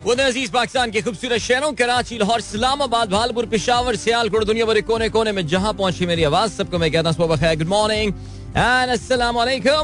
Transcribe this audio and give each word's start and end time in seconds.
अज़ीज़ 0.00 0.50
पाकिस्तान 0.52 0.90
के 0.90 1.00
खूबसूरत 1.02 1.40
शहरों, 1.42 1.72
कराची, 1.74 2.18
लाहौर, 2.18 2.38
इस्लामाबाद, 2.38 3.08
भालपुर, 3.10 3.46
पिशावर, 3.46 3.96
सियालकोट, 3.98 4.44
दुनिया 4.44 4.64
भर 4.64 4.80
कोने 4.80 5.08
कोने 5.10 5.32
में 5.32 5.46
जहाँ 5.46 5.72
पहुँची 5.74 6.06
मेरी 6.06 6.24
आवाज़, 6.24 6.52
सबको 6.52 6.78
मैं 6.78 6.90
कहता 6.92 7.10
हूँ 7.10 7.56
गुड 7.56 7.66
मॉर्निंग 7.66 8.12
एंड 8.56 8.90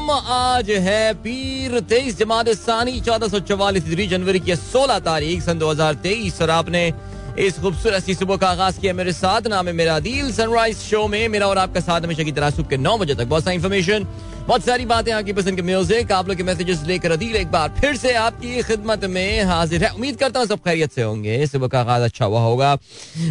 आज 0.07 0.69
है 0.71 1.13
पीर 1.19 1.79
तेईस 1.81 2.17
जमात 2.17 2.49
सानी, 2.55 2.99
चौदह 3.01 3.27
सौ 3.27 3.39
चौवालीस 3.41 3.83
जनवरी 4.09 4.39
की 4.39 4.55
सोलह 4.55 4.99
तारीख, 5.03 5.41
सन 5.43 5.59
दो 5.59 5.71
हज़ार 5.71 5.93
तेईस। 5.99 6.41
और 6.41 6.49
आपने 6.49 6.91
इस 7.37 7.59
खूबसूरत 7.59 8.03
सी 8.03 8.13
सुबह 8.15 8.37
का 8.37 8.47
आगाज़ 8.47 8.79
किया 8.79 8.93
मेरे 8.93 9.13
साथ, 9.13 9.47
नाम 9.47 9.67
है 9.67 9.73
मेरा 9.73 9.99
दिल 9.99 10.31
सनराइज 10.31 10.77
शो 10.79 11.07
में, 11.07 11.27
मेरा 11.27 11.47
और 11.47 11.57
आपका 11.57 11.79
साथ 11.81 12.01
हमेशा 12.01 12.23
की 12.23 12.31
तरह 12.31 12.49
सुबह 12.51 12.69
के 12.69 12.77
नौ 12.77 12.97
बजे 12.97 13.15
तक। 13.15 13.25
बहुत 13.25 13.43
सारी 13.43 13.55
इन्फॉर्मेशन 13.55 14.07
बहुत 14.47 14.65
सारी 14.65 14.85
बातें 14.85 15.11
आपकी 15.11 15.33
पसंद 15.33 15.55
के 15.55 15.61
म्यूज़िक 15.61 16.11
आप 16.11 16.27
लोग 16.27 16.37
के 16.37 16.43
मैसेजेस 16.43 16.81
लेकर 16.87 17.11
अदील 17.11 17.35
एक 17.35 17.47
बार 17.51 17.69
फिर 17.79 17.95
से 17.97 18.13
आपकी 18.15 18.61
खिदमत 18.63 19.05
में 19.05 19.43
हाजिर 19.43 19.83
है। 19.83 19.89
उम्मीद 19.89 20.17
करता 20.17 20.39
हूँ 20.39 20.47
सब 20.47 20.59
खैरियत 20.59 20.91
से 20.91 21.01
होंगे। 21.01 21.45
सुबह 21.47 21.67
का 21.67 21.79
आगाज़ 21.79 22.03
अच्छा 22.03 22.25
हुआ 22.25 22.41
होगा। 22.41 22.73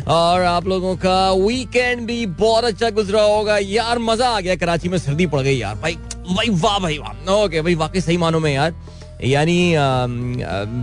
और 0.09 0.43
आप 0.43 0.67
लोगों 0.69 0.95
का 0.97 1.31
वीकेंड 1.33 2.01
भी 2.07 2.25
बहुत 2.27 2.65
अच्छा 2.65 2.91
गुजरा 2.91 3.23
होगा। 3.23 3.59
यार, 3.59 3.99
मज़ा 4.01 4.29
आ 4.29 4.41
गया। 4.41 4.57
कराची 4.57 4.89
में 4.89 4.99
सर्दी 4.99 5.27
पड़ 5.27 5.41
गई 5.41 5.57
यार। 5.57 5.75
भाई 5.77 5.97
भाई 6.27 6.49
वाह 6.51 6.79
भाई 6.79 6.99
वाह। 6.99 7.33
ओके 7.35 7.61
भाई, 7.61 7.75
वाकई 7.77 8.01
सही 8.01 8.17
मानो 8.17 8.41
में 8.41 8.53
यार। 8.55 8.75
यानी 9.25 9.75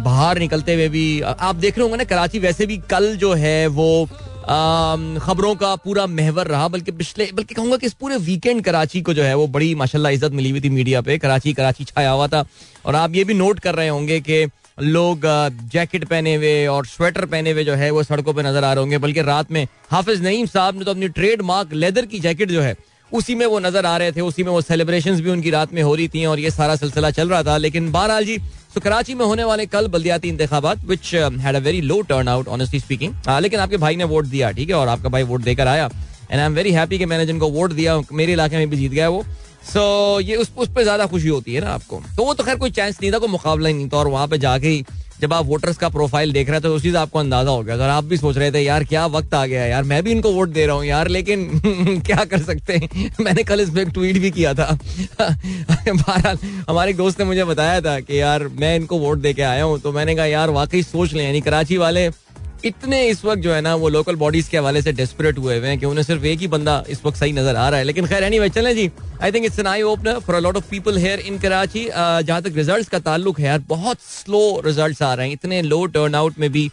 बाहर 0.04 0.40
निकलते 0.40 0.74
हुए 0.74 0.88
भी 0.90 1.22
आप 1.22 1.56
देख 1.56 1.78
रहे 1.78 1.84
होंगे 1.84 1.98
ना, 1.98 2.04
कराची 2.06 2.40
वैसे 2.40 2.66
भी 2.66 2.78
कल 2.90 3.16
जो 3.16 3.34
है 3.34 3.68
वो 3.70 4.08
खबरों 4.44 5.54
का 5.56 5.76
पूरा 5.76 6.06
महवर 6.08 6.48
रहा, 6.48 6.68
बल्कि 6.68 6.92
पिछले, 6.92 7.30
बल्कि 7.34 7.56
कहूँगा 7.56 7.78
कि 7.78 7.86
इस 7.86 7.94
पूरे 7.94 8.18
वीकेंड 8.20 8.64
कराची 8.64 9.02
को 9.02 9.14
जो 9.14 9.24
है, 9.24 9.36
वो 9.36 9.48
बड़ी, 9.48 9.74
माशाल्लाह, 9.76 10.12
इज़्ज़त 10.12 10.32
मिली 10.32 10.50
हुई 10.50 10.62
थी 10.62 10.70
मीडिया 10.70 11.02
पे। 11.02 11.18
कराची 11.18 11.54
कराची 11.54 11.84
छाया 11.86 12.10
हुआ 12.12 12.28
था। 12.28 12.44
और 12.86 12.96
आप 12.96 13.16
ये 13.16 13.24
भी 13.24 13.34
नोट 13.34 13.60
कर 13.60 13.76
रहे 13.76 13.88
होंगे 13.88 14.20
कि 14.20 14.46
लोग 14.80 15.22
जैकेट 15.72 16.06
पहने 16.06 16.36
हुए 16.36 16.66
और 16.68 16.86
स्वेटर 16.86 17.26
पहने 17.26 17.52
हुए 17.52 17.64
जो 17.64 17.74
है, 17.74 17.90
वो 17.92 18.04
सड़कों 18.04 18.34
पे 18.34 18.42
नज़र 18.42 18.64
आ 18.64 18.74
रहे 18.74 18.82
होंगे। 18.82 18.98
बल्कि 18.98 19.22
रात 19.22 19.52
में 19.52 19.68
हाफिज 19.92 20.22
नईम 20.24 20.46
साहब 20.46 20.78
ने 20.78 20.86
तो 20.86 20.92
अपनी 20.92 21.08
ट्रेड 21.10 21.42
मार्क 21.42 21.74
लेदर 21.74 22.06
की 22.06 22.20
जैकेट 22.20 22.52
जो 22.52 22.62
है 22.62 22.76
उसी 23.14 23.36
में 23.36 23.46
वो 23.46 23.60
नज़र 23.60 23.86
आ 23.86 23.96
रहे 23.98 24.12
थे 24.12 24.22
उसी 24.22 24.44
में 24.44 24.52
वो 24.52 24.62
सेलिब्रेशन 24.62 25.22
भी 25.22 25.30
उनकी 25.30 25.50
रात 25.52 25.74
में 25.74 25.82
हो 25.84 25.96
रही 25.96 26.08
थी 26.08 26.26
और 26.26 26.40
ये 26.40 26.52
सारा 26.52 26.76
सिलसिला 26.76 27.12
चल 27.12 27.30
रहा 27.30 27.44
था। 27.44 27.58
लेकिन 27.58 27.92
बहरहाल 27.92 28.26
जी 28.26 28.38
तो 28.76 28.82
कराची 28.82 29.14
में 29.16 29.26
होने 29.26 29.44
वाले 29.44 29.66
कल 29.68 29.88
बल्दियाती 29.88 30.30
इंतबात 30.30 30.86
which 30.86 31.14
had 31.16 31.56
a 31.56 31.60
very 31.60 31.82
low 31.82 32.02
turn 32.10 32.28
out 32.28 32.48
honestly 32.50 32.80
speaking 32.80 33.14
लेकिन 33.42 33.60
आपके 33.60 33.78
भाई 33.78 33.96
ने 33.96 34.04
वोट 34.06 34.26
दिया 34.28 34.52
ठीक 34.52 34.70
है 34.70 34.76
और 34.76 34.88
आपका 34.88 35.10
भाई 35.10 35.24
वोट 35.24 35.42
देकर 35.44 35.68
आया। 35.68 35.90
And 36.32 36.40
I 36.40 36.46
am 36.46 36.54
very 36.54 36.72
happy 36.72 36.98
कि 36.98 37.06
मैंने 37.06 37.26
जिनको 37.26 37.50
वोट 37.52 37.72
दिया 37.74 38.00
मेरे 38.14 38.34
इलाके 38.34 38.58
में 38.58 38.70
भी 38.70 38.78
जीत 38.78 38.92
गया 38.92 39.10
वो। 39.10 39.24
सो 39.64 39.80
so, 40.20 40.28
ये 40.28 40.36
उस, 40.36 40.52
उस 40.58 40.70
पर 40.70 40.84
ज़्यादा 40.84 41.06
खुशी 41.06 41.28
होती 41.28 41.54
है 41.54 41.62
ना 41.62 41.70
आपको। 41.70 42.02
तो 42.18 42.24
वो 42.26 42.34
तो 42.34 42.44
खैर 42.44 42.56
कोई 42.58 42.72
चांस 42.72 42.98
नहीं 43.02 43.12
था 43.12 43.18
कोई 43.18 43.30
मुकाबला 43.30 43.70
ही 43.70 43.74
नहीं 43.76 43.90
था 43.90 43.98
और 43.98 44.08
वहाँ 44.08 44.28
पे 44.28 44.38
जाके 44.40 44.68
ही 44.68 44.84
जब 45.22 45.34
आप 45.34 45.46
वोटर्स 45.46 45.78
का 45.78 45.90
प्रोफ़ाइल 45.90 46.32
देख 46.32 46.50
रहे 46.50 46.60
थे 46.60 46.64
तो 46.64 46.76
उसी 46.76 46.92
से 46.92 46.98
आपको 46.98 47.20
अंदाज़ा 47.20 47.52
हो 47.52 47.64
गया 47.64 47.76
और 47.76 47.82
आप 47.82 48.04
भी 48.04 48.18
सोच 48.18 48.38
रहे 48.38 48.52
थे, 48.52 48.60
यार, 48.60 48.84
क्या 48.84 49.06
वक्त 49.06 49.34
आ 49.34 49.46
गया 49.46 49.66
यार, 49.66 49.84
मैं 49.84 50.04
भी 50.04 50.12
इनको 50.12 50.32
वोट 50.32 50.50
दे 50.50 50.66
रहा 50.66 50.76
हूँ 50.76 50.86
यार, 50.86 51.08
लेकिन 51.08 51.60
क्या 52.06 52.26
कर 52.26 52.42
सकते 52.42 52.74
हैं? 52.74 53.12
मैंने 53.22 53.44
कल 53.44 53.60
इस 53.60 53.70
पर 53.70 53.90
ट्वीट 53.90 54.18
भी 54.18 54.32
किया 54.32 54.54
था। 54.54 54.80
बहरहाल, 55.22 56.38
हमारे 56.70 56.94
दोस्त 56.94 57.20
ने 57.20 57.26
मुझे 57.26 57.44
बताया 57.44 57.82
था 57.82 58.00
कि, 58.00 58.22
यार, 58.22 58.48
मैं 58.48 58.76
इनको 58.76 58.98
वोट 58.98 59.18
दे 59.18 59.34
के 59.34 59.42
आया 59.42 59.64
हूँ। 59.64 59.80
तो 59.80 59.92
मैंने 59.92 60.16
कहा, 60.16 60.26
यार, 60.26 60.50
वाकई 60.50 60.84
सोच 60.84 61.14
लें, 61.14 61.26
यानी 61.26 61.42
कराची 61.42 61.78
वाले 61.78 62.10
इतने 62.66 63.02
इस 63.08 63.24
वक्त 63.26 63.42
जो 63.42 63.54
है 63.54 63.62
ना, 63.62 63.74
वो 63.76 63.90
लोकल 63.90 64.16
बॉडीज 64.16 64.48
के 64.48 64.58
हवाले 64.58 64.82
से 64.82 64.92
डेस्परेट 64.94 65.38
हुए 65.38 65.58
हुए 65.58 65.68
हैं 65.68 65.78
कि 65.80 65.86
उन्हें 65.86 66.04
सिर्फ़ 66.04 66.26
एक 66.26 66.40
ही 66.40 66.48
बंदा 66.48 66.84
इस 66.90 67.06
वक्त 67.06 67.18
सही 67.18 67.32
नज़र 67.34 67.56
आ 67.56 67.68
रहा 67.70 67.80
है। 67.80 67.86
लेकिन 67.86 68.08
खैर 68.08 68.24
एनी 68.24 68.50
चले 68.50 68.74
जी। 68.76 68.90
I 69.22 69.32
think 69.32 69.46
it's 69.46 69.60
an 69.60 69.68
eye 69.68 69.82
opener 69.84 70.20
for 70.20 70.36
a 70.36 70.40
lot 70.40 70.58
of 70.58 70.70
people 70.70 70.98
here 70.98 71.20
in 71.22 71.40
Karachi 71.40 71.86
जहाँ 71.86 72.42
तक 72.42 72.54
रिज़ल्ट 72.56 72.90
का 72.90 73.00
ताल्लुक 73.02 73.40
है 73.40 73.46
यार, 73.46 73.60
बहुत 73.68 73.98
स्लो 74.02 74.62
रिज़ल्ट 74.66 75.02
आ 75.04 75.14
रहे 75.14 75.28
हैं। 75.28 75.34
इतने 75.34 75.62
लो 75.64 75.86
टर्न 75.88 76.16
आउट 76.16 76.40
में 76.40 76.52
भी 76.52 76.70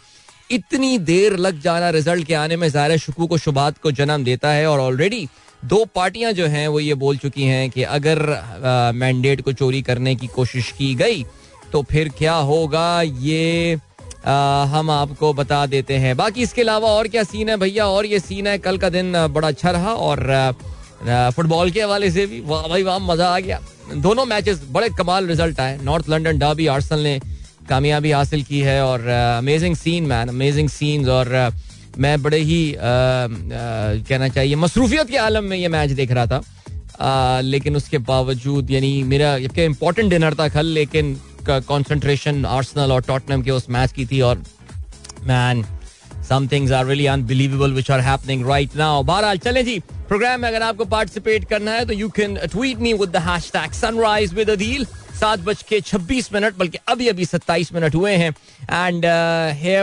इतनी 0.51 0.97
देर 0.99 1.37
लग 1.37 1.61
जाना 1.61 1.89
रिज़ल्ट 1.91 2.27
के 2.27 2.33
आने 2.35 2.55
में 2.57 2.67
ज़ाहिर 2.69 2.97
शकू 2.99 3.27
को, 3.27 3.37
शुबात 3.39 3.77
को 3.77 3.91
जन्म 3.93 4.23
देता 4.23 4.51
है। 4.51 4.65
और 4.67 4.79
ऑलरेडी 4.79 5.27
दो 5.63 5.83
पार्टियाँ 5.95 6.31
जो 6.33 6.45
हैं, 6.47 6.67
वो 6.67 6.79
ये 6.79 6.93
बोल 6.95 7.17
चुकी 7.17 7.43
हैं 7.43 7.69
कि 7.69 7.83
अगर 7.83 8.91
मैंडेट 8.95 9.41
को 9.41 9.53
चोरी 9.53 9.81
करने 9.81 10.15
की 10.15 10.27
कोशिश 10.29 10.71
की 10.77 10.93
गई 10.95 11.23
तो 11.71 11.81
फिर 11.83 12.09
क्या 12.17 12.33
होगा? 12.33 13.01
ये 13.01 13.77
हम 14.23 14.89
आपको 14.91 15.33
बता 15.33 15.65
देते 15.65 15.97
हैं। 15.97 16.15
बाकी 16.17 16.41
इसके 16.43 16.61
अलावा 16.61 16.89
और 16.89 17.07
क्या 17.07 17.23
सीन 17.25 17.49
है 17.49 17.57
भैया? 17.57 17.85
और 17.87 18.05
ये 18.05 18.19
सीन 18.19 18.47
है, 18.47 18.57
कल 18.59 18.77
का 18.77 18.89
दिन 18.89 19.27
बड़ा 19.27 19.47
अच्छा 19.47 19.71
रहा 19.71 19.93
और 19.93 20.53
फुटबॉल 21.35 21.71
के 21.71 21.81
हवाले 21.81 22.11
से 22.11 22.25
भी 22.25 22.39
वाह 22.45 22.67
भाई 22.67 22.83
वाह, 22.83 22.99
मज़ा 23.01 23.27
आ 23.27 23.39
गया। 23.39 23.59
दोनों 23.97 24.25
मैचेस 24.25 24.61
बड़े 24.71 24.89
कमाल 24.97 25.27
रिज़ल्ट 25.27 25.59
आए। 25.59 25.77
नॉर्थ 25.83 26.09
लंदन 26.09 26.39
डाबी 26.39 26.67
आर्सल 26.67 26.99
ने 26.99 27.19
कामयाबी 27.69 28.11
हासिल 28.11 28.43
की 28.43 28.59
है 28.61 28.81
और 28.83 29.07
amazing 29.07 29.75
scene 29.75 30.03
man 30.05 30.29
amazing 30.29 30.69
scenes 30.69 31.07
और 31.09 31.51
मैं 31.97 32.21
बड़े 32.21 32.37
ही 32.39 32.75
कहना 32.77 34.27
चाहिए, 34.29 34.55
मसरूफियत 34.57 35.09
के 35.09 35.17
आलम 35.19 35.43
में 35.43 35.57
ये 35.57 35.67
मैच 35.69 35.91
देख 35.91 36.11
रहा 36.11 36.25
था। 36.25 37.41
लेकिन 37.41 37.75
उसके 37.75 37.97
बावजूद, 37.99 38.71
यानी 38.71 38.91
मेरा 39.03 39.35
इम्पोर्टेंट 39.63 40.09
डिनर 40.09 40.33
था 40.35 40.47
कल, 40.49 40.65
लेकिन 40.67 41.17
कंसंट्रेशन 41.47 42.45
आर्सेनल 42.45 42.91
और 42.91 43.01
टॉटनम 43.07 43.41
के 43.41 43.51
उस 43.51 43.69
मैच 43.69 43.91
की 43.91 44.05
थी 44.05 44.21
और 44.21 44.43
man 45.27 45.63
some 46.29 46.47
things 46.51 46.71
are 46.71 46.85
really 46.85 47.05
unbelievable 47.07 47.73
which 47.73 47.91
are 47.91 47.99
happening 48.01 48.47
right 48.47 48.75
now 48.77 49.03
बहरहाल, 49.03 49.37
चलें 49.37 49.63
जी 49.65 49.79
प्रोग्राम 50.07 50.41
में 50.41 50.47
अगर 50.47 50.61
आपको 50.63 50.85
पार्टिसिपेट 50.85 51.45
करना 51.49 51.71
है 51.71 51.85
तो 51.85 51.93
you 51.93 52.09
can 52.15 52.37
tweet 52.51 52.77
me 52.79 52.93
with 52.93 53.09
the 53.09 53.21
hashtag 53.27 53.71
sunrise 53.81 54.33
with 54.33 54.49
Adeel 54.49 54.85
सात 55.19 55.39
बज 55.39 55.61
के 55.69 55.79
छब्बीस 55.81 56.29
मिनट 56.33 56.57
बल्कि 56.57 56.77
अभी 56.87 57.07
अभी 57.07 57.25
सत्ताईस 57.25 57.73
मिनट 57.73 57.95
हुए 57.95 58.11
हैं। 58.11 58.29
एंड 58.29 59.05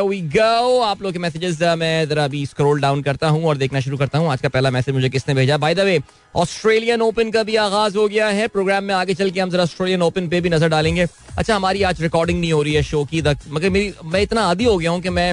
वी 0.08 0.20
गो 0.36 0.80
आप 0.82 1.02
लोग 1.02 1.12
के 1.12 1.18
मैसेजेस 1.18 1.58
uh, 1.58 1.74
मैं 1.78 2.08
जरा 2.08 2.24
अभी 2.24 2.44
स्क्रॉल 2.46 2.80
डाउन 2.80 3.02
करता 3.02 3.28
हूँ 3.28 3.44
और 3.44 3.56
देखना 3.56 3.80
शुरू 3.80 3.96
करता 3.96 4.18
हूँ। 4.18 4.30
आज 4.32 4.40
का 4.40 4.48
पहला 4.48 4.70
मैसेज 4.70 4.94
मुझे 4.94 5.08
किसने 5.08 5.34
भेजा? 5.34 5.58
By 5.58 5.74
the 5.74 5.80
way 5.80 6.00
Australian 6.34 7.02
open 7.02 7.30
का 7.30 7.42
भी 7.42 7.56
आगाज़ 7.56 7.96
हो 7.98 8.06
गया 8.08 8.28
है। 8.28 8.46
प्रोग्राम 8.48 8.84
में 8.84 8.94
आगे 8.94 9.14
चल 9.14 9.30
के 9.30 9.40
हम 9.40 9.50
जरा 9.50 9.62
ऑस्ट्रेलियन 9.62 10.02
ओपन 10.02 10.28
पे 10.28 10.40
भी 10.40 10.50
नज़र 10.50 10.68
डालेंगे। 10.68 11.06
अच्छा 11.36 11.56
हमारी 11.56 11.82
आज 11.82 12.00
रिकॉर्डिंग 12.02 12.40
नहीं 12.40 12.52
हो 12.52 12.62
रही 12.62 12.74
है 12.74 12.82
शो 12.82 13.04
की। 13.04 13.22
मगर 13.22 13.70
मेरी 13.70 13.92
मैं 14.04 14.22
इतना 14.22 14.46
आदि 14.46 14.64
हो 14.64 14.76
गया 14.78 14.90
हूँ 14.90 15.00
कि 15.00 15.10
मैं 15.10 15.32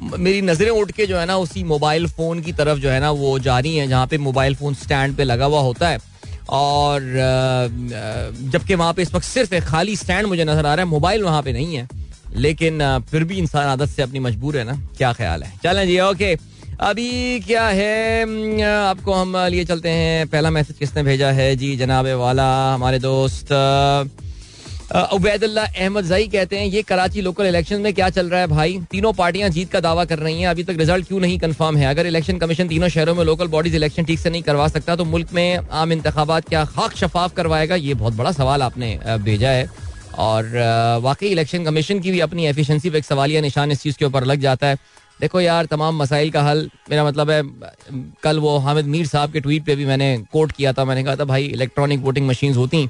मेरी 0.00 0.40
नज़रें 0.42 0.70
उठ 0.70 0.90
के 0.92 1.06
जो 1.06 1.18
है 1.18 1.26
ना 1.26 1.36
उसी 1.38 1.64
मोबाइल 1.64 2.06
फ़ोन 2.08 2.40
की 2.42 2.52
तरफ़ 2.54 2.78
जो 2.78 2.90
है 2.90 2.98
ना 3.00 3.10
वो 3.12 3.38
जा 3.40 3.58
रही 3.58 3.76
है 3.76 3.86
जहाँ 3.88 4.06
पे 4.06 4.18
मोबाइल 4.20 4.54
फ़ोन 4.54 4.74
स्टैंड 4.74 5.16
पे 5.16 5.24
लगा 5.24 5.44
हुआ 5.44 5.60
होता 5.60 5.88
है। 5.88 5.98
और 6.48 7.00
जबकि 8.52 8.74
वहाँ 8.74 8.92
पे 8.92 9.02
इस 9.02 9.14
वक्त 9.14 9.26
सिर्फ़ 9.26 9.54
एक 9.54 9.64
खाली 9.64 9.96
स्टैंड 9.96 10.26
मुझे 10.26 10.44
नज़र 10.44 10.66
आ 10.66 10.74
रहा 10.74 10.84
है 10.84 10.90
मोबाइल 10.90 11.22
वहाँ 11.22 11.42
पे 11.42 11.52
नहीं 11.52 11.76
है। 11.76 11.88
लेकिन 12.36 12.78
फिर 13.10 13.24
भी 13.24 13.38
इंसान 13.38 13.66
आदत 13.66 13.88
से 13.88 14.02
अपनी 14.02 14.18
मजबूर 14.18 14.56
है 14.58 14.64
ना? 14.64 14.74
क्या 14.98 15.12
ख्याल 15.12 15.42
है? 15.42 15.52
चलें 15.64 15.86
जी, 15.86 15.98
ओके। 16.00 16.36
अभी 16.80 17.40
क्या 17.40 17.66
है 17.68 18.62
आपको 18.66 19.12
हम 19.12 19.36
लिए 19.36 19.64
चलते 19.64 19.88
हैं। 19.88 20.26
पहला 20.28 20.50
मैसेज 20.50 20.78
किसने 20.78 21.02
भेजा 21.02 21.30
है? 21.30 21.54
जी, 21.56 21.76
जनाब 21.76 22.06
वाला, 22.18 22.74
हमारे 22.74 22.98
दोस्त 22.98 23.52
उबैदुल्ला 24.92 25.62
अहमद 25.64 26.04
जई 26.04 26.26
कहते 26.28 26.58
हैं, 26.58 26.66
ये 26.66 26.82
कराची 26.82 27.20
लोकल 27.20 27.46
इलेक्शन 27.46 27.80
में 27.80 27.92
क्या 27.94 28.08
चल 28.10 28.28
रहा 28.30 28.40
है 28.40 28.46
भाई? 28.46 28.78
तीनों 28.90 29.12
पार्टियाँ 29.12 29.48
जीत 29.50 29.70
का 29.70 29.80
दावा 29.80 30.04
कर 30.04 30.18
रही 30.18 30.40
हैं। 30.40 30.48
अभी 30.48 30.64
तक 30.64 30.76
रिज़ल्ट 30.78 31.06
क्यों 31.08 31.20
नहीं 31.20 31.38
कंफर्म 31.38 31.76
है? 31.76 31.86
अगर 31.86 32.06
इलेक्शन 32.06 32.38
कमीशन 32.38 32.68
तीनों 32.68 32.88
शहरों 32.88 33.14
में 33.14 33.24
लोकल 33.24 33.46
बॉडीज 33.48 33.74
इलेक्शन 33.74 34.04
ठीक 34.04 34.18
से 34.18 34.30
नहीं 34.30 34.42
करवा 34.42 34.68
सकता 34.68 34.96
तो 34.96 35.04
मुल्क 35.04 35.32
में 35.32 35.58
आम 35.72 35.92
इंतबात 35.92 36.48
क्या 36.48 36.64
खाक 36.66 36.96
शफाफ 36.96 37.34
करवाएगा? 37.36 37.74
ये 37.76 37.94
बहुत 37.94 38.14
बड़ा 38.14 38.32
सवाल 38.32 38.62
आपने 38.62 38.98
भेजा 39.20 39.50
है। 39.50 39.68
और 40.18 40.50
वाकई 41.02 41.28
इलेक्शन 41.28 41.64
कमीशन 41.64 42.00
की 42.00 42.10
भी 42.10 42.20
अपनी 42.20 42.46
एफिशिएंसी 42.46 42.90
पर 42.90 42.96
एक 42.96 43.04
सवालिया 43.04 43.40
निशान 43.40 43.72
इस 43.72 43.82
चीज़ 43.82 43.96
के 43.98 44.04
ऊपर 44.04 44.24
लग 44.24 44.40
जाता 44.40 44.66
है। 44.66 44.76
देखो 45.20 45.40
यार, 45.40 45.66
तमाम 45.66 45.96
मसाइल 45.96 46.30
का 46.30 46.42
हल, 46.42 46.68
मेरा 46.90 47.04
मतलब 47.04 47.30
है, 47.30 47.42
कल 48.22 48.38
वो 48.38 48.56
हामिद 48.58 48.86
मीर 48.86 49.06
साहब 49.06 49.32
के 49.32 49.40
ट्वीट 49.40 49.64
पे 49.64 49.76
भी 49.76 49.84
मैंने 49.86 50.16
कोट 50.32 50.52
किया 50.52 50.72
था। 50.72 50.84
मैंने 50.84 51.04
कहा 51.04 51.16
था, 51.16 51.24
भाई 51.24 51.44
इलेक्ट्रॉनिक 51.46 52.00
वोटिंग 52.00 52.26
मशीन 52.28 52.54
होती 52.54 52.88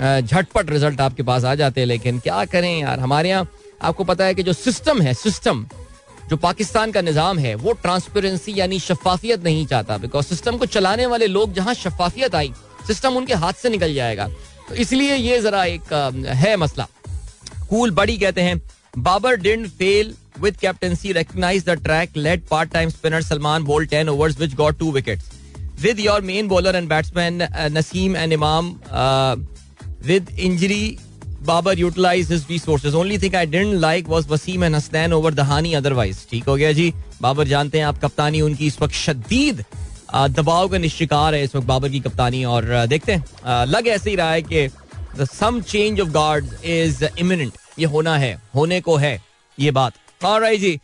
झटपट 0.00 0.70
रिज़ल्ट 0.70 1.00
आपके 1.00 1.22
पास 1.22 1.44
आ 1.44 1.54
जाते 1.54 1.80
हैं, 1.80 1.86
लेकिन 1.88 2.18
क्या 2.20 2.44
करें 2.46 2.80
यार? 2.80 3.00
हमारे 3.00 3.28
यहाँ 3.28 3.48
आपको 3.82 4.04
पता 4.04 4.24
है 4.24 4.34
कि 4.34 4.42
जो 4.42 4.52
सिस्टम 4.54 5.00
है, 5.02 5.14
सिस्टम, 5.16 5.64
जो 6.30 6.36
पाकिस्तान 6.38 6.92
का 6.92 7.00
निज़ाम 7.00 7.38
है, 7.38 7.54
वो 7.56 7.72
ट्रांसपेरेंसी 7.82 8.52
यानी 8.56 8.78
शफाफियत 8.80 9.44
नहीं 9.44 9.66
चाहता 9.66 9.96
बिकॉज़ 9.98 10.26
सिस्टम 10.26 10.56
को 10.56 10.66
चलाने 10.68 11.06
वाले 11.06 11.26
लोग 11.26 11.52
जहाँ 11.54 11.74
शफाफियत 11.76 12.34
आई, 12.34 12.52
सिस्टम 12.86 13.16
उनके 13.16 13.34
हाथ 13.34 13.52
से 13.52 13.70
निकल 13.70 13.94
जाएगा। 13.94 14.28
तो 14.68 14.74
इसलिए 14.76 15.14
ये 15.16 15.40
जरा 15.40 15.64
एक 15.66 15.92
है 16.36 16.56
मसला। 16.56 16.86
कूल 17.70 17.90
बड़ी 17.90 18.16
कहते 18.18 18.40
हैं, 18.40 18.60
Babar 18.98 19.36
डिंड 19.38 19.66
fail 19.68 20.14
with 20.40 20.56
captaincy 20.56 21.12
recognise 21.12 21.64
the 21.64 21.70
track 21.82 22.16
let 22.16 22.46
part 22.50 22.72
time 22.72 22.88
spinner 22.90 23.22
Salman 23.22 23.64
bowl 23.64 23.86
ten 23.86 24.08
overs 24.08 24.38
which 24.40 24.54
got 24.56 24.78
two 24.78 24.90
wickets 24.92 25.30
with 25.80 26.00
your 26.00 26.20
main 26.22 26.48
bowler 26.48 26.76
and 26.76 26.88
batsman 26.88 27.48
Naseem 27.72 28.16
and 28.16 28.32
Imam 28.32 28.76
With 30.08 30.28
injury, 30.38 30.98
Babar 31.44 31.74
utilized 31.74 32.30
his 32.30 32.48
resources. 32.48 32.94
Only 32.94 33.18
thing 33.18 33.34
I 33.34 33.44
didn't 33.44 33.80
like 33.80 34.08
was 34.08 34.26
Wasim 34.26 34.64
and 34.64 34.74
Hasnain 34.74 35.12
over 35.12 35.30
Dahani 35.30 35.72
otherwise. 35.80 36.24
ठीक 36.30 36.44
हो 36.48 36.54
गया 36.56 36.72
जी? 36.72 36.92
बाबर 37.22 37.48
जानते 37.48 37.78
हैं 37.78 37.84
आप 37.84 37.98
कप्तानी 38.02 38.40
उनकी 38.40 38.66
इस 38.66 38.80
वक्त 38.82 38.94
शदीद 38.94 39.64
दबाव 40.36 40.68
का 40.68 40.78
निशिकार 40.78 41.34
है 41.34 41.42
इस 41.44 41.54
वक्त 41.56 41.66
बाबर 41.66 41.88
की 41.88 42.00
कप्तानी 42.00 42.44
और 42.44 42.64
देखते 42.86 43.12
हैं। 43.12 43.66
लग 43.66 43.88
ऐसे 43.88 44.10
ही 44.10 44.16
रहा 44.16 44.30
है 44.32 44.42
कि 44.42 44.66
the 45.18 45.24
some 45.32 45.60
change 45.62 46.00
of 46.00 46.08
guard 46.08 46.46
is 46.64 47.04
imminent 47.18 47.52
ये 47.78 47.86
होना 47.86 48.16
है 48.18 48.32
होने 48.54 48.80
को 48.80 48.96
है 48.96 49.20
ये 49.58 49.70
बात। 49.70 50.24
और 50.24 50.54
जी 50.56 50.78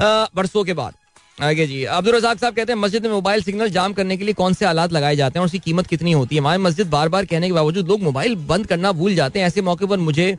बरसों 0.00 0.64
के 0.64 0.72
बाद। 0.74 0.94
आगे 1.42 1.66
जी। 1.66 1.82
अब्दुल 1.84 2.14
रजाक 2.14 2.38
साहब 2.38 2.54
कहते 2.54 2.72
हैं, 2.72 2.78
मस्जिद 2.78 3.06
में 3.06 3.12
मोबाइल 3.12 3.42
सिग्नल 3.42 3.70
जाम 3.70 3.92
करने 3.92 4.16
के 4.16 4.24
लिए 4.24 4.34
कौन 4.34 4.54
से 4.54 4.66
आलात 4.66 4.92
लगाए 4.92 5.16
जाते 5.16 5.38
हैं 5.38 5.40
और 5.40 5.46
उसकी 5.46 5.58
कीमत 5.58 5.86
कितनी 5.86 6.12
होती 6.12 6.36
है? 6.36 6.40
हमारे 6.40 6.58
मस्जिद 6.58 6.90
बार 6.90 7.08
बार 7.08 7.24
कहने 7.24 7.46
के 7.46 7.52
बावजूद 7.52 7.88
लोग 7.88 8.02
मोबाइल 8.02 8.34
बंद 8.48 8.66
करना 8.66 8.92
भूल 8.92 9.14
जाते 9.14 9.38
हैं। 9.38 9.46
ऐसे 9.46 9.62
मौके 9.62 9.86
पर 9.86 9.98
मुझे 10.00 10.36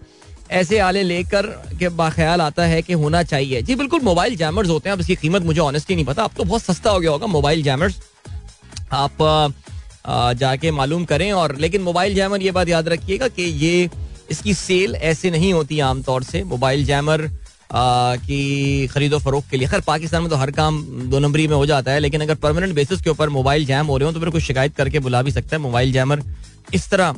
ऐसे 0.52 0.80
आले 0.80 1.04
लेकर 1.04 1.46
के 1.80 1.90
बाख्याल 1.92 2.42
आता 2.42 2.66
है 2.66 2.82
कि 2.82 2.94
होना 2.94 3.24
चाहिए। 3.26 3.62
जी, 3.62 3.76
बिल्कुल, 3.76 4.02
मोबाइल 4.02 4.36
जैमर्स 4.36 4.70
होते 4.70 4.90
हैं। 4.90 4.96
अब 4.96 5.02
इसकी 5.02 5.16
कीमत 5.18 5.42
मुझे 5.42 5.60
ऑनेस्टली 5.62 5.96
नहीं 5.96 6.06
पता। 6.06 6.24
अब 6.24 6.32
तो 6.38 6.44
बहुत 6.44 6.62
सस्ता 6.62 6.90
हो 6.90 7.00
गया 7.00 7.12
होगा 7.12 7.28
मोबाइल 7.28 7.64
जैमर्स 7.64 8.02
आप 8.94 9.54
जाके 10.38 10.72
मालूम 10.72 11.06
करें 11.06 11.32
और 11.34 11.56
लेकिन 11.58 11.82
मोबाइल 11.82 12.16
जैमर 12.16 12.42
ये 12.42 12.52
बात 12.52 12.70
याद 12.70 12.88
रखिएगा 12.90 13.28
कि 13.28 13.44
ये, 13.44 13.90
इसकी 14.32 14.54
सेल 14.56 14.96
ऐसे 14.96 15.32
नहीं 15.32 15.54
होती 15.54 15.80
आमतौर 15.82 16.24
से। 16.24 16.44
मोबाइल 16.46 16.86
जैमर 16.86 17.30
की 17.72 18.88
खरीदो 18.88 19.20
फरोख 19.20 19.48
के 19.52 19.58
लिए। 19.58 19.68
खैर, 19.68 19.82
पाकिस्तान 19.82 20.22
में 20.22 20.30
तो 20.32 20.36
हर 20.36 20.52
काम 20.52 20.82
दो 21.06 21.20
नंबरी 21.20 21.48
में 21.48 21.56
हो 21.56 21.66
जाता 21.66 21.92
है, 21.92 22.00
लेकिन 22.00 22.22
अगर 22.22 22.36
परमानेंट 22.38 22.74
बेसिस 22.76 23.02
के 23.02 23.10
ऊपर 23.10 23.30
मोबाइल 23.30 23.66
जैम 23.66 23.88
हो 23.88 23.98
रहे 23.98 24.08
हो 24.08 24.14
तो 24.14 24.20
फिर 24.20 24.30
कुछ 24.30 24.44
शिकायत 24.44 24.76
करके 24.76 25.00
बुला 25.00 25.22
भी 25.22 25.32
सकता 25.32 25.56
है। 25.56 25.62
मोबाइल 25.62 25.92
जैमर 25.94 26.24
इस 26.74 26.90
तरह 26.90 27.16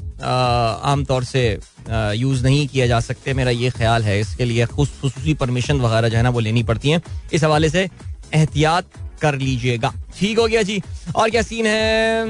आमतौर 0.84 1.24
से 1.24 1.48
यूज़ 1.90 2.44
नहीं 2.44 2.68
किया 2.68 2.88
जा 2.88 3.00
सकते। 3.00 3.34
मेरा 3.34 3.52
ये 3.52 3.70
ख्याल 3.70 4.04
है, 4.04 4.20
इसके 4.20 4.46
लिए 4.46 4.66
खसूसी 4.68 5.34
परमिशन 5.34 5.82
वगैरह 5.82 6.10
जो 6.10 6.18
है 6.18 6.24
ना, 6.24 6.30
वो 6.30 6.40
लेनी 6.40 6.64
पड़ती 6.64 6.90
है। 6.90 7.02
इस 7.34 7.44
हवाले 7.44 7.70
से 7.70 7.90
एहतियात 8.34 8.86
कर 9.22 9.36
लीजिएगा। 9.36 9.94
ठीक 10.20 10.40
हो 10.40 10.48
गया 10.48 10.62
जी। 10.62 10.82
और 11.16 11.30
क्या 11.30 11.42
सीन 11.42 11.66
है? 11.66 12.26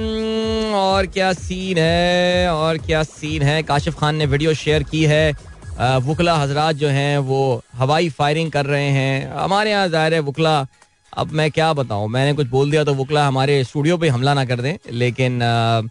और 0.75 1.05
क्या 1.05 1.31
सीन 1.33 1.77
है? 1.77 2.49
और 2.49 2.77
क्या 2.77 3.03
सीन 3.03 3.41
है? 3.41 3.61
काशिफ 3.63 3.99
खान 3.99 4.15
ने 4.15 4.25
वीडियो 4.25 4.53
शेयर 4.53 4.83
की 4.83 5.03
है। 5.05 5.33
वकला 5.77 6.35
हजरात 6.35 6.75
जो 6.75 6.87
हैं 6.87 7.17
वो 7.19 7.61
हवाई 7.75 8.09
फायरिंग 8.09 8.51
कर 8.51 8.65
रहे 8.65 8.89
हैं। 8.89 9.31
हमारे 9.31 9.71
यहाँ 9.71 9.87
ज़ाहिर 9.89 10.13
है 10.13 10.19
वकला 10.21 10.65
अब 11.13 11.31
मैं 11.31 11.49
क्या 11.51 11.71
बताऊँ? 11.73 12.07
मैंने 12.09 12.33
कुछ 12.33 12.47
बोल 12.47 12.71
दिया 12.71 12.83
तो 12.83 12.93
वकला 12.93 13.25
हमारे 13.27 13.63
स्टूडियो 13.63 13.97
पे 13.97 14.07
हमला 14.09 14.33
ना 14.33 14.45
कर 14.45 14.61
दें 14.61 14.77
लेकिन 14.91 15.41
आ, 15.43 15.81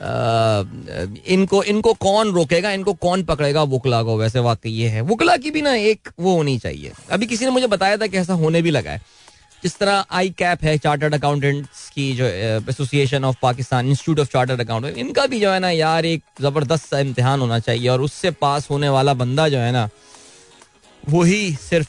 आ, 0.00 0.64
इनको 1.26 1.62
इनको 1.64 1.92
कौन 1.94 2.32
रोकेगा? 2.32 2.70
इनको 2.72 2.92
कौन 2.94 3.22
पकड़ेगा 3.22 3.62
वकला 3.62 4.02
को? 4.02 4.16
वैसे 4.18 4.40
वाकई 4.40 4.70
ये 4.70 4.88
है। 4.88 5.00
वकला 5.02 5.36
की 5.36 5.50
भी 5.50 5.62
ना 5.62 5.74
एक 5.74 6.08
वो 6.20 6.36
होनी 6.36 6.58
चाहिए। 6.58 6.92
अभी 7.10 7.26
किसी 7.26 7.44
ने 7.44 7.50
मुझे 7.50 7.66
बताया 7.66 7.96
था 7.96 8.06
कि 8.06 8.16
ऐसा 8.18 8.34
होने 8.34 8.62
भी 8.62 8.70
लगा 8.70 8.90
है। 8.90 9.00
जिस 9.62 9.76
तरह 9.78 10.04
आई 10.10 10.30
कैप 10.38 10.62
है 10.64 10.76
चार्टर्ड 10.78 11.14
अकाउंटेंट्स 11.14 11.88
की 11.94 12.12
जो 12.16 12.26
association 12.70 13.24
of 13.24 13.36
Pakistan 13.42 13.88
institute 13.88 14.20
of 14.20 14.28
chartered 14.32 14.60
accountant 14.60 14.96
इनका 14.98 15.26
भी 15.26 15.40
जो 15.40 15.50
है 15.50 15.60
ना 15.60 15.70
यार 15.70 16.06
एक 16.06 16.22
ज़बरदस्त 16.42 16.86
सा 16.86 16.98
इम्तिहान 17.00 17.40
होना 17.40 17.58
चाहिए 17.60 17.88
और 17.88 18.00
उससे 18.02 18.30
पास 18.40 18.68
होने 18.70 18.88
वाला 18.88 19.14
बंदा 19.14 19.48
जो 19.48 19.58
है 19.58 19.72
ना, 19.72 19.88
वही 21.02 21.52
सिर्फ़ 21.60 21.88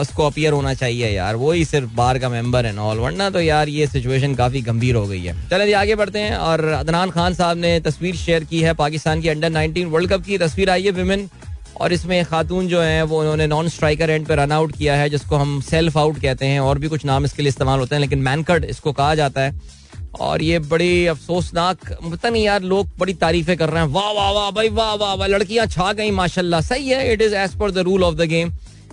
उसको 0.00 0.26
अपियर 0.26 0.52
होना 0.52 0.72
चाहिए 0.74 1.08
यार, 1.10 1.36
वही 1.36 1.64
सिर्फ़ 1.64 1.94
बार 1.94 2.18
का 2.18 2.28
मेंबर 2.28 2.66
है 2.66 2.76
ऑल 2.78 2.98
वरना 2.98 3.28
तो 3.30 3.40
यार 3.40 3.68
ये 3.68 3.86
सिचुएशन 3.86 4.34
काफ़ी 4.34 4.60
गंभीर 4.62 4.94
हो 4.94 5.06
गई 5.06 5.20
है। 5.20 5.34
चले 5.50 5.66
जी, 5.66 5.72
आगे 5.74 5.94
बढ़ते 5.94 6.18
हैं 6.18 6.36
और 6.38 6.64
अदनान 6.74 7.10
खान 7.10 7.34
साहब 7.34 7.56
ने 7.58 7.78
तस्वीर 7.80 8.16
शेयर 8.16 8.44
की 8.44 8.60
है 8.62 8.74
पाकिस्तान 8.76 9.20
की 9.20 9.28
अंडर 9.28 9.50
19 9.52 9.84
वर्ल्ड 9.86 10.10
कप 10.10 10.24
की। 10.24 10.38
तस्वीर 10.38 10.70
आई 10.70 10.82
है 10.82 10.90
विमेन 10.92 11.28
और 11.76 11.92
इसमें 11.92 12.24
खातून 12.24 12.68
जो 12.68 12.80
है, 12.80 13.02
वो 13.02 13.20
उन्होंने 13.20 13.46
नॉन 13.46 13.68
स्ट्राइकर 13.68 14.10
एंड 14.10 14.26
पे 14.26 14.34
रन 14.34 14.52
आउट 14.52 14.76
किया 14.76 14.94
है, 14.96 15.08
जिसको 15.10 15.36
हम 15.36 15.60
सेल्फ 15.60 15.96
आउट 15.98 16.20
कहते 16.22 16.46
हैं, 16.46 16.60
और 16.60 16.78
भी 16.78 16.88
कुछ 16.88 17.04
नाम 17.04 17.24
इसके 17.24 17.42
लिए 17.42 17.48
इस्तेमाल 17.48 17.78
होते 17.80 17.94
हैं, 17.94 18.00
लेकिन 18.00 18.18
मैनकट 18.20 18.64
इसको 18.64 18.92
कहा 18.92 19.14
जाता 19.14 19.40
है। 19.40 19.78
और 20.20 20.42
ये 20.42 20.58
बड़ी 20.60 21.06
अफसोसनाक, 21.06 21.92
पता 22.04 22.28
नहीं 22.28 22.44
यार, 22.44 22.62
लोग 22.62 22.88
बड़ी 22.98 23.14
तारीफें 23.16 23.56
कर 23.56 23.70
रहे 23.70 23.82
हैं, 23.82 23.90
वाह 23.90 24.10
वाह 24.12 24.30
वाह, 24.32 24.50
भाई, 24.50 24.68
वाह 24.70 24.94
वाह 24.94 25.14
वाह, 25.14 25.28
लड़कियाँ 25.28 25.66
छा 25.66 25.92
गई, 25.92 26.10
माशाल्लाह, 26.10 26.60
सही 26.62 26.88
है 26.88 27.12
it 27.12 27.22
is 27.22 27.34
as 27.36 27.54
per 27.54 27.70
the 27.70 27.78
rule 27.78 28.04
of 28.04 28.14
the 28.14 28.28
game 28.28 28.52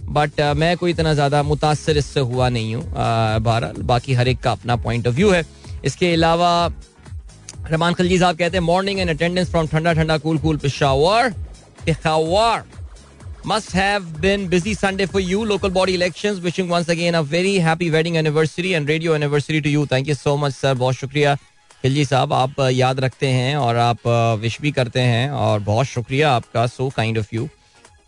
but 0.09 0.39
मैं 0.57 0.75
कोई 0.77 0.91
इतना 0.91 1.13
ज़्यादा 1.13 1.41
मुतासर 1.43 1.97
इससे 1.97 2.19
हुआ 2.21 2.49
नहीं 2.49 2.75
हूँ 2.75 2.83
बहरहाल, 2.93 3.81
बाकी 3.83 4.13
हर 4.13 4.27
एक 4.27 4.39
का 4.39 4.51
अपना 4.51 4.75
पॉइंट 4.75 5.07
ऑफ़ 5.07 5.15
व्यू 5.15 5.29
है। 5.31 5.43
इसके 5.85 6.13
अलावा, 6.13 6.51
रहमान 7.69 7.93
खलजी 7.93 8.17
साहब 8.19 8.37
कहते 8.37 8.57
हैं 8.57 8.63
मॉर्निंग 8.63 8.99
एंड 8.99 9.09
अटेंडेंस 9.09 9.49
फ्रॉम 9.51 9.67
ठंडा 9.67 9.93
ठंडा 9.93 10.17
cool 10.17 10.37
cool 10.37 10.57
Peshawar 10.57 11.33
Peshawar. 11.87 12.65
Must 13.45 13.71
have 13.71 14.19
been 14.19 14.47
busy 14.47 14.73
Sunday 14.73 15.05
for 15.05 15.21
you. 15.21 15.45
Local 15.45 15.69
body 15.69 15.95
elections. 15.95 16.41
Wishing 16.41 16.67
once 16.67 16.89
again 16.89 17.15
a 17.15 17.23
very 17.23 17.53
happy 17.59 17.89
wedding 17.89 18.17
anniversary 18.17 18.73
and 18.73 18.89
radio 18.89 19.13
anniversary 19.13 19.61
to 19.61 19.69
you. 19.69 19.85
Thank 19.85 20.07
you 20.07 20.15
so 20.15 20.35
much, 20.37 20.53
sir. 20.53 20.73
बहुत 20.75 20.95
शुक्रिया 20.95 21.35
खिलजी 21.83 22.05
साहब 22.05 22.33
आप 22.33 22.59
याद 22.73 22.99
रखते 22.99 23.27
हैं 23.27 23.55
और 23.57 23.77
आप 23.77 24.07
wish 24.41 24.59
भी 24.61 24.71
करते 24.71 24.99
हैं 24.99 25.29
और 25.45 25.59
बहुत 25.69 25.85
शुक्रिया 25.85 26.31
आपका 26.31 26.65
सो 26.67 26.89
काइंड 26.97 27.17
ऑफ़ 27.17 27.33
यू 27.35 27.47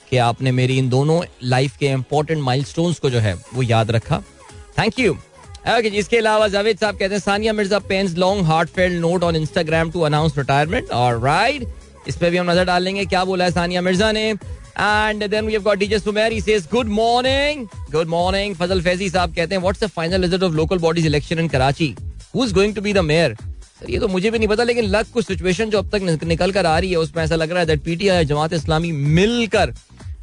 कि 0.10 0.18
आपने 0.28 0.52
मेरी 0.60 0.78
इन 0.78 0.90
दोनों 0.90 1.22
लाइफ 1.56 1.78
के 1.78 1.88
इंपॉर्टेंट 1.88 2.42
माइलस्टोन्स 2.44 3.00
को 3.00 3.10
जो 3.10 3.20
है 3.20 3.34
वो 3.54 3.64
याद 3.64 3.92
रखा 3.92 4.22
थैंक 4.80 5.00
यू 5.00 5.18
Okay, 5.70 5.92
इसके 5.94 6.18
अलावा 6.18 6.48
जावेद 6.48 6.78
साहब 6.80 6.98
कहते 6.98 7.14
हैं 7.14 7.22
Sania 7.22 7.54
Mirza 7.54 7.80
pens 7.88 8.16
long 8.18 8.46
heartfelt 8.76 9.00
note 9.02 9.24
on 9.24 9.36
Instagram 9.36 9.92
to 9.92 10.02
announce 10.02 10.38
retirement 10.38 10.92
और 11.00 11.20
राइट 11.24 11.68
इस 12.08 12.16
पे 12.16 12.30
भी 12.30 12.38
हम 12.38 12.50
नज़र 12.52 12.66
डाल 12.66 12.84
लेंगे 12.84 13.06
क्या 13.06 13.24
बोला 13.26 13.46
है 13.46 13.52
सानिया 13.52 13.82
मिर्ज़ा 13.82 14.12
ने? 14.12 14.30
And 14.30 15.28
then 15.28 15.46
we 15.46 15.54
have 15.54 15.62
got 15.64 15.78
DJ 15.78 16.00
Sumer 16.00 16.32
he 16.32 16.42
says 16.42 16.68
good 16.72 16.90
morning 16.90 17.66
good 17.92 18.08
morning 18.08 18.56
Fazal 18.56 18.82
Faizi 18.82 19.10
साहब 19.10 19.36
कहते 19.36 19.56
हैं 19.56 19.62
what's 19.62 19.84
the 19.84 19.88
final 19.90 20.22
result 20.22 20.44
of 20.44 20.54
local 20.54 20.78
bodies 20.80 21.06
election 21.06 21.40
in 21.40 21.48
Karachi 21.48 21.96
who 22.36 22.46
is 22.46 22.54
going 22.54 22.76
to 22.76 22.82
be 22.82 22.94
the 22.94 22.98
mayor 23.06 23.36
sir 23.80 23.90
ये 23.92 24.00
तो 24.00 24.08
मुझे 24.08 24.32
भी 24.32 24.40
नहीं 24.40 24.48
पता 24.48 24.64
लेकिन 24.64 24.86
लग 24.86 25.12
कुछ 25.12 25.28
सिचुएशन 25.28 25.70
जो 25.70 25.78
अब 25.78 25.90
तक 25.90 26.24
निकल 26.24 26.52
कर 26.52 26.66
आ 26.66 26.78
रही 26.80 26.92
है 26.92 26.98
उसमें 26.98 27.24
ऐसा 27.24 27.36
लग 27.36 27.52
रहा 27.52 27.60
है 27.60 27.66
दैट 27.66 27.84
पीटीआई 27.84 28.26
जमात 28.26 28.54
इस्लामी 28.54 28.92
मिलकर 28.92 29.74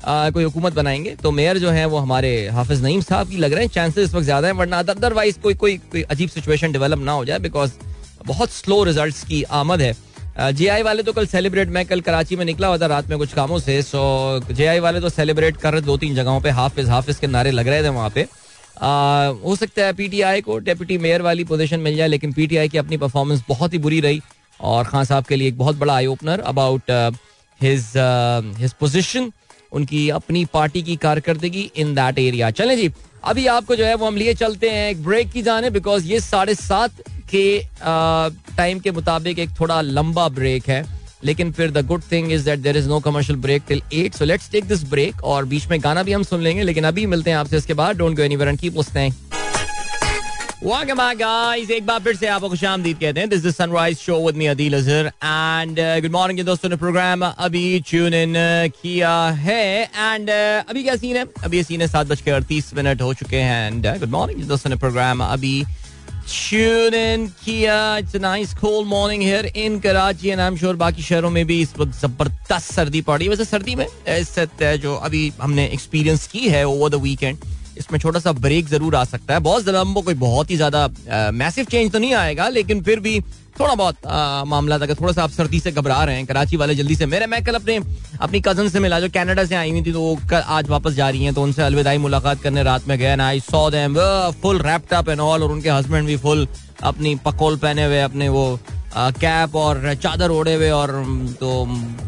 आ, 0.04 0.30
कोई 0.30 0.44
हुकूमत 0.44 0.72
बनाएँगे। 0.72 1.14
तो 1.22 1.30
मेयर 1.30 1.58
जो 1.58 1.70
है 1.70 1.84
वो 1.86 1.98
हमारे 1.98 2.48
हाफिज 2.48 2.82
नईम 2.84 3.00
साहब 3.00 3.28
की 3.28 3.36
लग 3.36 3.52
रहे 3.52 3.64
हैं 3.64 3.70
चांसेस 3.70 4.08
इस 4.08 4.14
वक्त 4.14 4.24
ज़्यादा 4.24 4.48
है 4.48 4.54
वरना 4.54 4.78
अदरवाइज़ 4.78 5.38
कोई 5.40 5.54
कोई 5.54 5.76
कोई 5.92 6.02
अजीब 6.02 6.28
सिचुएशन 6.28 6.72
डेवलप 6.72 6.98
ना 6.98 7.12
हो 7.12 7.24
जाए 7.24 7.38
बिकॉज़ 7.38 7.72
बहुत 8.26 8.50
स्लो 8.50 8.82
रिजल्ट्स 8.84 9.22
की 9.24 9.42
आमद 9.42 9.82
है। 9.82 9.94
जे 10.38 10.66
आई 10.68 10.82
वाले 10.82 11.02
तो 11.02 11.12
कल 11.12 11.26
सेलिब्रेट 11.26 11.68
मैं 11.68 11.84
कल 11.86 12.00
कराची 12.00 12.36
में 12.36 12.44
निकला 12.44 12.68
हुआ 12.68 12.78
था 12.78 12.86
रात 12.86 13.08
में 13.10 13.18
कुछ 13.18 13.32
कामों 13.32 13.58
से 13.58 13.80
सो 13.82 14.00
जे 14.50 14.66
आई 14.66 14.80
वाले 14.80 15.00
तो 15.00 15.08
सेलिब्रेट 15.08 15.56
कर 15.56 15.72
रहे 15.72 15.82
दो 15.82 15.96
तीन 15.96 16.14
जगहों 16.14 16.40
पे 16.40 16.50
हाफिज 16.50 16.88
हाफिज 16.88 17.18
के 17.18 17.26
नारे 17.26 17.50
लग 17.50 17.68
रहे 17.68 17.82
थे 17.84 17.88
वहाँ 17.90 18.10
पे। 18.10 18.26
हो 19.44 19.56
सकता 19.56 19.84
है 19.84 19.92
पीटीआई 19.92 20.40
को 20.40 20.58
डेप्यूटी 20.58 20.98
मेयर 20.98 21.22
वाली 21.22 21.44
पोजीशन 21.44 21.80
मिल 21.80 21.96
जाए, 21.96 22.08
लेकिन 22.08 22.32
पीटीआई 22.32 22.68
की 22.68 22.78
अपनी 22.78 22.96
परफॉर्मेंस 22.96 23.44
बहुत 23.48 23.72
ही 23.72 23.78
बुरी 23.78 24.00
रही, 24.00 24.20
और 24.60 24.84
खान 24.84 25.04
साहब 25.04 25.24
के 25.24 25.36
लिए 25.36 25.48
एक 25.48 25.58
बहुत 25.58 25.76
बड़ा 25.76 25.94
eye 25.94 26.06
opener 26.06 26.40
about 26.46 26.90
his 27.60 27.92
his 28.58 28.72
position 28.80 29.32
उनकी 29.72 30.08
अपनी 30.10 30.44
पार्टी 30.52 30.82
की 30.82 30.96
कारकर्दगी 30.98 31.70
इन 31.76 31.94
दैट 31.94 32.18
एरिया 32.18 32.50
चले 32.52 32.76
जी, 32.76 32.92
अभी 33.24 33.46
आपको 33.48 33.76
जो 33.76 33.84
है 33.84 33.94
वो 33.94 34.06
हम 34.06 34.16
लिए 34.16 34.34
चलते 34.34 34.70
हैं 34.70 34.90
एक 34.90 35.02
ब्रेक 35.04 35.32
की 35.32 35.42
जाने 35.42 35.70
बिकॉज़ 35.70 36.06
ये 36.06 36.20
साढ़े 36.20 36.54
सात 36.54 37.02
के 37.30 37.60
टाइम 38.56 38.78
के 38.78 38.90
मुताबिक 38.90 39.38
एक 39.38 39.50
थोड़ा 39.60 39.80
लंबा 39.80 40.28
ब्रेक 40.28 40.68
है 40.68 40.84
लेकिन 41.24 41.52
फिर 41.52 41.70
the 41.70 41.86
good 41.86 42.02
thing 42.12 42.32
is 42.32 42.44
that 42.44 42.58
there 42.58 42.76
is 42.76 42.88
no 42.88 43.00
commercial 43.00 43.38
break 43.38 43.62
till 43.68 43.82
eight 43.92 44.14
so 44.14 44.24
let's 44.24 44.50
take 44.50 44.64
this 44.64 44.84
break 44.90 45.22
और 45.24 45.44
बीच 45.44 45.68
में 45.68 45.82
गाना 45.82 46.02
भी 46.02 46.12
हम 46.12 46.22
सुन 46.22 46.40
लेंगे 46.40 46.62
लेकिन 46.62 46.84
अभी 46.84 47.06
मिलते 47.06 47.30
हैं 47.30 47.36
आपसे 47.36 47.56
इसके 47.56 47.74
बाद. 47.74 47.96
Don't 47.96 48.16
go 48.16 48.22
anywhere 48.22 48.48
and 48.48 48.58
keep 48.58 48.76
listening 48.76 49.12
Welcome. 50.64 51.00
एक 51.70 51.86
बार 51.86 51.98
फिर 52.00 52.16
से 52.16 52.26
आपको 52.26 52.48
खुश 52.48 52.62
आमदीद 52.64 52.98
कहते 52.98 53.20
हैं. 53.20 53.28
This 53.28 53.44
is 53.46 53.54
sunrise 53.54 53.98
show 53.98 54.16
with 54.26 54.36
me 54.36 54.46
Adeel 54.46 54.76
Azhar 54.76 55.06
and 55.06 55.80
good 56.02 56.12
morning 56.12 56.40
दोस्तों 56.46 56.68
ने 56.68 56.76
प्रोग्राम 56.76 57.24
अभी 57.24 57.80
ट्यून 57.80 58.14
इन 58.14 58.34
किया 58.82 59.12
है. 59.28 59.82
एंड 59.82 60.28
uh, 60.28 60.70
अभी 60.70 60.82
क्या 60.82 60.96
सीन 60.96 61.16
है? 61.16 61.24
अभी 61.44 61.62
सीन 61.62 61.80
है 61.80 61.88
सात 61.88 62.06
बज 62.06 62.20
के 62.20 62.30
अड़तीस 62.30 62.74
मिनट 62.74 63.02
हो 63.02 63.12
चुके 63.14 63.36
हैं. 63.36 63.66
एंड 63.66 63.86
गुड 63.98 64.10
मॉर्निंग 64.10 64.42
दोस्तों 64.48 64.70
ने 64.70 64.76
प्रोग्राम 64.76 65.22
अभी 65.24 65.62
Tune 66.26 66.92
in 66.92 67.30
Kia. 67.40 67.98
It's 67.98 68.16
a 68.16 68.18
nice 68.18 68.52
cold 68.52 68.88
morning 68.88 69.20
here 69.20 69.48
in 69.54 69.80
Karachi 69.80 70.32
and 70.32 70.42
I'm 70.42 70.56
sure 70.56 70.74
बाकी 70.76 71.02
शहरों 71.02 71.30
में 71.30 71.44
भी 71.46 71.60
इस 71.62 71.74
वक्त 71.78 71.92
ज़बरदस्त 72.00 72.72
सर्दी 72.72 73.00
पड़ 73.02 73.22
वैसे 73.22 73.44
सर्दी 73.44 73.74
में 73.74 73.86
इस 73.86 74.34
जो 74.82 74.94
अभी 74.96 75.32
हमने 75.40 75.66
एक्सपीरियंस 75.66 76.26
की 76.28 76.48
है 76.48 76.64
ओवर 76.66 76.90
द 76.90 77.00
वीकेंड 77.02 77.38
इसमें 77.78 77.98
छोटा 77.98 78.20
सा 78.20 78.32
ब्रेक 78.32 78.66
ज़रूर 78.68 78.94
आ 78.96 79.04
सकता 79.04 79.34
है 79.34 79.40
बहुत 79.40 79.62
ज़्यादा, 79.62 79.80
हमको 79.80 80.02
कोई 80.02 80.14
बहुत 80.14 80.50
ही 80.50 80.56
ज़्यादा 80.56 81.30
मैसिव 81.32 81.64
चेंज 81.64 81.92
तो 81.92 81.98
नहीं 81.98 82.14
आएगा, 82.14 82.48
लेकिन 82.48 82.82
फिर 82.82 83.00
भी 83.00 83.20
थोड़ा 83.60 83.74
बहुत 83.74 83.96
मामला 84.48 84.78
था 84.78 84.86
थोड़ा 84.94 85.12
सा 85.12 85.22
आप 85.24 85.30
सर्दी 85.30 85.60
से 85.60 85.72
घबरा 85.72 86.02
रहे 86.04 86.16
हैं, 86.16 86.26
कराची 86.26 86.56
वाले 86.56 86.74
जल्दी 86.74 86.94
से 86.96 87.06
मेरे, 87.06 87.26
मैं 87.26 87.42
कल 87.44 87.54
अपने, 87.54 87.78
अपनी 88.20 88.40
कज़न 88.40 88.68
से 88.68 88.80
मिला, 88.80 89.00
जो 89.00 89.08
कनाडा 89.14 89.44
से 89.44 89.54
आई 89.54 89.70
हुई 89.70 89.82
थी 89.82 89.92
तो 89.92 90.00
वो 90.00 90.14
कल 90.30 90.42
आज 90.56 90.68
वापस 90.68 90.92
जा 90.94 91.08
रही 91.10 91.24
हैं 91.24 91.34
तो 91.34 91.42
उनसे 91.42 91.62
अलविदाई 91.62 91.98
मुलाकात 91.98 92.42
करने 92.42 92.62
रात 92.62 92.88
में 92.88 92.98
गए 92.98 93.16
ना 93.16 93.26
I 93.26 93.40
saw 93.40 93.68
them 93.70 93.98
full 94.42 94.58
wrapped 94.62 95.08
and 95.08 95.20
all 95.20 95.42
और 95.42 95.52
उनके 95.52 95.70
हस्बैंड 95.70 96.06
भी 96.06 96.16
फुल 96.16 96.46
अपनी 96.82 97.14
पकोल 97.24 97.56
पहने 97.56 97.84
हुए, 97.84 98.00
अपने 98.00 98.28
वो 98.28 98.58
कैप 98.96 99.56
और 99.56 99.94
चादर 99.94 100.30
ओढ़े 100.30 100.54
हुए, 100.54 100.68
और 100.70 100.90
तो 101.40 101.48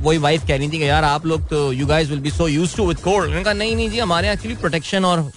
वही 0.03 0.19
वाइफ 0.19 0.47
कह 0.47 0.57
रही 0.57 0.69
थी 0.69 0.79
कि, 0.79 0.89
यार, 0.89 1.05
आप 1.05 1.27
लोग 1.27 1.49
तो 1.49 1.73
you 1.73 1.87
guys 1.87 2.09
will 2.11 2.21
be 2.21 2.31
so 2.31 2.47
used 2.49 2.77
to 2.77 2.87
with 2.87 2.99
cold 2.99 3.31
मैंने 3.31 3.43
कहा, 3.45 3.53
नहीं 3.55 3.75
नहीं 3.77 3.91
जी, 3.91 3.99
हमारे 3.99 4.31
एक्चुअली 4.33 4.57
प्रोटेक्शन 4.57 5.05
और 5.05 5.31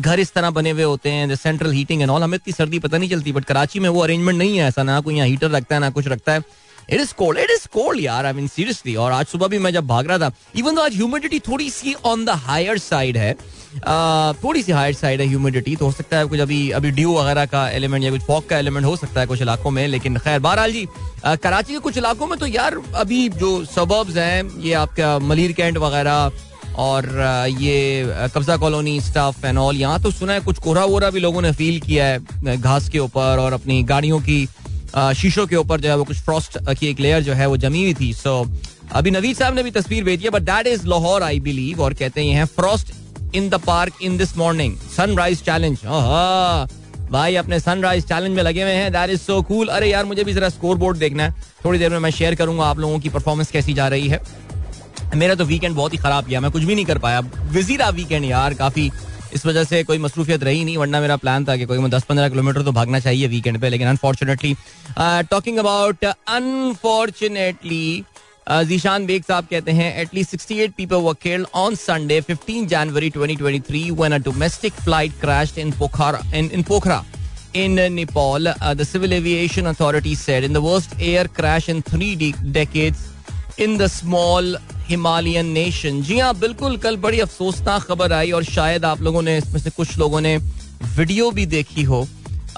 घर 0.00 0.20
इस 0.20 0.32
तरह 0.32 0.50
बने 0.50 0.70
हुए 0.70 0.82
होते 0.82 1.10
हैं 1.10 1.34
सेंट्रल 1.36 1.72
हीटिंग 1.72 2.02
एंड 2.02 2.10
ऑल 2.10 2.22
हमें 2.22 2.36
इतनी 2.36 2.52
सर्दी 2.52 2.78
पता 2.78 2.98
नहीं 2.98 3.10
चलती 3.10 3.32
बट 3.32 3.44
कराची 3.44 3.80
में 3.80 3.88
वो 3.88 4.00
अरेंजमेंट 4.00 4.38
नहीं 4.38 4.58
है, 4.58 4.68
ऐसा 4.68 4.82
ना 4.82 5.00
कोई 5.00 5.14
यहाँ 5.14 5.28
हीटर 5.28 5.50
रखता 5.50 5.74
है, 5.74 5.80
ना 5.80 5.90
कुछ 5.90 6.08
रखता 6.08 6.32
है। 6.32 6.42
It 6.90 7.00
is 7.00 7.12
cold 7.14 7.38
it 7.38 7.50
is 7.50 7.66
cold 7.72 8.00
यार 8.00 8.26
आई 8.26 8.32
मीन 8.32 8.46
सीरियसली 8.48 8.94
और 8.96 9.12
आज 9.12 9.26
सुबह 9.26 9.48
भी 9.48 9.58
मैं 9.58 9.72
जब 9.72 9.86
भाग 9.86 10.06
रहा 10.08 10.18
था 10.18 10.32
इवन 10.56 10.74
तो 10.74 10.82
आज 10.82 10.96
ह्यूमिडिटी 10.96 11.38
थोड़ी 11.40 11.70
सी 11.70 11.94
ऑन 12.04 12.24
द 12.24 12.30
हायर 12.46 12.78
साइड 12.78 13.16
है 13.16 13.32
थोड़ी 14.42 14.62
सी 14.62 14.72
हायर 14.72 14.94
साइड 14.94 15.20
है 15.20 15.26
ह्यूमिडिटी 15.28 15.74
तो 15.76 15.86
हो 15.86 15.92
सकता 15.92 16.18
है 16.18 16.26
कुछ 16.26 16.40
अभी 16.40 16.70
अभी 16.70 16.90
ड्यू 16.90 17.14
वगैरह 17.14 17.46
का 17.46 17.68
एलिमेंट 17.70 18.04
या 18.04 18.10
कुछ 18.10 18.22
फॉक 18.26 18.48
का 18.48 18.58
एलिमेंट 18.58 18.86
हो 18.86 18.96
सकता 18.96 19.20
है 19.20 19.26
कुछ 19.26 19.42
इलाकों 19.42 19.70
में, 19.70 19.86
लेकिन 19.88 20.16
खैर, 20.18 20.38
बहरहाल 20.38 20.72
जी 20.72 20.86
कराची 21.24 21.72
के 21.72 21.78
कुछ 21.78 21.98
इलाकों 21.98 22.26
में 22.26 22.38
तो 22.38 22.46
यार 22.46 22.80
अभी 22.96 23.28
जो 23.30 23.64
सबर्ब्स 23.66 24.16
हैं, 24.16 24.60
ये 24.60 24.72
आपका 24.74 25.18
मलिर 25.20 25.52
कैंट 25.52 25.78
वगैरह 25.78 26.30
और 26.76 27.08
ये 27.60 28.04
कब्जा 28.34 28.56
कॉलोनी 28.56 29.00
स्टाफ 29.00 29.44
एंड 29.44 29.58
ऑल 29.58 29.76
यहाँ 29.76 30.00
तो 30.02 30.10
सुना 30.10 30.32
है 30.32 30.40
कुछ 30.40 30.58
कोहरा 30.58 30.84
वोरा 30.84 31.10
भी 31.10 31.20
लोगों 31.20 31.42
ने 31.42 31.52
फील 31.52 31.80
किया 31.80 32.04
है 32.06 32.56
घास 32.56 32.88
के 32.88 32.98
ऊपर 32.98 33.38
और 33.40 33.52
अपनी 33.52 33.82
गाड़ियों 33.84 34.20
की 34.20 34.46
शीशों 35.16 35.46
के 35.46 35.56
ऊपर 35.56 35.80
जो 35.80 35.88
है 35.88 35.96
वो 35.96 36.04
कुछ 36.04 36.18
फ्रॉस्ट 36.18 36.58
की 36.70 36.86
एक 36.86 37.00
लेयर 37.00 37.22
जो 37.22 37.32
है 37.32 37.46
वो 37.46 37.56
जमी 37.56 37.82
हुई 37.82 37.94
थी। 37.94 38.12
सो 38.14 38.44
अभी 38.92 39.10
नवीद 39.10 39.36
साहब 39.36 39.54
ने 39.54 39.62
भी 39.62 39.70
तस्वीर 39.70 40.04
भेजी 40.04 40.24
है 40.24 40.30
but 40.30 40.42
that 40.42 40.66
is 40.66 40.86
Lahore 40.86 41.22
I 41.22 41.40
believe 41.40 41.82
और 41.82 41.94
कहते 41.94 42.24
हैं 42.24 42.44
frost 42.46 42.92
in 43.34 43.48
the 43.48 43.60
park 43.66 44.02
in 44.02 44.16
this 44.16 44.36
morning 44.36 44.76
sunrise 44.96 45.42
challenge 45.42 45.78
भाई 47.12 47.34
अपने 47.36 47.58
सनराइज 47.60 48.04
चैलेंज 48.08 48.34
में 48.36 48.42
लगे 48.42 48.62
हुए 48.62 48.72
हैं 48.72 48.90
दैट 48.92 49.10
इज़ 49.10 49.20
सो 49.20 49.40
कूल 49.42 49.68
अरे 49.68 49.90
यार, 49.90 50.04
मुझे 50.04 50.24
भी 50.24 50.32
जरा 50.32 50.48
स्कोर 50.48 50.76
बोर्ड 50.76 50.98
देखना 50.98 51.22
है। 51.22 51.34
थोड़ी 51.64 51.78
देर 51.78 51.90
में 51.90 51.98
मैं 51.98 52.10
शेयर 52.10 52.34
करूँगा 52.34 52.64
आप 52.64 52.78
लोगों 52.78 52.98
की 52.98 53.08
परफॉर्मेंस 53.08 53.50
कैसी 53.50 53.74
जा 53.74 53.88
रही 53.88 54.08
है। 54.08 54.20
मेरा 55.14 55.34
तो 55.34 55.44
वीकेंड 55.44 55.76
बहुत 55.76 55.92
ही 55.92 55.98
खराब 55.98 56.26
किया 56.26 56.40
मैं 56.40 56.50
कुछ 56.50 56.64
भी 56.64 56.74
नहीं 56.74 56.84
कर 56.84 56.98
पाया 56.98 57.20
बिज़ी 57.20 57.76
रहा 57.76 57.90
वीकेंड 57.90 58.24
यार 58.24 58.54
काफ़ी 58.54 58.90
इस 59.34 59.46
वजह 59.46 59.64
से 59.64 59.82
कोई 59.84 59.98
मसरूफियत 59.98 60.42
रही 60.42 60.64
नहीं 60.64 60.76
वरना 60.76 61.00
मेरा 61.00 61.16
प्लान 61.16 61.44
था 61.48 61.56
कि 61.56 61.64
कोई 61.64 61.88
दस 61.90 62.04
पंद्रह 62.04 62.28
किलोमीटर 62.28 62.62
तो 62.62 62.72
भागना 62.72 63.00
चाहिए 63.00 63.26
वीकेंड 63.28 63.60
पे 63.60 63.68
लेकिन 63.68 63.88
unfortunately 63.88 64.54
talking 65.30 65.58
about 65.58 66.04
unfortunately 66.04 68.04
Zeeshan 68.68 69.06
Baig 69.06 69.24
साहब 69.24 69.46
कहते 69.50 69.72
हैं 69.72 69.94
at least 70.02 70.36
68 70.36 70.72
people 70.76 70.96
were 70.96 71.14
killed 71.22 71.46
on 71.54 71.74
Sunday 71.74 72.20
15 72.30 72.66
January 72.68 73.10
2023 73.10 73.90
when 73.90 74.12
a 74.12 74.18
domestic 74.24 74.74
flight 74.74 75.12
crashed 75.20 75.58
in 75.58 75.72
Pokhara 75.78 76.22
in 76.34 76.50
in 76.52 76.62
Pokhara 76.62 77.04
in 77.54 77.74
Nepal. 77.94 78.46
Uh, 78.46 78.74
the 78.74 78.84
civil 78.84 79.12
aviation 79.12 79.66
authority 79.66 80.14
said 80.14 80.44
in 80.44 80.52
the 80.52 80.60
worst 80.60 80.94
air 81.00 81.26
crash 81.28 81.68
in 81.68 81.82
three 81.82 82.14
de- 82.14 82.34
decades 82.52 83.08
in 83.58 83.76
Himalayan 84.90 85.46
nation. 85.48 86.00
जी 86.02 86.18
हाँ 86.18 86.34
बिल्कुल 86.38 86.76
कल 86.78 86.96
बड़ी 86.98 87.20
अफसोसनाक 87.20 87.82
खबर 87.82 88.12
आई 88.12 88.30
और 88.30 88.44
शायद 88.44 88.84
आप 88.84 89.00
लोगों 89.02 89.22
ने 89.22 89.36
इसमें 89.38 89.60
से 89.60 89.70
कुछ 89.70 89.98
लोगों 89.98 90.20
ने 90.20 90.36
वीडियो 90.96 91.30
भी 91.30 91.46
देखी 91.48 91.82
हो। 91.82 92.06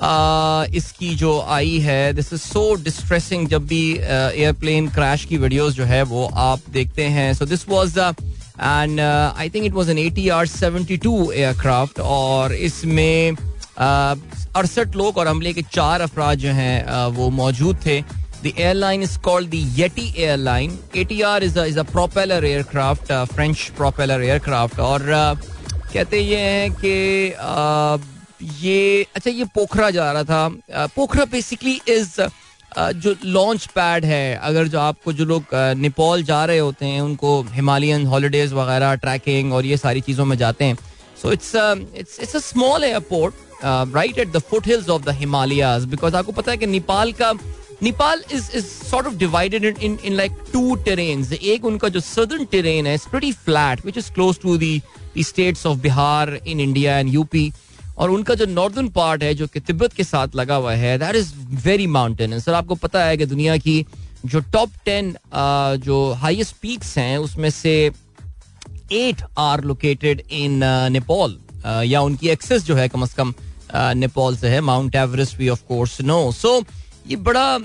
आ, 0.00 0.64
इसकी 0.74 1.14
जो 1.16 1.38
आई 1.50 1.78
है 1.80 2.12
दिस 2.12 2.32
इज़ 2.32 2.40
सो 2.42 2.74
डिस्ट्रेसिंग 2.84 3.46
जब 3.48 3.66
भी 3.66 3.82
एयरप्लेन 3.92 4.88
क्रैश 4.90 5.24
की 5.24 5.36
वीडियोस 5.38 5.74
जो 5.74 5.84
है 5.84 6.02
वो 6.04 6.24
आप 6.44 6.60
देखते 6.72 7.04
हैं। 7.16 7.32
So 7.34 7.46
this 7.46 7.68
was 7.68 7.98
and 7.98 9.00
I 9.00 9.50
think 9.50 9.64
it 9.66 9.72
was 9.72 9.90
an 9.90 9.98
A T 9.98 10.28
R 10.30 10.46
seventy 10.48 10.96
two 10.96 11.30
aircraft 11.32 12.00
और 12.00 12.52
इसमें 12.54 13.36
अड़सठ 13.78 14.96
लोग 14.96 15.18
और 15.18 15.28
हमले 15.28 15.52
के 15.52 15.62
चार 15.72 16.00
अफराज 16.00 16.38
जो 16.38 16.52
हैं 16.52 17.06
वो 17.10 17.28
मौजूद 17.32 17.76
थे। 17.86 18.02
The 18.42 18.52
airline 18.58 19.02
is 19.02 19.16
called 19.16 19.50
the 19.50 19.62
Yeti 19.62 20.18
airline. 20.18 20.72
ATR 20.92 21.42
is 21.42 21.56
a, 21.56 21.64
is 21.64 21.76
a 21.76 21.84
propeller 21.84 22.40
aircraft, 22.44 23.08
uh, 23.08 23.24
French 23.24 23.72
propeller 23.74 24.20
aircraft. 24.20 24.78
और 24.80 25.00
uh, 25.00 25.36
कहते 25.92 26.20
ये 26.20 26.38
हैं 26.38 26.70
कि 26.74 27.34
uh, 27.34 28.00
ये 28.62 29.06
अच्छा 29.16 29.30
ये 29.30 29.44
पोखरा 29.54 29.90
जा 29.90 30.10
रहा 30.12 30.24
था 30.24 30.86
पोखरा 30.96 31.24
बेसिकली 31.32 31.80
इज़ 31.88 32.20
जो 32.76 33.14
लॉन्च 33.24 33.66
पैड 33.74 34.04
है 34.04 34.34
अगर 34.36 34.68
जो 34.68 34.78
आपको 34.80 35.12
जो 35.12 35.24
लोग 35.24 35.54
नेपाल 35.78 36.22
जा 36.24 36.44
रहे 36.44 36.58
होते 36.58 36.86
हैं 36.86 37.00
उनको 37.00 37.40
हिमालयन 37.52 38.06
हॉलीडेज 38.06 38.52
वगैरह 38.52 38.94
ट्रैकिंग 39.04 39.52
और 39.52 39.66
ये 39.66 39.76
सारी 39.76 40.00
चीज़ों 40.00 40.24
में 40.24 40.36
जाते 40.36 40.64
हैं 40.64 40.76
so 41.22 41.32
it's 41.32 41.52
it's 41.56 42.20
it's 42.20 42.36
a 42.36 42.40
small 42.40 42.84
airport 42.84 43.34
right 43.94 44.18
at 44.18 44.32
the 44.32 44.38
foothills 44.66 44.88
of 44.88 45.02
the 45.02 45.16
Himalayas 45.18 45.84
because 45.94 46.16
आपको 46.16 46.32
पता 46.32 46.50
है 46.52 46.58
कि 46.58 46.66
नेपाल 46.66 47.12
का 47.12 47.32
Nepal 47.82 48.22
is 48.32 48.50
is 48.56 48.64
sort 48.64 49.06
of 49.06 49.14
divided 49.18 49.78
in 49.78 49.98
in 50.04 50.12
like 50.14 50.32
two 50.52 50.74
terrains 50.84 51.32
एक 51.32 51.64
उनका 51.64 51.88
जो 51.88 52.00
सदर्न 52.00 52.44
टेरेन 52.50 52.86
है 52.86 52.96
pretty 53.10 53.32
flat 53.44 53.84
which 53.86 53.98
is 53.98 54.10
close 54.12 54.38
to 54.42 54.56
the 54.58 54.80
states 55.18 55.66
of 55.66 55.78
Bihar 55.78 56.34
in 56.46 56.60
India 56.60 56.98
and 56.98 57.14
UP 57.14 57.52
और 57.98 58.10
उनका 58.10 58.34
जो 58.34 58.46
नॉर्दर्न 58.46 58.88
पार्ट 58.90 59.22
है, 59.22 59.34
जो 59.34 59.46
कि 59.46 59.60
तिब्बत 59.60 59.92
के 59.92 60.04
साथ 60.04 60.34
लगा 60.36 60.56
हुआ 60.56 60.74
है 60.74 60.96
that 60.98 61.16
is 61.16 61.32
very 61.64 61.86
mountain 61.86 62.38
sir 62.40 62.54
आपको 62.54 62.74
पता 62.74 63.04
है 63.04 63.16
कि 63.16 63.26
दुनिया 63.26 63.56
की 63.56 63.84
जो 64.24 64.40
टॉप 64.52 64.70
टेन 64.84 65.14
जो 65.84 66.12
हाईएस्ट 66.12 66.54
पीक्स 66.62 66.96
हैं, 66.98 67.18
उसमें 67.18 67.50
से 67.50 67.74
eight 68.92 69.22
are 69.38 69.64
located 69.64 70.22
in 70.30 70.60
Nepal 70.92 71.36
या 71.86 72.00
उनकी 72.00 72.28
एक्सेस 72.28 72.64
जो 72.64 72.74
है 72.74 72.88
कम 72.88 73.02
अज 73.02 73.12
कम 73.14 73.34
नेपाल 73.74 74.36
से 74.36 74.48
है. 74.48 74.60
Mount 74.60 74.94
Everest 74.96 75.38
we 75.38 75.48
of 75.48 75.62
course 75.68 76.00
know 76.02 76.20
so 76.32 76.60
ये 77.06 77.16
बड़ा 77.18 77.58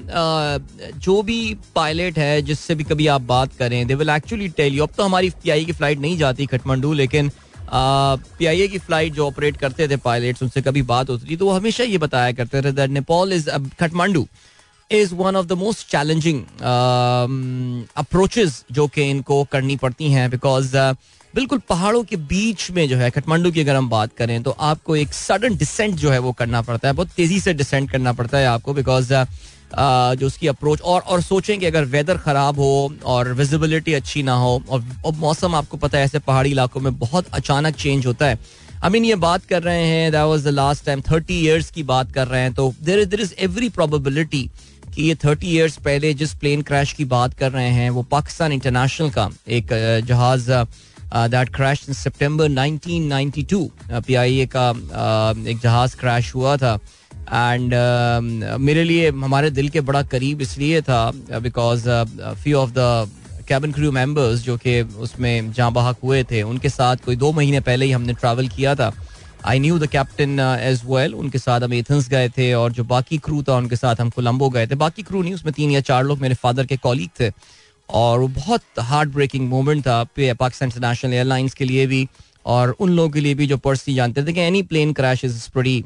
जो 0.97 1.21
भी 1.23 1.55
पायलट 1.75 2.17
है 2.17 2.41
जिससे 2.41 2.75
भी 2.75 2.83
कभी 2.83 3.07
आप 3.07 3.21
बात 3.23 3.53
करें 3.53 3.85
they 3.87 3.95
will 3.95 4.09
actually 4.09 4.47
tell 4.57 4.73
you 4.73 4.83
अब 4.83 4.93
तो 4.97 5.03
हमारी 5.03 5.29
पी 5.29 5.65
की 5.65 5.71
फ़्लाइट 5.71 5.99
नहीं 5.99 6.17
जाती 6.17 6.45
खटमंडू 6.45 6.93
लेकिन 6.93 7.31
पी 7.69 8.67
की 8.67 8.77
फ़्लाइट 8.77 9.13
जो 9.13 9.27
ऑपरेट 9.27 9.57
करते 9.57 9.87
थे 9.87 9.97
पायलट्स 10.03 10.43
उनसे 10.43 10.61
कभी 10.61 10.81
बात 10.91 11.09
होती 11.09 11.29
थी 11.29 11.35
तो 11.35 11.45
वो 11.45 11.51
हमेशा 11.51 11.83
ये 11.83 11.97
बताया 11.97 12.31
करते 12.31 12.61
थे 12.61 12.71
that 12.71 12.89
Nepal 12.89 13.33
is 13.33 13.49
Kathmandu 13.79 14.27
is 14.91 15.13
one 15.15 15.35
of 15.35 15.45
the 15.45 15.53
most 15.57 15.87
challenging 15.89 16.41
approaches 17.97 18.63
जो 18.71 18.87
कि 18.87 19.09
इनको 19.09 19.43
करनी 19.51 19.75
पड़ती 19.77 20.11
हैं 20.11 20.29
बिकॉज़ 20.29 20.77
uh, 20.77 20.95
बिल्कुल 21.33 21.59
पहाड़ों 21.69 22.03
के 22.03 22.15
बीच 22.15 22.69
में 22.71 22.87
जो 22.89 22.97
है 22.97 23.09
काठमांडू 23.09 23.51
की 23.51 23.61
अगर 23.61 23.75
हम 23.75 23.89
बात 23.89 24.13
करें 24.17 24.41
तो 24.43 24.51
आपको 24.51 24.95
एक 24.95 25.13
सडन 25.13 25.55
डिसेंट 25.57 25.95
जो 25.95 26.09
है 26.11 26.19
वो 26.19 26.31
करना 26.31 26.61
पड़ता 26.61 26.87
है। 26.87 26.93
बहुत 26.93 27.09
तेज़ी 27.15 27.39
से 27.39 27.53
डिसेंट 27.53 27.89
करना 27.91 28.13
पड़ता 28.13 28.37
है 28.37 28.45
आपको 28.47 28.73
बिकॉज़ 28.73 29.13
जो 29.71 30.27
उसकी 30.27 30.47
अप्रोच 30.47 30.81
और 30.81 31.01
और 31.01 31.21
सोचें 31.21 31.57
कि 31.59 31.65
अगर 31.65 31.85
वेदर 31.85 32.17
खराब 32.17 32.59
हो 32.59 32.93
और 33.05 33.31
विजिबिलिटी 33.33 33.93
अच्छी 33.93 34.23
ना 34.23 34.33
हो 34.35 34.61
और, 34.69 34.83
और 35.05 35.13
मौसम 35.15 35.55
आपको 35.55 35.77
पता 35.77 35.97
है 35.97 36.03
ऐसे 36.03 36.19
पहाड़ी 36.19 36.51
इलाकों 36.51 36.81
में 36.81 36.97
बहुत 36.99 37.27
अचानक 37.33 37.75
चेंज 37.75 38.05
होता 38.05 38.25
है। 38.25 38.39
आई 38.83 38.89
मीन 38.89 39.05
ये 39.05 39.15
बात 39.17 39.45
कर 39.45 39.63
रहे 39.63 39.83
हैं 39.83 40.11
that 40.11 40.23
was 40.23 40.43
the 40.43 40.47
last 40.47 40.85
time 40.85 41.01
thirty 41.11 41.39
years 41.41 41.71
की 41.71 41.83
बात 41.83 42.11
कर 42.11 42.27
रहे 42.27 42.41
हैं 42.41 42.53
तो 42.53 42.73
there 42.81 42.99
is 42.99 43.09
there 43.09 43.21
is 43.21 43.33
every 43.39 43.69
probability 43.69 44.49
कि 44.95 45.03
ये 45.03 45.15
थर्टी 45.15 45.47
ईयर्स 45.47 45.77
पहले 45.85 46.13
जिस 46.13 46.33
प्लेन 46.33 46.61
क्रैश 46.61 46.93
की 46.93 47.05
बात 47.07 47.33
कर 47.33 47.51
रहे 47.51 47.69
हैं 47.71 47.89
वो 47.89 48.03
पाकिस्तान 48.11 48.51
इंटरनेशनल 48.51 49.09
का 49.09 49.29
एक 49.49 49.67
जहाज़ 50.07 50.51
that 51.13 51.55
crash 51.55 51.85
in 51.87 51.93
September 51.93 52.49
1992 52.49 54.01
PIA 54.07 54.45
का 54.55 54.71
uh, 54.71 55.47
एक 55.47 55.59
जहाज़ 55.59 55.95
क्रैश 55.97 56.33
हुआ 56.35 56.55
था। 56.57 56.73
एंड 57.33 57.73
uh, 57.73 58.57
मेरे 58.59 58.83
लिए 58.83 59.09
हमारे 59.09 59.49
दिल 59.51 59.69
के 59.69 59.81
बड़ा 59.81 60.03
करीब 60.03 60.41
इसलिए 60.41 60.81
था 60.81 61.11
because 61.39 61.89
few 62.43 62.57
of 62.57 62.71
the 62.77 63.09
cabin 63.47 63.71
crew 63.71 63.91
members 63.91 64.39
जो 64.39 64.57
कि 64.57 64.81
उसमें 64.81 65.51
जहाँ 65.51 65.71
बहक 65.73 65.97
हुए 66.03 66.23
थे 66.23 66.41
उनके 66.43 66.69
साथ 66.69 66.95
कोई 67.05 67.15
दो 67.15 67.31
महीने 67.33 67.59
पहले 67.59 67.85
ही 67.85 67.91
हमने 67.91 68.13
ट्रैवल 68.13 68.47
किया 68.47 68.75
था। 68.75 68.91
I 69.45 69.59
knew 69.59 69.77
the 69.79 69.87
captain 69.87 70.39
as 70.39 70.81
well 70.85 71.13
उनके 71.15 71.39
साथ 71.39 71.61
हम 71.61 71.73
एथेंस 71.73 72.09
गए 72.09 72.29
थे 72.29 72.53
और 72.53 72.71
जो 72.71 72.83
बाकी 72.83 73.17
क्रू 73.17 73.43
था 73.43 73.55
उनके 73.57 73.75
साथ 73.75 74.01
हम 74.01 74.09
कोलम्बो 74.09 74.49
गए 74.49 74.67
थे। 74.67 74.75
बाकी 74.75 75.03
क्रू 75.03 75.21
नहीं 75.23 75.33
उसमें 75.33 75.53
तीन 75.53 75.71
या 75.71 75.81
चार 75.81 76.03
लोग 76.03 76.19
मेरे 76.21 76.35
फादर 76.35 76.65
के 76.65 76.77
कॉलीग 76.77 77.09
थे। 77.19 77.29
और 77.89 78.19
वो 78.19 78.27
बहुत 78.27 78.79
हार्ट 78.79 79.09
ब्रेकिंग 79.09 79.47
मोमेंट 79.49 79.81
था 79.87 80.03
पाकिस्तान 80.17 80.69
इंटरनेशनल 80.69 81.13
एयरलाइंस 81.13 81.53
के 81.53 81.65
लिए 81.65 81.85
भी 81.87 82.07
और 82.45 82.75
उन 82.79 82.89
लोगों 82.89 83.09
के 83.09 83.19
लिए 83.19 83.35
भी 83.35 83.47
जो 83.47 83.57
पर्सनली 83.57 83.95
जानते 83.95 84.23
थे 84.23 84.33
कि 84.33 84.41
any 84.41 84.61
plane 84.63 84.93
crash 84.93 85.23
is 85.25 85.49
pretty 85.53 85.83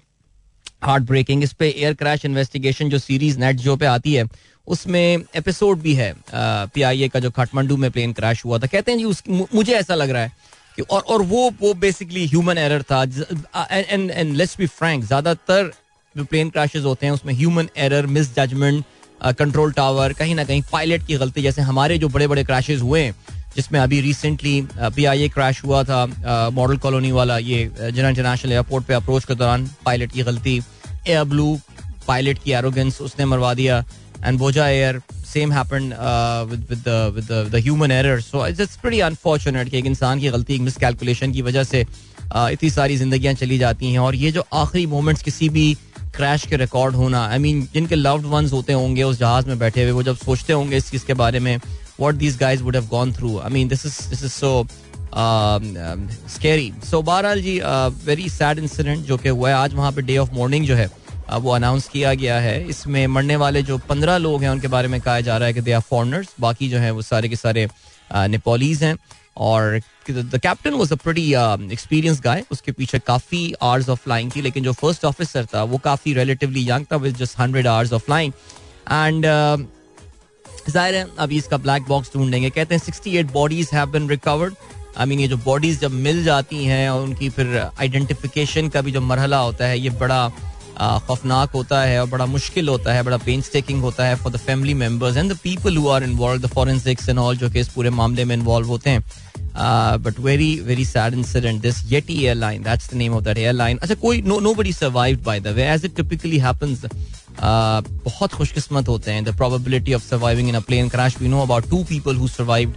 heart 0.84 1.04
breaking 1.04 1.44
इस 1.44 1.54
पे 1.54 1.70
एयर 1.70 1.94
क्रैश 1.94 2.26
इन्वेस्टिगेशन 2.26 2.90
जो 2.90 3.00
सीरीज़ 3.00 3.40
नेट 3.40 3.56
जो 3.58 3.76
पे 3.78 3.86
आती 3.86 4.14
है, 4.14 4.26
उसमें 4.68 5.24
एपिसोड 5.36 5.80
भी 5.82 5.94
है 5.96 6.14
पी 6.34 6.82
आई 6.82 7.04
ए 7.04 7.08
का 7.10 7.20
जो 7.20 7.32
काठमांडू 7.32 7.78
में 7.78 7.90
प्लेन 7.92 8.14
क्रैश 8.14 8.44
हुआ 8.46 8.60
था। 8.60 8.68
कहते 8.68 8.92
हैं 8.92 8.98
जी, 9.00 9.06
उस 9.06 9.24
मुझे 9.54 9.74
ऐसा 9.74 9.96
लग 9.96 10.10
रहा 10.10 10.22
है 10.22 10.32
कि 10.76 10.82
और 10.82 11.02
और 11.02 11.22
वो 11.22 11.50
वो 11.62 11.74
बेसिकली 11.76 12.26
ह्यूमन 12.28 12.58
एरर 12.58 12.84
था। 12.92 13.04
And 13.72 14.12
and 14.12 14.36
let's 14.36 14.58
be 14.58 14.68
frank 14.68 15.04
ज़्यादातर 15.06 15.72
जो 16.16 16.24
प्लेन 16.24 16.50
क्रैशेज 16.50 16.84
होते 16.86 17.06
हैं, 17.06 17.14
उसमें 17.14 17.34
human 17.34 17.70
error 17.78 18.06
misjudgement 18.36 18.84
control 19.22 19.72
tower 19.72 20.14
कहीं 20.14 20.36
ना 20.36 20.44
कहीं 20.44 20.62
पायलट 20.72 21.06
की 21.08 21.18
गलती, 21.18 21.42
जैसे 21.42 21.62
हमारे 21.64 21.98
जो 21.98 22.10
बड़े 22.10 22.28
बड़े 22.28 22.44
क्रैशेज 22.44 22.82
हुए 22.82 23.02
हैं 23.02 23.16
जिसमें 23.56 23.80
अभी 23.80 24.00
recently 24.02 24.62
P 24.76 25.06
I 25.06 25.24
A 25.24 25.28
crash 25.30 25.64
हुआ 25.64 25.84
था 25.84 26.06
मॉडल 26.54 26.78
कॉलोनी 26.78 27.12
वाला, 27.12 27.38
ये 27.38 27.92
जना 27.92 28.10
इंटरनेशनल 28.10 28.52
एयरपोर्ट 28.52 28.86
पे 28.86 28.94
अप्रोच 28.94 29.26
के 29.26 29.36
दौरान 29.36 29.70
पायलट 29.86 30.12
की 30.12 30.24
गलती। 30.24 30.62
एयर 31.08 31.24
ब्लू 31.24 31.60
पायलट 32.08 32.40
की 32.44 32.52
एरोगेंस 32.54 33.02
उसने 33.02 33.26
मरवा 33.26 33.54
दिया 33.54 33.84
and 34.24 34.40
Bhoja 34.40 34.68
Air 34.70 35.02
same 35.26 35.52
happen 35.54 35.94
with 36.52 37.56
human 37.56 37.92
error 37.92 38.22
so 38.22 38.46
it's 38.48 38.76
pretty 38.78 39.00
unfortunate 39.02 39.70
कि 39.70 39.78
एक 39.78 39.86
इंसान 39.86 40.20
की 40.20 40.30
गलती, 40.30 40.56
एक 40.56 40.62
मिसकैलकुलेशन 40.62 41.32
की 41.32 41.42
वजह 41.42 41.64
से 41.64 41.86
इतनी 42.34 42.70
सारी 42.70 42.98
जिंदगियाँ 42.98 43.34
चली 43.34 43.58
जाती 43.58 43.92
हैं, 43.92 44.00
और 44.00 44.16
ये 44.16 44.32
जो 44.32 44.46
आखिरी 44.54 44.86
मोमेंट्स 44.88 45.24
किसी 45.24 45.50
भी 45.50 45.76
क्रैश 46.16 46.46
के 46.46 46.58
रिकॉर्ड 46.58 46.96
होना 46.96 47.26
आई 47.26 47.38
मीन 47.40 47.68
जिनके 47.74 47.96
लव्ड 47.96 48.26
वंस 48.26 48.54
होते 48.54 48.74
होंगे 48.74 49.04
उस 49.04 49.20
जहाज़ 49.20 49.48
में 49.48 49.60
बैठे 49.60 49.84
हुए, 49.84 49.92
वो 49.92 50.04
जब 50.04 50.18
सोचते 50.18 50.54
होंगे 50.54 50.78
इस 50.78 50.90
चीज़ 50.92 51.06
के 51.06 51.14
बारे 51.16 51.40
में 51.40 51.58
what 52.00 52.16
these 52.16 52.38
guys 52.38 52.64
would 52.64 52.76
have 52.76 52.88
gone 52.88 53.14
through 53.14 53.38
I 53.40 53.50
mean 53.50 53.68
this 53.68 53.86
is 53.86 54.00
this 54.10 54.24
is 54.24 54.32
so 54.32 54.66
scary 56.30 56.72
so 56.90 57.02
बहरहाल 57.02 57.42
जी 57.42 57.60
वेरी 58.06 58.30
सैड 58.30 58.60
इंसिडेंट 58.60 59.06
जो 59.06 59.18
कि 59.18 59.30
हुआ 59.30 59.50
है। 59.50 59.56
आज 59.56 59.74
वहाँ 59.74 59.92
पे 59.92 60.02
डे 60.02 60.18
ऑफ़ 60.18 60.34
मॉर्निंग 60.34 60.66
जो 60.66 60.76
है 60.76 60.90
वो 61.32 61.52
अनाउंस 61.52 61.88
किया 61.90 62.14
गया 62.14 62.40
है। 62.40 62.64
इसमें 62.70 63.06
मरने 63.08 63.36
वाले 63.36 63.62
जो 63.64 63.78
पंद्रह 63.90 64.18
लोग 64.18 64.44
हैं, 64.44 64.50
उनके 64.50 64.68
बारे 64.68 64.88
में 64.88 65.00
कहा 65.02 65.20
जा 65.22 65.38
रहा 65.38 65.48
है 65.48 65.54
कि 65.54 65.62
दे 65.62 65.72
आर 65.72 65.82
फॉरनर्स 65.82 66.34
बाकी 66.40 66.70
जो 66.70 66.78
है 66.80 66.92
वो 66.92 67.02
सारे 67.02 67.30
के 67.30 67.36
सारे 67.36 67.68
नेपालीज 68.12 68.84
हैं। 68.84 68.96
और 69.38 69.80
the 70.10 70.40
captain 70.44 70.74
was 70.74 70.94
a 70.94 70.96
pretty 70.98 71.24
experience 71.74 72.22
guy 72.22 72.44
उसके 72.52 72.72
पीछे 72.72 73.00
काफ़ी 73.00 73.54
आवर्स 73.62 73.90
ऑफ़ 73.90 74.00
फ्लाइंग 74.00 74.32
थी, 74.36 74.42
लेकिन 74.42 74.64
जो 74.64 74.74
फ़र्स्ट 74.74 75.06
ऑफिसर 75.06 75.46
था, 75.54 75.64
वो 75.64 75.78
काफ़ी 75.80 76.14
रिलेटिवली 76.14 76.70
यंग 76.70 76.86
था 76.92 76.96
with 76.98 77.16
just 77.18 77.40
hundred 77.40 77.68
hours 77.68 77.94
of 77.94 78.06
flying 78.06 78.34
and 78.92 79.26
ज़ाहिर 80.70 80.96
है, 80.96 81.06
अभी 81.20 81.38
इसका 81.38 81.58
ब्लैक 81.58 81.84
बॉक्स 81.88 82.12
ढूंढेंगे। 82.14 82.50
कहते 82.50 82.76
हैं 82.76 82.82
sixty 82.82 83.18
eight 83.18 83.32
bodies 83.32 83.70
have 83.74 83.92
been 83.92 84.10
recovered 84.10 84.56
I 84.98 85.06
mean 85.06 85.20
ये 85.20 85.28
जो 85.28 85.38
बॉडीज 85.40 85.80
जब 85.80 85.92
मिल 86.06 86.24
जाती 86.24 86.64
हैं 86.66 86.90
और 86.90 87.02
उनकी 87.04 87.30
फिर 87.30 87.58
आइडेंटिफिकेशन 87.58 88.70
का 88.70 88.82
भी 88.82 88.92
जो 88.92 89.02
मरहला 89.02 89.38
होता 89.40 89.66
है, 89.66 89.80
ये 89.80 89.90
बड़ा 89.92 90.32
खौफनाक 90.82 91.52
होता 91.54 91.82
है 91.82 92.00
और 92.02 92.08
बड़ा 92.10 92.26
मुश्किल 92.28 92.70
होता 92.70 92.94
है, 92.94 93.04
बड़ा 93.04 93.18
पेन 93.20 93.42
टेकिंग 93.54 93.82
होता 93.82 94.06
है 94.06 94.16
for 94.16 94.32
the 94.32 94.38
family 94.40 94.74
members 94.76 95.18
and 95.18 95.32
the 95.34 95.38
people 95.44 95.78
who 95.78 95.88
are 95.90 96.04
involve 96.04 96.42
the 96.42 96.50
forensics 96.54 97.10
and 97.10 97.20
all 97.20 97.38
जो 97.38 97.50
कि 97.50 97.60
इस 97.60 97.68
पूरे 97.70 97.90
मामले 97.92 98.26
में 98.26 98.36
इन्वॉल्व 98.36 98.68
होते 98.68 98.90
हैं। 98.90 99.04
But 100.04 100.20
very 100.20 100.54
very 100.66 100.86
sad 100.86 101.14
incident 101.14 101.62
this 101.62 101.84
Yeti 101.92 102.24
airline 102.26 102.64
that's 102.64 102.90
the 102.92 102.98
name 102.98 103.14
of 103.14 103.24
that 103.24 103.38
airline 103.38 103.78
अच्छा 103.78 103.96
कोई 104.02 104.22
no 104.22 104.40
nobody 104.56 104.74
survived 104.74 105.24
by 105.24 105.40
the 105.40 105.48
way 105.56 105.64
as 105.72 105.86
it 105.86 105.96
typically 105.96 106.38
happens 106.40 106.86
बहुत 107.42 108.34
खुशकिस्मत 108.34 108.88
होते 108.88 109.12
हैं। 109.12 109.24
The 109.26 109.36
probability 109.38 109.94
of 109.94 110.04
surviving 110.04 110.50
in 110.50 110.56
a 110.56 110.60
plane 110.62 110.90
crash 110.90 111.18
we 111.22 111.28
know 111.28 111.42
about 111.42 111.70
two 111.70 111.84
people 111.90 112.16
who 112.16 112.28
survived 112.28 112.74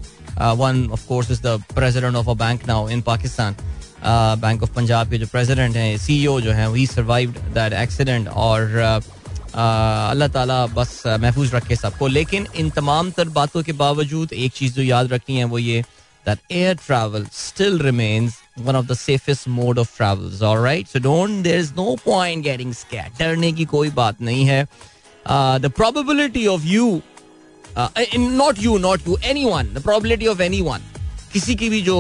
one 0.59 0.89
of 0.93 1.07
course 1.09 1.31
is 1.31 1.43
the 1.43 1.63
president 1.75 2.17
of 2.17 2.31
a 2.31 2.35
bank 2.35 2.67
now 2.69 2.89
in 2.89 3.03
Pakistan 3.03 3.57
bank 4.07 4.63
of 4.63 4.71
Punjab 4.75 5.11
के 5.11 5.19
जो 5.19 5.27
president 5.33 5.77
हैं 5.77 5.97
CEO 5.99 6.41
जो 6.41 6.53
हैं 6.53 6.69
ही 6.75 6.87
survived 6.87 7.39
that 7.55 7.73
accident 7.83 8.29
और 8.29 8.77
अल्लाह 9.55 10.29
ताला 10.29 10.65
बस 10.77 11.03
महफूज 11.07 11.55
रखे 11.55 11.77
सबको 11.77 12.07
लेकिन 12.09 12.47
इन 12.57 12.71
तमाम 12.79 13.11
तर 13.17 13.29
बातों 13.41 13.63
के 13.63 13.73
बावजूद 13.83 14.33
एक 14.33 14.53
चीज़ 14.53 14.75
जो 14.75 14.83
याद 14.83 15.13
रखनी 15.13 15.37
है 15.37 15.45
वो 15.53 15.59
ये 15.59 15.83
that 16.27 16.39
air 16.53 16.75
travel 16.87 17.27
still 17.33 17.79
remains 17.83 18.43
of 18.79 18.87
the 18.87 18.95
safest 18.95 19.47
mode 19.49 19.79
of 19.79 19.89
travels 19.95 20.43
all 20.49 20.59
right 20.65 20.91
so 20.91 21.01
don't 21.05 21.47
there's 21.47 21.71
no 21.77 21.87
point 22.03 22.45
getting 22.45 22.75
scared 22.81 23.19
डरने 23.19 23.53
की 23.53 23.65
कोई 23.73 23.91
बात 23.97 24.21
नहीं 24.23 24.45
है 24.47 24.67
uh, 25.27 25.59
probability 25.71 26.47
of 26.49 26.65
you 26.65 27.03
uh, 27.77 27.89
not 28.17 28.59
you 28.59 28.79
not 28.79 29.07
you 29.07 29.17
anyone 29.25 29.73
the 29.75 29.81
probability 29.81 30.29
of 30.29 30.41
anyone 30.41 30.83
किसी 31.35 31.55
की 31.55 31.69
भी 31.69 31.81
जो 31.83 31.97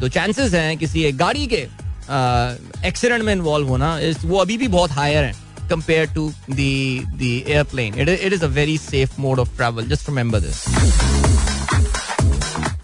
जो 0.00 0.08
चांसेस 0.08 0.54
हैं, 0.54 0.76
किसी 0.78 1.04
एक 1.04 1.16
गाड़ी 1.16 1.46
के 1.46 1.66
एक्सीडेंट 2.88 3.22
में 3.24 3.32
इन्वॉल्व 3.32 3.68
होना 3.68 3.98
वो 4.24 4.38
अभी 4.38 4.56
भी 4.56 4.68
बहुत 4.68 4.90
हायर 4.92 5.24
है 5.24 5.68
compare 5.70 6.06
to 6.14 6.32
the 6.50 7.44
airplane 7.48 8.00
it 8.00 8.08
it 8.08 8.32
is 8.32 8.44
a 8.44 8.48
very 8.50 8.78
safe 8.80 9.20
mode 9.20 9.38
of 9.38 9.56
travel 9.56 9.88
just 9.88 10.08
remember 10.08 10.40
this 10.40 10.64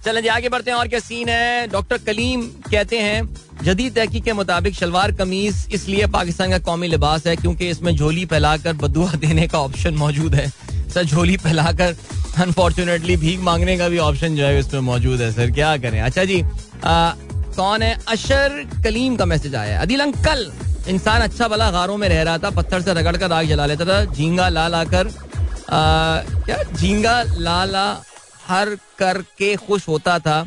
चलें 0.05 0.21
जी, 0.23 0.29
आगे 0.29 0.49
बढ़ते 0.49 0.71
हैं 0.71 0.79
और 0.79 0.89
क्या 0.89 0.99
सीन 1.01 1.29
है? 1.29 1.67
डॉक्टर 1.69 1.99
कलीम 2.07 2.43
कहते 2.71 2.99
हैं, 2.99 3.29
जदीद 3.65 3.95
तहकीक 3.95 4.25
के 4.25 4.33
मुताबिक 4.33 4.75
शलवार 4.75 5.13
कमीज 5.13 5.67
इसलिए 5.75 6.07
पाकिस्तान 6.09 6.51
का 6.51 6.59
कौमी 6.69 6.89
लिबास 6.89 7.27
है 7.27 7.35
क्योंकि 7.37 7.69
इसमें 7.71 7.95
झोली 7.97 8.25
फैलाकर 8.27 8.73
बदुआ 8.83 9.13
देने 9.17 9.47
का 9.49 9.61
ऑप्शन 9.61 9.95
मौजूद 9.95 10.35
है। 10.35 10.49
सर, 10.49 11.05
झोली 11.05 11.37
फैलाकर 11.37 11.97
अनफॉर्चुनेटली 12.39 13.17
भीख 13.17 13.41
मांगने 13.41 13.77
का 13.79 13.89
भी 13.89 13.99
ऑप्शन 13.99 14.37
जो 14.37 14.45
है 14.47 14.59
उसमें 14.61 14.81
मौजूद 14.81 15.21
है 15.21 15.31
सर 15.33 15.51
क्या 15.51 15.77
करें? 15.77 16.01
अच्छा 16.01 16.25
जी 16.25 16.41
आ, 16.43 17.11
कौन 17.57 17.83
है? 17.83 17.97
अशर 18.09 18.63
कलीम 18.85 19.17
का 19.17 19.25
मैसेज 19.25 19.55
आया 19.55 19.81
अदिल 19.83 20.01
अंकल 20.01 20.51
इंसान 20.89 21.23
अच्छा 21.23 21.49
भला 21.49 21.71
गारों 21.71 21.97
में 21.97 22.09
रह 22.09 22.23
रहा 22.23 22.39
था 22.39 22.51
पत्थर 22.51 22.83
से 22.83 22.95
रगड़ 22.95 23.17
कर 23.17 23.33
आग 23.33 23.47
जला 23.47 23.67
लेता 23.67 23.85
था। 23.85 24.05
झींगा 24.05 24.49
ला 24.49 24.67
ला 24.69 24.85
कर 24.85 25.09
क्या? 25.71 26.63
झींगा 26.63 27.23
ला 27.39 27.65
ला 27.65 27.87
हर 28.49 28.75
करके 28.99 29.55
खुश 29.57 29.89
होता 29.89 30.19
था। 30.19 30.43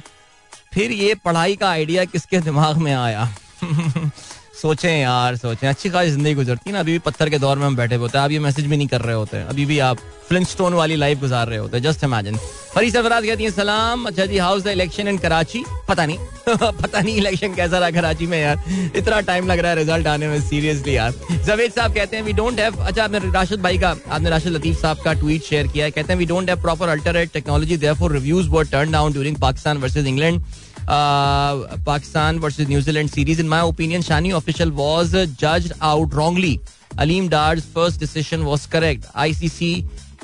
फिर 0.74 0.92
ये 0.92 1.16
पढ़ाई 1.16 1.56
का 1.56 1.70
आइडिया 1.70 2.06
किसके 2.06 2.40
दिमाग 2.42 2.78
में 2.78 2.94
आया? 2.94 3.30
सोचें 4.62 4.90
यार, 4.92 5.36
सोचें। 5.38 5.68
अच्छी 5.68 5.90
खासी 5.90 6.10
ज़िंदगी 6.12 6.34
गुजरती 6.36 6.70
है 6.70 6.74
ना, 6.74 6.80
अभी 6.80 6.92
भी 6.92 7.00
पत्थर 7.00 7.30
के 7.30 7.38
दौर 7.40 7.58
में 7.58 7.66
हम 7.66 7.76
बैठे 7.76 7.96
होते 7.96 8.18
हैं। 8.18 8.24
आप 8.26 8.32
ये 8.32 8.40
मैसेज 8.40 8.66
भी 8.66 8.78
नहीं 8.78 8.88
कर 8.88 9.02
रहे 9.02 9.16
होते। 9.16 9.38
हैं 9.38 9.46
अभी 9.48 9.66
भी 9.66 9.78
आप 9.80 9.98
फ्लिंट 10.28 10.48
स्टोन 10.48 10.74
वाली 10.74 10.96
लाइफ 10.96 11.20
गुजार 11.20 11.48
रहे 11.48 11.58
होते 11.60 11.78
हैं 11.78 11.84
जस्ट 11.84 12.04
इमेजिन 12.04 12.38
फरी 12.74 12.92
सरफराज 12.92 13.26
कहती 13.26 13.44
हैं, 13.44 13.52
सलाम 13.52 14.06
अच्छा 14.08 14.26
जी 14.26 14.38
how's 14.38 14.64
the 14.64 14.68
election 14.68 15.08
in 15.08 15.18
Karachi 15.18 15.64
पता 15.88 16.06
नहीं। 16.06 16.18
पता 16.82 17.00
नहीं 17.00 17.16
इलेक्शन 17.18 17.54
कैसा 17.56 17.80
रहा 17.80 17.92
कराची 17.92 18.28
में 18.28 18.40
यार। 18.40 18.64
इतना 18.96 19.20
टाइम 19.22 19.48
लग 19.48 19.60
रहा 19.60 19.72
है 19.72 19.78
रिज़ल्ट 19.78 20.08
आने 20.08 20.28
में 20.28 20.40
सीरियसली 20.42 20.96
यार। 20.96 21.14
जवेद 21.46 21.72
साहब 21.72 21.94
कहते 21.96 22.18
हैं 22.18 22.24
वी 22.24 22.34
डोंट 22.34 22.60
हैव 22.60 22.76
अच्छा 22.78 23.04
आपने 23.04 23.20
राशिद 23.32 23.62
भाई 23.62 23.78
का, 23.78 23.96
आपने 24.10 24.30
राशिद 24.30 24.54
लतीफ 24.54 24.82
साहब 24.82 25.02
का 25.06 25.14
ट्वीट 25.14 25.44
शेयर 25.44 25.68
किया 25.68 25.86
है। 25.86 25.92
कहते 25.92 26.14
हैं 26.14 26.20
we 26.20 26.26
don't 26.26 26.50
have 26.50 26.62
proper 26.62 26.90
alternate 26.90 27.32
technology 27.34 27.78
therefore 27.78 28.12
reviews 28.14 28.50
were 28.50 28.66
turn 28.72 28.92
down 28.92 29.14
during 29.14 29.38
Pakistan 29.42 29.78
versus 29.78 30.06
England 30.06 30.42
Pakistan 30.90 32.40
versus 32.40 32.68
New Zealand 32.70 33.10
series 33.10 33.40
in 33.42 33.48
my 33.48 33.62
opinion 33.62 34.02
Shani 34.02 34.32
official 34.32 34.72
was 34.82 35.16
जज 35.18 35.72
out 35.82 36.14
wrongly 36.16 36.60
Aleem 37.00 37.30
Dar's 37.30 37.62
first 37.76 38.00
decision 38.00 38.42
was 38.44 38.68
correct 38.72 39.06
ICC 39.16 39.74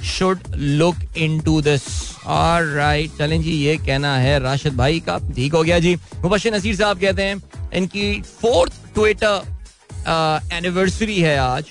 should 0.04 0.40
look 0.56 0.96
into 1.40 1.62
this 1.62 1.84
right 2.28 3.12
चलें 3.18 3.42
जी, 3.42 3.52
ये 3.52 3.76
कहना 3.78 4.16
है 4.18 4.40
राशिद 4.40 4.76
भाई 4.78 5.00
का। 5.00 5.18
ठीक 5.36 5.54
हो 5.54 5.62
गया 5.64 5.80
जी। 5.80 5.96
मुबशिर 6.22 6.54
नसीर 6.56 6.76
साहब 6.76 7.00
कहते 7.00 7.24
हैं, 7.24 7.42
इनकी 7.74 8.22
फोर्थ 8.42 8.74
ट्विटर 8.96 9.54
एनिवर्सरी 10.54 11.20
है 11.20 11.38
आज। 11.40 11.64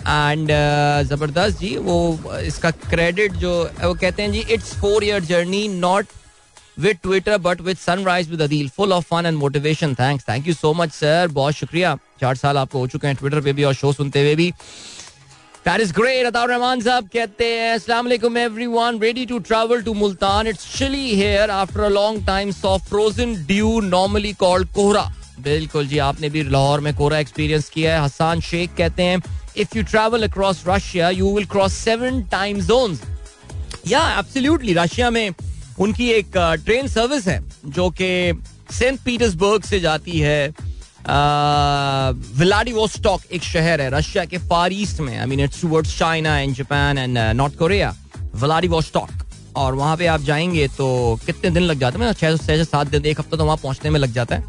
एंड 0.00 0.50
uh, 0.50 1.08
ज़बरदस्त 1.08 1.58
जी, 1.60 1.76
वो, 1.76 2.30
इसका 2.40 2.70
क्रेडिट 2.70 3.32
जो, 3.34 3.52
वो 3.82 3.94
कहते 3.94 4.22
हैं 4.22 4.32
जी 4.32 4.40
it's 4.50 4.74
four 4.80 5.04
year 5.04 5.24
journey 5.24 5.66
not 5.68 6.06
with 6.80 6.98
Twitter 7.02 7.38
but 7.38 7.60
with 7.60 7.76
Sunrise 7.76 8.30
with 8.30 8.42
Adeel 8.42 8.68
full 8.68 8.92
of 8.92 9.04
fun 9.04 9.26
and 9.26 9.38
motivation 9.38 9.94
thanks 9.94 10.28
thank 10.28 10.48
you 10.48 10.54
so 10.54 10.72
much 10.74 10.92
sir 10.92 11.28
बहुत 11.32 11.54
शुक्रिया 11.54 11.96
चार 12.20 12.36
साल 12.36 12.58
आपको 12.58 12.78
हो 12.78 12.86
चुके 12.86 13.06
हैं 13.06 13.16
ट्विटर 13.16 13.40
पे 13.40 13.52
भी 13.52 13.64
और 13.64 13.74
शो 13.74 13.92
सुनते 13.92 14.20
हुए 14.20 14.34
भी। 14.34 14.52
That 15.66 15.80
is 15.84 15.90
great. 15.92 16.26
Ataur 16.26 16.48
Rahman 16.50 16.80
साहब 16.80 17.08
कहते 17.12 17.44
हैं 17.44 17.72
अस्सलाम 17.72 18.04
वालेकुम 18.04 18.36
everyone 18.38 18.98
ready 19.00 19.24
to 19.26 19.38
travel 19.48 19.82
to 19.82 19.94
Multan 19.94 20.46
it's 20.46 20.66
chilly 20.76 21.14
here 21.14 21.50
after 21.50 21.80
a 21.80 21.88
long 21.88 22.26
time 22.26 22.50
saw 22.52 22.76
frozen 22.86 23.34
dew 23.46 23.80
normally 23.80 24.32
called 24.40 24.68
kohra 24.74 25.02
बिल्कुल 25.40 25.86
जी, 25.86 25.98
आपने 25.98 26.28
भी 26.28 26.42
लाहौर 26.42 26.80
में 26.80 26.94
कोहरा 26.96 27.18
एक्सपीरियंस 27.18 27.68
किया 27.70 27.94
है। 27.94 28.04
हसान 28.04 28.40
शेख 28.40 28.70
कहते 28.78 29.02
हैं 29.02 29.22
if 29.56 29.76
you 29.76 29.82
travel 29.82 30.22
across 30.28 30.62
Russia 30.68 31.10
you 31.10 31.34
will 31.34 31.46
cross 31.46 31.72
seven 31.74 32.22
time 32.30 32.60
zones 32.62 33.02
yeah 33.86 34.08
absolutely 34.18 34.74
Russia 34.74 35.10
में 35.10 35.30
उनकी 35.78 36.08
एक 36.10 36.36
ट्रेन 36.64 36.88
सर्विस 36.88 37.26
है, 37.28 37.42
जो 37.66 37.88
कि 37.90 38.40
सेंट 38.70 39.00
पीटर्सबर्ग 39.00 39.62
से 39.64 39.80
जाती 39.80 40.18
है 40.20 40.54
विलाडिवोस्टॉक 42.38 43.20
एक 43.32 43.42
शहर 43.44 43.80
है, 43.80 43.90
रशिया 43.90 44.24
के 44.24 44.38
फार 44.38 44.72
ईस्ट 44.72 45.00
में। 45.00 45.18
I 45.18 45.26
mean 45.26 45.40
it's 45.40 45.60
towards 45.62 45.98
China 45.98 46.38
and 46.38 46.54
Japan 46.54 46.98
and 46.98 47.18
North 47.18 47.56
Korea 47.58 47.94
Vladivostok 48.36 49.10
और 49.56 49.74
वहाँ 49.74 49.96
पे 49.96 50.06
आप 50.06 50.20
जाएँगे 50.22 50.66
तो 50.68 51.18
कितने 51.26 51.50
दिन 51.50 51.62
लग 51.62 51.78
जाते 51.78 51.98
हैं? 51.98 52.12
छह 52.12 52.36
से 52.36 52.64
सात 52.64 52.86
दिन, 52.86 53.04
एक 53.04 53.20
हफ़्ता 53.20 53.36
तो 53.36 53.44
वहाँ 53.44 53.56
पहुँचने 53.56 53.90
में 53.90 54.00
लग 54.00 54.12
जाता 54.12 54.36
है। 54.36 54.44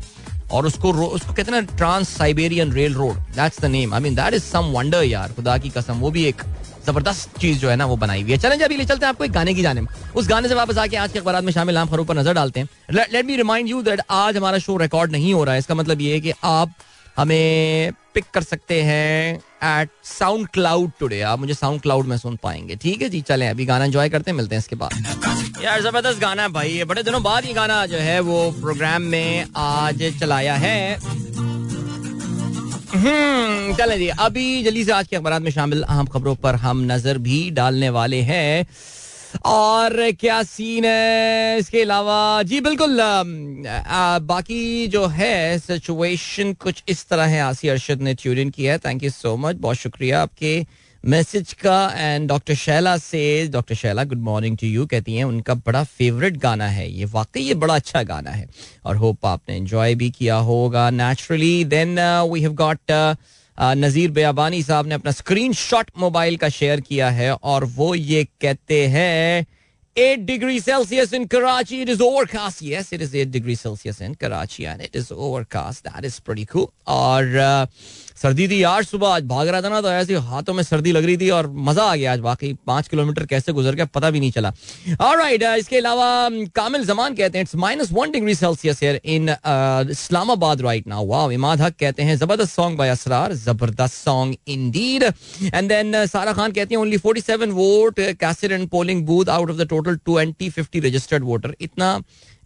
और 0.51 0.65
उसको 0.65 0.91
उसको 0.93 1.33
कहते 1.33 1.51
हैं 1.51 1.65
trans 1.67 2.09
Siberian 2.09 2.71
railroad 2.93 3.15
that's 3.35 3.61
the 3.61 3.65
name 3.67 3.93
I 3.93 4.01
mean 4.01 4.15
that 4.15 4.33
is 4.33 4.43
some 4.43 4.71
wonder 4.73 5.03
यार, 5.03 5.31
खुदा 5.31 5.57
की 5.57 5.69
कसम, 5.69 5.93
वो 5.95 6.11
भी 6.11 6.23
एक 6.25 6.41
ज़बरदस्त 6.89 7.39
चीज़ 7.39 7.60
जो 7.60 7.69
है 7.69 7.75
ना 7.75 7.86
वो 7.86 7.95
बनाई 7.97 8.21
हुई 8.21 8.32
है। 8.32 8.38
चलें 8.38 8.58
अभी 8.60 8.78
ले 8.78 8.86
चलते 8.86 9.06
हैं 9.06 9.10
आपको 9.10 9.23
एक 9.23 9.32
गाने 9.32 9.54
की 9.54 9.62
जाने 9.62 9.82
में 9.82 9.88
उस 10.15 10.28
गाने 10.28 10.49
से 10.49 10.56
वापस 10.56 10.78
आके 10.78 10.97
आज 10.97 11.12
के 11.12 11.19
अखबार 11.19 11.41
में 11.41 11.52
शामिल 11.54 11.78
आम 11.78 11.88
पर 11.88 12.15
नज़र 12.15 12.34
डालते 12.34 12.60
हैं। 12.60 12.69
Let 12.93 13.25
me 13.25 13.36
remind 13.38 13.69
you 13.69 13.82
that 13.82 14.02
आज 14.12 14.38
हमारा 14.38 14.58
शो 14.60 14.78
रिकॉर्ड 14.78 15.12
नहीं 15.12 15.34
हो 15.34 15.43
रहा 15.43 15.54
है। 15.54 15.60
इसका 15.60 15.75
मतलब 15.75 16.02
ये 16.02 16.13
है 16.13 16.19
कि 16.19 16.34
आप 16.43 16.73
हमें 17.17 17.93
पिक 18.13 18.25
कर 18.34 18.43
सकते 18.43 18.82
हैं 18.82 19.36
एट 19.63 19.89
साउंड 20.04 20.47
क्लाउड 20.47 20.91
टुडे 20.99 21.19
आप 21.21 21.39
मुझे 21.39 21.54
साउंड 21.54 21.82
क्लाउड 21.82 22.06
में 22.08 22.17
सुन 22.17 22.38
पाएँगे। 22.43 22.75
ठीक 22.75 23.02
है 23.02 23.10
जी, 23.10 23.21
चलें, 23.21 23.49
अभी 23.49 23.65
गाना 23.65 23.86
एंजॉय 23.86 24.10
करते 24.10 24.32
हैं, 24.32 24.36
मिलते 24.38 24.56
हैं 24.56 24.60
इसके 24.60 24.75
बाद। 24.75 25.63
यार, 25.63 25.82
ज़बरदस्त 25.82 26.19
गाना 26.19 26.41
है 26.41 26.49
भाई। 26.49 26.69
ये 26.69 26.86
बड़े 26.86 27.04
दिनों 27.04 27.21
बाद 27.23 27.45
ये 27.45 27.54
गाना 27.54 27.86
जो 27.86 27.97
है 27.97 28.19
वो 28.21 28.39
प्रोग्राम 28.62 29.02
में 29.12 29.45
आज 29.58 30.04
चलाया 30.19 30.56
है। 30.56 30.97
चले 32.89 33.97
जी 33.97 34.08
अभी 34.19 34.63
जल्दी 34.63 34.84
से 34.84 34.91
आज 34.91 35.08
के 35.08 35.15
अखबार 35.15 35.39
में 35.39 35.49
शामिल 35.52 35.82
अहम 35.84 36.06
खबरों 36.08 36.36
पर 36.36 36.56
हम 36.58 36.82
नज़र 36.91 37.17
भी 37.17 37.49
डालने 37.52 37.89
वाले 37.89 38.21
हैं। 38.21 38.65
और 39.45 40.12
क्या 40.12 40.41
सीन 40.43 40.86
है 40.86 41.58
इसके 41.60 41.82
अलावा? 41.82 42.43
जी, 42.43 42.62
बिल्कुल 42.62 42.97
बाकी 44.23 44.88
जो 44.88 45.06
है 45.08 45.60
सिचुएशन 45.60 46.54
कुछ 46.54 46.84
इस 46.89 47.06
तरह 47.10 47.25
है। 47.25 47.41
आसी 47.41 47.67
अरशद 47.69 48.02
ने 48.02 48.13
ट्यून 48.15 48.49
की 48.49 48.65
है। 48.65 48.78
थैंक 48.80 49.04
यू 49.04 49.10
सो 49.12 49.36
मच 49.38 49.56
बहुत 49.58 49.78
शुक्रिया 49.78 50.21
आपके 50.21 50.65
मैसेज 51.05 51.51
का 51.62 51.77
एंड 51.97 52.27
डॉक्टर 52.29 52.55
शैला 52.55 52.95
से 52.97 53.21
doctor 53.51 53.75
Shaila 53.75 54.03
good 54.03 54.21
morning 54.21 54.57
to 54.57 54.67
you 54.67 54.85
कहती 54.85 55.15
हैं 55.15 55.23
उनका 55.23 55.53
बड़ा 55.65 55.83
फेवरेट 55.83 56.38
गाना 56.38 56.67
है 56.67 56.89
ये 56.91 57.05
वाकई 57.13 57.41
ये 57.41 57.53
बड़ा 57.62 57.75
अच्छा 57.75 58.03
गाना 58.03 58.31
है 58.31 58.47
और 58.85 58.95
होप 58.95 59.25
आपने 59.25 59.55
एंजॉय 59.55 59.95
भी 59.95 60.09
किया 60.17 60.35
होगा 60.49 60.89
naturally 60.89 61.63
then 61.65 61.99
we 62.31 62.41
have 62.41 62.53
got 62.63 62.91
Nazir 63.57 64.12
Beabani 64.12 64.62
साहब 64.63 64.88
ने 64.88 64.95
अपना 64.95 65.12
स्क्रीन 65.12 65.53
शॉट 65.53 65.91
मोबाइल 65.99 66.38
का 66.38 66.49
शेयर 66.49 66.81
किया 66.81 67.09
है 67.12 67.31
और 67.33 67.63
वो 67.77 67.93
ये 67.95 68.23
कहते 68.41 68.85
हैं 68.88 69.45
8 69.97 70.25
degrees 70.25 70.63
Celsius 70.63 71.12
in 71.12 71.27
Karachi. 71.27 71.81
It 71.81 71.89
is 71.89 71.99
overcast. 71.99 72.62
Yes, 72.62 72.93
it 72.93 73.01
is 73.01 73.13
8 73.13 73.31
degrees 73.31 73.59
Celsius 73.59 73.99
in 73.99 74.15
Karachi 74.15 74.65
and 74.65 74.81
it 74.81 74.95
is 74.95 75.12
overcast. 75.12 75.83
That 75.83 76.05
is 76.05 76.19
pretty 76.19 76.45
cool. 76.45 76.71
और 76.88 77.35
uh, 77.38 77.65
सर्दी 78.19 78.47
थी 78.49 78.62
यार 78.62 78.84
सुबह 78.84 79.08
आज 79.08 79.23
भाग 79.25 79.47
रहा 79.47 79.62
था 79.62 79.69
ना 79.69 79.79
तो 79.82 79.89
ऐसे 79.89 80.15
हाथों 80.21 80.53
में 80.53 80.62
सर्दी 80.63 80.91
लग 80.91 81.05
रही 81.05 81.17
थी 81.17 81.29
और 81.29 81.47
मज़ा 81.67 81.84
आ 81.84 81.95
गया 81.95 82.13
आज 82.13 82.19
वाकई। 82.19 82.53
पाँच 82.67 82.88
किलोमीटर 82.88 83.25
कैसे 83.25 83.51
गुजर 83.53 83.75
गया 83.75 83.86
पता 83.93 84.10
भी 84.12 84.19
नहीं 84.19 84.32
चला। 84.32 84.49
राइट 84.89 85.43
uh, 85.43 85.55
इसके 85.58 85.77
अलावा 85.77 86.08
कामिल 86.55 86.86
जमान 86.86 87.15
कहते 87.15 87.38
हैं 87.38 87.43
it's 87.43 87.55
minus 87.55 87.91
one 87.91 88.12
degree 88.12 88.36
Celsius 88.36 88.84
in 88.84 89.29
Islamabad 89.91 90.62
right 90.62 90.88
now 90.88 91.05
वाह 91.05 91.32
इमाद 91.34 91.62
हक 91.62 91.75
कहते 91.79 92.03
हैं 92.03 92.17
ज़बरदस्त 92.17 92.55
सॉन्ग 92.55 92.77
बाय 92.77 92.89
असरार 92.89 93.34
ज़बरदस्त 93.36 93.95
सॉन्ग 93.95 94.36
इंडीड 94.47 95.03
एंड 95.03 95.69
देन 95.69 96.05
सारा 96.08 96.34
खान 96.34 96.51
कहते 96.51 96.75
हैं 96.75 96.82
only 96.82 96.97
47 96.97 97.51
vote 97.53 97.99
casted 98.19 98.51
and 98.51 98.67
polling 98.69 99.05
booth 99.05 99.29
out 99.29 99.51
of 99.51 99.58
the 99.58 99.67
total 99.69 99.99
20 100.10 100.51
50 100.60 100.84
registered 100.86 101.23
voter 101.23 101.55
इतना 101.62 101.97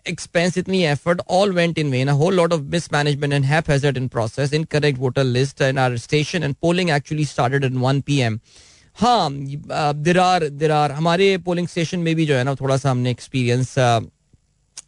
एक्सपेंस 0.10 0.58
इतनी 0.58 0.84
effort 0.84 1.22
all 1.30 1.54
went 1.54 1.78
in 1.80 1.92
vain 1.92 2.10
whole 2.10 2.36
lot 2.36 2.54
of 2.54 2.62
mismanagement 2.62 3.34
and 3.34 3.46
haphazard 3.70 3.98
in 3.98 4.08
process 4.08 4.54
incorrect 4.64 5.00
voter 5.00 5.24
list 5.24 5.62
and 5.62 5.80
are 5.80 5.98
station 5.98 6.44
and 6.44 6.56
polling 6.62 6.90
actually 6.90 7.26
started 7.26 7.64
in 7.64 7.78
one 7.78 8.02
P 8.02 8.18
M 8.18 8.40
हाँ 8.96 9.30
there 9.96 10.20
are 10.20 10.48
there 10.50 10.72
are 10.72 10.92
हमारे 10.92 11.38
polling 11.38 11.68
station 11.68 12.00
में 12.00 12.16
भी 12.16 12.26
जो 12.26 12.36
है 12.36 12.44
ना, 12.44 12.56
थोड़ा 12.56 12.78
सा 12.78 12.92
हमने 12.92 13.12
एक्सपीरियंस 13.12 13.70
uh, 13.80 14.02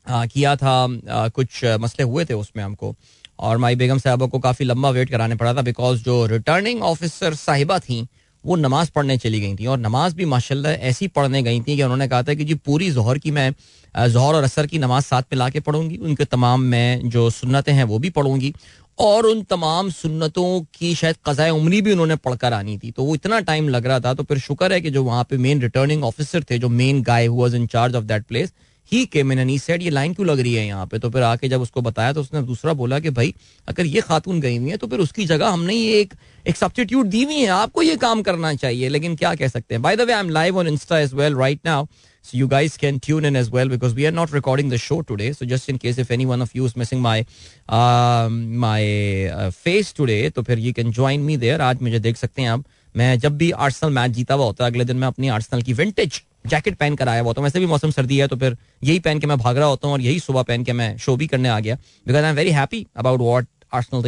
uh, 0.10 0.32
किया 0.32 0.56
था 0.56 0.88
uh, 0.88 1.32
कुछ 1.32 1.66
मसले 1.66 2.04
हुए 2.04 2.26
थे 2.26 2.34
उसमें 2.34 2.64
हमको। 2.64 2.96
और 3.40 3.58
माई 3.58 3.76
बेगम 3.76 3.98
साहबों 3.98 4.28
को 4.28 4.40
काफ़ी 4.40 4.66
लंबा 4.66 4.90
वेट 4.90 5.10
कराने 5.10 5.36
पड़ा 5.36 5.54
था 5.54 5.62
बिकॉज़ 5.62 6.04
जो 6.04 6.26
रिटर्निंग 6.26 6.84
ऑफिसर 6.84 7.34
साहिबा 7.34 7.80
थी 7.80 8.08
वो 8.46 8.56
नमाज़ 8.56 8.92
पढ़ने 8.96 9.18
चली 9.18 9.40
गई 9.42 9.56
थी 9.56 9.66
और 9.66 9.80
नमाज़ 9.80 10.16
भी 10.16 10.26
माशाल्लाह 10.28 10.72
ऐसी 10.90 11.08
पढ़ने 11.10 11.42
गई 11.44 11.60
थी 11.60 11.76
कि 11.76 11.84
उन्होंने 11.84 12.08
कहा 12.08 12.24
था 12.24 12.34
कि 12.34 12.46
जी 12.46 12.54
पूरी 12.66 12.90
जहर 12.92 13.18
की 13.18 13.32
मैं 13.32 13.52
जहर 13.96 14.36
और 14.36 14.44
असर 14.44 14.68
की 14.68 14.80
नमाज़ 14.80 15.04
साथ 15.06 15.24
में 15.24 15.38
ला 15.40 15.50
के 15.50 15.60
पढ़ूँगी, 15.62 15.98
उनके 15.98 16.26
तमाम 16.26 16.62
मैं 16.64 17.10
जो 17.10 17.30
सुन्नतें 17.32 17.74
हैं 17.74 17.84
वो 17.86 18.00
भी 18.00 18.10
पढ़ूँगी 18.12 18.54
और 19.00 19.26
उन 19.26 19.42
तमाम 19.44 19.90
सुन्नतों 19.92 20.62
की 20.74 20.94
शायद 20.96 21.16
कज़ाय 21.28 21.50
उमरी 21.52 21.82
भी 21.82 21.92
उन्होंने 21.92 22.16
पढ़कर 22.18 22.54
आनी 22.54 22.78
थी। 22.78 22.92
तो 22.92 23.04
वो 23.04 23.16
इतना 23.16 23.40
टाइम 23.42 23.68
लग 23.70 23.86
रहा 23.88 24.00
था 24.00 24.14
तो 24.14 24.24
फिर 24.24 24.40
शुक्र 24.40 24.72
है 24.74 24.82
कि 24.82 24.90
जो 24.90 25.04
वहाँ 25.04 25.24
पे 25.30 25.38
मेन 25.38 25.62
रिटर्निंग 25.62 26.04
ऑफिसर 26.04 26.44
थे, 26.44 26.60
जो 26.60 26.70
मेन 26.72 27.02
गाय 27.04 27.26
हुआ 27.28 27.50
in 27.56 27.68
charge 27.68 27.96
of 27.96 28.04
that 28.06 28.26
place 28.26 28.54
he 28.92 29.06
came 29.06 29.32
in 29.32 29.40
and 29.40 29.58
said 29.60 29.82
ये 29.84 29.90
लाइन 29.90 30.14
क्यों 30.14 30.28
लग 30.28 30.40
रही 30.40 30.54
है 30.54 30.66
यहाँ 30.66 30.86
पे 30.88 31.00
तो 31.00 31.10
फिर 31.10 31.24
आके 31.24 31.50
जब 31.50 31.62
उसको 31.62 31.82
बताया 31.82 32.14
तो 32.14 32.22
उसने 32.22 32.42
दूसरा 32.42 32.74
बोला 32.82 33.00
कि 33.00 33.10
भाई 33.10 33.34
अगर 33.68 33.86
ये 33.86 34.02
खातून 34.02 34.42
गई 34.42 34.58
हुई 34.58 34.70
है 34.70 34.78
तो 34.78 34.88
फिर 34.88 35.00
उसकी 35.00 35.26
जगह 35.26 35.50
हमने 35.50 35.76
ये 35.76 36.00
एक 36.02 36.14
एक 36.46 36.58
सब्सिट्यूट 36.58 37.06
दी 37.06 37.24
हुई 37.24 37.40
है 37.40 37.48
आपको 37.52 37.82
ये 37.82 37.96
काम 37.98 38.22
करना 38.24 38.54
चाहिए 38.56 38.90
लेकिन 38.90 39.16
क्या 39.16 39.36
कह 39.36 39.48
सकते 39.48 39.76
हैं 39.76 39.82
by 39.82 39.96
the 39.96 40.02
way 40.02 40.14
I 40.14 40.20
am 40.20 40.30
live 40.30 40.58
on 40.58 40.68
Insta 40.68 41.00
as 41.00 41.14
well 41.14 41.36
right 41.36 41.60
now 41.66 41.86
So 42.26 42.38
you 42.38 42.48
guys 42.48 42.76
can 42.76 43.00
tune 43.00 43.24
in 43.24 43.36
as 43.36 43.52
well 43.52 43.70
because 43.70 43.94
we 43.94 44.08
are 44.08 44.12
not 44.12 44.32
recording 44.32 44.70
the 44.70 44.80
show 44.80 45.04
today. 45.04 45.32
So 45.32 45.46
just 45.46 45.70
in 45.70 45.78
case 45.78 46.00
if 46.00 46.10
any 46.10 46.26
one 46.26 46.42
of 46.42 46.56
you 46.56 46.66
is 46.66 46.76
missing 46.76 47.00
my 47.00 47.24
uh, 47.70 48.30
my 48.30 48.80
uh, 49.28 49.52
face 49.52 49.94
today, 49.94 50.32
तो 50.32 50.44
फिर 50.44 50.60
you 50.60 50.74
can 50.74 50.92
join 50.92 51.28
me 51.28 51.36
there. 51.38 51.60
आज 51.62 51.82
मुझे 51.82 52.00
देख 52.00 52.18
सकते 52.18 52.42
हैं 52.42 52.50
आप 52.50 52.64
मैं 52.96 53.18
जब 53.20 53.38
भी 53.38 53.52
आर्सनल 53.68 53.92
मैच 53.94 54.12
जीता 54.12 54.34
हुआ 54.34 54.46
होता 54.46 54.64
है 54.64 54.72
अगले 54.72 54.86
दिन 54.86 54.98
मैं 54.98 55.08
अपनी 55.08 55.28
आर्सनल 55.30 55.62
की 55.62 55.74
विंटेज 55.74 56.22
जैकेट 56.46 56.76
पहन 56.76 56.96
कर 56.96 57.10
आया 57.10 57.22
हुआ 57.22 57.34
था। 57.34 57.42
वैसे 57.42 57.60
भी 57.60 57.66
मौसम 57.66 57.92
सर्दी 57.92 58.18
है 58.18 58.28
तो 58.28 58.36
फिर 58.36 58.58
यही 58.84 59.00
पहन 59.02 59.20
के 59.20 59.28
मैं 59.28 59.38
भाग 59.38 59.58
रहा 59.58 59.68
होता 59.68 59.88
हूँ 59.88 59.94
और 59.94 60.02
यही 60.02 60.20
सुबह 60.22 60.44
पहन 60.44 60.64
के 60.64 60.74
मैं 60.74 60.98
शो 60.98 61.16
भी 61.16 61.28
करने 61.28 61.50
आ 61.50 61.60
गया। 61.60 61.76
Because 61.76 62.24
I 62.24 62.30
am 62.30 62.36
very 62.36 62.52
happy 62.52 62.86
about 62.98 63.20
what 63.22 63.48
Arsenal 63.74 64.02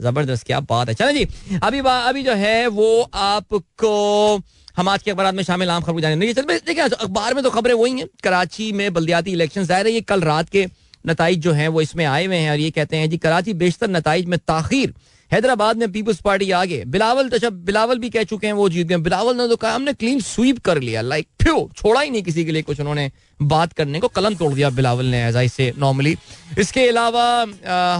ज़बरदस्त, 0.00 0.46
क्या 0.46 0.58
बात 0.60 0.88
है। 0.88 0.94
चलो 0.94 1.12
जी, 1.12 1.26
अभी 1.62 1.78
अभी 1.80 2.22
जो 2.22 2.34
है 2.34 2.66
वो 2.68 3.10
आपको 3.14 4.40
हम 4.76 4.88
आज 4.88 5.02
के 5.02 5.10
अखबार 5.10 5.32
में 5.34 5.42
शामिल, 5.44 5.70
आम 5.70 5.82
खबर 5.82 6.00
जाने 6.00 6.26
देखिए 6.26 6.82
अखबार 6.82 7.34
में 7.34 7.42
तो 7.44 7.50
खबरें 7.50 7.74
वही 7.74 7.98
हैं। 7.98 8.06
कराची 8.22 8.70
में 8.72 8.92
बल्दियाती 8.92 9.32
इलेक्शन 9.32 9.64
ज़ाहिर 9.64 9.86
है, 9.86 9.92
ये 9.92 10.00
कल 10.02 10.20
रात 10.22 10.48
के 10.48 10.66
नतज 11.06 11.36
जो 11.38 11.52
हैं 11.52 11.68
वो 11.68 11.80
इसमें 11.80 12.04
आए 12.06 12.24
हुए 12.26 12.36
हैं 12.36 12.50
और 12.50 12.58
ये 12.58 12.70
कहते 12.70 12.96
हैं 12.96 13.10
जी, 13.10 13.18
कराची 13.18 13.54
बेशतर 13.54 13.90
नतज 13.90 14.24
में 14.26 14.38
ताखिर। 14.38 14.94
हैदराबाद 15.32 15.76
में 15.76 15.90
पीपल्स 15.92 16.20
पार्टी 16.20 16.50
आगे। 16.52 16.82
बिलावल 16.86 17.28
तो 17.28 17.38
जब 17.38 17.64
बिलावल 17.64 17.98
भी 17.98 18.10
कह 18.10 18.22
चुके 18.24 18.46
हैं, 18.46 18.54
वो 18.54 18.68
जीत 18.68 18.86
गए। 18.86 18.96
बिलावल 18.98 19.36
ने 19.36 19.46
तो 19.48 19.56
कहा, 19.56 19.74
हमने 19.74 19.92
क्लीन 19.92 20.20
स्वीप 20.22 20.58
कर 20.60 20.80
लिया। 20.80 21.00
लाइक 21.02 21.26
फ्यू 21.42 21.68
छोड़ा 21.76 22.00
ही 22.00 22.10
नहीं 22.10 22.22
किसी 22.22 22.44
के 22.44 22.52
लिए 22.52 22.62
कुछ 22.62 22.80
उन्होंने 22.80 23.10
बात 23.42 23.72
करने 23.72 24.00
को। 24.00 24.08
कलम 24.10 24.34
तोड़ 24.34 24.52
दिया 24.54 24.70
बिलावल 24.70 25.06
ने 25.06 25.24
एज 25.26 25.36
आई 25.36 25.48
से 25.48 25.72
नॉर्मली 25.78 26.16
इसके 26.58 26.86
अलावा 26.88 27.24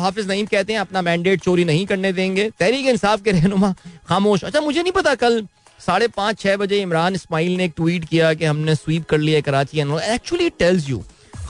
हाफिज 0.03 0.29
नईम 0.29 0.47
कहते 0.47 0.73
हैं, 0.73 0.81
अपना 0.81 1.03
मैंडेट 1.03 1.41
चोरी 1.41 1.65
नहीं 1.65 1.87
करने 1.87 2.13
देंगे। 2.13 2.49
तहरीक 2.61 2.87
इंसाफ 2.87 3.23
के 3.23 3.33
रहनुमा, 3.33 3.75
खामोश। 4.09 4.45
अच्छा 4.45 4.61
मुझे 4.61 4.83
नहीं 4.83 4.93
पता 4.93 5.15
कल 5.17 5.43
साढ़े 5.81 6.09
पाँच, 6.09 6.39
छह 6.41 6.57
बजे 6.57 6.81
इमरान 6.81 7.15
इसमाइल 7.15 7.57
ने 7.57 7.65
एक 7.65 7.73
ट्वीट 7.77 8.05
किया 8.05 8.33
कि 8.35 8.45
हमने 8.45 8.75
स्वीप 8.75 9.05
कर 9.05 9.19
लिया 9.19 9.41
Karachi 9.41 9.81
actually 9.81 10.49
tells 10.51 10.89
you 10.89 11.03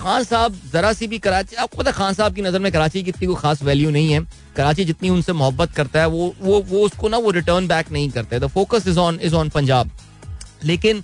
Khan 0.02 0.24
साहब 0.24 0.54
जरा 0.72 0.92
सी 0.92 1.06
भी 1.06 1.18
कराची, 1.18 1.56
आपको 1.56 1.76
पता 1.78 1.90
खान 1.92 2.14
साहब 2.14 2.34
की 2.34 2.42
नज़र 2.42 2.58
में 2.58 2.70
कराची 2.72 3.02
की 3.02 3.10
इतनी 3.10 3.26
कोई 3.26 3.36
खास 3.36 3.62
वैल्यू 3.62 3.90
नहीं 3.90 4.12
है। 4.12 4.20
कराची 4.56 4.84
जितनी 4.84 5.10
उनसे 5.10 5.32
मोहब्बत 5.34 5.72
करता 5.72 6.00
है, 6.00 6.06
वो 6.06 6.34
वो 6.40 6.60
वो 6.62 6.80
उसको 6.86 7.08
ना 7.08 7.16
वो 7.18 7.30
रिटर्न 7.30 7.68
बैक 7.68 7.92
नहीं 7.92 8.10
करते। 8.10 8.38
The 8.38 8.46
focus 8.48 8.88
is 8.88 8.98
on 8.98 9.18
is 9.22 9.34
on 9.34 9.48
Punjab 9.48 9.90
लेकिन 10.64 11.00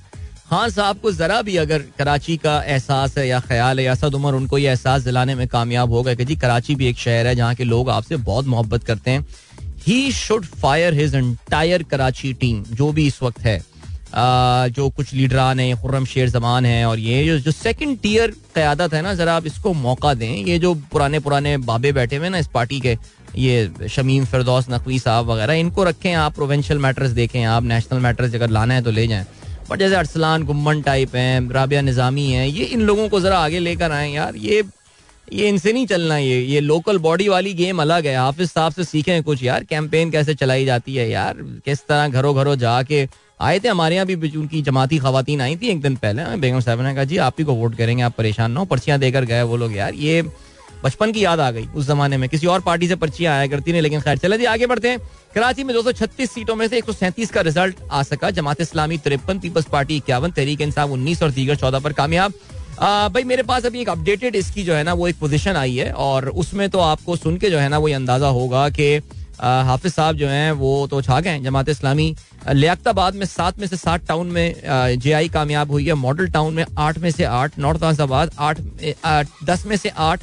खान 0.51 0.71
साहब 0.71 0.99
को 0.99 1.13
जरा 1.13 1.41
भी 1.43 1.57
अगर 1.57 1.83
कराची 1.99 2.37
का 2.37 2.61
एहसास 2.65 3.17
है 3.19 3.27
या 3.29 3.41
ख्याल 3.41 3.79
है 3.79 3.85
या 3.85 3.95
सद 3.95 4.15
उमर, 4.15 4.35
उनको 4.35 4.59
ये 4.59 4.69
एहसास 4.69 5.03
दिलाने 5.03 5.35
में 5.35 5.47
कामयाब 5.49 5.93
होगा 5.93 6.15
कि 6.15 6.25
जी, 6.25 6.37
कराची 6.37 6.75
भी 6.75 6.87
एक 6.87 6.99
शहर 6.99 7.27
है 7.27 7.35
जहाँ 7.35 7.55
के 7.55 7.65
लोग 7.65 7.91
आपसे 7.91 8.17
बहुत 8.19 8.47
मोहब्बत 8.47 8.85
करते 8.85 9.11
हैं। 9.11 9.27
He 9.87 10.13
should 10.13 10.45
fire 10.57 10.95
his 10.95 11.15
entire 11.15 11.83
Karachi 11.83 12.33
team 12.35 12.63
जो 12.65 12.93
भी 12.93 13.07
इस 13.07 13.23
वक्त 13.23 13.41
है। 13.41 13.61
जो 14.13 14.89
कुछ 14.89 15.13
लीडरान 15.15 15.61
हैं, 15.61 15.77
खुर्रम 15.81 16.05
शेर 16.07 16.29
जमान 16.31 16.67
है 16.67 16.85
और 16.87 16.99
ये 16.99 17.25
जो 17.25 17.39
जो 17.41 17.51
सेकंड 17.53 17.99
टीयर 18.01 18.31
क्यादत 18.55 18.95
है 18.95 19.03
ना, 19.03 19.15
जरा 19.15 19.35
आप 19.37 19.47
इसको 19.47 19.73
मौका 19.75 20.13
दें। 20.15 20.31
ये 20.45 20.59
जो 20.59 20.75
पुराने 20.93 21.19
पुराने 21.21 21.57
बाबे 21.59 21.93
बैठे 21.93 22.17
हुए 22.17 22.29
ना 22.29 22.39
इस 22.39 22.47
पार्टी 22.55 22.81
के, 22.81 22.97
ये 23.37 23.89
शमीम 23.89 24.25
फिरदौस, 24.25 24.71
नकवी 24.71 24.99
साहब 24.99 25.31
वगैरह, 25.31 25.53
इनको 25.55 25.85
रखें 25.85 26.13
आप 26.15 26.35
प्रोवेंशियल 26.35 26.79
मैटर्स 26.79 27.11
देखें 27.13 27.43
आप 27.47 27.63
नेशनल 27.65 28.01
मैटर्स 28.01 28.35
अगर 28.35 28.51
लाना 28.51 28.75
है 28.75 28.83
तो 28.83 28.91
ले 28.91 29.07
जाएँ। 29.07 29.27
बट 29.71 29.79
जैसे 29.79 29.95
अरसलान 29.97 30.45
गुम्मन 30.45 30.81
टाइप 30.83 31.15
हैं, 31.17 31.51
राबिया 31.51 31.81
निज़ामी 31.83 32.27
हैं, 32.31 32.47
ये 32.47 32.65
इन 32.65 32.83
लोगों 32.83 33.09
को 33.09 33.21
ज़रा 33.21 33.39
आगे 33.39 33.59
लेकर 33.61 33.93
आए 33.93 34.11
यार, 34.11 34.37
ये 34.37 34.63
ये 35.33 35.49
इनसे 35.49 35.73
नहीं 35.73 35.87
चलना 35.87 36.17
ये 36.17 36.41
ये 36.43 36.61
लोकल 36.61 36.99
बॉडी 36.99 37.27
वाली 37.29 37.53
गेम 37.55 37.81
अलग 37.83 38.07
है। 38.07 38.17
हाफिज 38.17 38.49
साहब 38.51 38.73
से 38.73 38.85
सीखें 38.85 39.23
कुछ 39.23 39.43
यार 39.43 39.65
कैंपेन 39.65 40.11
कैसे 40.11 40.35
चलाई 40.35 40.65
जाती 40.65 40.95
है 40.95 41.09
यार, 41.11 41.43
किस 41.65 41.87
तरह 41.89 42.09
घरों 42.09 42.35
घरों 42.37 42.55
जाके 42.57 43.05
आए 43.41 43.59
थे 43.61 43.69
हमारे 43.69 43.95
यहाँ 43.95 44.07
भी 44.07 44.37
उनकी 44.37 44.61
जमाती 44.63 44.99
खातन 44.99 45.41
आई 45.41 45.57
थी 45.57 45.69
एक 45.71 45.81
दिन 45.83 45.97
पहले। 45.97 46.25
बेगम 46.37 46.61
साहब 46.61 46.81
ने 46.81 46.95
कहा, 46.95 47.05
जी, 47.05 47.17
आप 47.19 47.35
ही 47.39 47.45
को 47.45 47.55
वोट 47.55 47.77
करेंगे, 47.77 48.03
आप 48.03 48.15
परेशान 48.19 48.53
ना 48.53 48.61
हो। 48.61 48.67
पर्चियाँ 48.67 48.99
देकर 48.99 49.25
गए 49.25 49.43
वो 49.43 49.57
लोग, 49.57 49.77
यार, 49.77 49.95
ये 49.95 50.23
बचपन 50.85 51.13
की 51.13 51.25
याद 51.25 51.41
आ 51.41 51.51
गई 51.51 51.67
उस 51.67 51.87
जमाने 51.87 52.17
में। 52.17 52.29
किसी 52.29 52.47
और 52.47 52.61
पार्टी 52.61 52.89
से 52.89 52.97
पर्चियाँ 52.97 53.35
आया 53.35 53.47
करती 53.47 53.73
नहीं, 53.73 53.83
लेकिन 53.83 54.01
खैर 54.01 54.19
चले 54.19 54.39
जी, 54.39 54.45
आगे 54.47 54.67
बढ़ते 54.67 54.89
हैं। 54.89 54.99
कराची 55.35 55.65
में 55.65 55.75
236 55.75 56.31
सीटों 56.31 56.55
में 56.57 56.67
से 56.69 56.79
137 56.79 57.31
का 57.31 57.41
रिज़ल्ट 57.41 57.77
आ 57.93 58.03
सका। 58.05 58.31
जमात 58.33 58.61
इस्लामी 58.61 58.99
तिरपन, 58.99 59.39
पीपल्स 59.39 59.67
पार्टी 59.73 59.97
इक्यावन, 59.97 60.31
तहरीक 60.31 60.61
इंसाफ 60.61 60.91
उन्नीस 60.91 61.23
और 61.23 61.31
दीगर 61.31 61.57
चौदह 61.57 61.79
पर 61.79 61.93
कामयाब। 61.93 62.33
भाई, 62.81 63.25
मेरे 63.25 63.43
पास 63.43 63.67
अभी 63.67 63.81
एक 63.81 63.89
अपडेटेड 63.89 64.37
इसकी 64.37 64.63
जो 64.65 64.75
है 64.75 64.83
ना, 64.85 64.93
वो 64.95 65.09
एक 65.09 65.17
पोजीशन 65.21 65.57
आई 65.57 65.77
है 65.77 65.91
और 65.93 66.29
उसमें 66.37 66.69
तो 66.71 66.79
आपको 66.81 67.17
सुन 67.17 67.37
के 67.37 67.51
जो 67.51 67.59
है 67.59 67.69
ना, 67.69 67.79
वो 67.79 67.89
अंदाज़ा 67.95 68.29
होगा 68.29 68.69
कि 68.71 68.99
हाफिज 69.41 69.93
साहब 69.93 70.17
जो 70.17 70.29
हैं, 70.29 70.53
वो 70.53 70.87
तो 70.87 71.01
छा 71.03 71.21
गए 71.21 71.39
जमात 71.41 71.69
इस्लामी। 71.69 72.15
लियाताबाद 72.51 73.15
में 73.15 73.27
सात 73.27 73.59
में 73.59 73.67
से 73.67 73.77
सात 73.77 74.07
टाउन 74.09 74.27
में 74.29 74.99
जे 74.99 75.13
आई 75.13 75.29
कामयाब 75.29 75.71
हुई 75.71 75.87
है। 75.87 75.95
मॉडल 75.97 76.29
टाउन 76.29 76.55
में 76.55 76.65
आठ 76.79 76.99
में 76.99 77.11
से 77.11 77.25
आठ, 77.25 77.59
नॉर्थ 77.59 77.83
आजाबाद 77.85 78.31
आठ 78.39 79.27
दस 79.45 79.65
में 79.67 79.77
से 79.77 79.89
आठ, 79.89 80.23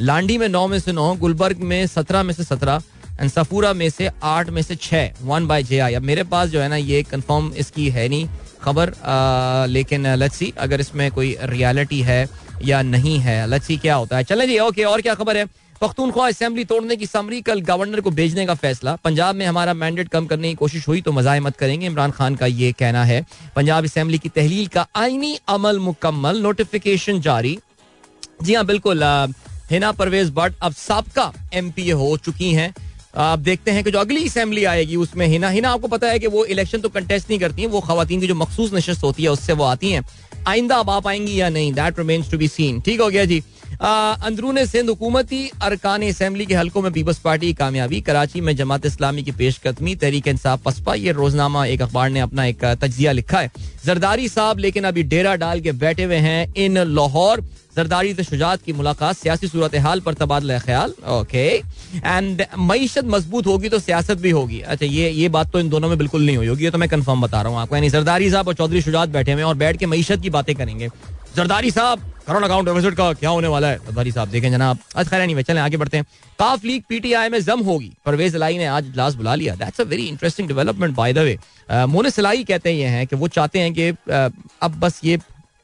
लांडी 0.00 0.38
में 0.38 0.48
नौ 0.48 0.66
में 0.68 0.78
से 0.80 0.92
नौ, 0.92 1.14
गुलबर्ग 1.16 1.60
में 1.62 1.86
सत्रह 1.88 2.22
में 2.22 2.34
से 2.34 2.44
सत्रह, 2.44 2.82
एंड 3.20 3.30
सफूरा 3.30 3.72
में 3.72 3.88
से 3.90 4.10
आठ 4.24 4.48
में 4.50 4.62
से 4.62 4.76
छह, 4.76 5.10
वन 5.22 5.46
बाय 5.46 5.62
जे 5.62 5.78
आई 5.78 5.94
अब 5.94 6.02
मेरे 6.04 6.22
पास 6.24 6.48
जो 6.48 6.60
है 6.60 6.68
ना, 6.68 6.76
ये 6.76 7.02
कंफर्म 7.02 7.52
इसकी 7.54 7.88
है 7.90 8.08
नहीं 8.08 8.28
खबर 8.62 8.92
लेकिन 9.68 10.28
सी 10.28 10.52
अगर 10.58 10.80
इसमें 10.80 11.10
कोई 11.10 11.36
रियलिटी 11.42 12.00
है 12.02 12.26
या 12.64 12.80
नहीं 12.84 13.18
है। 13.18 13.58
सी 13.58 13.76
क्या 13.76 13.94
होता 13.94 14.16
है। 14.16 14.24
चले 14.24 14.46
जी 14.46 14.58
ओके 14.58 14.84
और 14.84 15.00
क्या 15.00 15.14
खबर 15.14 15.36
है? 15.36 15.44
पख्तूनख्वा 15.80 16.26
असेंबली 16.28 16.64
तोड़ने 16.64 16.96
की 16.96 17.06
समरी 17.06 17.40
कल 17.42 17.60
गवर्नर 17.62 18.00
को 18.00 18.10
भेजने 18.12 18.46
का 18.46 18.54
फैसला। 18.56 18.94
पंजाब 19.04 19.34
में 19.34 19.46
हमारा 19.46 19.74
मैंडेट 19.74 20.08
कम 20.08 20.26
करने 20.26 20.48
की 20.48 20.54
कोशिश 20.54 20.86
हुई 20.88 21.00
तो 21.00 21.12
मजामत 21.12 21.56
करेंगे। 21.56 21.86
इमरान 21.86 22.10
खान 22.10 22.34
का 22.34 22.46
ये 22.46 22.72
कहना 22.72 23.04
है, 23.04 23.24
पंजाब 23.56 23.84
असेंबली 23.84 24.18
की 24.18 24.28
तहलील 24.30 24.66
का 24.68 24.86
आईनी 24.96 25.38
अमल 25.48 25.78
मुकम्मल 25.80 26.40
नोटिफिकेशन 26.42 27.20
जारी। 27.20 27.58
जी 28.42 28.54
हाँ 28.54 28.64
बिल्कुल 28.66 29.02
हिना 29.70 29.92
परवेज 29.92 30.30
भट्ट 30.30 30.54
अब 30.62 30.72
सबका 30.74 31.32
एम 31.54 31.70
पी 31.70 31.88
ए 31.88 31.92
हो 31.92 32.16
चुकी 32.16 32.52
हैं। 32.52 32.74
आप 33.16 33.38
देखते 33.40 33.70
हैं 33.70 33.82
कि 33.84 33.90
जो 33.90 33.98
अगली 33.98 34.24
असेंबली 34.26 34.64
आएगी, 34.66 34.96
उसमें 34.96 35.26
हिना 35.26 35.48
हिना, 35.48 35.70
आपको 35.70 35.88
पता 35.88 36.08
है 36.08 36.18
कि 36.18 36.26
वो 36.26 36.44
इलेक्शन 36.46 36.80
तो 36.80 36.88
कंटेस्ट 36.88 37.30
नहीं 37.30 37.38
करती 37.40 37.62
हैं, 37.62 37.68
वो 37.68 37.80
खातन 37.80 38.20
की 38.20 38.26
जो 38.26 38.34
मखसूस 38.34 38.74
नशस्त 38.74 39.02
होती 39.02 39.22
है, 39.22 39.28
उससे 39.30 39.52
वो 39.52 39.64
आती 39.64 39.90
हैं। 39.90 40.04
आइंदा 40.48 40.76
अब 40.76 40.90
आप 40.90 41.06
आएँगी 41.06 41.40
या 41.40 41.48
नहीं? 41.48 41.72
That 41.72 41.98
remains 41.98 42.30
to 42.30 42.38
be 42.38 42.48
seen 42.48 42.80
ठीक 42.80 43.00
हो 43.00 43.08
गया 43.08 43.24
जी। 43.24 43.42
अंदरून 43.78 44.64
सिंध 44.66 44.88
हुकूमती 44.88 45.50
अरकान 45.62 46.02
असम्बली 46.02 46.46
के 46.46 46.54
हलकों 46.54 46.82
में 46.82 46.92
पीपल्स 46.92 47.18
पार्टी 47.18 47.46
की 47.46 47.52
कामयाबी, 47.54 48.00
कराची 48.00 48.40
में 48.40 48.54
जमात 48.56 48.86
इस्लामी 48.86 49.22
की 49.22 49.32
पेशकदमी, 49.32 49.94
तहरीक 49.96 50.28
इंसाफ 50.28 50.62
पसपा, 50.62 50.94
ये 50.96 51.12
रोजनामा 51.12 51.64
एक 51.66 51.82
अखबार 51.82 52.10
ने 52.10 52.20
अपना 52.20 52.44
एक 52.46 52.64
तजिया 52.82 53.12
लिखा 53.12 53.40
है। 53.40 53.50
जरदारी 53.84 54.28
साहब 54.28 54.58
लेकिन 54.58 54.84
अभी 54.84 55.02
डेरा 55.04 55.34
डाल 55.36 55.60
के 55.60 55.72
बैठे 55.74 56.04
हुए 56.04 56.16
हैं 56.18 56.54
इन 56.54 56.78
लाहौर। 56.86 57.44
जरदारी 57.76 58.14
से 58.14 58.24
शुजात 58.24 58.62
की 58.62 58.72
मुलाकात, 58.72 59.16
सियासी 59.16 59.48
सूरत 59.48 59.74
हाल 59.76 60.00
पर 60.00 60.14
तबादला 60.14 60.58
ख्याल, 60.58 60.92
ओके। 61.10 61.46
एंड 61.96 62.42
मीशत 62.60 63.04
मज़बूत 63.06 63.46
होगी 63.46 63.68
तो 63.68 63.78
सियासत 63.78 64.18
भी 64.18 64.30
होगी। 64.30 64.60
अच्छा 64.62 64.86
ये 64.86 65.10
ये 65.10 65.28
बात 65.28 65.52
तो 65.52 65.60
इन 65.60 65.68
दोनों 65.68 65.88
में 65.88 65.98
बिल्कुल 65.98 66.24
नहीं 66.26 66.36
हुई 66.36 66.46
होगी, 66.46 66.64
ये 66.64 66.70
तो 66.70 66.78
मैं 66.78 66.88
कंफर्म 66.88 67.20
बता 67.20 67.42
रहा 67.42 67.52
हूँ 67.52 67.60
आपको। 67.60 67.76
यानी 67.76 67.90
जरदारी 67.90 68.30
साहब 68.30 68.48
और 68.48 68.54
चौधरी 68.54 68.82
शुजात 68.82 69.08
बैठे 69.10 69.32
हुए 69.32 69.42
और 69.42 69.54
बैठ 69.56 69.76
के 69.76 69.86
मीशत 69.86 70.22
की 70.22 70.30
बातें 70.30 70.54
करेंगे। 70.56 70.88
जरदारी 71.36 71.70
साहब 71.70 72.12
करंट 72.26 72.44
अकाउंट 72.44 72.68
डेफिसिट 72.68 72.94
का 72.94 73.12
क्या 73.12 73.30
होने 73.30 73.48
वाला 73.48 73.68
है? 73.68 73.78
जरदारी 73.78 74.12
साहब, 74.12 74.28
देखें 74.28 74.50
जनाब। 74.50 74.78
आज 74.96 75.08
खैर 75.08 75.26
नहीं 75.26 75.42
चलें, 75.42 75.60
आगे 75.62 75.76
बढ़ते 75.76 75.96
हैं। 75.96 76.06
काफ 76.38 76.64
लीग 76.64 76.82
पीटीआई 76.88 77.28
में 77.28 77.38
जम 77.40 77.60
होगी। 77.64 77.92
परवेज 78.06 78.34
अलाई 78.34 78.58
ने 78.58 78.66
आज 78.66 78.86
इजलास 78.86 79.14
बुला 79.14 79.34
लिया। 79.34 79.54
That's 79.54 79.80
a 79.80 79.84
very 79.84 80.06
interesting 80.06 80.48
development 80.48 80.94
by 80.94 81.12
the 81.12 81.18
way 81.18 81.38
मोने 81.86 82.10
सलाई 82.10 82.44
कहते 82.44 82.70
हैं 82.70 82.76
ये 82.76 82.86
हैं 82.86 83.06
कि 83.06 83.16
वो 83.16 83.28
चाहते 83.28 83.58
हैं 83.58 83.72
कि 83.74 83.88
अब 84.62 84.78
बस 84.80 85.00
ये 85.04 85.18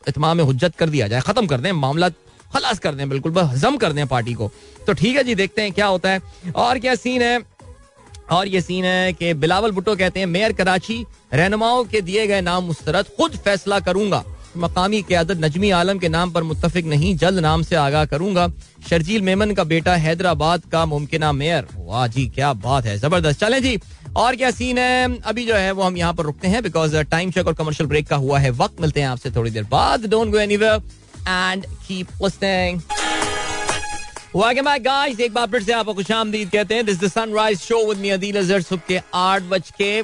इतमाम 0.08 0.40
हजत 0.40 0.76
कर 0.76 0.88
दिया 0.88 1.08
जाए। 1.08 1.20
खत्म 1.20 1.46
कर 1.46 1.60
दें, 1.60 1.72
मामला 1.72 2.08
खलास 2.54 2.78
कर 2.78 2.94
दें, 2.94 3.08
बिल्कुल, 3.08 3.32
बस 3.32 3.48
हजम 3.50 3.76
कर 3.76 3.92
दें 3.92 4.06
पार्टी 4.06 4.34
को। 4.34 4.50
तो 4.86 4.92
ठीक 4.92 5.16
है 5.16 5.24
जी, 5.24 5.34
देखते 5.34 5.62
हैं 5.62 5.72
क्या 5.72 5.86
होता 5.86 6.10
है। 6.10 6.20
और 6.56 6.78
क्या 6.78 6.94
सीन 6.94 7.22
है? 7.22 7.40
और 8.30 8.48
ये 8.48 8.60
सीन 8.60 8.84
है 8.84 9.12
कि 9.12 9.32
बिलावल 9.34 9.70
भुट्टो 9.70 9.94
कहते 9.96 10.20
हैं, 10.20 10.26
मेयर 10.26 10.52
कराची, 10.52 11.04
रहनुमाओं 11.34 11.84
के 11.84 12.00
दिए 12.00 12.26
गए 12.26 12.40
नाम 12.40 12.64
मुस्तरद, 12.64 13.08
खुद 13.16 13.36
फैसला 13.36 13.80
करूँगा। 13.80 14.24
मकामी 14.56 15.00
क्यादत 15.02 15.38
नजमी 15.40 15.70
आलम 15.70 15.98
के 15.98 16.08
नाम 16.08 16.30
पर 16.30 16.42
मुतफिक 16.42 16.86
नहीं, 16.86 17.16
जल्द 17.16 17.38
नाम 17.38 17.62
से 17.62 17.76
आगाह 17.76 18.04
करूँगा। 18.04 18.46
शर्जील 18.88 19.22
मेमन 19.22 19.52
का 19.54 19.64
बेटा 19.64 19.94
हैदराबाद 19.96 20.62
का 20.72 20.84
मुमकिन 20.86 21.24
मेयर। 21.36 21.66
वाह 21.76 22.06
जी, 22.06 22.26
क्या 22.28 22.52
बात 22.54 22.86
है, 22.86 22.96
ज़बरदस्त। 22.98 23.40
चले 23.40 23.60
जी, 23.60 23.78
और 24.16 24.36
क्या 24.36 24.50
सीन 24.50 24.78
है? 24.78 25.18
अभी 25.20 25.46
जो 25.46 25.54
है 25.54 25.70
वो 25.72 25.82
हम 25.82 25.96
यहाँ 25.96 26.14
पर 26.14 26.24
रुकते 26.24 26.48
हैं 26.48 26.62
बिकॉज़ 26.62 26.96
टाइम 27.02 27.30
चेक 27.30 27.46
और 27.46 27.54
कमर्शियल 27.54 27.88
ब्रेक 27.88 28.08
का 28.08 28.16
हुआ 28.16 28.38
है 28.38 28.50
वक्त। 28.52 28.80
मिलते 28.80 29.00
हैं 29.00 29.08
आपसे 29.08 29.30
थोड़ी 29.30 29.50
देर 29.50 29.64
बाद। 29.70 30.06
Don't 30.06 30.32
go 30.32 30.38
anywhere 30.38 30.82
and 31.28 31.66
keep 31.88 32.08
listening 32.22 32.80
welcome 34.36 34.64
back 34.64 34.82
guys 34.82 35.20
एक 35.20 35.32
बार 35.34 35.46
फिर 35.46 35.62
से 35.62 35.72
आपको 35.72 35.94
खुशामदीद 35.94 36.50
कहते 36.50 36.74
हैं। 36.74 36.84
This 36.86 37.00
the 37.00 37.08
Sunrise 37.08 37.60
show 37.60 37.86
with 37.88 37.98
me 37.98 38.10
Adeel 38.10 38.36
Azhar 38.38 38.62
सुबह 38.62 38.82
के 38.88 39.00
आठ 39.14 39.42
बज 39.50 39.70
के 39.78 40.00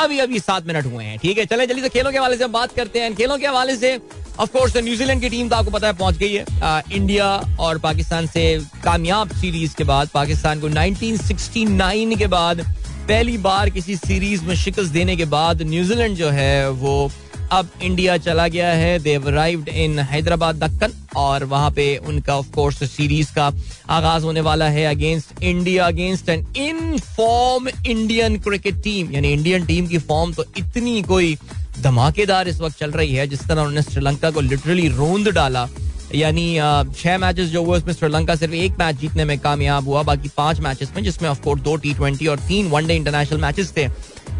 अभी 0.00 0.18
अभी 0.18 0.38
सात 0.38 0.66
मिनट 0.66 0.86
हुए 0.86 1.04
हैं 1.04 1.18
ठीक 1.18 1.38
है? 1.38 1.44
चले 1.46 1.66
जल्दी 1.66 1.82
से 1.82 1.88
खेलों 1.88 2.12
के 2.12 2.18
हवाले 2.18 2.36
से 2.36 2.44
हम 2.44 2.52
बात 2.52 2.72
करते 2.72 3.00
हैं। 3.00 3.14
खेलों 3.14 3.38
के 3.38 3.46
हवाले 3.46 3.76
से 3.76 3.96
ऑफ़ 4.40 4.50
कोर्स 4.52 4.76
न्यूजीलैंड 4.76 5.20
की 5.20 5.28
टीम 5.28 5.48
तो 5.48 5.56
आपको 5.56 5.70
पता 5.70 5.86
है 5.86 5.92
पहुँच 5.96 6.16
गई 6.16 6.32
है। 6.32 6.44
आ, 6.62 6.80
इंडिया 6.92 7.26
और 7.60 7.78
पाकिस्तान 7.78 8.26
से 8.26 8.44
कामयाब 8.84 9.34
सीरीज़ 9.40 9.74
के 9.76 9.84
बाद 9.84 10.08
पाकिस्तान 10.14 10.60
को 10.60 10.68
1969 10.68 12.16
के 12.18 12.26
बाद 12.26 12.60
पहली 13.08 13.36
बार 13.38 13.70
किसी 13.70 13.96
सीरीज़ 13.96 14.44
में 14.44 14.54
शिकस्त 14.56 14.92
देने 14.92 15.16
के 15.16 15.24
बाद 15.24 15.62
न्यूजीलैंड 15.62 16.16
जो 16.16 16.30
है 16.30 16.70
वो 16.70 17.10
अब 17.52 17.68
इंडिया 17.82 18.16
चला 18.18 18.46
गया 18.48 18.68
है। 18.72 18.98
They 18.98 19.26
arrived 19.28 19.68
in 19.68 19.98
Hyderabad 19.98 20.56
Deccan 20.56 20.92
और 21.16 21.44
वहाँ 21.44 21.70
पे 21.70 21.96
उनका 21.98 22.36
ऑफ़ 22.36 22.50
कोर्स 22.54 22.82
सीरीज़ 22.90 23.32
का 23.34 23.50
आगाज़ 23.90 24.24
होने 24.24 24.40
वाला 24.40 24.68
है 24.68 24.84
against 24.86 25.42
India 25.42 25.86
against 25.86 26.28
an 26.28 26.46
in 26.58 26.98
form 26.98 27.68
Indian 27.68 28.38
cricket 28.40 28.82
team 28.82 29.12
यानी 29.12 29.32
इंडियन 29.32 29.66
टीम 29.66 29.86
की 29.86 29.98
फॉर्म 30.00 30.32
तो 30.32 30.44
इतनी 30.58 31.02
कोई 31.02 31.36
धमाकेदार 31.80 32.48
इस 32.48 32.60
वक्त 32.60 32.78
चल 32.78 32.90
रही 32.90 33.14
है, 33.14 33.26
जिस 33.26 33.40
तरह 33.40 33.60
उन्होंने 33.60 33.82
श्रीलंका 33.82 34.30
को 34.30 34.40
लिटरली 34.40 34.88
रोंद 34.90 35.28
डाला। 35.30 35.68
यानी 36.14 36.44
छह 36.96 37.18
मैचेस 37.18 37.48
जो 37.48 37.62
हुए 37.64 37.76
उसमें 37.78 37.92
श्रीलंका 37.94 38.34
सिर्फ़ 38.34 38.54
एक 38.54 38.78
मैच 38.78 38.96
जीतने 38.96 39.24
में 39.24 39.38
कामयाब 39.38 39.88
हुआ, 39.88 40.02
बाकी 40.02 40.30
पाँच 40.36 40.60
मैचेस 40.60 40.92
में, 40.96 41.02
जिसमें 41.02 41.28
ऑफकोर्स 41.30 41.62
दो 41.62 41.76
टी 41.76 41.94
ट्वेंटी 41.94 42.26
और 42.26 42.38
तीन 42.48 42.70
वनडे 42.70 42.94
इंटरनेशनल 42.96 43.40
मैचेस 43.40 43.72
थे, 43.76 43.86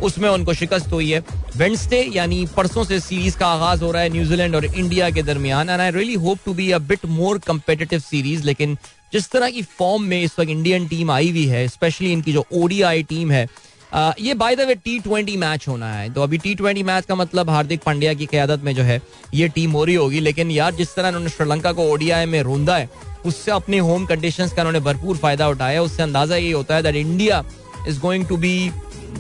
उसमें 0.03 0.29
उनको 0.29 0.55
शिकस्त 0.55 0.93
हुई 0.93 1.11
है। 1.11 1.23
वेंसडे 1.57 2.01
यानी 2.15 2.45
परसों 2.57 2.85
से 2.85 3.01
सीरीज़ 3.01 3.37
का 3.39 3.47
आगाज़ 3.47 3.85
हो 3.85 3.91
रहा 3.91 4.03
है 4.03 4.09
न्यूजीलैंड 4.09 4.55
और 4.57 4.65
इंडिया 4.65 5.11
के 5.11 5.23
दरमियान 5.23 5.71
and 5.71 5.81
I 5.81 5.91
really 5.91 6.15
hope 6.25 6.39
to 6.45 6.55
be 6.55 6.71
a 6.71 6.79
bit 6.91 7.07
more 7.09 7.39
competitive 7.47 8.01
series 8.01 8.45
लेकिन 8.47 8.77
जिस 9.13 9.31
तरह 9.31 9.51
की 9.51 9.63
फॉर्म 9.79 10.03
में 10.03 10.23
इस 10.23 10.39
वक्त 10.39 10.51
इंडियन 10.51 10.87
टीम 10.89 11.11
आई 11.11 11.31
हुई 11.31 11.47
है 11.47 11.67
स्पेशली 11.69 12.13
इनकी 12.13 12.33
जो 12.33 12.45
ओडीआई 12.53 13.03
टीम 13.03 13.31
है 13.31 13.47
ये 13.95 14.35
by 14.35 14.57
the 14.57 14.61
way 14.61 14.75
T 14.75 14.99
twenty 15.01 15.37
match 15.37 15.67
होना 15.69 15.93
है। 15.95 16.13
तो 16.15 16.23
अभी 16.23 16.39
टी 16.39 16.55
ट्वेंटी 16.55 16.83
मैच 16.83 17.07
का 17.07 17.15
मतलब 17.15 17.51
हार्दिक 17.51 17.83
पांड्या 17.83 18.15
की 18.15 18.27
क्यादत 18.27 18.65
में 18.65 18.75
जो 18.75 18.83
है, 18.83 19.01
ये 19.35 19.49
टीम 19.49 19.71
हो 19.71 19.85
रही 19.85 19.95
होगी। 19.95 20.21
लेकिन 20.21 20.51
यार, 20.51 20.75
जिस 20.75 20.95
तरह 20.95 21.09
उन्होंने 21.09 21.31
श्रीलंका 21.31 21.73
को 21.73 21.89
ओडीआई 21.93 22.27
में 22.27 22.43
रोंदा 22.43 22.77
है, 22.77 22.89
उससे 23.27 23.51
अपने 23.51 23.79
होम 23.79 24.05
कंडीशन 24.07 24.49
का 24.49 24.63
उन्होंने 24.63 24.81
भरपूर 24.81 25.17
फ़ायदा 25.17 25.49
उठाया 25.49 25.83
उससे 25.83 26.03
अंदाज़ा 26.03 26.37
ये 26.37 26.53
होता 26.53 26.75
है 26.75 26.83
that 26.83 26.97
India 26.97 27.43
is 27.89 27.99
going 28.01 28.27
to 28.27 28.37
be 28.37 28.71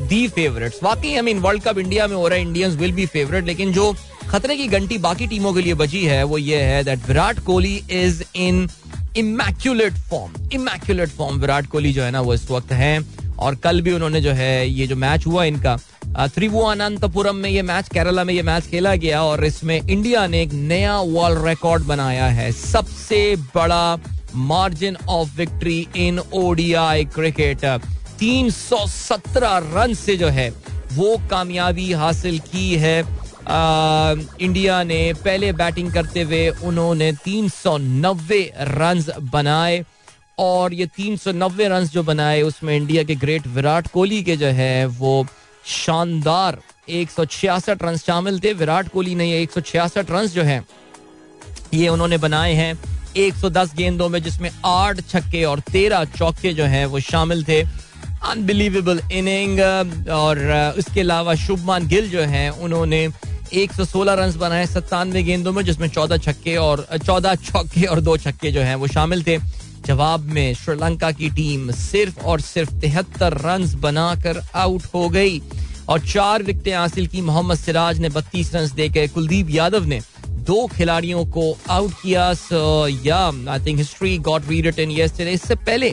the 0.08 0.26
favourites 0.28 0.82
वाकई 0.82 1.14
I 1.14 1.20
mean 1.22 1.38
World 1.40 1.62
Cup 1.62 1.78
India 1.78 2.06
में 2.06 2.16
हो 2.16 2.26
रहा 2.28 2.38
है 2.38 2.44
इंडियंस 2.44 2.74
विल 2.76 2.92
बी 2.92 3.06
फेवरेट 3.08 3.44
लेकिन 3.44 3.72
जो 3.72 3.92
खतरे 4.28 4.56
की 4.56 4.66
घंटी 4.68 4.98
बाकी 4.98 5.26
टीमों 5.26 5.52
के 5.54 5.62
लिए 5.62 5.74
बची 5.74 6.04
है, 6.04 6.22
वो 6.24 6.38
ये 6.38 6.60
है 6.62 6.82
that 6.84 7.06
Virat 7.08 7.40
Kohli 7.44 7.76
is 7.92 8.22
in 8.36 8.68
immaculate 9.16 9.92
form 10.10 10.50
immaculate 10.52 11.08
form 11.10 11.40
Virat 11.40 11.66
Kohli 11.66 11.92
जो 11.92 12.02
है 12.02 12.10
ना, 12.10 12.20
वो 12.20 12.34
इस 12.34 12.50
वक्त 12.50 12.72
है। 12.72 12.98
और 13.40 13.54
कल 13.54 13.80
भी 13.80 13.92
उन्होंने 13.92 14.20
जो 14.20 14.32
है 14.32 14.68
ये 14.68 14.86
जो 14.86 14.96
मैच 14.96 15.26
हुआ 15.26 15.44
इनका 15.44 15.76
त्रिभुवनंतपुरम 16.34 17.36
में 17.36 17.50
ये 17.50 17.62
मैच 17.62 17.88
केरला 17.88 18.24
में 18.24 18.32
ये 18.34 18.42
मैच 18.42 18.66
खेला 18.66 18.94
गया 18.94 19.22
और 19.22 19.44
इसमें 19.44 19.80
इंडिया 19.80 20.26
ने 20.26 20.42
एक 20.42 20.52
नया 20.52 21.00
वर्ल्ड 21.00 21.46
रिकॉर्ड 21.46 21.82
बनाया 21.82 22.26
है। 22.26 22.50
सबसे 22.52 23.36
बड़ा 23.54 23.98
margin 24.34 24.96
of 25.08 25.36
victory 25.36 25.86
in 25.96 26.18
ODI 26.18 27.04
cricket 27.04 27.64
317 28.18 29.56
run 29.74 29.94
से 29.94 30.16
जो 30.16 30.28
है 30.28 30.48
वो 30.92 31.16
कामयाबी 31.30 31.92
हासिल 31.92 32.38
की 32.38 32.74
है। 32.74 33.02
आ, 33.48 34.14
इंडिया 34.40 34.82
ने 34.82 35.12
पहले 35.24 35.52
बैटिंग 35.52 35.92
करते 35.92 36.22
हुए 36.22 36.48
उन्होंने 36.48 37.12
390 37.24 38.42
रन 38.60 39.04
बनाए। 39.32 39.84
और 40.40 40.74
ये 40.74 40.86
390 40.88 41.66
रन 41.68 41.84
जो 41.86 42.02
बनाए 42.02 42.42
उसमें 42.42 42.76
इंडिया 42.76 43.02
के 43.04 43.14
ग्रेट 43.16 43.46
विराट 43.46 43.88
कोहली 43.88 44.22
के 44.22 44.36
जो 44.36 44.46
है, 44.46 44.86
वो 44.86 45.26
शानदार 45.66 46.60
एक 46.90 47.10
सौ 47.10 47.24
छियासठ 47.24 47.82
रन 47.82 47.96
शामिल 47.98 48.38
थे। 48.40 48.52
विराट 48.54 48.88
कोहली 48.88 49.14
ने 49.14 49.30
एक 49.40 49.50
सौ 49.52 49.60
छियासठ 49.62 50.10
रन 50.10 50.26
जो 50.28 50.42
है, 50.42 50.62
ये 51.74 51.88
उन्होंने 51.88 52.18
बनाए 52.18 52.54
हैं 52.54 52.72
110 53.16 53.74
गेंदों 53.74 54.08
में, 54.08 54.22
जिसमें 54.22 54.50
आठ 54.64 55.00
छक्के 55.08 55.44
और 55.44 55.60
तेरह 55.72 56.04
चौके 56.16 56.52
जो 56.54 56.64
हैं, 56.64 56.84
वो 56.86 57.00
शामिल 57.02 57.44
थे। 57.44 57.62
अनबिलीवेबल 57.62 59.00
इनिंग 59.12 59.60
और 60.10 60.38
उसके 60.78 61.00
अलावा 61.00 61.34
शुभमान 61.36 61.86
गिल 61.88 62.10
जो 62.10 62.20
है, 62.22 62.50
उन्होंने 62.50 63.08
116 63.54 64.14
रन 64.14 64.32
बनाए 64.38 64.66
सत्तानवे 64.66 65.22
गेंदों 65.22 65.52
में, 65.52 65.62
जिसमें 65.64 65.88
14 65.88 66.16
छक्के 66.18 66.56
और 66.58 66.86
14 66.98 67.34
चौके 67.34 67.84
और 67.84 68.00
दो 68.00 68.16
छक्के 68.16 68.50
जो 68.52 68.60
हैं, 68.60 68.74
वो 68.74 68.86
शामिल 68.88 69.22
थे। 69.24 69.38
जवाब 69.90 70.24
में 70.32 70.54
श्रीलंका 70.54 71.10
की 71.12 71.28
टीम 71.30 71.70
सिर्फ़ 71.72 72.20
और 72.24 72.40
सिर्फ़ 72.40 72.74
तिहत्तर 72.80 73.34
रन 73.44 73.64
बनाकर 73.80 74.40
आउट 74.54 74.82
हो 74.94 75.08
गई 75.08 75.40
और 75.88 76.00
चार 76.00 76.42
विकेटें 76.42 76.74
हासिल 76.74 77.06
की। 77.06 77.20
मोहम्मद 77.20 77.58
सिराज 77.58 77.98
ने 77.98 78.08
बत्तीस 78.08 78.54
रन 78.54 78.68
देकर 78.76 79.06
कुलदीप 79.14 79.50
यादव 79.50 79.84
ने 79.84 80.00
दो 80.46 80.66
खिलाड़ियों 80.66 81.24
को 81.26 81.44
आउट 81.70 81.92
किया। 82.02 82.32
So 82.34 82.62
yeah 83.06 83.20
I 83.50 83.64
think 83.66 83.78
history 83.78 84.16
got 84.18 84.48
rewritten 84.78 84.90
yesterday 84.90 85.32
इससे 85.32 85.54
पहले 85.66 85.90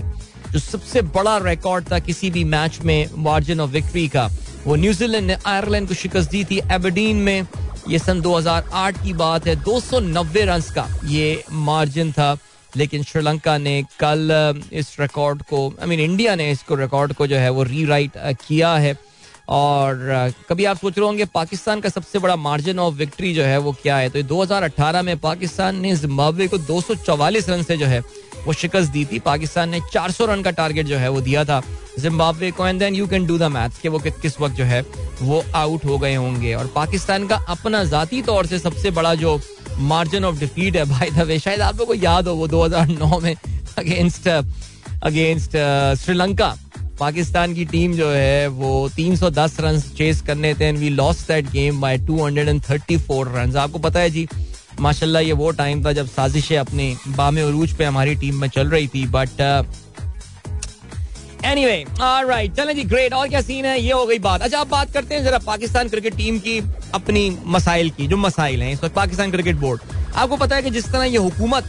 जो 0.51 0.59
सबसे 0.59 1.01
बड़ा 1.17 1.37
रिकॉर्ड 1.43 1.91
था 1.91 1.99
किसी 1.99 2.29
भी 2.31 2.43
मैच 2.53 2.79
में 2.81 3.09
मार्जिन 3.17 3.59
ऑफ़ 3.59 3.71
विक्ट्री 3.71 4.07
का, 4.07 4.29
वो 4.65 4.75
न्यूजीलैंड 4.75 5.27
ने 5.27 5.37
आयरलैंड 5.45 5.87
को 5.87 5.93
शिकस्त 5.93 6.31
दी 6.31 6.43
थी 6.43 6.61
एबरडीन 6.71 7.17
में। 7.17 7.47
ये 7.89 7.99
सन 7.99 8.21
2008 8.21 9.03
की 9.03 9.13
बात 9.13 9.47
है। 9.47 9.55
290 9.63 10.43
रन 10.45 10.61
का 10.75 10.87
ये 11.05 11.43
मार्जिन 11.51 12.11
था। 12.11 12.37
लेकिन 12.77 13.03
श्रीलंका 13.03 13.57
ने 13.57 13.81
कल 13.99 14.63
इस 14.73 14.95
रिकॉर्ड 14.99 15.41
को 15.43 15.67
आई 15.81 15.87
मीन 15.87 15.99
इंडिया 15.99 16.35
ने 16.35 16.49
इसको 16.51 16.75
रिकॉर्ड 16.75 17.13
को 17.13 17.27
जो 17.27 17.37
है 17.37 17.49
वो 17.49 17.63
रीराइट 17.63 18.17
किया 18.47 18.73
है। 18.75 18.95
और 19.49 20.33
कभी 20.49 20.65
आप 20.65 20.77
सोच 20.77 20.97
रहे 20.97 21.05
होंगे, 21.05 21.25
पाकिस्तान 21.25 21.81
का 21.81 21.89
सबसे 21.89 22.19
बड़ा 22.19 22.35
मार्जिन 22.35 22.79
ऑफ़ 22.79 22.95
विक्ट्री 22.95 23.33
जो 23.33 23.43
है 23.43 23.57
वो 23.57 23.71
क्या 23.81 23.97
है? 23.97 24.09
तो 24.09 24.21
2018 24.23 25.01
में 25.01 25.17
पाकिस्तान 25.17 25.79
ने 25.79 25.95
जिम्बाब्वे 25.95 26.47
को 26.47 26.57
244 26.59 27.49
रन 27.49 27.63
से 27.63 27.77
जो 27.77 27.85
है 27.85 27.99
वो 28.45 28.53
शिकस्त 28.53 28.91
दी 28.91 29.05
थी। 29.05 29.19
पाकिस्तान 29.19 29.69
ने 29.69 29.79
400 29.93 30.25
रन 30.25 30.41
का 30.41 30.51
टारगेट 30.51 30.85
जो 30.85 30.97
है 30.97 31.09
वो 31.09 31.21
दिया 31.21 31.43
था 31.45 31.61
जिम्बाब्वे 31.99 32.51
को। 32.51 32.67
And 32.67 32.79
then 32.79 32.95
you 32.95 33.07
can 33.07 33.25
do 33.27 33.37
the 33.37 33.43
maths 33.53 33.79
कि 33.79 33.89
वो 33.89 33.99
किस 33.99 34.39
वक्त 34.41 34.55
जो 34.55 34.63
है 34.63 34.81
वो 35.21 35.43
आउट 35.55 35.85
हो 35.85 35.97
गए 35.97 36.15
होंगे। 36.15 36.53
और 36.53 36.67
पाकिस्तान 36.75 37.27
का 37.27 37.35
अपना 37.49 37.83
जाती 37.85 38.21
तौर 38.21 38.45
से 38.45 38.59
सबसे 38.59 38.91
बड़ा 38.91 39.13
जो 39.15 39.39
मार्जिन 39.79 40.25
ऑफ़ 40.25 40.39
डिफीट 40.39 40.75
है 40.75 40.85
भाई 40.85 41.09
द 41.09 41.37
शायद 41.37 41.61
आप 41.61 41.77
लोगों 41.77 41.85
को 41.85 42.01
याद 42.03 42.27
हो 42.27 42.33
वो 42.35 42.47
2009 42.47 43.21
में 43.23 43.35
अगेंस्ट 43.77 44.27
अगेंस्ट 44.27 45.57
श्रीलंका 46.03 46.55
पाकिस्तान 46.99 47.53
की 47.53 47.65
टीम 47.65 47.93
जो 47.93 48.09
है, 48.09 48.47
वो 48.47 48.89
310 48.89 49.59
रन 49.61 49.79
चेस 49.97 50.21
करने 50.27 50.53
थे 50.59 50.65
and 50.65 50.77
we 50.77 50.89
lost 50.89 51.27
that 51.27 51.51
game 51.51 51.81
by 51.81 51.97
234 52.07 53.27
run 53.35 53.57
आपको 53.57 53.79
पता 53.79 53.99
है 53.99 54.09
जी, 54.09 54.27
माशाल्लाह 54.79 55.21
ये 55.21 55.33
वो 55.33 55.51
टाइम 55.59 55.85
था 55.85 55.91
जब 55.93 56.07
साजिशें 56.07 56.57
अपने 56.57 56.95
बाम 57.17 57.37
अरूज 57.41 57.75
पे 57.77 57.85
हमारी 57.85 58.15
टीम 58.15 58.41
में 58.41 58.47
चल 58.47 58.69
रही 58.69 58.87
थी 58.87 59.05
बट 59.07 59.41
एनीवे 61.45 61.83
राइट 62.01 62.55
चलें 62.55 62.75
जी 62.75 62.83
ग्रेट 62.83 63.13
और 63.13 63.27
क्या 63.29 63.41
सीन 63.41 63.65
है? 63.65 63.79
ये 63.81 63.91
हो 63.91 64.05
गई 64.05 64.19
बात. 64.19 64.41
अच्छा 64.41 64.59
आप 64.59 64.67
बात 64.67 64.91
करते 64.93 65.15
हैं 65.15 65.23
जरा 65.23 65.37
पाकिस्तान 65.45 65.89
क्रिकेट 65.89 66.15
टीम 66.17 66.39
की. 66.39 66.59
अपनी 66.93 67.29
मसाइल 67.45 67.89
की, 67.89 68.07
जो 68.07 68.17
मसाइल 68.17 68.61
हैं, 68.63 68.71
इस 68.73 68.83
वक्त 68.83 68.95
पाकिस्तान 68.95 69.31
क्रिकेट 69.31 69.55
बोर्ड। 69.55 69.81
आपको 70.15 70.37
पता 70.37 70.55
है 70.55 70.63
कि 70.63 70.69
जिस 70.69 70.85
तरह 70.85 71.03
ये 71.03 71.17
हुकूमत 71.17 71.63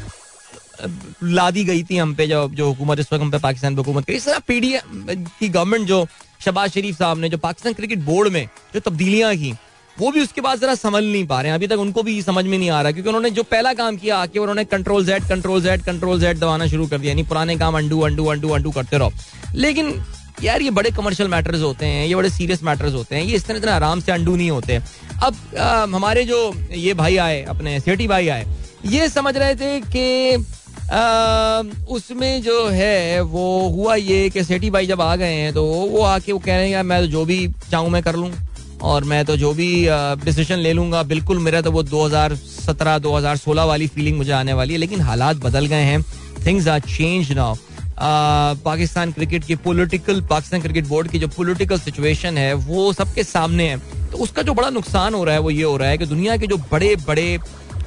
ला 1.24 1.50
दी 1.50 1.64
गई 1.64 1.82
थी 1.82 1.96
हम 1.96 2.14
पे, 2.14 2.26
जो 2.26 2.48
जो 2.48 2.66
हुकूमत, 2.66 2.98
इस 2.98 3.12
वक्त 3.12 3.22
हम 3.22 3.30
पे 3.30 3.38
पाकिस्तान 3.38 3.74
पे 3.74 3.80
हुकूमत 3.80 4.04
करी, 4.04 4.16
इस 4.16 4.26
तरह 4.26 4.38
पीडीएम 4.48 5.06
की 5.40 5.48
गवर्नमेंट 5.48 5.86
जो 5.86 6.06
शबाज 6.40 6.70
शरीफ 6.70 6.98
साहब 6.98 7.18
ने, 7.18 7.28
जो 7.28 7.38
पाकिस्तान 7.38 7.72
क्रिकेट 7.72 7.98
बोर्ड 8.00 8.32
में 8.32 8.46
जो 8.74 8.80
तब्दीलियाँ 8.80 9.34
की, 9.36 9.54
वो 9.96 10.10
भी 10.12 10.20
उसके 10.20 10.40
बाद 10.40 10.60
जरा 10.60 10.74
समझ 10.74 11.02
नहीं 11.02 11.26
पा 11.26 11.40
रहे 11.40 11.50
हैं। 11.50 11.54
अभी 11.54 11.66
तक 11.66 11.78
उनको 11.78 12.02
भी 12.02 12.20
समझ 12.22 12.44
में 12.44 12.56
नहीं 12.58 12.68
आ 12.70 12.82
रहा, 12.82 12.92
क्योंकि 12.92 13.08
उन्होंने 13.08 13.30
जो 13.30 13.42
पहला 13.44 13.72
काम 13.74 13.96
किया 13.96 14.16
आके 14.18 14.38
उन्होंने 14.38 14.64
control 14.66 15.04
Z 15.06 15.24
control 15.28 15.62
Z 15.62 15.82
control 15.84 16.20
Z 16.20 16.38
दबाना 16.38 16.66
शुरू 16.66 16.86
कर 16.86 16.98
दिया, 16.98 17.10
यानी 17.10 17.22
पुराने 17.22 17.56
काम 17.56 17.76
अंडू 17.78 18.00
अंडू 18.00 18.26
अंडू 18.26 18.48
अंडू 18.48 18.70
करते 18.70 18.98
रहो। 18.98 19.12
लेकिन 19.54 19.92
यार 20.42 20.62
ये 20.62 20.70
बड़े 20.70 20.90
कमर्शियल 20.90 21.28
मैटर्स 21.28 21.62
होते 21.62 21.86
हैं 21.86 22.06
ये 22.06 22.14
बड़े 22.14 22.30
सीरियस 22.30 22.62
मैटर्स 22.62 22.94
होते 22.94 23.16
हैं 23.16 23.22
ये 23.22 23.36
इस 23.36 23.46
तरह 23.46 23.58
इतना 23.58 23.74
आराम 23.74 24.00
से 24.00 24.12
अंडू 24.12 24.36
नहीं 24.36 24.50
होते। 24.50 24.76
अब 25.22 25.36
आ, 25.58 25.82
हमारे 25.84 26.24
जो 26.24 26.54
ये 26.72 26.94
भाई 26.94 27.16
आए 27.16 27.42
अपने 27.48 27.78
सेठी 27.80 28.06
भाई 28.08 28.28
आए 28.28 28.46
ये 28.86 29.08
समझ 29.08 29.36
रहे 29.36 29.54
थे 29.54 29.80
कि 29.96 30.36
उसमें 31.94 32.42
जो 32.42 32.66
है 32.68 33.20
वो 33.20 33.46
हुआ 33.68 33.94
ये 33.94 34.28
कि 34.30 34.44
सेठी 34.44 34.70
भाई 34.70 34.86
जब 34.86 35.00
आ 35.00 35.14
गए 35.16 35.32
हैं 35.32 35.52
तो 35.54 35.64
वो 35.64 36.02
आके 36.02 36.32
वो 36.32 36.38
कह 36.38 36.56
रहे 36.56 36.64
हैं 36.64 36.72
यार 36.72 36.84
मैं 36.84 37.00
तो 37.00 37.06
जो 37.06 37.24
भी 37.24 37.48
चाहूँ 37.70 37.90
मैं 37.90 38.02
कर 38.02 38.16
लूँ 38.16 38.30
और 38.82 39.04
मैं 39.04 39.24
तो 39.24 39.36
जो 39.36 39.52
भी 39.54 39.68
डिसीज़न 40.24 40.58
ले 40.58 40.72
लूँगा 40.72 41.02
बिल्कुल 41.02 41.38
मेरा 41.38 41.60
तो 41.60 41.70
वो 41.72 41.82
2017 41.84 43.00
2016 43.02 43.66
वाली 43.66 43.86
फीलिंग 43.86 44.16
मुझे 44.16 44.32
आने 44.32 44.52
वाली 44.52 44.72
है 44.72 44.78
लेकिन 44.78 45.00
हालात 45.00 45.36
बदल 45.36 45.66
गए 45.66 45.82
हैं 45.82 46.02
things 46.46 46.68
are 46.68 46.80
change 46.80 47.32
now 47.32 47.54
Pakistan 48.00 49.12
cricket 49.12 49.44
की 49.44 49.54
पॉलिटिकल 49.56 50.20
पाकिस्तान 50.20 50.60
क्रिकेट 50.60 50.86
बोर्ड 50.86 51.10
की 51.10 51.18
जो 51.18 51.28
पॉलिटिकल 51.28 51.78
सिचुएशन 51.78 52.38
है, 52.38 52.52
वो 52.54 52.92
सबके 52.92 53.24
सामने 53.24 53.68
है। 53.68 53.78
तो 54.10 54.18
उसका 54.18 54.42
जो 54.42 54.54
बड़ा 54.54 54.70
नुकसान 54.70 55.14
हो 55.14 55.24
रहा 55.24 55.34
है, 55.34 55.40
वो 55.40 55.50
ये 55.50 55.62
हो 55.62 55.76
रहा 55.76 55.88
है 55.88 55.98
कि 55.98 56.06
दुनिया 56.06 56.36
के 56.36 56.46
जो 56.46 56.56
बड़े 56.72 56.94
बड़े 57.06 57.38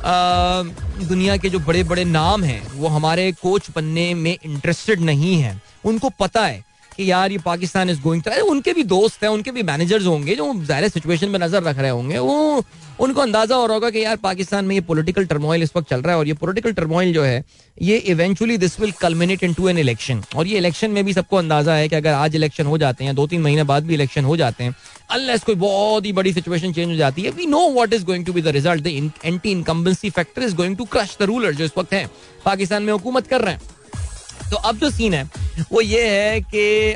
दुनिया 0.04 1.38
के 1.38 1.50
जो 1.50 1.60
बड़े 1.60 1.84
बड़े 1.84 2.04
नाम 2.06 2.44
हैं, 2.44 2.62
वो 2.76 2.88
हमारे 2.88 3.32
कोच 3.32 3.70
बनने 3.76 4.14
में 4.14 4.38
इंटरेस्टेड 4.46 5.02
नहीं 5.02 5.36
हैं। 5.36 5.62
उनको 5.86 6.10
पता 6.20 6.46
है 6.46 6.64
कि 6.98 7.10
यार 7.12 7.32
ये 7.32 7.38
पाकिस्तान 7.46 7.90
इज़ 7.90 8.02
गोइंग 8.02 8.24
उनके 8.42 8.74
भी 8.74 8.84
दोस्त 8.86 9.24
हैं, 9.24 9.30
उनके 9.32 9.52
भी 9.52 9.64
मैनेजर्स 9.64 10.06
होंगे 10.06 10.36
जो 10.36 10.54
ज़ाहिर 10.56 10.90
सिचुएशन 10.90 11.30
में 11.30 11.40
नज़र 11.40 11.64
रख 11.64 11.78
रहे 11.78 11.90
होंगे। 11.90 12.18
वो, 12.20 12.64
उनको 13.00 13.22
अंदाज़ा 13.22 13.56
हो 13.56 13.66
रहा 13.66 13.74
होगा 13.74 13.90
कि 13.90 14.04
यार 14.04 14.16
पाकिस्तान 14.24 14.66
में 14.66 14.74
ये 14.76 14.82
पॉलिटिकल 14.82 15.26
टर्मोइल 15.26 15.64
इस 15.64 15.72
वक्त 15.76 15.90
चल 15.90 16.02
रहा 16.02 16.14
है 16.14 16.20
और 16.20 16.28
ये 16.28 16.34
पॉलिटिकल 16.34 16.74
टर्मोइल 16.74 17.14
जो 17.14 17.24
है, 17.24 17.44
ये 17.78 17.98
eventually 17.98 18.58
this 18.58 18.80
will 18.80 18.92
culminate 19.02 19.44
into 19.54 19.68
an 19.70 19.78
election 19.78 20.24
और 20.36 20.48
ये 20.48 20.58
इलेक्शन 20.58 20.92
में 20.92 21.04
भी 21.06 21.14
सबको 21.14 21.38
अंदाज़ा 21.38 21.76
है 21.76 21.88
कि 21.90 21.96
अगर 21.96 22.14
आज 22.14 22.36
इलेक्शन 22.36 22.66
हो 22.66 22.78
जाते 22.78 23.04
हैं 23.04 23.16
दो 23.16 23.28
तीन 23.28 23.42
महीने 23.42 23.64
बाद 23.64 23.86
भी 23.86 23.94
इलेक्शन 23.94 24.26
हो 24.26 24.38
जाते 24.38 24.64
हैं 24.64 24.76
अनलेस 25.12 25.44
कोई 25.44 25.56
बहुत 25.58 26.06
ही 26.06 26.14
बड़ी 26.14 26.34
सिचुएशन 26.34 26.74
चेंज 26.74 26.90
हो 26.90 26.96
जाती 26.96 27.22
है 27.22 27.32
we 27.32 27.46
know 27.48 27.68
what 27.72 27.94
is 27.94 28.06
going 28.06 28.26
to 28.26 28.34
be 28.34 28.42
the 28.42 28.48
result 28.50 28.88
anti 28.88 29.52
incumbency 29.52 30.10
factor 30.10 30.44
is 30.44 30.56
going 30.56 30.78
to 30.78 30.86
crush 30.88 31.18
the 31.20 31.24
ruler 31.24 31.54
जो 31.54 31.66
इस 31.66 31.72
वक्त 31.78 31.94
है, 31.94 32.06
पाकिस्तान 32.46 32.84
में 32.84 32.94
हुकूमत 32.94 33.28
कर 33.28 33.42
रहे 33.42 33.54
हैं। 33.54 34.50
तो 34.52 34.58
अब 34.58 34.78
जो 34.78 34.90
सीन 34.92 35.14
है 35.14 35.30
वो 35.72 35.82
ये 35.82 36.08
है 36.08 36.40
कि 36.44 36.96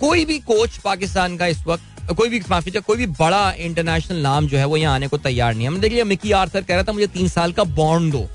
कोई 0.00 0.24
भी 0.24 0.38
कोच 0.40 0.76
पाकिस्तान 0.84 1.36
का 1.36 1.46
इस 1.46 1.62
वक्त, 1.66 2.12
कोई 2.12 2.28
भी, 2.28 2.40
माफ़ी 2.50 2.70
कोई 2.72 2.96
भी 2.96 3.06
बड़ा 3.08 3.50
इंटरनेशनल 3.60 4.18
नाम 4.18 4.46
जो 4.46 4.58
है 4.58 4.64
वो 4.64 4.76
यहाँ 4.76 4.94
आने 4.94 5.08
को 5.08 5.18
तैयार 5.18 5.54
नहीं 5.54 5.68
है। 5.68 5.80
देखिए, 5.80 6.04
मिकी 6.04 6.32
आर्थर 6.34 6.62
कह 6.62 6.74
रहा 6.74 6.84
था, 6.84 6.92
मुझे 6.92 7.06
तीन 7.08 7.28
साल 7.28 7.52
का 7.52 7.64
बॉन्ड 7.64 8.12
दो। 8.12 8.28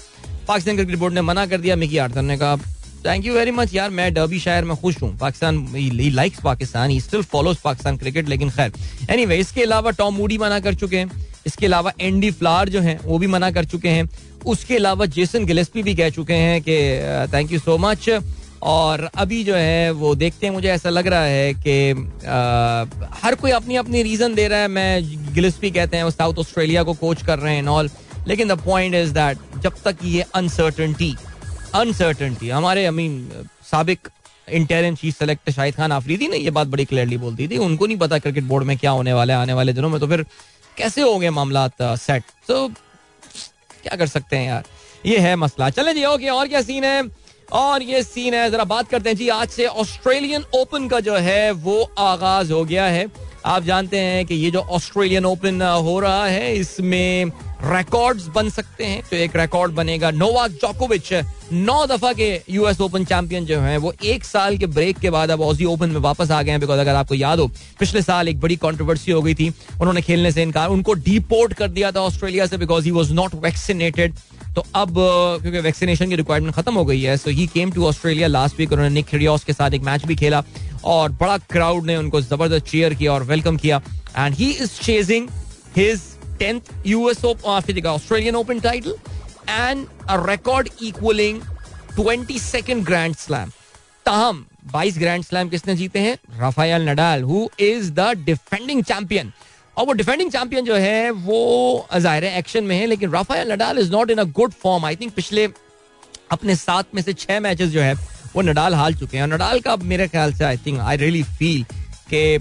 पाकिस्तान 0.48 0.76
क्रिकेट 0.76 0.95
बोर्ड 0.95 1.13
ने 1.13 1.22
मना 1.22 1.45
कर 1.45 1.58
दिया, 1.58 1.76
मिकी 1.76 1.98
आर्थर 2.00 2.22
ने 2.22 2.38
कहा 2.38 2.58
थैंक 3.06 3.26
यू 3.26 3.34
वेरी 3.34 3.52
मच 3.52 3.74
यार, 3.74 3.89
मैं 3.89 4.13
डर्बी 4.13 4.39
शायर, 4.39 4.65
में 4.65 4.76
खुश 4.78 5.02
हूँ। 5.02 5.17
Pakistan 5.17 5.67
likes 6.13 6.39
Pakistan 6.43 6.89
he 6.89 7.00
still 7.02 7.22
follows 7.24 7.58
Pakistan 7.58 7.98
cricket, 7.98 8.30
लेकिन 8.30 8.50
खैर। 8.50 8.72
एनीवे 9.10 9.38
इसके 9.38 9.63
अलावा 9.63 9.91
टॉम 9.91 10.15
मूडी 10.15 10.38
मना 10.38 10.60
कर 10.60 10.74
चुके 10.76 10.98
हैं। 10.98 11.28
इसके 11.45 11.65
अलावा 11.65 11.91
एंडी 12.00 12.32
फ्लार 12.32 12.69
जो 12.69 12.82
हैं, 12.82 13.00
वो 13.04 13.17
भी 13.17 13.28
मना 13.28 13.52
कर 13.52 13.65
चुके 13.65 13.89
हैं। 13.89 14.10
उसके 14.45 14.76
अलावा 14.76 15.06
जेसन 15.08 15.45
गिलेस्पी 15.45 15.84
भी 15.84 15.95
कह 15.95 16.10
चुके 16.10 16.34
हैं 16.36 16.62
कि 16.62 16.76
थैंक 17.34 17.52
यू 17.52 17.60
सो 17.60 17.78
मच 17.78 18.10
और 18.62 19.10
अभी 19.15 19.43
जो 19.43 19.56
है, 19.56 19.91
वो 19.91 20.13
देखते 20.15 20.48
हैं, 20.48 20.54
मुझे 20.54 20.67
ऐसा 20.69 20.89
लग 20.89 21.08
रहा 21.08 21.24
है 21.24 21.54
कि 21.58 21.91
हर 23.22 23.36
कोई 23.36 23.52
अपनी 23.52 23.76
अपनी 23.76 24.04
रीजन 24.04 24.34
दे 24.36 24.48
रहा 24.48 24.60
है। 24.60 24.67
मैं 24.69 25.34
गिलेस्पी 25.34 25.72
कहते 25.72 25.98
हैं 25.98 26.10
साउथ 26.12 26.39
ऑस्ट्रेलिया 26.39 26.84
को 26.84 26.93
कोच 26.95 27.26
कर 27.26 27.39
रहे 27.39 27.56
हैं 27.56 27.67
ऑल 27.69 27.89
लेकिन 28.28 28.48
द 28.48 28.60
पॉइंट 28.62 28.95
इज़ 28.95 29.13
दैट 29.13 29.62
जब 29.63 29.76
तक 29.86 29.98
ये 30.06 30.26
अनसर्टनटी 30.36 31.15
अनसर्टनटी 31.76 32.50
हमारे 32.50 32.86
आई 32.86 32.91
मीन 32.91 33.45
सबक 33.72 34.10
interim 34.48 34.95
chief 34.95 35.17
selector 35.19 35.52
Shahid 35.52 35.76
Khan 35.76 35.91
Afridi 35.91 36.28
ने 36.28 36.38
ये 36.38 36.52
बात 36.52 36.67
बड़ी 36.67 36.86
क्लियरली 36.86 37.17
बोलती 37.17 37.48
थी। 37.48 37.58
उनको 37.60 37.86
नहीं 37.86 37.98
पता 37.98 38.19
क्रिकेट 38.19 38.43
बोर्ड 38.43 38.65
में 38.65 38.78
क्या 38.78 38.91
होने 38.91 39.13
वाला 39.13 39.34
है 39.34 39.39
आने 39.39 39.54
वाले 39.54 39.74
दिनों 39.74 39.89
में 39.89 40.00
तो 40.00 40.08
फिर 40.08 40.26
कैसे 40.78 41.02
हो 41.02 41.17
गए 41.19 41.30
मामला 41.30 41.67
सेट 41.82 42.24
तो 42.48 42.67
क्या 42.67 43.95
कर 43.95 44.08
सकते 44.08 44.38
हैं 44.38 44.48
यार? 44.48 44.63
ये 45.06 45.17
है 45.19 45.36
मसला। 45.36 45.69
चले 45.69 45.93
जी 45.93 46.06
ओके 46.06 46.30
और 46.30 46.48
क्या 46.48 46.62
सीन 46.62 46.84
है? 46.84 47.02
और 47.51 47.83
ये 47.83 48.03
सीन 48.03 48.33
है, 48.33 48.49
जरा 48.51 48.63
बात 48.63 48.89
करते 48.89 49.09
हैं 49.09 49.17
जी, 49.17 49.29
आज 49.29 49.49
से 49.49 49.65
ऑस्ट्रेलियन 49.65 50.43
ओपन 50.55 50.88
का 50.88 50.99
जो 50.99 51.15
है, 51.15 51.51
वो 51.51 51.89
आगाज़ 51.99 52.53
हो 52.53 52.65
गया 52.65 52.85
है। 52.85 53.29
आप 53.45 53.63
जानते 53.63 53.99
हैं 53.99 54.25
कि 54.25 54.36
ये 54.36 54.52
जो 54.52 54.60
ऑस्ट्रेलियन 54.60 55.25
ओपन 55.25 55.62
हो 55.62 55.99
रहा 55.99 56.25
है, 56.25 56.56
इसमें 56.56 57.32
रिकॉर्ड्स 57.65 58.28
बन 58.28 58.49
सकते 58.49 58.86
हैं। 58.86 59.02
तो 59.10 59.15
एक 59.15 59.36
रिकॉर्ड 59.36 59.71
बनेगा 59.71 60.12
नोवाक 60.12 60.52
जोकोविच। 60.52 61.13
नौ 61.52 61.86
दफ़ा 61.86 62.12
के 62.13 62.30
यूएस 62.49 62.82
ओपन 62.82 63.06
चैंपियन 63.06 63.45
जो 63.45 63.60
हैं, 63.60 63.78
वो 63.78 63.93
एक 64.04 64.23
साल 64.23 64.58
के 64.58 64.65
ब्रेक 64.67 64.97
के 64.97 65.10
बाद 65.10 65.32
अब 65.32 65.41
ऑजी 65.41 65.65
ओपन 65.65 65.89
में 65.89 65.99
वापस 66.02 66.32
आ 66.32 66.41
गए 66.41 66.52
हैं। 66.52 66.60
बिकॉज़ 66.60 66.80
अगर 66.80 66.95
आपको 66.95 67.15
याद 67.15 67.39
हो, 67.39 67.47
पिछले 67.80 68.02
साल 68.02 68.28
एक 68.30 68.39
बड़ी 68.39 68.56
कंट्रोवर्सी 68.56 69.12
हो 69.12 69.21
गई 69.21 69.34
थी। 69.34 69.49
उन्होंने 69.49 70.02
खेलने 70.02 70.32
से 70.32 70.43
इनकार, 70.43 70.69
उनको 70.69 70.93
डिपोर्ट 70.93 71.54
कर 71.54 71.67
दिया 71.69 71.91
था 71.91 72.02
ऑस्ट्रेलिया 72.02 72.45
से 72.45 72.58
because 72.58 72.86
he 72.86 72.91
was 72.91 73.13
not 73.13 73.36
vaccinated 73.36 74.13
तो 74.56 74.63
अब 74.75 74.93
क्योंकि 75.41 75.60
वैक्सीनेशन 75.60 76.10
की 76.10 76.15
रिक्वायरमेंट 76.15 76.56
खत्म 76.56 76.73
हो 76.73 76.84
गई 76.86 77.02
है 77.02 77.15
so 77.17 77.30
he 77.30 77.45
came 77.47 77.71
to 77.71 77.86
Australia 77.86 78.28
last 78.28 78.60
week 78.60 78.71
उन्होंने 78.71 78.93
निक 78.93 79.06
के 79.45 79.54
साथ 79.54 79.71
एक 79.71 79.82
मैच 79.82 80.06
भी 80.06 80.15
खेला। 80.15 80.43
और 80.84 81.12
बड़ा 81.12 81.38
क्राउड 81.52 81.86
ने 81.86 81.96
उनको 81.98 82.22
ज़बरदस्त 82.22 82.65
चेयर 82.65 82.94
किया 82.94 83.13
और 83.13 83.24
वेलकम 83.26 83.58
किया। 83.58 83.82
And 84.18 84.36
he 84.36 84.52
is 84.52 84.80
chasing 84.82 85.30
his 85.78 86.02
tenth 86.39 86.62
US 86.88 87.26
Australian 87.26 88.36
Open 88.36 88.60
title 88.60 88.96
and 89.50 89.86
a 90.10 90.15
record 90.30 90.70
equalling 90.84 91.42
twenty 91.96 92.39
second 92.39 92.86
grand 92.86 93.15
slam 93.15 93.52
ताहम, 94.06 94.46
बाईस 94.72 94.98
ग्रैंड 94.98 95.24
स्लैम 95.24 95.50
किसने 95.50 95.76
जीते 95.76 96.00
हैं? 96.00 96.18
Rafael 96.39 96.89
Nadal 96.89 97.24
who 97.24 97.48
is 97.60 97.92
the 97.92 98.13
defending 98.26 98.84
champion 98.84 99.32
और 99.78 99.86
वो 99.86 99.94
डिफेंडिंग 99.94 100.32
चैंपियन 100.32 100.65
जो 100.65 100.76
है, 100.76 101.10
वो 101.12 101.88
ज़ाहिर 101.96 102.26
है 102.26 102.39
एक्शन 102.39 102.63
में 102.63 102.76
है, 102.76 102.86
लेकिन 102.86 103.12
Rafael 103.12 103.52
Nadal 103.52 103.80
is 103.80 103.92
not 103.92 104.12
in 104.12 104.18
a 104.18 104.24
good 104.24 104.54
form 104.63 104.86
I 104.86 104.96
think 104.96 105.13
पिछले 105.13 105.48
अपने 106.32 106.56
सात 106.56 106.96
में 106.96 107.02
से 107.02 107.13
छह 107.13 107.39
मैचेस 107.39 107.70
जो 107.70 107.82
है 107.82 107.94
वो 108.36 108.42
नडाल 108.42 108.74
हाल 108.76 108.94
चुके 108.96 109.18
हैं। 109.18 109.28
नडाल 109.28 109.60
का 109.60 109.76
मेरे 109.84 110.08
ख्याल 110.08 110.34
से 110.34 110.44
I 110.46 110.58
think 110.65 110.80
I 110.80 110.98
really 110.98 111.24
feel 111.24 111.65
के 112.10 112.38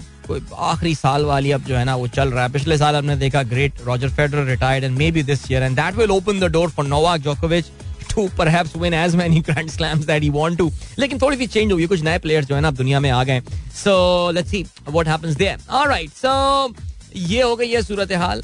आखिरी 0.55 0.93
साल 0.95 1.25
वाली 1.25 1.51
अब 1.51 1.63
जो 1.63 1.75
है 1.75 1.83
ना, 1.85 1.95
वो 1.95 2.07
चल 2.09 2.29
रहा 2.29 2.43
है। 2.43 2.51
पिछले 2.51 2.77
साल 2.77 2.95
हमने 2.95 3.15
देखा 3.17 3.43
great 3.45 3.81
Roger 3.85 4.09
Federer 4.09 4.45
retired 4.45 4.83
and 4.83 4.97
maybe 5.11 5.23
this 5.23 5.51
year 5.51 5.63
and 5.63 5.75
that 5.75 5.95
will 5.95 6.11
open 6.11 6.39
the 6.39 6.51
door 6.51 6.69
for 6.69 6.85
Novak 6.87 7.21
जोकोविच 7.21 7.71
to 8.13 8.27
perhaps 8.37 8.75
win 8.77 8.93
as 8.93 9.15
many 9.15 9.39
grand 9.41 9.69
slams 9.69 10.05
that 10.05 10.23
he 10.23 10.29
want 10.29 10.57
to 10.57 10.71
लेकिन 10.99 11.19
थोड़ी 11.21 11.37
सी 11.37 11.47
चेंज 11.47 11.71
हुई, 11.71 11.85
कुछ 11.87 12.01
नए 12.03 12.17
प्लेयर्स 12.19 12.47
जो 12.47 12.55
है 12.55 12.61
ना, 12.61 12.67
अब 12.67 12.75
दुनिया 12.75 12.99
में 12.99 13.09
आ 13.09 13.23
गए। 13.23 13.41
So 13.83 14.31
let's 14.31 14.51
see 14.51 14.65
what 14.89 15.07
happens 15.07 15.35
there 15.35 15.57
alright 15.71 16.09
so 16.15 16.73
ये 17.17 17.41
हो 17.41 17.55
गई 17.55 17.67
है 17.69 17.81
सूरत 17.81 18.11
हाल 18.13 18.39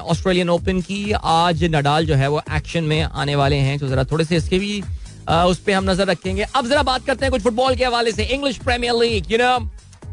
ऑस्ट्रेलियन 0.00 0.50
ओपन 0.50 0.80
की। 0.80 1.12
आज 1.12 1.64
नडाल 1.66 2.06
जो 2.06 2.14
है, 2.14 2.28
वो 2.28 2.42
एक्शन 2.54 2.84
में 2.84 3.02
आने 3.02 3.34
वाले 3.36 3.56
हैं। 3.58 3.78
तो 3.78 3.88
जरा 3.88 4.04
थोड़े 4.04 4.24
से 4.24 4.36
इसके 4.36 4.58
भी 4.58 4.82
उस 5.28 5.58
पर 5.58 5.72
हम 5.72 5.90
नज़र 5.90 6.06
रखेंगे। 6.06 6.42
अब 6.44 6.68
जरा 6.68 6.82
बात 6.82 7.04
करते 7.06 7.24
हैं 7.24 7.30
कुछ 7.32 7.42
फुटबॉल 7.42 7.74
के 7.76 7.84
हवाले 7.84 8.12
से। 8.12 8.24
English 8.24 8.58
Premier 8.58 8.94
League 8.96 9.32
you 9.32 9.38
know 9.38 9.58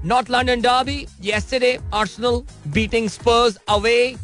North 0.05 0.29
London 0.31 0.61
derby 0.61 1.05
yesterday 1.25 1.75
Arsenal 1.93 2.41
beating 2.73 3.09
Spurs 3.09 3.57
away 3.69 4.15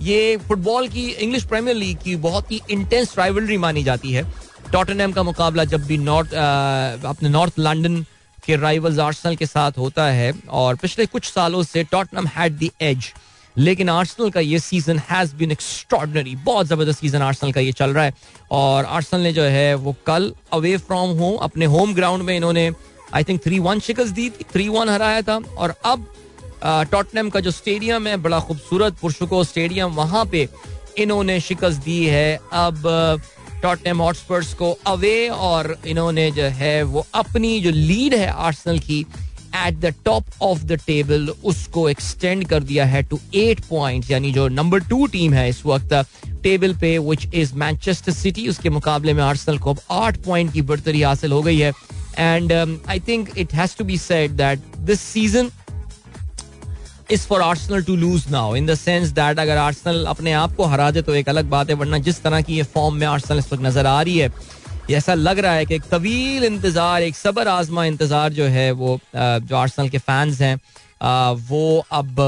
ये 0.00 0.36
फुटबॉल 0.48 0.88
की 0.88 1.08
इंग्लिश 1.10 1.44
प्रीमियर 1.44 1.76
लीग 1.76 1.98
की 1.98 2.16
बहुत 2.22 2.50
ही 2.52 2.60
इंटेंस 2.70 3.14
राइवलरी 3.18 3.56
मानी 3.58 3.82
जाती 3.82 4.12
है। 4.12 4.24
टॉटनहम 4.72 5.12
का 5.12 5.22
मुकाबला 5.22 5.64
जब 5.64 5.86
भी 5.86 5.98
नॉर्थ 5.98 6.34
अपने 7.06 7.28
नॉर्थ 7.28 7.58
लंडन 7.58 8.04
के 8.44 8.56
राइवल्स 8.56 8.98
आर्सेनल 8.98 9.36
के 9.36 9.46
साथ 9.46 9.78
होता 9.78 10.06
है। 10.08 10.32
और 10.48 10.76
पिछले 10.76 11.06
कुछ 11.06 11.32
सालों 11.32 11.62
से 11.62 11.84
टॉटनम 11.84 12.26
हैड 12.26 12.58
द 12.58 12.70
एज 12.82 13.12
लेकिन 13.58 13.88
आर्सेनल 13.88 14.30
का 14.30 14.40
ये 14.40 14.58
सीज़न 14.58 14.98
हैज़ 15.10 15.34
बीन 15.36 15.52
एक्स्ट्रॉर्डनरी 15.52 16.34
बहुत 16.44 16.66
ज़बरदस्त 16.66 17.00
सीज़न 17.00 17.22
आर्सेनल 17.22 17.52
का 17.52 17.60
ये 17.60 17.72
चल 17.72 17.90
रहा 17.90 18.04
है। 18.04 18.14
और 18.50 18.84
आर्सेनल 18.84 19.22
ने 19.22 19.32
जो 19.32 19.42
है, 19.42 19.74
वो 19.74 19.94
कल 20.06 20.32
अवे 20.52 20.76
फ्रॉम 20.78 21.16
होम 21.18 21.36
अपने 21.36 21.64
होम 21.66 21.94
ग्राउंड 21.94 22.22
में 22.22 22.36
इन्होंने 22.36 22.70
आई 23.14 23.24
थिंक 23.24 23.42
थ्री 23.44 23.58
वन 23.58 23.80
शिकस्त 23.80 24.12
दी 24.14 24.28
थी। 24.30 24.44
थ्री 24.52 24.68
वन 24.68 24.88
हराया 24.88 25.22
था। 25.22 25.40
और 25.58 25.74
अब 25.84 26.06
टॉटनम 26.90 27.28
का 27.30 27.40
जो 27.40 27.50
स्टेडियम 27.50 28.06
है, 28.06 28.16
बड़ा 28.16 28.40
खूबसूरत 28.40 28.96
पुरशुको 29.00 29.42
स्टेडियम 29.44 29.94
वहाँ 29.94 30.24
पे 30.26 30.48
इन्होंने 30.98 31.40
शिकस्त 31.40 31.82
दी 31.84 32.04
है। 32.06 32.38
अब 32.52 33.22
टॉटनम 33.62 34.00
हॉटस्पर्स 34.02 34.52
को 34.54 34.70
अवे 34.86 35.28
और 35.28 35.76
इन्होंने 35.86 36.30
जो 36.30 36.42
है, 36.42 36.82
वो 36.82 37.06
अपनी 37.14 37.60
जो 37.60 37.70
लीड 37.70 38.14
है 38.14 38.28
आर्सनल 38.28 38.78
की 38.78 39.04
at 39.56 39.78
the 39.80 39.94
top 40.04 40.42
of 40.42 40.62
the 40.64 40.78
table 40.86 41.28
उसको 41.44 41.88
एक्सटेंड 41.88 42.46
कर 42.48 42.62
दिया 42.62 42.84
है 42.84 43.02
टू 43.02 43.18
एट 43.34 43.60
पॉइंट 43.60 44.10
यानी 44.10 44.32
जो 44.32 44.46
नंबर 44.50 44.80
टू 44.88 45.06
टीम 45.06 45.34
है 45.34 45.48
इस 45.48 45.64
वक्त 45.66 45.94
टेबल 46.42 46.74
पे 46.74 46.96
विच 47.00 47.28
इज़ 47.34 47.54
मैनचेस्टर 47.54 48.12
सिटी 48.12 48.48
उसके 48.48 48.70
मुकाबले 48.70 49.12
में 49.12 49.22
आर्सनल 49.22 49.58
को 49.58 49.70
अब 49.70 49.80
आठ 49.90 50.16
पॉइंट 50.24 50.52
की 50.52 50.62
बढ़तरी 50.62 51.02
हासिल 51.02 51.32
हो 51.32 51.42
गई 51.42 51.58
है 51.58 51.72
and 52.18 52.52
I 52.88 53.00
think 53.08 53.38
it 53.38 53.54
has 53.54 53.76
to 53.78 53.84
be 53.84 53.98
said 53.98 54.30
that 54.36 54.74
this 54.80 55.00
season 55.02 55.50
is 57.12 57.26
for 57.26 57.42
Arsenal 57.42 57.82
to 57.82 57.96
lose 57.96 58.24
now 58.30 58.54
in 58.56 58.66
the 58.66 58.74
sense 58.74 59.08
that 59.10 59.38
अगर 59.38 59.56
आर्सनल 59.56 60.04
अपने 60.08 60.32
आप 60.34 60.54
को 60.56 60.64
हरा 60.66 60.90
दे 60.90 61.02
तो 61.02 61.14
एक 61.14 61.28
अलग 61.28 61.48
बात 61.50 61.68
है, 61.70 61.74
वरना 61.74 61.98
जिस 61.98 62.22
तरह 62.22 62.40
की 62.40 62.56
ये 62.56 62.62
फॉर्म 62.74 62.94
में 62.94 63.06
आर्सनल 63.06 63.38
इस 63.38 63.52
वक्त 63.52 63.62
नज़र 63.62 63.86
आ 63.86 64.00
रही 64.02 64.18
है 64.18 64.30
ऐसा 64.94 65.14
लग 65.14 65.38
रहा 65.38 65.52
है 65.52 65.64
कि 65.66 65.74
एक 65.74 65.82
तवील 65.90 66.44
इंतज़ार, 66.44 67.02
एक 67.02 67.16
सबर 67.16 67.48
आजमा 67.48 67.84
इंतज़ार 67.84 68.32
जो 68.32 68.44
है 68.46 68.70
वो 68.72 68.98
जो 69.14 69.56
आर्सनल 69.56 69.88
के 69.88 69.98
फैंस 70.00 70.40
हैं 70.40 70.58
वो 71.42 71.84
अब 71.92 72.20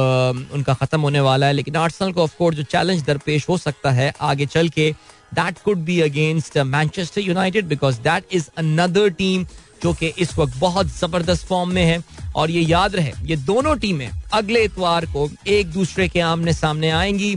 उनका 0.55 0.75
खत्म 0.75 1.01
होने 1.01 1.21
वाला 1.21 1.47
है। 1.47 1.53
लेकिन 1.53 1.77
आर्सनल 1.77 2.13
को 2.13 2.23
ऑफकोर्स 2.23 2.57
जो 2.57 2.63
चैलेंज 2.65 3.03
दरपेश 3.05 3.49
हो 3.49 3.57
सकता 3.59 3.91
है 3.91 4.13
आगे 4.23 4.47
चल 4.47 4.69
के 4.69 4.91
that 5.35 5.59
could 5.65 5.79
be 5.85 6.01
against 6.01 6.59
Manchester 6.59 7.21
United 7.21 7.67
because 7.69 8.01
that 8.01 8.25
is 8.33 8.49
another 8.59 9.09
team 9.13 9.45
जो 9.83 9.93
कि 9.95 10.07
इस 10.19 10.37
वक्त 10.39 10.57
बहुत 10.59 10.87
ज़बरदस्त 10.91 11.47
फॉर्म 11.47 11.71
में 11.73 11.85
है। 11.85 12.03
और 12.37 12.51
ये 12.51 12.61
याद 12.63 12.95
रहे, 12.97 13.13
ये 13.25 13.37
दोनों 13.37 13.77
टीमें 13.77 14.11
अगले 14.33 14.63
इतवार 14.65 15.07
को 15.07 15.29
एक 15.49 15.71
दूसरे 15.73 16.09
के 16.09 16.21
आमने 16.23 16.53
सामने 16.53 16.91
आएँगी। 16.93 17.37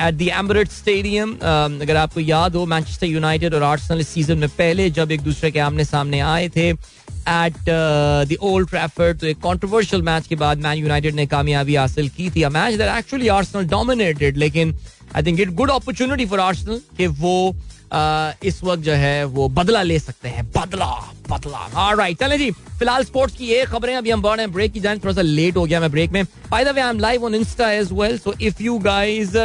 एट 0.00 0.14
दी 0.14 0.28
एमरेट 0.38 0.68
स्टेडियम 0.70 1.34
अगर 1.82 1.96
आपको 1.96 2.20
याद 2.20 2.56
हो 2.56 2.64
मैनचेस्टर 2.66 3.06
यूनाइटेड 3.06 3.54
और 3.54 3.62
आर्सेनल 3.62 4.00
इस 4.00 4.08
सीज़न 4.08 4.38
में 4.38 4.48
पहले 4.48 4.88
जब 4.90 5.12
एक 5.12 5.20
दूसरे 5.20 5.50
के 5.50 5.58
आमने 5.60 5.84
सामने 5.84 6.20
आए 6.20 6.48
थे 6.56 6.68
एट 6.68 7.54
द 7.68 8.36
ओल्ड 8.42 8.68
ट्रैफर्ड 8.68 9.18
तो 9.20 9.26
एक 9.26 9.38
कंट्रोवर्शियल 9.40 10.02
मैच 10.02 10.26
के 10.26 10.36
बाद 10.36 10.62
मैन 10.62 10.78
यूनाइटेड 10.78 11.14
ने 11.14 11.26
कामयाबी 11.26 11.74
हासिल 11.74 12.08
की 12.08 12.30
थी। 12.30 12.44
Match 12.46 12.74
that 12.74 12.96
actually 12.96 13.28
Arsenal 13.28 13.64
dominated 13.68 14.36
लेकिन 14.36 14.78
I 15.16 15.22
think 15.22 15.40
it 15.40 15.50
good 15.54 15.70
opportunity 15.70 16.26
for 16.26 16.40
Arsenal 16.40 16.80
कि 16.96 17.06
वो 17.06 17.36
uh, 17.52 18.44
इस 18.44 18.62
वक्त 18.64 18.82
जो 18.82 18.92
है 18.92 19.24
वो 19.24 19.48
बदला 19.50 19.82
ले 19.82 19.98
सकते 19.98 20.28
हैं। 20.28 20.44
बदला 20.50 20.92
बदला। 21.30 21.92
राइट 21.94 22.18
चले 22.20 22.38
जी 22.38 22.50
फ़िलहाल 22.50 23.04
स्पोर्ट्स 23.04 23.36
की 23.36 23.46
ये 23.46 23.64
खबरें 23.66 23.94
अभी 23.96 24.10
हम 24.10 24.22
बढ़ 24.22 24.36
रहे 24.36 24.46
हैं 24.46 24.52
ब्रेक 24.54 24.72
की 24.72 24.80
जाए 24.80 24.96
थोड़ा 24.98 25.14
सा 25.14 25.22
लेट 25.22 25.56
हो 25.56 25.64
गया 25.64 25.80
मैं 25.80 25.90
ब्रेक 25.90 26.10
में। 26.12 26.24
By 26.50 26.64
the 26.64 26.68
way 26.68 26.80
I 26.80 26.90
am 26.90 26.98
live 27.00 27.24
on 27.24 27.34
Insta 27.34 27.70
as 27.72 27.92
well 27.92 28.18
so 28.18 28.34
if 28.40 28.62
you 28.62 28.78
guys 28.80 29.36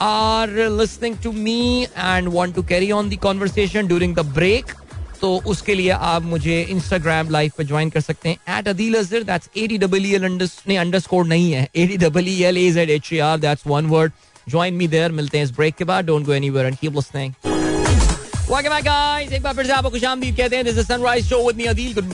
are 0.00 0.50
listening 0.70 1.16
to 1.22 1.32
me 1.32 1.82
and 1.84 2.28
want 2.28 2.54
to 2.54 2.62
carry 2.62 2.90
on 2.92 3.08
the 3.08 3.16
conversation 3.16 3.86
during 3.86 4.14
the 4.16 4.26
break 4.34 4.72
तो 5.20 5.34
उसके 5.46 5.74
लिए 5.74 5.90
आप 5.90 6.22
मुझे 6.22 6.60
इंस्टाग्राम 6.70 7.30
लाइव 7.30 7.52
पर 7.58 7.64
join 7.64 7.90
कर 7.90 8.00
सकते 8.00 8.28
हैं. 8.28 8.58
At 8.58 8.68
Adeel 8.68 8.94
Azhar 8.94 9.22
that's 9.22 9.48
A 9.56 9.66
D 9.66 9.78
double 9.78 10.06
L 10.06 10.24
नहीं 10.24 10.78
अंडरस्कोर 10.78 11.26
नहीं 11.26 11.52
है. 11.52 11.68
ए 11.76 11.86
डी 11.86 11.96
डबल 11.96 12.28
एल 12.28 12.58
एज 12.58 12.78
add 12.78 12.90
H 12.90 13.12
R 13.14 13.38
that's 13.40 13.66
one 13.66 13.86
word 13.86 14.12
join 14.48 14.74
me 14.74 14.88
there 14.88 15.12
मिलते 15.12 15.38
हैं 15.38 15.44
इस 15.44 15.50
ब्रेक 15.56 15.74
के 15.74 15.84
बाद. 15.84 16.06
Don't 16.06 16.26
go 16.26 16.32
any 16.32 16.50
word 16.50 16.66
and 16.66 16.76
की 16.76 16.88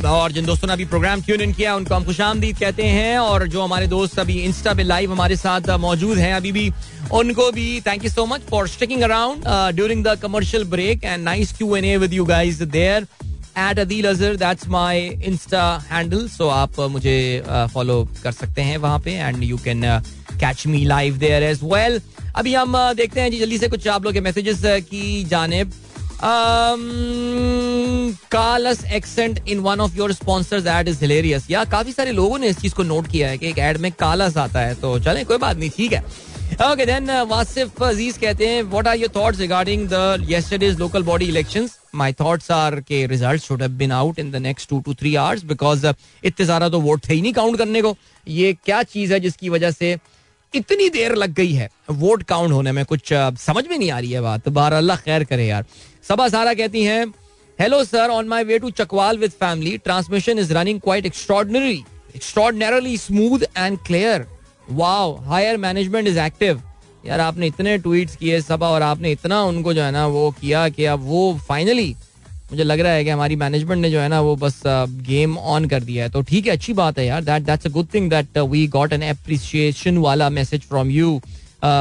और 0.06 0.32
जिन 0.32 0.46
दोस्तों 0.46 0.68
ने 0.68 0.72
अभी 0.72 0.84
प्रोग्राम 0.84 1.20
ट्यून 1.22 1.40
इन 1.40 1.52
किया, 1.52 1.74
उनको 1.76 1.94
हम 1.94 2.04
कहते 2.52 2.82
हैं। 2.82 3.18
और 3.18 3.46
जो 3.48 3.62
हमारे 3.62 3.86
दोस्त 3.86 4.18
अभी 4.18 4.38
इंस्टा 4.40 4.74
पे 4.74 4.82
लाइव 4.82 5.12
हमारे 5.12 5.36
साथ 5.36 5.70
मौजूद 5.80 6.18
हैं 6.18 6.32
अभी 6.34 6.52
भी, 6.52 6.72
उनको 7.12 7.50
भी 7.52 7.80
thank 7.80 8.04
you 8.04 8.10
so 8.10 8.24
much 8.26 8.40
for 8.50 8.68
sticking 8.68 9.02
around 9.02 9.44
during 9.76 10.04
the 10.04 10.14
commercial 10.22 10.64
break 10.64 11.04
and 11.04 11.24
nice 11.24 11.52
Q 11.58 11.76
n 11.76 11.84
A 11.84 11.96
with 11.96 12.12
you 12.12 12.24
guys 12.24 12.62
there 12.62 13.06
at 13.58 13.78
Adeel 13.78 14.08
Azhar 14.08 14.36
that's 14.36 14.68
my 14.68 15.06
Insta 15.26 15.64
handle 15.90 16.28
सो 16.28 16.48
आप 16.48 16.80
मुझे 16.90 17.42
फॉलो 17.74 18.02
कर 18.22 18.32
सकते 18.32 18.62
हैं 18.62 18.76
वहाँ 18.78 18.98
पे 19.04 19.12
and 19.12 19.42
you 19.44 19.56
can 19.64 19.82
catch 20.40 20.66
me 20.66 20.84
live 20.84 21.16
there 21.18 21.42
as 21.42 21.60
well 21.62 22.00
अभी 22.36 22.54
हम 22.54 22.76
देखते 22.96 23.20
हैं 23.20 23.30
जी, 23.30 23.38
जल्दी 23.38 23.58
से 23.58 23.68
कुछ 23.68 23.88
आप 23.88 24.04
लोग 24.04 24.12
के 24.12 24.20
मैसेजेस 24.20 24.60
की 24.64 25.24
जानेब। 25.24 25.72
कालस 28.32 28.84
accent 28.94 29.48
in 29.48 29.58
one 29.60 29.80
of 29.80 29.96
your 29.96 30.12
sponsors 30.12 30.66
ad 30.66 30.88
is 30.88 31.00
hilarious 31.00 31.50
या 31.50 31.64
काफ़ी 31.72 31.92
सारे 31.92 32.12
लोगों 32.12 32.38
ने 32.38 32.48
इस 32.48 32.58
चीज़ 32.58 32.74
को 32.74 32.82
नोट 32.82 33.06
किया 33.10 33.28
है 33.28 33.38
कि 33.38 33.48
एक 33.48 33.58
एड 33.58 33.78
में 33.78 33.90
कालस 33.92 34.36
आता 34.36 34.60
है 34.60 34.74
तो 34.74 34.98
चले, 34.98 35.24
कोई 35.24 35.38
बात 35.38 35.56
नहीं, 35.56 35.70
ठीक 35.70 35.92
है। 35.92 36.04
ओके 36.62 36.86
देन 36.86 37.10
वासिफ 37.28 37.82
अज़ीज़ 37.82 38.18
कहते 38.20 38.46
हैं 38.48 38.62
what 38.62 38.86
are 38.88 38.96
your 38.98 39.10
thoughts 39.16 39.38
regarding 39.40 39.88
the 39.88 40.26
yesterday's 40.30 40.78
local 40.78 41.02
body 41.02 41.24
elections 41.26 41.78
my 41.94 42.12
thoughts 42.20 42.50
are 42.50 42.80
के 42.80 43.06
results 43.06 43.46
should 43.48 43.62
have 43.62 43.70
been 43.78 43.92
out 43.92 44.18
in 44.18 44.30
the 44.30 44.36
next 44.42 44.68
two 44.70 44.80
two 44.80 44.94
three 44.94 45.14
hours 45.16 45.44
because 45.44 45.86
इतने 45.86 46.46
सारा 46.46 46.68
तो 46.68 46.80
वोट 46.80 47.08
थे 47.08 47.14
ही 47.14 47.20
नहीं 47.22 47.32
काउंट 47.32 47.58
करने 47.58 47.82
को। 47.82 47.96
ये 48.26 48.52
क्या 48.64 48.82
चीज़ 48.84 49.12
है 49.12 49.20
जिसकी 49.20 49.48
वजह 49.48 49.70
से 49.70 49.96
इतनी 50.54 50.88
देर 50.88 51.14
लग 51.14 51.32
गई 51.34 51.52
है? 51.52 51.68
वोट 51.90 52.22
काउंट 52.22 52.52
होने 52.52 52.72
में 52.72 52.84
कुछ 52.84 53.12
समझ 53.12 53.64
में 53.68 53.76
नहीं 53.78 53.90
आ 53.90 53.98
रही 53.98 54.10
है 54.10 54.20
बात। 54.20 54.48
बार 54.50 54.72
अल्लाह 54.72 54.96
खैर 54.96 55.24
करे 55.24 55.46
यार। 55.46 55.64
सबा 56.08 56.28
सारा 56.28 56.52
कहती 56.54 56.82
हैं 56.84 57.04
hello 57.58 57.82
sir 57.84 58.10
on 58.10 58.28
my 58.28 58.44
way 58.44 58.58
to 58.58 58.70
Chakwal 58.72 59.18
with 59.18 59.30
family 59.30 59.76
transmission 59.78 60.38
is 60.38 60.52
running 60.54 60.80
quite 60.80 61.06
extraordinary 61.06 61.82
extraordinarily 62.16 62.96
smooth 62.98 63.44
and 63.56 63.78
clear 63.86 64.26
wow 64.72 65.14
higher 65.26 65.56
management 65.56 66.08
is 66.08 66.18
active 66.20 66.60
यार, 67.06 67.20
आपने 67.20 67.46
इतने 67.46 67.76
ट्वीट्स 67.78 68.16
किए 68.16 68.40
सबा 68.40 68.68
और 68.70 68.82
आपने 68.82 69.12
इतना 69.12 69.42
उनको 69.44 69.72
जो 69.74 69.82
है 69.82 69.90
ना 69.92 70.06
वो 70.06 70.30
किया 70.40 70.68
कि 70.68 70.84
अब 70.84 71.00
वो 71.04 71.22
फाइनली 71.48 71.94
मुझे 72.50 72.64
लग 72.64 72.80
रहा 72.80 72.92
है 72.92 73.04
कि 73.04 73.10
हमारी 73.10 73.36
मैनेजमेंट 73.36 73.80
ने 73.80 73.90
जो 73.90 74.00
है 74.00 74.08
ना 74.08 74.20
वो 74.20 74.34
बस 74.36 74.60
गेम 74.66 75.36
ऑन 75.38 75.64
कर 75.68 75.82
दिया 75.82 76.04
है। 76.04 76.10
तो 76.10 76.20
ठीक 76.22 76.46
है, 76.46 76.52
अच्छी 76.52 76.72
बात 76.72 76.98
है 76.98 77.06
यार। 77.06 77.24
That 77.24 77.42
that's 77.42 77.66
a 77.66 77.70
good 77.70 77.86
thing 77.94 78.10
that 78.10 78.38
we 78.38 78.66
got 78.68 78.92
an 78.92 79.02
appreciation 79.02 79.98
वाला 79.98 80.28
message 80.30 80.62
from 80.68 80.90
you 80.90 81.20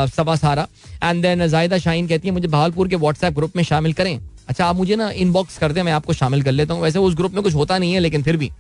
Saba 0.10 0.36
Sara. 0.36 0.68
And 1.04 1.22
then 1.22 1.48
जायदा 1.48 1.78
शाइन 1.78 2.08
कहती 2.08 2.28
है, 2.28 2.34
मुझे 2.34 2.48
बहालपुर 2.48 2.88
के 2.88 2.96
व्हाट्सएप 2.96 3.34
ग्रुप 3.34 3.56
में 3.56 3.64
शामिल 3.64 3.94
करें। 3.94 4.20
अच्छा 4.48 4.66
आप 4.66 4.76
मुझे 4.76 4.96
ना 4.96 5.10
इनबॉक्स 5.12 5.58
कर 5.58 5.72
दें, 5.72 5.82
मैं 5.84 5.92
आपको 5.92 6.14
शामिल 6.14 6.44
कर 6.44 6.52
लेता 6.52 6.74
हूँ। 6.74 6.82
वैसे 6.82 7.00
उस 7.00 7.16
ग्रुप 7.16 7.34
में 7.34 7.44
कुछ 7.44 7.54
होता 7.56 7.78
नहीं 7.78 7.94
है, 7.94 8.00
लेकिन 8.00 8.24
फिर 8.24 8.38
भी। 8.38 8.52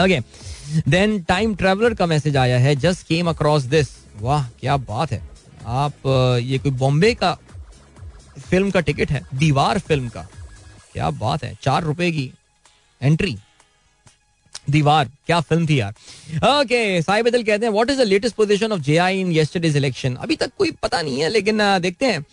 ओके 0.00 0.20
देन 0.88 1.18
टाइम 1.22 1.54
ट्रेवलर 1.54 1.94
का 1.94 2.06
मैसेज 2.06 2.36
आया 2.36 2.58
है 2.58 2.74
जस्ट 2.76 3.06
केम 3.06 3.28
अक्रॉस 3.28 3.62
दिस 3.64 3.88
वाह, 4.20 4.46
क्या 4.60 4.76
बात 4.78 5.12
है। 5.12 5.22
आप 5.66 6.06
ये 6.42 6.58
कोई 6.58 6.72
बॉम्बे 6.72 7.12
का 7.14 7.36
फ़िल्म 8.40 8.70
का 8.70 8.80
टिकट 8.80 9.10
है? 9.10 9.22
दीवार 9.34 9.78
फ़िल्म 9.78 10.08
का। 10.08 10.26
क्या 10.92 11.10
बात 11.12 11.44
है, 11.44 11.56
चार 11.62 11.82
रुपए 11.84 12.10
की 12.10 12.30
एंट्री 13.00 13.36
दीवार 14.66 15.10
क्या 15.26 15.40
फ़िल्म 15.40 15.66
थी 15.66 15.80
यार? 15.80 15.92
ओके 16.60 17.02
साहिब 17.02 17.26
अदल 17.26 17.42
कहते 17.42 17.66
हैं 17.66 17.72
what 17.72 17.90
is 17.90 17.98
the 17.98 18.06
latest 18.06 18.36
position 18.36 18.72
of 18.72 18.80
JI 18.80 19.20
in 19.20 19.32
yesterday's 19.32 19.76
election 19.76 20.14
अभी 20.16 20.36
तक 20.36 20.50
कोई 20.58 20.70
पता 20.82 21.02
नहीं 21.02 21.20
है 21.20 21.28
लेकिन 21.28 21.58
uh, 21.58 21.80
देखते 21.82 22.06
हैं। 22.06 22.24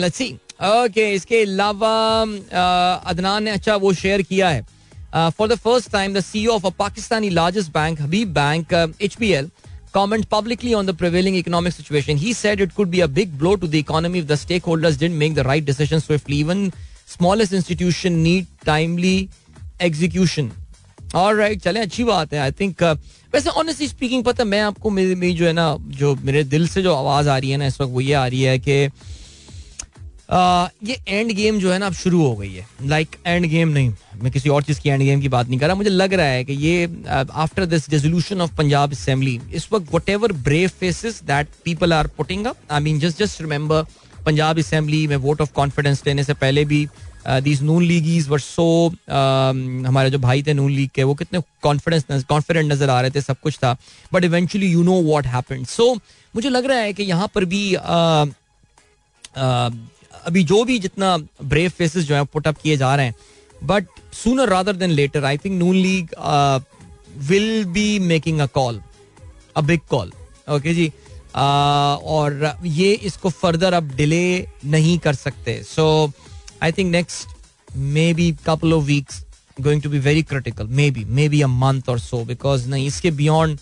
लेट्स 0.00 0.16
सी 0.16 0.32
ओके 0.64 1.10
इसके 1.14 1.42
अलावा 1.42 1.90
अदनान 3.10 3.42
ने 3.44 3.50
अच्छा 3.50 3.76
वो 3.76 3.92
शेयर 3.94 4.22
किया 4.22 4.48
है। 4.48 4.62
For 5.12 5.48
the 5.48 5.54
first 5.56 5.90
time 5.92 6.14
the 6.14 6.20
CEO 6.22 6.52
of 6.52 6.66
a 6.66 6.70
Pakistani 6.78 7.30
largest 7.30 7.70
bank 7.72 8.00
Habib 8.00 8.32
bank 8.34 8.72
HPL 9.02 9.50
comment 9.94 10.24
publicly 10.30 10.74
on 10.74 10.86
the 10.86 10.94
prevailing 10.96 11.36
economic 11.36 11.72
situation 11.72 12.16
he 12.16 12.32
said 12.34 12.60
it 12.60 12.72
could 12.72 12.88
be 12.88 13.00
a 13.00 13.06
big 13.18 13.32
blow 13.38 13.54
to 13.54 13.66
the 13.66 13.74
economy 13.74 14.18
if 14.18 14.26
the 14.26 14.34
stakeholders 14.64 14.98
did 14.98 15.10
make 15.12 15.34
the 15.34 15.38
right 15.46 15.64
decision 15.64 15.98
swiftly 16.00 16.40
even 16.40 16.70
smallest 17.08 17.52
institution 17.52 18.12
need 18.18 18.46
timely 18.66 19.28
execution 19.82 20.50
और 21.14 21.36
right 21.36 21.60
चले 21.62 21.80
अच्छी 21.80 22.04
बात 22.04 22.32
है 22.34 22.40
I 22.40 22.52
think 22.60 22.82
uh, 22.82 22.96
वैसे 23.34 23.50
honestly 23.50 23.88
speaking 23.88 24.24
पता 24.24 24.44
मैं 24.44 24.60
आपको 24.60 24.90
मेरी 24.90 25.14
मेरी 25.14 25.34
जो 25.34 25.46
है 25.46 25.52
ना 25.52 25.76
जो 26.00 26.14
मेरे 26.22 26.44
दिल 26.44 26.68
से 26.68 26.82
जो 26.82 26.94
आवाज़ 26.94 27.28
आ 27.28 27.36
रही 27.38 27.50
है 27.50 27.56
ना 27.56 27.66
इस 27.66 27.80
वक्त 27.80 27.92
वो 27.92 28.00
ये 28.00 28.12
आ 28.12 28.26
रही 28.26 28.42
है 28.42 28.58
कि 28.58 28.88
uh, 30.32 30.68
ये 30.88 30.96
एंड 31.08 31.32
गेम 31.32 31.58
जो 31.60 31.72
है 31.72 31.78
ना 31.78 31.86
अब 31.86 31.92
शुरू 31.94 32.22
हो 32.22 32.34
गई 32.36 32.52
है। 32.52 32.66
लाइक 32.82 33.16
एंड 33.26 33.46
गेम 33.46 33.68
नहीं 33.68 33.92
मैं 34.22 34.32
किसी 34.32 34.48
और 34.48 34.62
चीज़ 34.62 34.80
की 34.80 34.88
एंड 34.88 35.02
गेम 35.02 35.20
की 35.20 35.28
बात 35.28 35.48
नहीं 35.48 35.58
कर 35.60 35.66
रहा। 35.66 35.76
मुझे 35.76 35.90
लग 35.90 36.14
रहा 36.14 36.26
है 36.26 36.44
कि 36.44 36.52
ये 36.52 36.88
after 37.08 37.66
this 37.66 37.88
resolution 37.90 38.40
of 38.40 38.54
Punjab 38.56 38.92
assembly 38.92 39.40
इस 39.52 39.68
वक्त 39.72 39.94
whatever 40.08 40.32
brave 40.48 40.68
faces 40.80 41.22
that 41.24 41.48
people 41.64 41.92
are 41.92 42.06
putting 42.16 42.46
up 42.46 42.56
I 42.70 42.80
mean 42.80 43.00
just 43.00 43.22
just 43.22 43.40
remember 43.40 43.84
Punjab 44.26 44.58
assembly 44.58 45.06
में 45.06 45.16
वोट 45.16 45.40
ऑफ़ 45.40 45.52
कॉन्फिडेंस 45.54 46.02
लेने 46.06 46.24
से 46.24 46.34
पहले 46.34 46.64
भी 46.64 46.86
दीज 47.26 47.62
नून 47.62 47.82
लीगीज 47.84 48.28
वर 48.28 48.38
सो 48.40 48.64
हमारे 49.08 50.10
जो 50.10 50.18
भाई 50.18 50.42
थे 50.42 50.52
नून 50.54 50.70
लीग 50.72 50.90
के 50.94 51.02
वो 51.02 51.14
कितने 51.14 51.40
कॉन्फिडेंस 51.62 52.24
कॉन्फिडेंट 52.28 52.72
नज़र 52.72 52.90
आ 52.90 53.00
रहे 53.00 53.10
थे 53.10 53.20
सब 53.20 53.36
कुछ 53.42 53.56
था। 53.58 53.76
But 54.12 54.24
eventually 54.24 54.66
you 54.66 54.82
know 54.82 55.00
what 55.02 55.26
happen 55.26 55.64
so 55.64 55.92
मुझे 56.34 56.48
लग 56.48 56.66
रहा 56.66 56.78
है 56.78 56.92
कि 56.92 57.02
यहाँ 57.02 57.28
पर 57.34 57.44
भी 57.44 57.62
uh, 57.74 58.26
uh, 59.36 59.70
अभी 60.26 60.42
जो 60.44 60.62
भी 60.64 60.78
जितना 60.78 61.16
ब्रेव 61.42 61.70
फेसेस 61.70 62.04
जो 62.04 62.14
है 62.14 62.24
पुटअप 62.24 62.58
किए 62.62 62.76
जा 62.76 62.94
रहे 62.96 63.06
हैं। 63.06 63.14
But 63.66 63.86
sooner 64.14 64.48
rather 64.48 64.76
than 64.76 64.90
later 64.90 65.24
I 65.24 65.38
think 65.38 65.58
Noon 65.58 65.76
league 65.76 66.14
will 67.28 67.64
be 67.72 67.98
making 67.98 68.40
a 68.40 68.46
call 68.54 68.80
a 69.56 69.60
big 69.60 69.80
call 69.90 70.12
okay 70.48 70.74
ji? 70.74 70.92
Uh, 71.32 71.96
और 72.04 72.58
ये 72.64 72.92
इसको 73.04 73.30
फर्दर 73.30 73.72
अब 73.74 73.94
डिले 73.96 74.46
नहीं 74.66 74.98
कर 74.98 75.14
सकते। 75.14 75.62
So 75.62 75.84
I 76.62 76.72
think 76.72 76.90
next 76.92 77.76
maybe 78.14 78.30
couple 78.46 78.72
of 78.72 78.84
weeks 78.84 79.24
going 79.60 79.82
to 79.82 79.90
be 79.90 79.98
very 80.00 80.22
critical 80.22 80.66
maybe 80.90 81.04
maybe 81.28 81.40
a 81.42 81.46
month 81.46 81.88
or 81.88 81.98
so 82.00 82.24
because 82.24 82.68
नहीं 82.68 82.86
इसके 82.86 83.10
beyond 83.10 83.58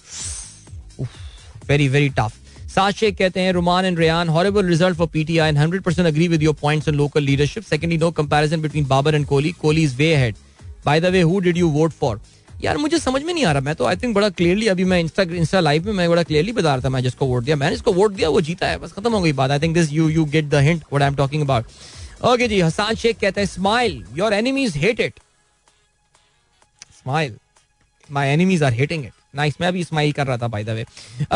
very 1.69 1.89
very 1.89 2.09
tough 2.19 2.33
सात 2.75 2.95
शेख 2.95 3.17
कहते 3.19 3.41
हैं 3.41 3.53
Ruman 3.53 3.85
and 3.85 3.99
Riyan 3.99 4.29
horrible 4.29 4.67
result 4.67 4.97
for 4.97 5.07
PTI 5.13 5.49
and 5.49 5.59
hundred 5.59 5.83
percent 5.83 6.07
agree 6.07 6.29
with 6.29 6.43
your 6.43 6.55
points 6.61 6.89
on 6.89 6.95
local 6.95 7.23
leadership 7.23 7.65
secondly 7.65 7.99
no 7.99 8.11
comparison 8.21 8.63
between 8.63 8.87
Babar 8.89 9.15
and 9.15 9.27
Kohli 9.27 9.53
Kohli 9.63 9.83
is 9.85 9.97
way 9.97 10.15
head 10.17 10.37
by 10.87 11.01
the 11.01 11.05
way 11.13 11.21
who 11.23 11.39
did 11.41 11.57
you 11.57 11.69
vote 11.71 11.93
for 12.01 12.21
यार, 12.65 12.77
मुझे 12.77 12.99
समझ 12.99 13.23
में 13.23 13.33
नहीं 13.33 13.45
आ 13.45 13.53
रहा। 13.53 13.61
मैं 13.63 13.75
तो 13.75 13.85
I 13.87 13.97
think 13.97 14.15
बड़ा 14.15 14.29
clearly 14.31 14.67
अभी 14.69 14.85
मैं 14.85 14.99
इंस्टा 15.01 15.23
इंस्टा 15.23 15.61
लाइव 15.61 15.87
में 15.87 15.93
मैं 15.93 16.09
बड़ा 16.11 16.23
क्लियरली 16.23 16.53
बता 16.53 16.75
रहा 16.75 16.85
था, 16.85 16.89
मैं 16.89 17.03
जिसको 17.03 17.27
वोट 17.27 17.45
दिया, 17.45 17.57
मैंने 17.57 17.77
जिसको 17.77 17.93
वोट 17.93 18.13
दिया, 18.15 18.29
वो 18.29 18.41
जीता 18.41 18.69
है। 18.69 18.79
बस 18.79 18.93
खत्म 18.93 19.13
हो 19.13 19.21
गई 19.21 19.33
बात। 19.33 19.51
I 19.51 19.59
think 19.59 19.75
this 19.75 19.93
you 19.93 20.09
you 20.09 20.25
get 20.35 20.49
the 20.49 20.61
hint 20.67 20.83
what 20.83 21.03
I 21.03 21.09
am 21.09 21.15
talking 21.17 21.43
about 21.43 21.67
okay 22.29 22.49
ji 22.49 22.61
Hassan 22.61 22.95
Sheikh 22.95 23.19
कहते 23.21 23.41
हैं 23.41 23.49
smile 23.49 24.05
your 24.15 24.33
enemies 24.35 24.77
hate 24.77 25.01
it 25.01 25.21
smile 26.99 27.37
my 28.09 28.33
enemies 28.33 28.63
are 28.63 28.73
hitting 28.73 29.05
it 29.05 29.13
nice 29.35 29.55
मैं 29.61 29.69
अभी 29.69 29.85
स्माइल 29.85 30.13
कर 30.13 30.27
रहा 30.27 30.37
था 30.39 30.49
by 30.49 30.65
the 30.65 30.71
way 30.71 30.83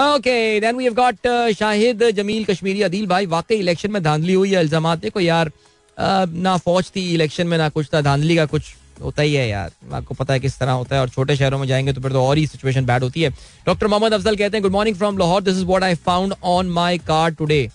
okay 0.02 0.60
then 0.60 0.76
we 0.76 0.84
have 0.84 0.94
got 0.94 1.28
Shahid 1.58 2.08
Jameel 2.16 2.44
Kashmiri 2.44 2.82
Adeel 2.82 3.06
भाई 3.06 3.26
वाकई 3.26 3.56
election 3.56 3.90
में 3.90 4.02
धांधली 4.02 4.34
हुई 4.34 4.54
है 4.54 4.60
इल्ज़ाम 4.60 4.94
देखो 4.94 5.20
यार 5.20 5.48
uh, 5.48 6.28
ना 6.28 6.56
फौज 6.56 6.90
थी 6.96 7.12
इलेक्शन 7.14 7.46
में 7.46 7.58
ना 7.58 7.68
कुछ 7.68 7.88
था 7.94 8.00
धांधली 8.00 8.36
का 8.36 8.46
कुछ 8.46 8.74
होता 9.02 9.22
ही 9.22 9.34
है 9.34 9.48
यार 9.48 9.70
आपको 9.92 10.14
पता 10.14 10.34
है 10.34 10.40
किस 10.40 10.58
तरह 10.58 10.72
होता 10.72 10.96
है 10.96 11.00
और 11.02 11.08
छोटे 11.08 11.36
शहरों 11.36 11.58
में 11.58 11.66
जाएँगे 11.68 11.92
तो 11.92 12.00
फिर 12.00 12.12
तो 12.12 12.24
और 12.24 12.38
ही 12.38 12.46
सिचुएशन 12.46 12.84
बैड 12.86 13.02
होती 13.02 13.22
है. 13.22 13.30
डॉक्टर 13.66 13.86
मोहम्मद 13.86 14.12
अफजल 14.14 14.36
कहते 14.36 14.56
हैं 14.56 14.62
good 14.62 14.72
morning 14.72 14.96
from 14.96 15.18
Lahore 15.18 15.42
this 15.42 15.56
is 15.56 15.64
what 15.64 15.82
I 15.82 15.94
found 16.04 16.34
on 16.44 16.68
my 16.70 16.98
car 16.98 17.30
today 17.30 17.68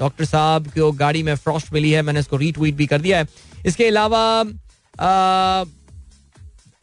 doctor 0.00 0.24
साहब 0.24 0.66
को 0.68 0.90
गाड़ी 0.94 1.22
में 1.22 1.34
फ्रॉस्ट 1.36 1.72
मिली 1.72 1.90
है, 1.90 2.02
मैंने 2.02 2.20
इसको 2.20 2.36
रीट्वीट 2.36 2.74
भी 2.74 2.86
कर 2.86 3.00
दिया 3.00 3.18
है। 3.18 3.26
इसके 3.66 3.86
अलावा 3.86 4.20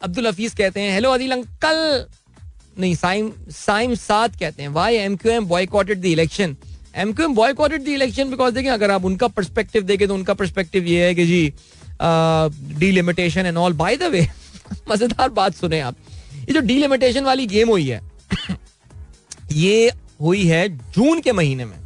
अब्दुल 0.00 0.26
हफीज 0.26 0.54
कहते 0.54 0.80
हैं 0.80 0.92
हेलो 0.92 1.10
अदिल 1.10 1.32
अंकल. 1.32 2.06
नहीं, 2.78 2.94
साइम 2.94 3.32
साइम 3.50 3.94
साथ 3.96 4.28
कहते 4.40 4.62
हैं 4.62 4.68
why 4.70 4.94
M 4.96 5.16
Q 5.16 5.32
M 5.32 5.46
boycotted 5.46 6.00
the 6.00 6.04
election 6.06 6.56
M 6.96 7.12
Q 7.12 7.26
M 7.26 7.34
boycotted 7.34 7.84
the 7.84 7.88
election 7.88 8.30
because 8.30 8.54
देखें 8.54 8.70
अगर 8.70 8.90
आप 8.90 9.04
उनका 9.04 9.28
परस्पेक्टिव 9.28 9.82
देखें 9.82 10.06
तो 10.08 10.14
उनका 10.14 10.34
परस्पेक्टिव 10.34 10.84
ये 10.86 11.04
है 11.04 11.14
कि 11.14 11.26
जी 11.26 11.52
delimitation 12.78 13.46
and 13.46 13.56
all 13.58 13.72
by 13.74 13.96
the 13.96 14.02
way 14.12 14.26
मज़ेदार 14.90 15.28
बात 15.30 15.54
सुने 15.54 15.80
आप। 15.80 15.96
ये 16.38 16.54
जो 16.54 16.60
डीलिमिटेशन 16.62 17.24
वाली 17.24 17.46
गेम 17.46 17.68
हुई 17.68 17.88
है, 17.88 18.00
ये 19.52 19.90
हुई 20.20 20.46
है 20.46 20.68
जून 20.68 21.20
के 21.20 21.32
महीने 21.32 21.64
में। 21.64 21.76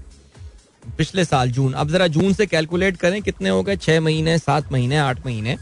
पिछले 0.99 1.25
साल 1.25 1.51
जून। 1.51 1.73
अब 1.73 1.91
जरा 1.91 2.07
जून 2.07 2.33
से 2.33 2.47
कैलकुलेट 2.47 2.97
करें, 2.97 3.21
कितने 3.23 3.49
हो 3.49 3.63
गए? 3.63 3.77
छह 3.77 4.01
महीने, 4.01 4.39
सात 4.39 4.73
महीने, 4.73 4.97
आठ 4.99 5.27
महीने। 5.27 5.57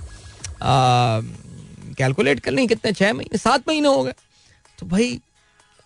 कैलकुलेट 1.95 2.41
कर 2.41 2.51
लें 2.51 2.67
कितने? 2.69 2.93
छह 2.93 3.13
महीने, 3.13 3.39
सात 3.39 3.69
महीने 3.69 3.89
हो 3.89 4.03
गए। 4.05 4.15
तो 4.79 4.87
भाई, 4.87 5.21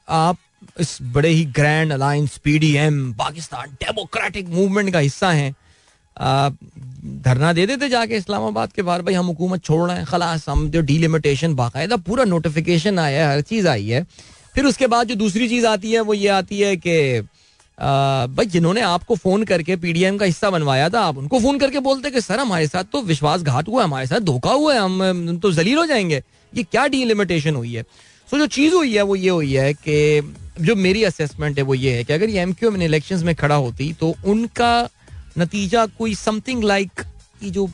आप 0.09 0.36
इस 0.80 0.99
बड़े 1.03 1.28
ही 1.28 1.44
grand 1.44 1.92
alliance 1.92 2.36
PDM 2.38 3.12
Pakistan 3.12 3.70
Democratic 3.82 4.49
Movement 4.49 4.92
का 4.92 4.99
हिस्सा 4.99 5.30
हैं। 5.32 5.55
धरना 7.22 7.53
दे 7.53 7.66
देते 7.66 7.88
जाके 7.88 8.16
इस्लामाबाद 8.16 8.72
के 8.72 8.82
बाहर, 8.82 9.03
भाई, 9.03 9.14
हम 9.14 9.26
हुकूमत 9.26 9.64
छोड़ 9.64 9.88
रहे 9.88 9.99
हैं, 9.99 10.07
खलास, 10.07 10.49
हम 10.49 10.70
जो 10.70 10.80
डीलिमिटेशन 10.80 11.55
बाकायदा 11.55 11.96
पूरा 11.96 12.24
नोटिफिकेशन 12.24 12.99
आया 12.99 13.28
है, 13.28 13.34
हर 13.34 13.40
चीज़ 13.40 13.68
आई 13.68 13.88
है। 13.88 14.07
फिर 14.55 14.64
उसके 14.64 14.86
बाद 14.86 15.09
जो 15.09 15.14
दूसरी 15.14 15.49
चीज़ 15.49 15.66
आती 15.66 15.92
है, 15.92 16.01
वो 16.01 16.14
ये 16.14 16.28
आती 16.28 16.61
है 16.61 16.76
कि 16.76 17.28
भाई, 17.79 18.47
जिन्होंने 18.47 18.81
आपको 18.81 19.14
फ़ोन 19.16 19.45
करके 19.45 19.76
पीडीएम 19.76 20.16
का 20.18 20.26
हिस्सा 20.26 20.51
बनवाया 20.51 20.89
था, 20.89 21.01
आप 21.01 21.18
उनको 21.18 21.41
फ़ोन 21.41 21.59
करके 21.59 21.79
बोलते 21.79 22.11
कि, 22.11 22.20
सर, 22.20 22.41
हमारे 22.41 22.66
साथ 22.66 22.85
तो 22.85 23.03
विश्वासघात 23.03 23.68
हुआ 23.68 23.81
है, 23.81 23.85
हमारे 23.85 24.07
साथ 24.07 24.20
धोखा 24.20 24.53
हुआ 24.53 24.74
है, 24.74 24.81
हम 24.81 25.39
तो 25.39 25.53
जलील 25.53 25.79
हो 25.79 25.87
जाएँगे। 25.87 26.22
ये 26.53 26.62
क्या 26.62 26.87
डीलिमिटेशन 26.87 27.55
हुई 27.55 27.74
है? 27.74 27.83
सो 28.29 28.39
जो 28.39 28.47
चीज़ 28.47 28.74
हुई 28.74 28.95
है, 28.95 29.03
वो 29.03 29.16
ये 29.16 29.31
हुई 29.31 29.53
है 29.53 29.72
कि, 29.74 30.35
जो 30.61 30.74
मेरी 30.76 31.05
असेसमेंट 31.05 31.59
है, 31.59 31.64
वो 31.64 31.74
ये 31.74 31.97
है 31.97 32.05
कि 32.05 32.12
अगर 32.12 32.29
ये 32.29 32.41
एम 32.41 32.53
क्यू 32.53 32.74
इलेक्शन 32.76 33.24
में 33.24 33.35
खड़ा 33.35 33.55
होती 33.55 33.93
तो 33.93 34.14
उनका 34.26 34.89
नतीजा 35.39 35.87
कोई 35.99 36.14
समथिंग 36.14 36.64
लाइक 36.64 36.91
like 36.93 37.51
जो 37.53 37.66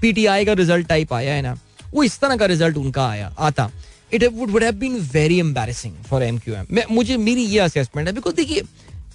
पीटीआई 0.00 0.44
का 0.44 0.52
रिज़ल्ट 0.52 0.86
टाइप 0.86 1.12
आया 1.12 1.34
है 1.34 1.42
ना, 1.42 1.56
वो 1.94 2.02
इस 2.02 2.18
तरह 2.20 2.36
का 2.36 2.46
रिज़ल्ट 2.46 2.76
उनका 2.76 3.06
आया, 3.08 3.34
आता। 3.38 3.70
It 4.12 4.24
would 4.24 4.62
have 4.62 4.74
been 4.74 4.96
very 5.12 5.38
embarrassing 5.40 5.94
for 6.10 6.22
M 6.22 6.38
Q 6.38 6.54
M 6.54 6.66
मुझे, 6.90 7.16
मेरी 7.16 7.44
ये 7.44 7.58
असेसमेंट 7.58 8.08
है 8.08 8.14
बिकॉज़ 8.14 8.34
देखिए 8.34 8.62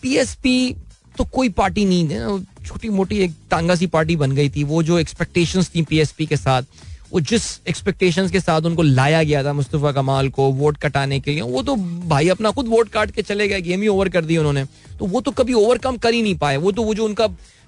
पीएसपी 0.05 0.75
तो 1.15 1.23
कोई 1.25 1.49
पार्टी 1.51 1.85
नहीं 1.85 2.07
है। 2.07 2.65
छोटी 2.65 2.89
मोटी 2.91 3.17
एक 3.19 3.31
तांगा 3.51 3.75
सी 3.75 3.87
पार्टी 3.89 4.15
बन 4.15 4.31
गई 4.31 4.49
थी। 4.49 4.63
वो 4.65 4.81
जो 4.83 4.97
एक्सपेक्टेशंस 4.99 5.69
थी 5.75 5.81
पीएसपी 5.83 6.25
के 6.25 6.37
साथ 6.37 6.63
वो 7.11 7.19
जिस 7.21 7.43
एक्सपेक्टेशंस 7.69 8.31
के 8.31 8.39
साथ 8.39 8.61
उनको 8.61 8.81
लाया 8.83 9.21
गया 9.23 9.43
था 9.43 9.53
मुस्तफ़ा 9.53 9.91
कमाल 9.91 10.29
को 10.29 10.49
वोट 10.53 10.77
कटाने 10.77 11.19
के 11.19 11.31
लिए 11.31 11.41
वो 11.41 11.61
तो 11.63 11.75
भाई 12.09 12.29
अपना 12.29 12.51
खुद 12.51 12.67
वोट 12.67 12.89
काट 12.89 13.11
के 13.11 13.21
चले 13.21 13.47
गए 13.47 13.61
गेम 13.61 13.81
ही 13.81 13.87
ओवर 13.87 14.09
कर 14.09 14.25
दी 14.25 14.37
उन्होंने। 14.37 14.65
तो 14.99 15.05
वो 15.05 15.21
तो 15.21 15.31
कभी 15.31 15.53
ओवरकम 15.55 15.97
कर 15.97 16.13
ही 16.13 16.21
नहीं 16.21 16.35
पाए। 16.37 16.57
वो 16.57 16.71
तो 16.71 16.83
वो 16.83 16.93
जो 16.93 17.05
उनका 17.05 17.27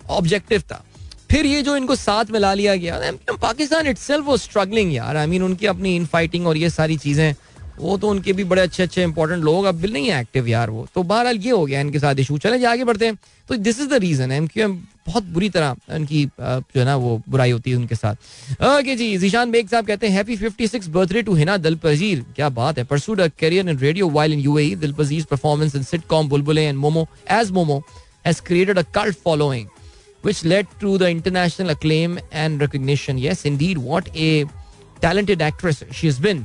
ऑब्जेक्टिव 0.10 0.62
था। 0.62 0.84
फिर 1.32 1.46
ये 1.46 1.62
जो 1.62 1.76
इनको 1.76 1.96
साथ 1.96 2.32
में 2.32 2.40
ला 2.40 2.54
लिया 2.54 2.76
गया 2.76 3.12
पाकिस्तान 3.34 3.88
इट 3.88 3.98
सेल्फ 3.98 4.30
स्ट्रगलिंग 4.42 4.94
यार। 4.94 5.18
आई 5.18 5.26
I 5.26 5.30
मीन 5.30 5.40
mean, 5.40 5.52
उनकी 5.52 5.66
अपनी 5.68 5.96
इन 5.96 6.06
फाइटिंग 6.06 6.48
और 6.48 6.58
ये 6.58 6.70
सारी 6.70 6.98
चीज़ें 6.98 7.34
वो 7.80 7.98
तो 7.98 8.10
उनके 8.10 8.34
भी 8.34 8.44
बड़े 8.44 8.62
अच्छे 8.62 8.84
अच्छे 8.84 9.04
इंपॉर्टेंट 9.04 9.44
लोग 9.44 9.66
अब 9.66 9.76
बिल 9.82 9.94
नहीं 9.94 10.10
है 10.10 10.20
एक्टिव 10.22 10.48
यार 10.48 10.70
वो। 10.70 10.88
तो 10.96 11.04
बहरहाल 11.04 11.38
ये 11.38 11.52
हो 11.52 11.66
गया 11.66 11.82
इनके 11.82 12.00
साथ 12.00 12.20
इशू 12.20 12.38
चले 12.38 12.66
आगे 12.66 12.84
बढ़ते 12.84 13.06
हैं। 13.06 13.18
तो 13.50 13.56
this 13.56 13.80
is 13.82 13.88
the 13.90 14.00
reason 14.04 14.48
Q 14.48 14.64
M 14.64 14.74
बहुत 15.08 15.24
बुरी 15.34 15.50
तरह 15.50 15.96
उनकी 15.96 16.24
जो 16.40 16.80
है 16.80 16.86
ना 16.86 16.96
वो 16.96 17.22
बुराई 17.30 17.52
होती 17.52 17.72
है 17.72 17.78
उनके 17.78 17.96
साथ। 17.96 18.16
ओके 18.64 18.96
जी 18.96 19.18
जीशान 19.18 19.52
बेग 19.52 19.68
साहब 19.70 19.88
कहते 19.88 20.08
हैं 20.08 20.16
happy 20.16 20.38
56 20.38 20.88
birthday 20.90 21.22
to 21.22 21.34
Hina 21.36 21.58
Dilpazir. 21.58 22.26
क्या 22.36 22.50
बात 22.50 22.78
है 22.78 22.84
pursued 22.84 23.22
career 23.40 23.70
in 23.70 23.78
radio 23.80 24.10
while 24.10 24.34
in 24.34 24.40
UAE 24.40 24.76
Dilpazir 24.76 25.26
performance 25.32 25.76
in 25.76 25.84
sitcom 25.84 26.30
Bulbule 26.30 26.66
and 26.66 26.78
Momo 26.78 27.08
as 27.32 27.52
Momo 27.52 27.82
has 28.26 28.42
created 28.48 28.80
a 28.80 28.84
cult 28.96 29.18
following 29.26 29.68
which 30.26 30.40
led 30.52 30.72
to 30.80 30.92
the 31.02 31.08
international 31.10 31.70
acclaim 31.72 32.16
and 32.44 32.62
recognition. 32.62 33.20
Yes, 33.26 33.44
indeed, 33.50 33.78
what 33.90 34.08
a 34.24 34.30
talented 35.04 35.44
actress 35.46 35.78
she 35.98 36.08
has 36.08 36.18
been. 36.26 36.42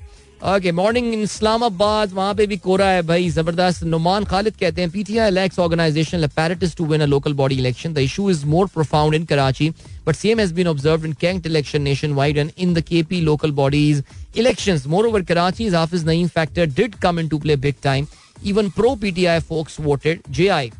Okay 0.50 0.70
morning 0.72 1.12
in 1.14 1.20
Islamabad 1.22 2.12
वहाँ 2.12 2.34
पे 2.34 2.46
भी 2.46 2.56
कोरा 2.58 2.86
है 2.90 3.02
भाई 3.06 3.28
ज़बरदस्त 3.30 3.82
नुमान 3.84 4.24
खालिद 4.30 4.56
कहते 4.60 4.82
हैं 4.82 4.90
PTI 4.90 5.30
lacks 5.30 5.58
organisation 5.64 6.24
apparatus 6.28 6.74
to 6.80 6.86
win 6.92 7.04
a 7.06 7.08
local 7.12 7.36
body 7.40 7.58
election. 7.58 7.94
The 7.94 8.02
issue 8.08 8.28
is 8.32 8.40
more 8.54 8.64
profound 8.78 9.18
in 9.18 9.28
Karachi, 9.32 9.68
but 10.08 10.16
same 10.16 10.42
has 10.44 10.54
been 10.56 10.70
observed 10.72 11.04
in 11.04 11.14
Kent 11.14 11.46
election 11.46 11.84
nationwide 11.84 12.40
and 12.44 12.52
in 12.56 12.74
the 12.74 12.82
KP 12.82 13.22
local 13.24 13.52
bodies 13.52 14.02
elections. 14.34 14.88
Moreover, 14.96 15.22
Karachi's 15.22 15.78
Hafiz 15.80 16.04
Naeem 16.04 16.34
factor 16.40 16.66
did 16.66 17.00
come 17.00 17.24
into 17.24 17.38
play 17.38 17.58
big 17.68 17.80
time. 17.80 18.10
Even 18.42 18.72
pro 18.72 18.96
PTI 18.96 19.40
folks 19.44 19.80
voted 19.88 20.28
JI. 20.30 20.72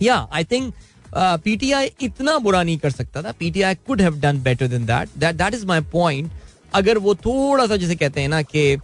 Yeah, 0.00 0.26
I 0.30 0.44
think 0.44 0.74
PTI 1.44 1.86
uh, 1.88 2.02
इतना 2.02 2.38
बुरा 2.38 2.62
नहीं 2.62 2.78
कर 2.78 2.90
सकता 2.90 3.22
था 3.22 3.30
PTI 3.38 3.74
could 3.86 4.00
have 4.02 4.18
done 4.20 4.42
better 4.42 4.68
than 4.68 4.86
that 4.86 5.08
that 5.18 5.54
is 5.54 5.64
my 5.66 5.80
point 5.92 6.30
अगर 6.78 6.98
वो 6.98 7.14
थोड़ा 7.16 7.66
सा, 7.66 7.76
जैसे 7.76 7.94
कहते 7.96 8.20
हैं 8.20 8.28
ना 8.28 8.42
कि 8.44 8.76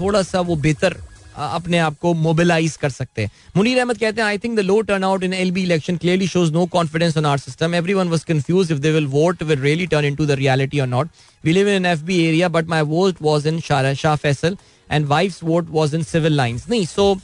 थोड़ा 0.00 0.22
सा 0.22 0.40
वो 0.42 0.56
बेहतर 0.58 0.96
अपने 1.36 1.78
आप 1.78 1.96
को 2.00 2.12
मोबिलाइज 2.14 2.76
कर 2.76 2.90
सकते 2.90 3.22
हैं। 3.22 3.30
मुनीर 3.56 3.78
अहमद 3.78 3.98
कहते 3.98 4.20
हैं 4.20 4.26
I 4.28 4.38
think 4.38 4.56
the 4.56 4.60
low 4.60 4.80
turnout 5.04 5.22
in 5.24 5.32
L 5.34 5.50
B 5.52 5.62
election 5.62 5.96
clearly 5.96 6.26
shows 6.28 6.52
no 6.52 6.64
confidence 6.72 7.16
on 7.18 7.26
our 7.26 7.38
system 7.38 7.74
everyone 7.94 8.08
was 8.08 8.24
confuse 8.26 8.72
if 8.72 8.78
they 8.80 8.90
will 8.92 9.06
vote 9.14 9.42
will 9.42 9.58
really 9.60 9.86
turn 9.86 10.04
into 10.16 10.26
the 10.26 10.30
reality 10.40 10.80
or 10.80 10.86
not 10.86 11.08
we 11.44 11.52
live 11.52 11.68
in 11.68 11.86
F 11.86 12.02
B 12.04 12.18
area 12.26 12.48
but 12.48 12.68
my 12.68 12.82
vote 12.92 13.22
was 13.22 13.48
in 13.48 13.60
Shah 13.60 14.16
Faisal 14.16 14.56
and 14.90 15.06
wife 15.06 15.42
vote 15.44 15.70
was 15.70 15.96
in 15.96 16.02
Civil 16.02 16.36
Lines 16.36 16.68
नहीं 16.70 16.86
सो 16.86 17.14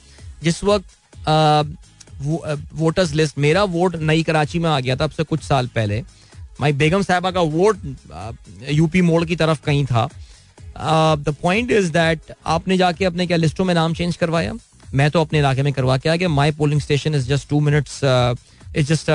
जिस 0.43 0.63
वक्त 0.65 0.97
voters 2.75 3.13
list 3.15 3.39
मेरा 3.39 3.63
vote 3.75 3.97
नई 3.97 4.23
कराची 4.23 4.59
में 4.59 4.71
आ 4.71 4.81
गया 4.81 4.97
था, 4.97 5.05
अब 5.05 5.11
से 5.11 5.25
कुछ 5.25 5.43
साल 5.43 5.67
पहले 5.75 6.03
माई 6.61 6.73
बेगम 6.75 7.03
साहबा 7.03 7.31
का 7.31 7.41
वोट 7.41 7.77
यूपी 8.71 9.01
मोड़ 9.03 9.25
की 9.25 9.37
तरफ़ 9.37 9.63
कहीं 9.65 9.85
था। 9.87 10.09
द 11.19 11.35
पॉइंट 11.43 11.71
इज़ 11.71 11.91
दैट 11.93 12.33
आपने 12.47 12.77
जाके 12.77 13.05
अपने 13.05 13.27
क्या 13.27 13.37
लिस्टों 13.37 13.65
में 13.65 13.75
नाम 13.75 13.95
चेंज 13.95 14.17
करवाया? 14.17 14.53
मैं 14.95 15.11
तो 15.11 15.21
अपने 15.21 15.39
इलाके 15.39 15.63
में 15.63 15.73
करवा 15.73 15.97
के 15.99 16.09
आ 16.09 16.17
गया। 16.17 16.29
My 16.31 16.51
polling 16.53 16.81
station 16.81 17.15
is 17.15 17.29
just 17.29 17.49
two 17.49 17.61
minutes 17.61 18.01
is 18.77 18.87
just 18.87 19.11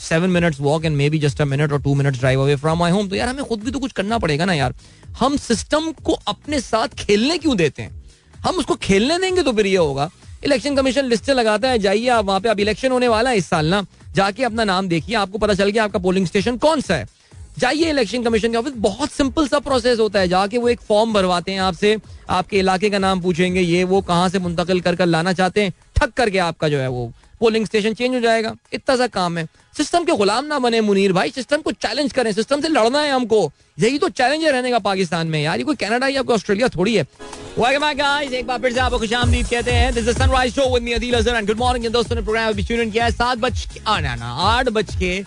seven 0.00 0.30
minutes 0.30 0.60
walk 0.60 0.84
and 0.84 0.96
maybe 1.10 1.18
just 1.18 1.40
a 1.40 1.44
minute 1.44 1.72
or 1.72 1.82
two 1.82 1.94
minutes 1.94 2.18
drive 2.18 2.40
away 2.42 2.56
from 2.56 2.78
my 2.78 2.90
home 2.90 3.08
तो 3.08 3.16
यार 3.16 3.28
हमें 3.28 3.44
खुद 3.44 3.64
भी 3.64 3.70
तो 3.70 3.78
कुछ 3.78 3.92
करना 3.92 4.18
पड़ेगा 4.18 4.44
ना 4.44 4.52
यार। 4.54 4.74
हम 5.18 5.36
सिस्टम 5.38 5.90
को 6.04 6.12
अपने 6.28 6.60
साथ 6.60 6.88
खेलने 6.98 7.38
क्यों 7.38 7.56
देते 7.56 7.82
हैं? 7.82 7.90
हम 8.38 8.56
उसको 8.56 8.74
खेलने 8.82 9.18
देंगे 9.18 9.42
तो 9.42 9.52
फिर 9.52 9.66
ये 9.66 9.76
होगा। 9.76 10.10
इलेक्शन 10.44 10.76
कमीशन 10.76 11.04
लिस्टें 11.04 11.32
लगाता 11.34 11.68
है, 11.68 11.78
जाइए 11.78 12.08
आप 12.08 12.24
वहाँ 12.24 12.40
पे। 12.40 12.48
अब 12.48 12.60
इलेक्शन 12.60 12.92
होने 12.92 13.08
वाला 13.08 13.30
है 13.30 13.36
इस 13.36 13.46
साल 13.46 13.66
ना। 13.66 13.84
जाके 14.14 14.44
अपना 14.44 14.64
नाम 14.64 14.88
देखिए, 14.88 15.16
आपको 15.16 15.38
पता 15.38 15.54
चल 15.54 15.70
गया 15.70 15.84
आपका 15.84 15.98
पोलिंग 15.98 16.26
स्टेशन 16.26 16.56
कौन 16.56 16.80
सा 16.80 16.94
है। 16.94 17.06
जाइए 17.58 17.90
इलेक्शन 17.90 18.22
कमीशन 18.22 18.50
के 18.50 18.56
ऑफ़िस, 18.56 18.72
बहुत 18.76 19.10
सिंपल 19.10 19.48
सा 19.48 19.58
प्रोसेस 19.58 19.98
होता 19.98 20.20
है। 20.20 20.28
जाके 20.28 20.58
वो 20.58 20.68
एक 20.68 20.80
फॉर्म 20.80 21.12
भरवाते 21.12 21.52
हैं 21.52 21.60
आपसे, 21.60 21.96
आपके 22.30 22.58
इलाके 22.58 22.90
का 22.90 22.98
नाम 22.98 23.20
पूछेंगे, 23.20 23.60
ये 23.60 23.84
वो 23.84 24.00
कहाँ 24.02 24.28
से 24.28 24.38
मुंतकिल 24.38 24.80
कर 24.80 24.96
कर 24.96 25.06
लाना 25.06 25.32
चाहते 25.32 25.62
हैं 25.62 25.72
ठक 25.96 26.12
करके 26.12 26.38
आपका 26.38 26.68
जो 26.68 26.78
है 26.78 26.88
वो 26.88 27.12
पोलिंग 27.40 27.66
स्टेशन 27.66 27.94
चेंज 27.94 28.14
हो 28.14 28.20
जाएगा। 28.20 28.54
इतना 28.72 28.96
सा 28.96 29.06
काम 29.06 29.38
है। 29.38 29.48
सिस्टम 29.76 30.04
के 30.04 30.12
गुलाम 30.12 30.44
ना 30.44 30.58
बने, 30.58 30.80
मुनीर 30.80 31.12
भाई 31.12 31.30
सिस्टम 31.30 31.56
को 31.56 31.72
चैलेंज 31.72 32.12
करें। 32.12 32.32
सिस्टम 32.32 32.60
से 32.60 32.68
लड़ना 32.68 33.00
है 33.00 33.12
हमको। 33.12 33.52
यही 33.78 33.98
तो 33.98 34.08
चैलेंज 34.08 34.44
है 34.44 34.52
रहने 34.52 34.70
का 34.70 34.78
पाकिस्तान 34.78 35.26
में। 35.26 35.42
यार, 35.42 35.58
ये 35.58 35.64
कोई 35.64 35.74
कनाडा 35.74 36.06
या 36.06 36.22
कोई 36.22 36.34
ऑस्ट्रेलिया 36.34 36.68
थोड़ी 36.68 36.94
है। 36.94 37.06
Welcome 37.58 37.82
back, 37.82 38.00
guys. 38.00 38.32
एक 38.32 38.46
बार 38.46 38.58
फिर 38.58 38.72
से 38.72 38.80
आपको 38.80 38.98
खुशामदीद 38.98 39.46
कहते 39.46 39.70
हैं। 39.70 39.94
This 39.94 40.08
is 40.08 40.18
Sunrise 40.18 40.54
Show 40.54 40.74
with 40.74 40.82
me 40.82 40.92
Adeel 40.92 41.14
Azhar 41.14 41.36
and 41.36 41.46
good 41.46 41.56
morning 41.56 41.92
दोस्तों 41.92 42.16
ने 42.16 42.22
प्रोग्राम 42.22 42.48
अभी 42.48 42.62
ट्यून 42.62 42.90
किया 42.90 43.04
है। 43.04 43.10
सात 43.10 43.38
बज 43.38 43.66
ना 43.88 44.14
ना, 44.14 44.26
आठ 44.26 44.68
बज 44.68 44.96
के 44.96 45.24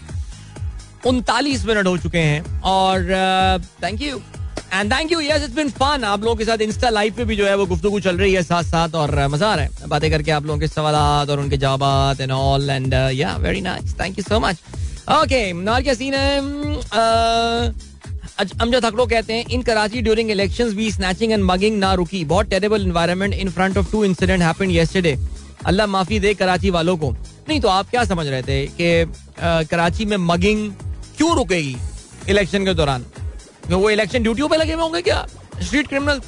उनतालीस 1.06 1.66
मिनट 1.66 1.88
हो 1.88 1.98
चुके 1.98 2.18
हैं। 2.18 2.62
और 2.62 3.04
thank 3.84 4.02
you 4.02 4.22
and 4.74 4.92
thank 4.92 5.12
you 5.12 5.20
yes 5.22 5.44
it's 5.44 5.56
been 5.56 5.70
fun 5.72 6.04
आप 6.06 6.24
लोगों 6.24 6.36
के 6.36 6.46
साथ 6.46 6.62
इंस्टा 6.62 6.90
लाइव 6.90 7.14
पे 7.14 7.26
भी 7.26 7.36
जो 7.36 7.46
है 7.46 7.56
वो 7.58 7.66
गुफ्तगू 7.66 8.00
चल 8.00 8.18
रही 8.18 8.34
है 8.34 8.44
साथ 8.44 8.64
साथ 8.64 8.96
और 8.96 9.28
मज़ा 9.28 9.48
आ 9.48 9.56
रहा 9.56 9.66
है। 9.66 9.88
बातें 9.88 10.10
करके 10.12 10.32
आप 10.32 10.46
लोगों 10.46 10.60
के 10.60 10.68
सवाल 10.68 10.96
और 11.30 11.40
उनके 11.40 11.58
जवाब 11.58 12.22
and 12.22 12.32
all 12.32 12.70
and 12.70 12.94
yeah 12.94 13.36
very 13.38 13.62
nice 13.62 13.94
thank 14.00 14.18
you 14.18 14.24
so 14.24 14.40
much 14.40 14.58
okay 15.12 15.52
नार 15.54 15.82
क्या 15.84 15.94
सीन 15.94 16.14
है? 16.14 16.38
अमजद 18.40 18.86
हकड़ो 18.86 19.06
कहते 19.06 19.34
हैं, 19.34 19.46
in 19.48 19.62
Karachi 19.62 20.02
during 20.02 20.30
elections 20.32 20.74
we 20.74 20.92
snatching 20.92 21.32
and 21.32 21.44
mugging 21.44 21.78
ना 21.80 21.94
रुकी। 21.94 22.24
बहुत 22.26 22.50
terrible 22.50 22.82
environment 22.82 23.34
in 23.34 23.50
front 23.50 23.78
of 23.78 23.92
two 23.92 24.04
incident 24.06 24.42
happened 24.44 24.72
yesterday 24.72 25.18
Allah 25.66 25.88
माफ़ी 25.88 26.20
दे 26.20 26.34
कराची 26.34 26.70
वालों 26.70 26.98
को. 26.98 27.12
नहीं 27.50 27.60
तो 27.62 27.68
आप 27.68 27.90
क्या 27.90 28.04
समझ 28.06 28.28
रहे 28.28 28.42
थे 28.44 28.66
कि 28.80 29.66
कराची 29.70 30.06
में 30.06 30.18
मगिंग 30.20 30.72
क्यों 31.18 31.36
रुकेगी 31.36 31.76
इलेक्शन 32.30 32.66
के 32.66 32.74
दौरान? 32.74 33.06
वो 33.70 33.90
इलेक्शन 33.90 34.24
ड्यूटियों 34.24 34.48
पे 34.50 34.58
लगे 34.58 34.74
हुए 34.74 34.82
होंगे 34.82 35.02
क्या? 35.02 35.26
स्ट्रीट 35.62 35.88
क्रिमिनल 35.88 36.22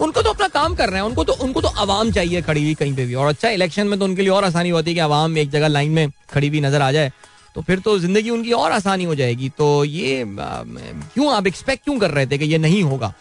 उनको 0.00 0.22
तो 0.22 0.30
अपना 0.30 0.46
काम 0.48 0.74
कर 0.74 0.88
रहे 0.88 1.00
हैं, 1.00 1.06
उनको 1.06 1.24
तो 1.24 1.32
उनको 1.44 1.60
तो 1.60 1.68
आवाम 1.80 2.10
चाहिए 2.12 2.40
खड़ी 2.42 2.62
हुई 2.62 2.74
कहीं 2.74 2.94
पे 2.96 3.04
भी। 3.06 3.14
और 3.14 3.26
अच्छा 3.28 3.48
इलेक्शन 3.50 3.86
में 3.86 3.98
तो 3.98 4.04
उनके 4.04 4.22
लिए 4.22 4.30
और 4.30 4.44
आसानी 4.44 4.70
होती 4.70 4.90
है 4.90 4.94
कि 4.94 5.00
आवाम 5.00 5.36
एक 5.38 5.50
जगह 5.50 5.68
लाइन 5.68 5.90
में 5.90 6.10
खड़ी 6.32 6.48
हुई 6.48 6.60
नज़र 6.60 6.82
आ 6.82 6.90
जाए। 6.92 7.12
तो 7.56 7.62
फिर 7.62 7.78
तो 7.78 7.98
ज़िंदगी 7.98 8.30
उनकी 8.30 8.52
और 8.52 8.72
आसानी 8.72 9.04
हो 9.04 9.14
जाएगी। 9.14 9.48
तो 9.58 9.84
ये 9.84 10.24
क्यों 10.26 11.32
आप 11.32 11.46
एक्सपेक्ट 11.46 11.84
क्यों 11.84 11.98
कर 11.98 12.10
रहे 12.10 12.26
थे 12.26 12.38
कि 12.38 12.44
ये 12.44 12.58
नहीं 12.58 12.82
होगा? 12.82 13.12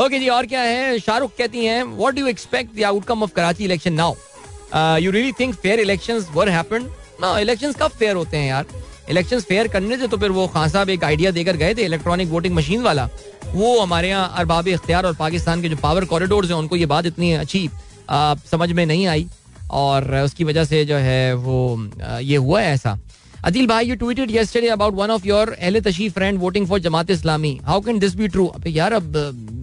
ओके 0.00 0.18
जी, 0.18 0.28
और 0.28 0.46
क्या 0.46 0.60
है? 0.60 0.98
शाहरुख 0.98 1.36
कहती 1.38 1.64
हैं 1.64 1.82
what 1.84 2.14
do 2.14 2.26
expect 2.26 2.74
the 2.76 2.82
outcome 2.84 3.22
of 3.22 3.32
Karachi 3.34 3.64
election 3.64 3.92
now 3.94 4.14
you 5.00 5.10
really 5.10 5.32
think 5.40 5.54
fair 5.56 5.80
elections 5.80 6.28
were 6.34 6.48
happened 6.48 6.88
ना 7.20 7.38
इलेक्शंस 7.40 7.76
कब 7.80 7.90
फेयर 7.98 8.16
होते 8.16 8.36
हैं 8.36 8.48
यार? 8.48 8.66
इलेक्शन 9.10 9.40
फेयर 9.40 9.68
करने 9.68 9.96
से 9.96 10.06
तो 10.06 10.16
फिर 10.16 10.30
वो 10.30 10.46
खान 10.48 10.68
साहब 10.68 10.90
एक 10.90 11.04
आइडिया 11.04 11.30
देकर 11.30 11.56
गए 11.56 11.74
थे 11.74 11.84
इलेक्ट्रॉनिक 11.84 12.28
वोटिंग 12.28 12.54
मशीन 12.54 12.82
वाला। 12.82 13.08
वो 13.46 13.78
हमारे 13.80 14.08
यहाँ 14.08 14.32
अरबाब 14.36 14.68
इख्तियार 14.68 15.06
और 15.06 15.14
पाकिस्तान 15.16 15.62
के 15.62 15.68
जो 15.68 15.76
पावर 15.76 16.04
कॉरिडोर 16.04 16.46
हैं, 16.46 16.54
उनको 16.54 16.76
ये 16.76 16.86
बात 16.86 17.06
इतनी 17.06 17.32
अच्छी 17.34 17.68
समझ 18.10 18.70
में 18.70 18.84
नहीं 18.86 19.06
आई। 19.06 19.26
और 19.72 20.14
उसकी 20.16 20.44
वजह 20.44 20.64
से 20.64 20.84
जो 20.84 20.96
है 20.96 21.34
वो 21.36 21.88
ये 22.22 22.36
हुआ 22.36 22.60
है 22.60 22.72
ऐसा। 22.74 22.98
अदिल 23.44 23.66
भाई 23.66 23.86
you 23.86 23.94
tweeted 23.96 24.30
yesterday 24.30 24.68
about 24.68 24.94
one 24.94 25.10
of 25.10 25.26
your 25.26 25.52
अहले 25.52 25.80
तशी 25.80 26.08
friend 26.10 26.38
voting 26.40 26.66
for 26.68 26.78
Jamaat 26.80 27.10
Islami 27.10 27.58
how 27.64 27.80
can 27.80 27.98
this 27.98 28.14
be 28.14 28.28
true 28.28 28.46
अब 28.48 28.66
यार, 28.66 28.92
अब 28.92 29.16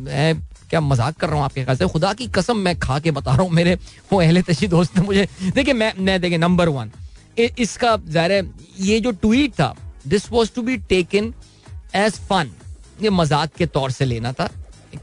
मैं 0.03 0.35
क्या 0.69 0.81
मज़ाक 0.81 1.15
कर 1.15 1.27
रहा 1.27 1.35
हूँ 1.35 1.43
आपके 1.45 1.63
ख्याल 1.63 1.77
से? 1.77 1.87
खुदा 1.87 2.13
की 2.13 2.27
कसम, 2.35 2.57
मैं 2.57 2.77
खा 2.79 2.99
के 2.99 3.11
बता 3.11 3.31
रहा 3.31 3.41
हूँ 3.41 3.51
मेरे 3.51 3.75
वो 4.11 4.19
अहले 4.21 4.41
तशी 4.43 4.67
दोस्त 4.67 4.97
ने 4.97 5.05
मुझे 5.05 5.27
देखिए, 5.45 5.73
मैं 5.73 5.93
मैं 5.99 6.19
देखिए 6.21 6.37
नंबर 6.37 6.69
वन 6.69 6.91
इसका 7.37 7.95
ज़ाहिर 8.07 8.31
है 8.31 8.41
ये 8.79 8.99
जो 8.99 9.11
ट्वीट 9.13 9.53
था 9.53 9.73
this 10.07 10.31
was 10.31 10.51
to 10.55 10.61
be 10.61 10.77
taken 10.89 11.33
as 11.95 12.19
fun 12.29 12.51
ये 13.01 13.09
मज़ाक 13.11 13.53
के 13.57 13.65
तौर 13.67 13.91
से 13.91 14.05
लेना 14.05 14.31
था 14.33 14.49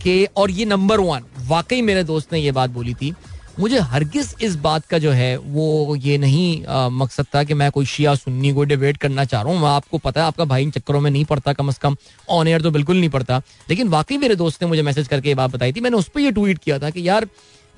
कि 0.03 0.25
और 0.37 0.51
ये 0.51 0.65
नंबर 0.67 1.01
वन 1.01 1.25
वाकई 1.49 1.83
मेरे 1.83 2.05
दोस्त 2.05 2.33
ने 2.33 2.41
ये 2.41 2.53
बात 2.53 2.71
बोली 2.71 2.95
थी। 2.95 3.15
मुझे 3.59 3.79
हरगिज 3.81 4.35
इस 4.43 4.55
बात 4.57 4.85
का 4.87 4.99
जो 4.99 5.11
है 5.11 5.37
वो 5.37 5.97
ये 5.97 6.17
नहीं 6.19 6.65
आ, 6.65 6.89
मकसद 6.89 7.27
था 7.35 7.43
कि 7.45 7.55
मैं 7.55 7.71
कोई 7.71 7.87
शिया 7.87 8.15
सुन्नी 8.15 8.53
को 8.55 8.65
डिबेट 8.65 8.97
करना 8.97 9.25
चाह 9.25 9.43
रहा 9.43 9.53
हूँ। 9.53 9.67
आपको 9.69 9.99
पता 9.99 10.21
है 10.21 10.27
आपका 10.27 10.45
भाई 10.45 10.63
इन 10.63 10.71
चक्करों 10.71 11.01
में 11.01 11.11
नहीं 11.11 11.25
पड़ता 11.25 11.53
कम 11.53 11.69
अज 11.69 11.79
कम 11.79 11.97
ऑन 12.29 12.49
एयर 12.49 12.63
तो 12.63 12.71
बिल्कुल 12.71 12.97
नहीं 12.97 13.11
पड़ता। 13.11 13.43
लेकिन 13.71 13.89
वाकई 13.89 14.19
मेरे 14.19 14.37
दोस्त 14.37 14.63
ने 14.63 14.69
मुझे 14.69 14.83
मैसेज 14.83 15.09
करके 15.09 15.29
ये 15.29 15.35
बात 15.35 15.51
बताई 15.51 15.73
थी। 15.73 15.81
मैंने 15.81 15.97
उस 15.97 16.09
पर 16.09 16.21
ये 16.21 16.31
ट्वीट 16.31 16.59
किया 16.59 16.79
था 16.79 16.91
कि 16.91 17.09
यार 17.09 17.27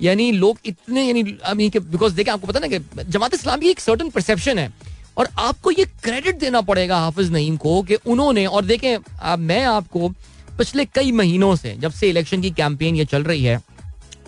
यानी 0.01 0.31
लोग 0.31 0.57
इतने 0.65 1.05
यानी 1.05 1.23
बिकॉज़ 1.23 2.13
देखिए 2.13 2.33
आपको 2.33 2.47
पता 2.47 2.59
ना 2.59 2.67
कि 2.67 2.79
जमात 3.03 3.33
इस्लामी 3.33 3.69
एक 3.69 3.79
सर्टन 3.79 4.09
परसेप्शन 4.09 4.59
है 4.59 4.71
और 5.17 5.27
आपको 5.39 5.71
ये 5.71 5.85
क्रेडिट 6.03 6.39
देना 6.39 6.61
पड़ेगा 6.61 6.99
हाफिज 6.99 7.31
नईम 7.31 7.57
को 7.57 7.81
कि 7.81 7.95
उन्होंने 7.95 8.45
और 8.45 8.65
देखें 8.65 8.97
आ, 9.21 9.35
मैं 9.35 9.63
आपको 9.65 10.09
पिछले 10.57 10.85
कई 10.85 11.11
महीनों 11.11 11.55
से 11.55 11.75
जब 11.79 11.91
से 11.91 12.09
इलेक्शन 12.09 12.41
की 12.41 12.51
कैंपेन 12.51 12.95
ये 12.95 13.05
चल 13.05 13.23
रही 13.23 13.43
है 13.43 13.61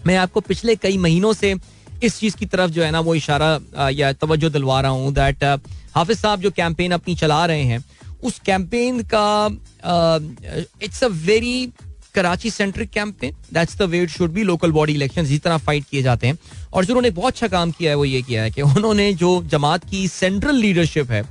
मैं 0.08 0.16
आपको 0.18 0.42
पिछले 0.42 0.76
कई 0.76 0.98
महीनों 0.98 1.34
से 1.34 1.56
इस 2.04 2.20
चीज़ 2.20 2.36
की 2.38 2.46
तरफ़ 2.46 2.72
जो 2.72 2.84
है 2.84 2.92
ना 2.92 3.00
वो 3.00 3.16
इशारा 3.16 3.90
या 3.90 4.12
तवज्जो 4.14 4.50
दिलवा 4.50 4.80
रहा 4.82 4.92
हूँ 4.92 5.14
दैट 5.14 5.44
हाफिज 5.96 6.18
साहब 6.18 6.42
जो 6.42 6.52
कैंपेन 6.52 6.92
अपनी 6.92 7.16
चला 7.16 7.46
रहे 7.46 7.64
हैं 7.64 7.84
उस 8.24 8.40
कैंपेन 8.46 9.02
का 9.14 9.28
it's 10.84 11.04
a 11.04 11.08
very 11.08 11.72
Karachi 12.16 12.50
centric 12.50 12.90
campaign 12.90 13.34
that's 13.54 13.78
the 13.78 13.82
way 13.82 14.02
it 14.04 14.10
should 14.10 14.32
be 14.32 14.44
local 14.44 14.72
body 14.72 14.94
election 14.94 15.22
इसी 15.22 15.38
तरह 15.38 15.58
फाइट 15.58 15.86
किए 15.92 16.02
जाते 16.02 16.28
हैं। 16.28 16.38
और 16.74 16.86
जो 16.86 16.94
उन्होंने 16.94 17.10
बहुत 17.10 17.34
अच्छा 17.34 17.48
काम 17.48 17.72
किया 17.72 17.92
है, 17.92 17.96
वो 17.96 18.06
ये 18.06 18.22
किया 18.22 18.44
है 18.44 18.52
कि 18.52 18.62
उन्होंने 18.62 19.14
जो 19.14 19.42
जमात 19.44 19.90
की 19.90 20.08
सेंट्रल 20.08 20.56
लीडरशिप 20.56 21.12
है, 21.12 21.24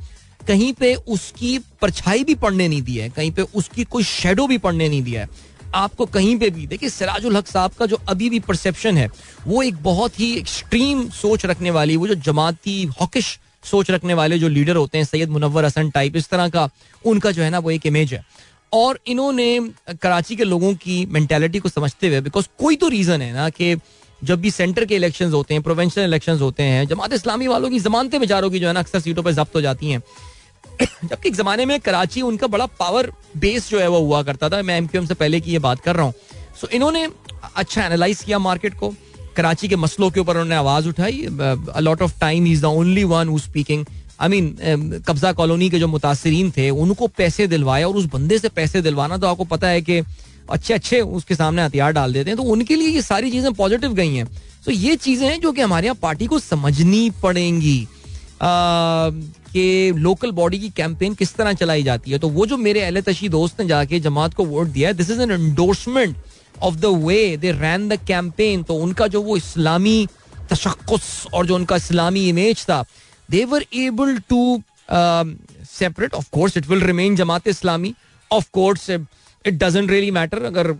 कहीं 0.46 0.72
पे 0.72 0.94
उसकी 0.94 1.58
परछाई 1.82 2.24
भी 2.24 2.34
पड़ने 2.34 2.68
नहीं 2.68 2.82
दी 2.82 2.96
है, 2.96 3.08
कहीं 3.10 3.30
पे 3.30 3.42
उसकी 3.42 3.84
कोई 3.84 4.04
शेडो 4.04 4.46
भी 4.46 4.58
पड़ने 4.58 4.88
नहीं 4.88 5.02
दिया 5.02 5.20
है। 5.20 5.28
आपको 5.74 6.06
कहीं 6.06 6.36
पे 6.38 6.50
भी, 6.50 6.66
देखिए, 6.66 6.88
सिराजुल 6.88 7.36
हक 7.36 7.46
साहब 7.46 7.70
का 7.70 7.86
जो 7.86 7.98
अभी 8.08 8.30
भी 8.30 8.38
परसेप्शन 8.40 8.96
है, 8.96 9.08
वो 9.46 9.62
एक 9.62 9.82
बहुत 9.82 10.20
ही 10.20 10.32
एक्सट्रीम 10.32 11.08
सोच 11.10 11.46
रखने 11.46 11.70
वाली, 11.70 11.96
वो 11.96 12.08
जो 12.08 12.14
जमाती 12.14 12.84
हॉकिश 13.00 13.38
सोच 13.64 13.90
रखने 13.90 14.14
वाले 14.14 14.38
जो 14.38 14.48
लीडर 14.48 14.76
होते 14.76 14.98
हैं, 14.98 15.04
सैयद 15.04 15.28
मुनवर 15.28 15.64
हसन 15.64 15.90
टाइप 15.90 16.16
इस 16.16 16.28
तरह 16.28 16.48
का, 16.48 16.68
उनका 17.04 17.30
जो 17.30 17.42
है 17.42 17.50
ना, 17.50 17.58
वो 17.58 17.70
एक 17.70 17.86
इमेज 17.86 18.14
है। 18.14 18.24
और 18.74 18.98
इन्होंने 19.06 19.48
कराची 20.02 20.36
के 20.36 20.44
लोगों 20.44 20.74
की 20.74 21.04
मैंटेलिटी 21.06 21.58
को 21.58 21.68
समझते 21.68 22.08
हुए 22.08 22.20
बिकॉज़ 22.20 22.48
कोई 22.58 22.76
तो 22.76 22.88
रीजन 22.88 23.22
है 23.22 23.32
ना 23.32 23.48
कि 23.50 23.76
जब 24.24 24.40
भी 24.40 24.50
सेंटर 24.50 24.84
के 24.84 24.96
इलेक्शन 24.96 25.30
होते 25.30 25.54
हैं 25.54 25.62
प्रोवेंशनल 25.62 26.04
इलेक्शन 26.04 26.38
होते 26.38 26.62
हैं, 26.62 26.86
जमात 26.86 27.12
इस्लामी 27.12 27.46
वालों 27.46 27.70
की 27.70 27.80
जमानतें 27.80 28.20
बेचारों 28.20 28.50
की 28.50 28.58
जो 28.58 28.66
है 28.66 28.72
ना 28.72 28.80
अक्सर 28.80 29.00
सीटों 29.00 29.22
पर 29.22 29.32
जब्त 29.32 29.56
हो 29.56 29.60
जाती 29.60 29.90
हैं। 29.90 30.02
जबकि 30.82 31.28
एक 31.28 31.34
जमाने 31.34 31.66
में 31.66 31.80
कराची 31.80 32.22
उनका 32.22 32.46
बड़ा 32.46 32.66
पावर 32.66 33.12
बेस 33.36 33.70
जो 33.70 33.80
है 33.80 33.88
वो 33.88 33.98
हुआ 34.00 34.22
करता 34.22 34.48
था। 34.48 34.62
मैं 34.62 34.78
एम 34.78 35.06
से 35.06 35.14
पहले 35.14 35.40
की 35.40 35.52
ये 35.52 35.58
बात 35.58 35.80
कर 35.80 35.96
रहा 35.96 36.04
हूँ। 36.04 36.14
सो 36.60 36.68
इन्होंने 36.68 37.08
अच्छा 37.56 37.84
एनालाइज 37.86 38.22
किया 38.22 38.38
मार्केट 38.38 38.74
को। 38.74 38.94
कराची 39.36 39.68
के 39.68 39.76
मसलों 39.76 40.10
के 40.10 40.20
ऊपर 40.20 40.32
उन्होंने 40.32 40.54
आवाज़ 40.54 40.88
उठाई। 40.88 41.26
Lot 41.78 42.02
of 42.02 42.18
time 42.20 42.46
is 42.46 42.62
the 42.62 42.64
only 42.64 43.04
one 43.04 43.28
who 43.28 43.38
speaking 43.38 43.86
I 44.20 44.28
mean 44.28 45.02
कब्जा 45.06 45.32
कॉलोनी 45.32 45.68
के 45.70 45.78
जो 45.78 45.88
मुतासरीन 45.88 46.50
थे, 46.56 46.68
उनको 46.70 47.06
पैसे 47.08 47.46
दिलवाए 47.46 47.82
और 47.82 47.96
उस 47.96 48.04
बंदे 48.12 48.38
से 48.38 48.48
पैसे 48.50 48.82
दिलवाना 48.82 49.16
तो 49.16 49.26
आपको 49.26 49.44
पता 49.46 49.68
है 49.68 49.80
कि 49.82 50.02
अच्छे 50.50 50.74
अच्छे 50.74 51.00
उसके 51.00 51.34
सामने 51.34 51.62
हथियार 51.62 51.92
डाल 51.92 52.12
देते 52.12 52.30
हैं। 52.30 52.36
तो 52.36 52.42
उनके 52.42 52.76
लिए 52.76 52.88
ये 52.88 53.02
सारी 53.02 53.30
चीज़ें 53.30 53.52
पॉजिटिव 53.54 53.94
गई 53.94 54.14
हैं। 54.14 54.26
तो 54.66 54.72
ये 54.72 54.96
चीज़ें 54.96 55.26
हैं 55.28 55.40
जो 55.40 55.52
कि 55.52 55.60
हमारे 55.60 55.86
यहाँ 55.86 55.98
पार्टी 56.02 56.26
को 56.26 56.38
समझनी 56.38 57.08
पड़ेंगी। 57.22 57.86
कि 58.42 59.92
लोकल 59.96 60.30
बॉडी 60.32 60.58
की 60.58 60.68
कैंपेन 60.76 61.14
किस 61.14 61.34
तरह 61.34 61.52
चलाई 61.52 61.82
जाती 61.82 62.10
है। 62.10 62.18
तो 62.18 62.28
वो 62.28 62.46
जो 62.46 62.56
मेरे 62.56 62.80
अहले 62.82 63.02
तशी 63.02 63.28
दोस्त 63.28 63.60
ने 63.60 63.66
जाके 63.66 64.00
जमात 64.00 64.34
को 64.34 64.44
वोट 64.44 64.66
दिया 64.68 64.88
है 64.88 64.94
this 64.94 65.10
is 65.10 65.20
an 65.22 65.30
endorsement 65.30 66.16
of 66.62 66.74
the 66.74 66.86
way 67.04 67.36
they 67.36 67.52
ran 67.52 67.88
the 67.88 67.98
campaign 68.06 68.62
तो 68.62 68.74
उनका 68.76 69.06
जो 69.06 69.22
वो 69.22 69.36
इस्लामी 69.36 70.06
तशक्स 70.50 71.26
और 71.34 71.46
जो 71.46 71.54
उनका 71.54 71.76
इस्लामी 71.76 72.28
इमेज 72.28 72.64
था 72.64 72.84
were 73.28 73.62
able 73.72 74.16
to 74.28 74.62
um, 74.88 75.38
separate. 75.62 76.14
Of 76.14 76.30
course, 76.30 76.56
it 76.56 76.68
will 76.68 76.80
remain 76.80 77.16
Jamaat 77.16 77.42
Islami. 77.42 77.94
Of 78.30 78.50
course, 78.52 78.88
it 78.88 79.58
doesn't 79.58 79.86
really 79.86 80.10
matter 80.10 80.40
अगर 80.44 80.70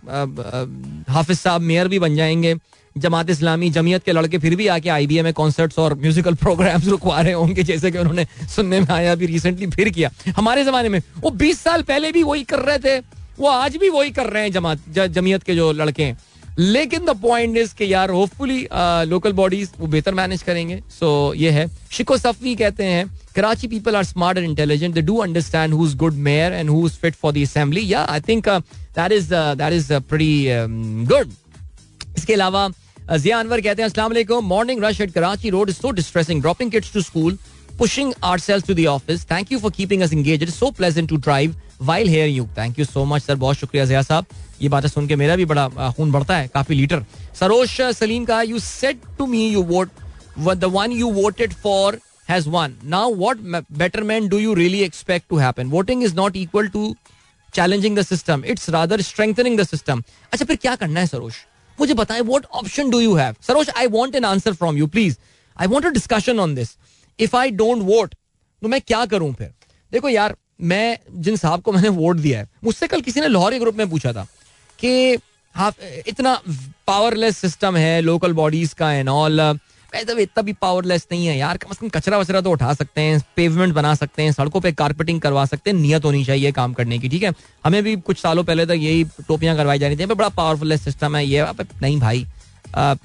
हाफिज 1.09 1.37
साहब 1.37 1.61
मेयर 1.61 1.87
भी 1.87 1.99
बन 1.99 2.15
जाएँगे 2.15 2.55
जमात 2.95 3.29
इस्लामी 3.29 3.69
जमीयत 3.69 4.03
के 4.03 4.11
लड़के 4.11 4.37
फिर 4.37 4.55
भी 4.55 4.67
आके 4.67 4.89
आई 4.89 5.07
बी 5.07 5.17
एम 5.17 5.31
कॉन्सर्ट्स 5.31 5.79
और 5.79 5.93
म्यूजिकल 5.99 6.35
प्रोग्राम्स 6.43 6.87
रुकवा 6.87 7.21
रहे 7.21 7.33
होंगे 7.33 7.63
जैसे 7.63 7.91
कि 7.91 7.97
उन्होंने 7.97 8.25
सुनने 8.55 8.79
में 8.79 8.87
आया 8.91 9.11
अभी 9.11 9.25
रिसेंटली 9.25 9.67
फिर 9.67 9.89
किया 9.89 10.11
हमारे 10.37 10.63
जमाने 10.65 10.89
में 10.89 11.01
वो 11.23 11.31
20 11.41 11.57
साल 11.59 11.81
पहले 11.83 12.11
भी 12.11 12.23
वही 12.23 12.43
कर 12.43 12.59
रहे 12.59 12.77
थे 12.79 12.97
वो 13.39 13.47
आज 13.47 13.75
भी 13.77 13.89
वही 13.89 14.11
कर 14.11 14.29
रहे 14.29 14.43
हैं 14.43 14.51
जमात 14.51 14.89
जमीयत 14.97 15.43
के 15.43 15.55
जो 15.55 15.71
लड़के 15.71 16.03
हैं 16.03 16.17
लेकिन 16.59 17.05
द 17.05 17.15
पॉइंट 17.21 17.57
इज़ 17.57 17.73
कि 17.77 17.91
यार 17.93 18.09
होपफुली 18.09 18.67
लोकल 19.09 19.31
बॉडीज 19.33 19.69
वो 19.79 19.87
बेहतर 19.87 20.13
मैनेज 20.13 20.43
करेंगे। 20.43 20.79
सो 20.99 21.31
so, 21.31 21.39
ये 21.41 21.49
है। 21.51 21.67
शिको 21.91 22.17
सफी 22.17 22.55
कहते 22.55 22.83
हैं 22.83 23.05
Karachi 23.35 23.67
people 23.67 23.95
are 23.95 24.03
smart 24.03 24.37
and 24.37 24.47
intelligent 24.49 24.93
they 24.95 25.01
do 25.01 25.17
understand 25.23 25.73
who 25.73 25.87
is 25.87 25.95
good 25.97 26.13
mayor 26.27 26.53
and 26.53 26.69
who 26.69 26.85
is 26.87 26.93
fit 27.01 27.15
for 27.15 27.33
the 27.33 27.43
assembly 27.43 27.91
yeah 27.93 28.03
I 28.03 28.19
think 28.27 28.49
that 28.49 29.11
is 29.11 29.33
that 29.33 29.73
is 29.73 29.93
pretty 29.93 31.05
good 31.13 31.31
इसके 32.17 32.33
अलावा 32.33 32.67
uh, 32.67 33.17
Zia 33.17 33.39
Anwar 33.39 33.61
कहते 33.61 33.81
हैं 33.81 33.89
अस्सलाम 33.89 34.11
वालेकुम 34.11 34.45
morning 34.47 34.83
rush 34.83 35.01
at 35.01 35.11
Karachi 35.13 35.49
road 35.49 35.69
is 35.69 35.77
so 35.77 35.91
distressing 35.91 36.41
dropping 36.41 36.71
kids 36.71 36.93
to 36.93 37.01
school 37.01 37.37
pushing 37.77 38.13
ourselves 38.23 38.65
to 38.67 38.73
the 38.75 38.83
office. 38.89 39.23
Thank 39.29 39.49
you 39.53 39.57
for 39.59 39.69
keeping 39.77 40.03
us 40.05 40.13
engaged. 40.17 40.43
It 40.43 40.51
is 40.51 40.59
so 40.59 40.67
pleasant 40.75 41.09
to 41.13 41.17
drive. 41.23 41.55
While 41.81 42.09
here 42.09 42.29
you 42.29 42.47
thank 42.57 42.79
you 42.79 42.85
so 42.85 43.03
much 43.05 43.21
sir 43.23 43.35
बहुत 43.35 43.55
शुक्रिया 43.57 43.85
जया 43.85 44.01
साहब। 44.01 44.25
ये 44.61 44.69
बातें 44.69 44.87
सुन 44.89 45.07
के 45.07 45.15
मेरा 45.15 45.35
भी 45.35 45.45
बड़ा 45.45 45.91
खून 45.91 46.11
बढ़ता 46.11 46.37
है, 46.37 46.47
काफ़ी 46.47 46.75
लीटर। 46.75 47.03
सरोज 47.39 47.69
सलीम 47.95 48.25
का 48.25 48.41
you 48.41 48.59
set 48.59 49.01
to 49.17 49.25
me 49.25 49.47
you 49.47 49.63
vote 49.63 49.89
the 50.39 50.63
one 50.73 50.91
you 50.91 51.11
voted 51.13 51.53
for 51.53 51.99
has 52.29 52.47
won 52.49 52.75
now 52.83 53.13
what 53.15 53.37
betterment 53.73 54.29
do 54.29 54.37
you 54.39 54.53
really 54.53 54.81
expect 54.83 55.29
to 55.29 55.37
happen 55.37 55.67
voting 55.69 56.03
is 56.03 56.15
not 56.15 56.35
equal 56.37 56.67
to 56.67 56.95
challenging 57.53 57.97
the 57.97 58.01
system 58.03 58.43
it's 58.45 58.69
rather 58.69 59.01
strengthening 59.01 59.59
the 59.59 59.63
system 59.63 60.03
अच्छा 60.33 60.45
फिर 60.45 60.55
क्या 60.55 60.75
करना 60.75 60.99
है, 60.99 61.07
सरोज? 61.07 61.33
मुझे 61.79 61.93
बताएँ 61.93 62.21
what 62.21 62.45
option 62.53 62.89
do 62.89 62.99
you 62.99 63.13
have 63.15 63.35
Saroj 63.47 63.69
I 63.77 63.87
want 63.89 64.15
an 64.15 64.25
answer 64.25 64.53
from 64.53 64.77
you 64.77 64.87
please 64.87 65.17
I 65.57 65.67
want 65.67 65.85
a 65.85 65.89
discussion 65.89 66.39
on 66.39 66.55
this 66.55 66.75
if 67.19 67.35
I 67.37 67.51
don't 67.51 67.83
vote 67.83 68.15
तो 68.61 68.67
मैं 68.67 68.81
क्या 68.81 69.05
करूँ 69.05 69.33
फिर? 69.33 69.53
देखो 69.91 70.09
यार 70.09 70.35
मैं 70.59 70.97
जिन 71.13 71.35
साहब 71.35 71.61
को 71.61 71.71
मैंने 71.71 71.89
वोट 71.89 72.17
दिया 72.17 72.39
है 72.39 72.47
मुझसे 72.63 72.87
कल 72.87 73.01
किसी 73.01 73.21
ने 73.21 73.27
लाहौर 73.27 73.53
ग्रुप 73.53 73.75
में 73.75 73.89
पूछा 73.89 74.13
था 74.13 74.27
कि 74.79 75.17
हाफ़ 75.55 75.83
इतना 76.07 76.41
पावरलेस 76.87 77.37
सिस्टम 77.37 77.75
है 77.75 78.01
लोकल 78.01 78.33
बॉडीज 78.33 78.73
का 78.73 78.91
एंड 78.93 79.09
ऑल 79.09 79.41
वैसे 79.41 80.21
इतना 80.21 80.41
भी 80.41 80.53
पावरलेस 80.53 81.07
नहीं 81.11 81.27
है 81.27 81.37
यार 81.37 81.57
कम 81.57 81.73
से 81.73 81.79
कम 81.81 81.89
कचरा 81.89 82.17
वचरा 82.17 82.41
तो 82.41 82.51
उठा 82.51 82.73
सकते 82.73 83.01
हैं 83.01 83.19
पेवमेंट 83.35 83.73
बना 83.73 83.93
सकते 83.95 84.23
हैं 84.23 84.31
सड़कों 84.31 84.61
पे 84.61 84.71
कारपेटिंग 84.71 85.21
करवा 85.21 85.45
सकते 85.45 85.69
हैं 85.69 85.77
नियत 85.77 86.05
होनी 86.05 86.23
चाहिए 86.25 86.51
काम 86.51 86.73
करने 86.73 86.99
की 86.99 87.09
ठीक 87.09 87.23
है? 87.23 87.31
हमें 87.65 87.81
भी 87.83 87.95
कुछ 87.95 88.21
सालों 88.21 88.43
पहले 88.43 88.65
तक 88.65 88.71
यही 88.71 89.03
टोपियाँ 89.27 89.55
करवाई 89.57 89.79
जानी 89.79 89.97
थी 89.97 90.05
बड़ा 90.05 90.29
पावरफुल 90.29 90.77
सिस्टम 90.77 91.15
है 91.15 91.25
ये 91.25 91.45
नहीं 91.81 91.99
भाई। 91.99 92.25
आ, 92.75 92.95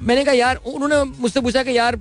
मैंने 0.00 0.24
कहा 0.24 0.34
यार 0.34 0.56
उन्होंने 0.56 1.02
मुझसे 1.20 1.40
पूछा 1.40 1.62
कि 1.62 1.76
यार 1.76 2.00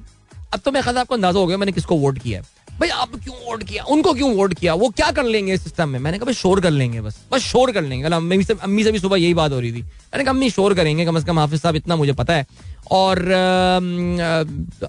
अब 0.54 0.60
तो 0.60 0.72
मैं 0.72 0.84
खास 0.84 0.96
आपको 0.96 1.16
अंदाज़ा 1.16 1.40
हो 1.40 1.48
गया 1.48 1.58
मैंने 1.58 1.72
किसको 1.72 1.96
वोट 1.96 2.20
किया 2.20 2.40
है। 2.40 2.46
भाई 2.82 2.90
आप 2.90 3.10
क्यों 3.16 3.36
वोट 3.48 3.64
किया? 3.64 3.84
उनको 3.86 4.14
क्यों 4.14 4.32
वोट 4.36 4.54
किया? 4.54 4.74
वो 4.74 4.90
क्या 4.90 5.10
कर 5.12 5.24
लेंगे 5.24 5.54
इस 5.54 5.64
सिस्टम 5.64 5.90
में? 5.90 6.00
मैंने 6.00 6.20
कहा 6.20 6.32
शोर 6.34 6.62
कर 6.62 6.72
लेंगे 6.72 7.02
बस। 7.02 7.20
बस 7.32 7.42
शोर 7.42 7.72
कर 7.72 7.84
लेंगे। 7.84 8.08
अम्मी 8.08 8.44
से 8.44 8.54
अम्मी 8.54 8.84
से 8.84 8.92
भी 8.92 9.00
सुबह 9.00 9.18
यही 9.18 9.34
बात 9.34 9.52
हो 9.52 9.60
रही 9.60 9.72
थी। 9.72 9.82
मैंने 9.82 10.24
कहा, 10.24 10.34
अम्मी, 10.34 10.50
शोर 10.50 10.74
करेंगे 10.74 11.06
कम 11.06 11.16
अज़ 11.16 11.26
कम 11.26 11.40
हाफिज 11.40 11.62
साहब, 11.62 11.76
इतना 11.76 11.96
मुझे 11.96 12.14
पता 12.14 12.34
है। 12.34 12.46
और 12.92 13.20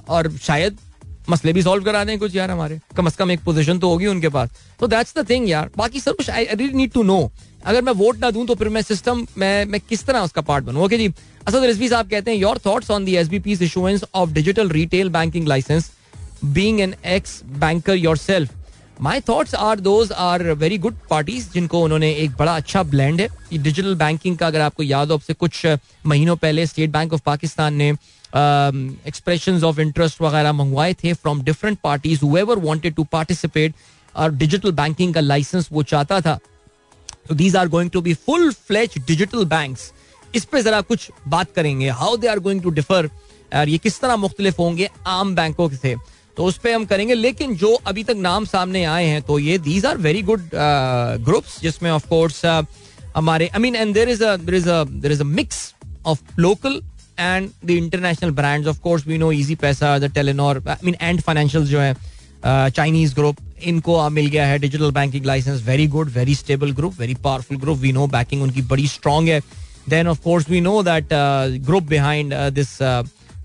और 0.08 0.30
शायद 0.38 0.78
मसले 1.30 1.52
भी 1.52 1.62
सॉल्व 1.62 1.84
करा 1.84 2.04
दें 2.04 2.18
कुछ 2.18 2.34
यार 2.36 2.50
हमारे। 2.50 2.80
कम 2.96 3.06
अज 3.06 3.16
कम 3.16 3.30
एक 3.30 3.40
पोजीशन 3.40 3.78
तो 3.78 3.88
होगी 3.88 4.06
उनके 4.06 4.28
पास। 4.28 4.50
तो 4.80 4.86
दैट्स 4.86 5.18
द 5.18 5.28
थिंग 5.30 5.48
यार। 5.48 5.70
बाकी 5.76 6.00
सब 6.00 6.16
कुछ 6.16 6.30
I 6.30 6.44
really 6.44 6.74
need 6.74 6.92
to 6.92 7.02
know 7.02 7.30
अगर 7.64 7.82
मैं 7.82 7.92
वोट 7.94 8.18
ना 8.18 8.30
दूँ 8.30 8.46
तो 8.46 8.54
फिर 8.54 8.68
मैं 8.68 8.82
सिस्टम 8.82 9.26
मैं 9.38 9.64
मैं 9.64 9.80
किस 9.80 10.04
तरह 10.06 10.20
उसका 10.20 10.40
पार्ट 10.42 10.64
बनूं? 10.64 10.84
ओके 10.84 10.98
जी। 10.98 11.08
असद 11.48 11.64
रिजवी 11.64 11.88
साहब 11.88 12.08
कहते 12.10 12.30
हैं 12.30 12.38
your 12.38 12.58
thoughts 12.66 12.90
on 12.90 13.04
the 13.04 13.16
SBP 13.16 13.52
issuance 13.64 14.04
of 14.14 14.30
digital 14.30 14.70
retail 14.70 15.08
banking 15.10 15.48
licence 15.48 15.90
being 16.44 16.80
an 16.80 16.94
ex 17.06 17.40
banker 17.58 17.94
yourself 17.94 18.50
my 19.00 19.20
thoughts 19.20 19.54
are 19.54 19.80
those 19.80 20.12
are 20.12 20.42
very 20.52 20.78
good 20.78 20.96
parties 21.10 21.48
जिनको 21.54 21.82
उन्होंने 21.84 22.10
एक 22.14 22.30
बड़ा 22.38 22.54
अच्छा 22.56 22.82
ब्लैंड 22.82 23.20
है। 23.20 23.28
डिजिटल 23.52 23.94
बैंकिंग 23.94 24.36
का 24.38 24.46
अगर 24.46 24.60
आपको 24.60 24.82
याद 24.82 25.10
हो 25.10 25.18
से 25.18 25.34
कुछ 25.34 25.66
महीनों 26.06 26.36
पहले 26.36 26.66
स्टेट 26.66 26.90
बैंक 26.90 27.12
ऑफ़ 27.12 27.22
पाकिस्तान 27.26 27.74
ने 27.74 27.88
एक्सप्रेशन 29.08 29.64
ऑफ़ 29.64 29.80
इंटरेस्ट 29.80 30.20
वगैरह 30.22 30.52
मंगवाए 30.52 30.94
थे 30.94 31.12
from 31.14 31.42
different 31.42 31.78
parties 31.84 32.20
whoever 32.24 32.58
wanted 32.58 32.94
to 32.94 33.04
participate 33.12 33.74
और 34.14 34.34
डिजिटल 34.34 34.72
बैंकिंग 34.72 35.14
का 35.14 35.20
लाइसेंस 35.20 35.68
वो 35.72 35.82
चाहता 35.84 36.20
था। 36.20 36.38
तो 37.28 37.34
these 37.34 37.56
are 37.56 37.68
going 37.68 37.90
to 37.90 38.00
be 38.00 38.14
full 38.16 38.50
fledge 38.52 38.98
digital 39.06 39.44
bank 39.46 39.76
इस 40.34 40.44
पर 40.44 40.60
जरा 40.60 40.80
कुछ 40.82 41.10
बात 41.28 41.52
करेंगे 41.56 41.88
how 41.90 42.16
they 42.16 42.26
are 42.28 42.38
going 42.38 42.62
to 42.62 42.70
differ 42.70 43.10
और 43.54 43.68
ये 43.68 43.78
किस 43.78 44.00
तरह 44.00 44.16
मुख्तलिफ़ 44.16 44.56
होंगे 44.58 44.88
आम 45.06 45.34
बैंकों 45.34 45.68
से। 45.70 45.94
तो 46.36 46.44
उस 46.44 46.58
पर 46.58 46.70
हम 46.70 46.84
करेंगे। 46.84 47.14
लेकिन 47.14 47.54
जो 47.56 47.72
अभी 47.86 48.04
तक 48.04 48.16
नाम 48.18 48.44
सामने 48.44 48.84
आए 48.84 49.06
हैं 49.06 49.22
तो 49.22 49.38
ये 49.38 49.58
these 49.60 49.86
are 49.86 49.98
very 49.98 50.22
good 50.22 50.48
groups 51.24 51.60
जिसमें 51.62 51.90
ऑफ़ 51.90 52.08
कोर्स 52.08 52.40
uh, 52.44 52.64
हमारे 53.16 53.46
I 53.46 53.60
mean 53.60 53.76
and 53.76 53.94
there 53.94 54.08
is 54.08 54.24
is 54.24 54.68
there 55.02 55.12
is 55.12 55.20
a 55.20 55.24
mix 55.24 55.74
of 56.06 56.40
local 56.40 56.80
and 57.18 57.48
the 57.64 57.70
international 57.70 58.30
brands 58.30 58.68
of 58.68 58.78
course 58.80 59.06
we 59.06 59.18
know 59.18 59.30
Easypaisa 59.56 59.98
the 59.98 60.12
Telenor 60.14 60.62
I 60.68 60.76
mean 60.84 60.96
and 61.00 61.20
financial 61.20 61.66
जो 61.66 61.80
है 61.80 61.94
Chinese 62.44 63.14
group 63.14 63.36
इनको 63.62 64.08
मिल 64.10 64.26
गया 64.26 64.46
है। 64.46 64.58
Digital 64.58 64.90
banking 64.92 65.26
licence 65.26 65.62
very 65.66 65.86
good 65.88 66.08
very 66.10 66.34
stable 66.34 66.72
group 66.72 66.94
very 67.00 67.14
powerful 67.24 67.58
group 67.58 67.78
we 67.78 67.92
know 67.92 68.06
backing 68.06 68.42
उनकी 68.42 68.62
बड़ी 68.72 68.86
strong 68.88 69.28
है। 69.28 69.40
Then 69.88 70.08
of 70.08 70.20
course 70.20 70.48
we 70.50 70.60
know 70.60 70.82
that 70.82 71.08
group 71.66 71.82
behind 71.88 72.34
this 72.54 72.78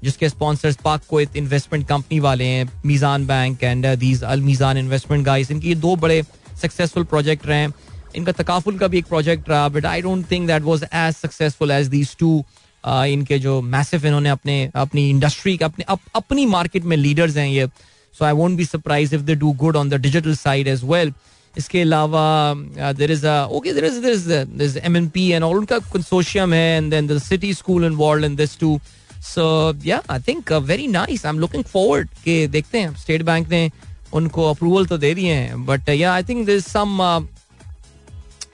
जिसके 0.03 0.29
स्पॉन्सर्स 0.29 0.75
पाक 0.83 1.01
को 1.09 1.21
इन्वेस्टमेंट 1.21 1.87
कंपनी 1.87 2.19
वाले 2.19 2.45
हैं 2.45 2.69
Meezan 2.85 3.25
bank 3.27 3.63
and 3.63 3.85
these 3.99 4.23
Al 4.23 4.41
Meezan 4.41 4.77
investment 4.77 5.25
guys 5.25 5.51
इनकी 5.51 5.75
दो 5.75 5.95
बड़े 5.95 6.21
सक्सेसफुल 6.61 7.03
प्रोजेक्ट 7.05 7.45
रहे 7.47 7.57
हैं। 7.59 7.73
इनका 8.15 8.31
तकाफुल 8.31 8.77
का 8.77 8.87
भी 8.87 8.97
एक 8.97 9.05
प्रोजेक्ट 9.05 9.49
रहा 9.49 9.67
but 9.69 9.85
I 9.85 10.01
don't 10.01 10.31
think 10.31 10.47
that 10.47 10.63
was 10.63 10.83
as 10.83 11.13
successful 11.15 11.71
as 11.71 11.87
these 11.87 12.15
two 12.19 12.43
इनके 12.87 13.39
जो 13.39 13.61
मैसिव 13.61 14.05
इन्होंने 14.07 14.29
अपने 14.29 14.69
अपनी 14.75 15.09
इंडस्ट्री 15.09 15.55
के 15.57 15.65
अपने 15.65 15.85
अप, 15.89 15.99
अपनी 16.15 16.45
मार्केट 16.45 16.83
में 16.83 16.97
लीडर्स 16.97 17.37
हैं 17.37 17.47
ये। 17.47 17.67
So 18.15 18.25
I 18.25 18.33
won't 18.33 18.57
be 18.57 18.65
surprise 18.65 19.15
if 19.15 19.21
they 19.21 19.35
do 19.35 19.51
good 19.53 19.75
on 19.75 19.89
the 19.89 20.01
digital 20.01 20.35
side 20.35 20.67
as 20.67 20.83
well 20.83 21.13
इसके 21.55 21.81
अलावा 21.81 22.53
there 22.97 23.11
is 23.11 23.25
okay 23.27 23.73
there 23.73 23.85
is 23.85 23.99
there 24.01 24.61
is 24.61 24.77
M 24.77 24.97
N 24.97 25.07
P 25.09 25.27
and 25.31 25.43
उनका 25.43 25.79
कंसोशियम 25.93 26.53
है 26.53 26.77
and 26.77 26.89
then 26.91 27.07
the 27.07 27.17
city 27.19 27.53
school 27.53 27.85
involve 27.85 28.25
in 28.25 28.35
this 28.35 28.57
too 28.59 28.79
so 29.23 29.73
yeah 29.85 30.01
I 30.09 30.19
think 30.27 30.51
very 30.63 30.87
nice 30.87 31.25
I 31.25 31.29
am 31.29 31.39
looking 31.39 31.63
forward 31.63 32.09
के 32.23 32.47
देखते 32.47 32.79
हैं 32.79 32.95
state 32.97 33.23
bank 33.23 33.49
ने 33.49 33.69
उनको 34.13 34.49
approval 34.49 34.85
तो 34.85 34.97
दे 34.97 35.13
दिए 35.13 35.33
हैं 35.33 35.65
but 35.65 35.89
yeah 35.89 36.13
I 36.13 36.23
think 36.23 36.45
this 36.45 36.67
some 36.67 36.97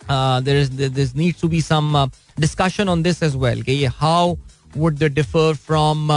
there 0.09 0.89
this 0.89 1.16
needs 1.16 1.41
to 1.41 1.47
be 1.47 1.61
some 1.61 2.05
discussion 2.39 2.89
on 2.89 3.03
this 3.03 3.24
as 3.24 3.36
well 3.36 3.61
कि 3.64 3.72
ये 3.72 3.88
how 3.97 4.36
would 4.78 4.97
the 4.97 5.11
differ 5.14 5.53
from 5.66 6.07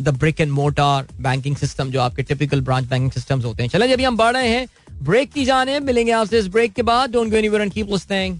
the 0.00 0.08
brick 0.18 0.40
and 0.40 0.50
mortar 0.52 1.06
banking 1.20 1.56
system 1.56 1.90
जो 1.90 2.00
आपके 2.00 2.22
typical 2.22 2.60
branch 2.60 2.84
banking 2.84 3.10
systems 3.12 3.44
होते 3.44 3.62
हैं 3.62 3.70
चलें 3.70 3.92
अभी 3.92 4.04
हम 4.04 4.16
बढ़ 4.16 4.32
रहे 4.36 4.48
हैं 4.48 4.66
ब्रेक 5.02 5.32
की 5.32 5.44
जाने 5.44 5.78
मिलेंगे 5.80 6.12
आपसे 6.12 6.38
इस 6.38 6.46
ब्रेक 6.48 6.72
के 6.72 6.82
बाद 6.82 7.12
don't 7.12 7.30
go 7.30 7.36
anywhere 7.36 7.62
and 7.62 7.72
keep 7.72 7.90
listening 7.92 8.38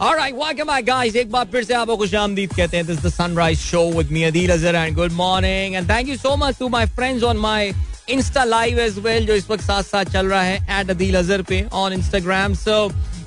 Welcome 0.00 0.68
back, 0.68 0.84
guys. 0.84 1.16
एक 1.16 1.30
बार 1.30 1.44
फिर 1.52 1.64
से 1.64 1.74
आपको 1.74 1.96
खुशामदीद 1.96 2.52
कहते 2.56 2.76
हैं. 2.76 2.84
Is 2.84 3.00
the 3.00 3.10
Sunrise 3.10 3.60
Show 3.62 3.82
with 3.96 4.10
me, 4.10 4.22
Adil 4.28 4.52
Azhar, 4.54 4.72
and 4.74 4.96
good 4.96 5.12
morning 5.12 5.76
and 5.76 5.86
thank 5.86 6.08
you 6.10 6.16
so 6.16 6.30
much 6.42 6.56
to 6.60 6.68
my 6.74 6.86
friends 6.86 7.22
on 7.22 7.36
my 7.36 7.74
Insta 8.08 8.46
Live 8.52 8.78
as 8.78 8.96
well, 9.06 9.26
जो 9.26 9.34
इस 9.34 9.50
वक्त 9.50 9.64
साथ 9.64 9.82
साथ 9.82 10.04
चल 10.12 10.26
रहा 10.26 10.42
है, 10.42 10.58
at 10.78 10.94
Adil 10.94 11.20
Azhar 11.20 11.42
पे 11.48 11.60
on 11.82 11.98
Instagram. 11.98 12.56
So, 12.62 12.78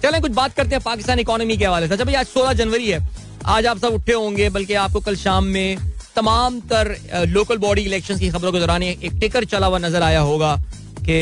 चलें, 0.03 0.19
कुछ 0.21 0.31
बात 0.31 0.53
करते 0.53 0.75
हैं 0.75 0.81
पाकिस्तान 0.85 1.19
इकोनॉमी 1.19 1.57
के 1.57 1.65
हवाले 1.65 1.87
से. 1.87 1.93
अच्छा 1.93 2.05
भाई, 2.05 2.15
आज 2.15 2.27
16 2.27 2.53
जनवरी 2.53 2.89
है. 2.89 2.99
आज 3.45 3.65
आप 3.65 3.77
सब 3.77 3.93
उठे 3.93 4.13
होंगे, 4.13 4.49
बल्कि 4.49 4.73
आपको 4.73 4.99
कल 4.99 5.15
शाम 5.15 5.43
में 5.53 5.77
तमाम 6.15 6.59
तर 6.73 6.95
लोकल 7.29 7.57
बॉडी 7.57 7.81
इलेक्शन 7.81 8.17
की 8.19 8.29
खबरों 8.29 8.51
के 8.51 8.59
दौरान 8.59 8.83
एक 8.83 9.19
टिकर 9.19 9.45
चला 9.45 9.67
हुआ 9.67 9.77
नज़र 9.77 10.01
आया 10.01 10.19
होगा 10.19 10.55
कि 10.99 11.19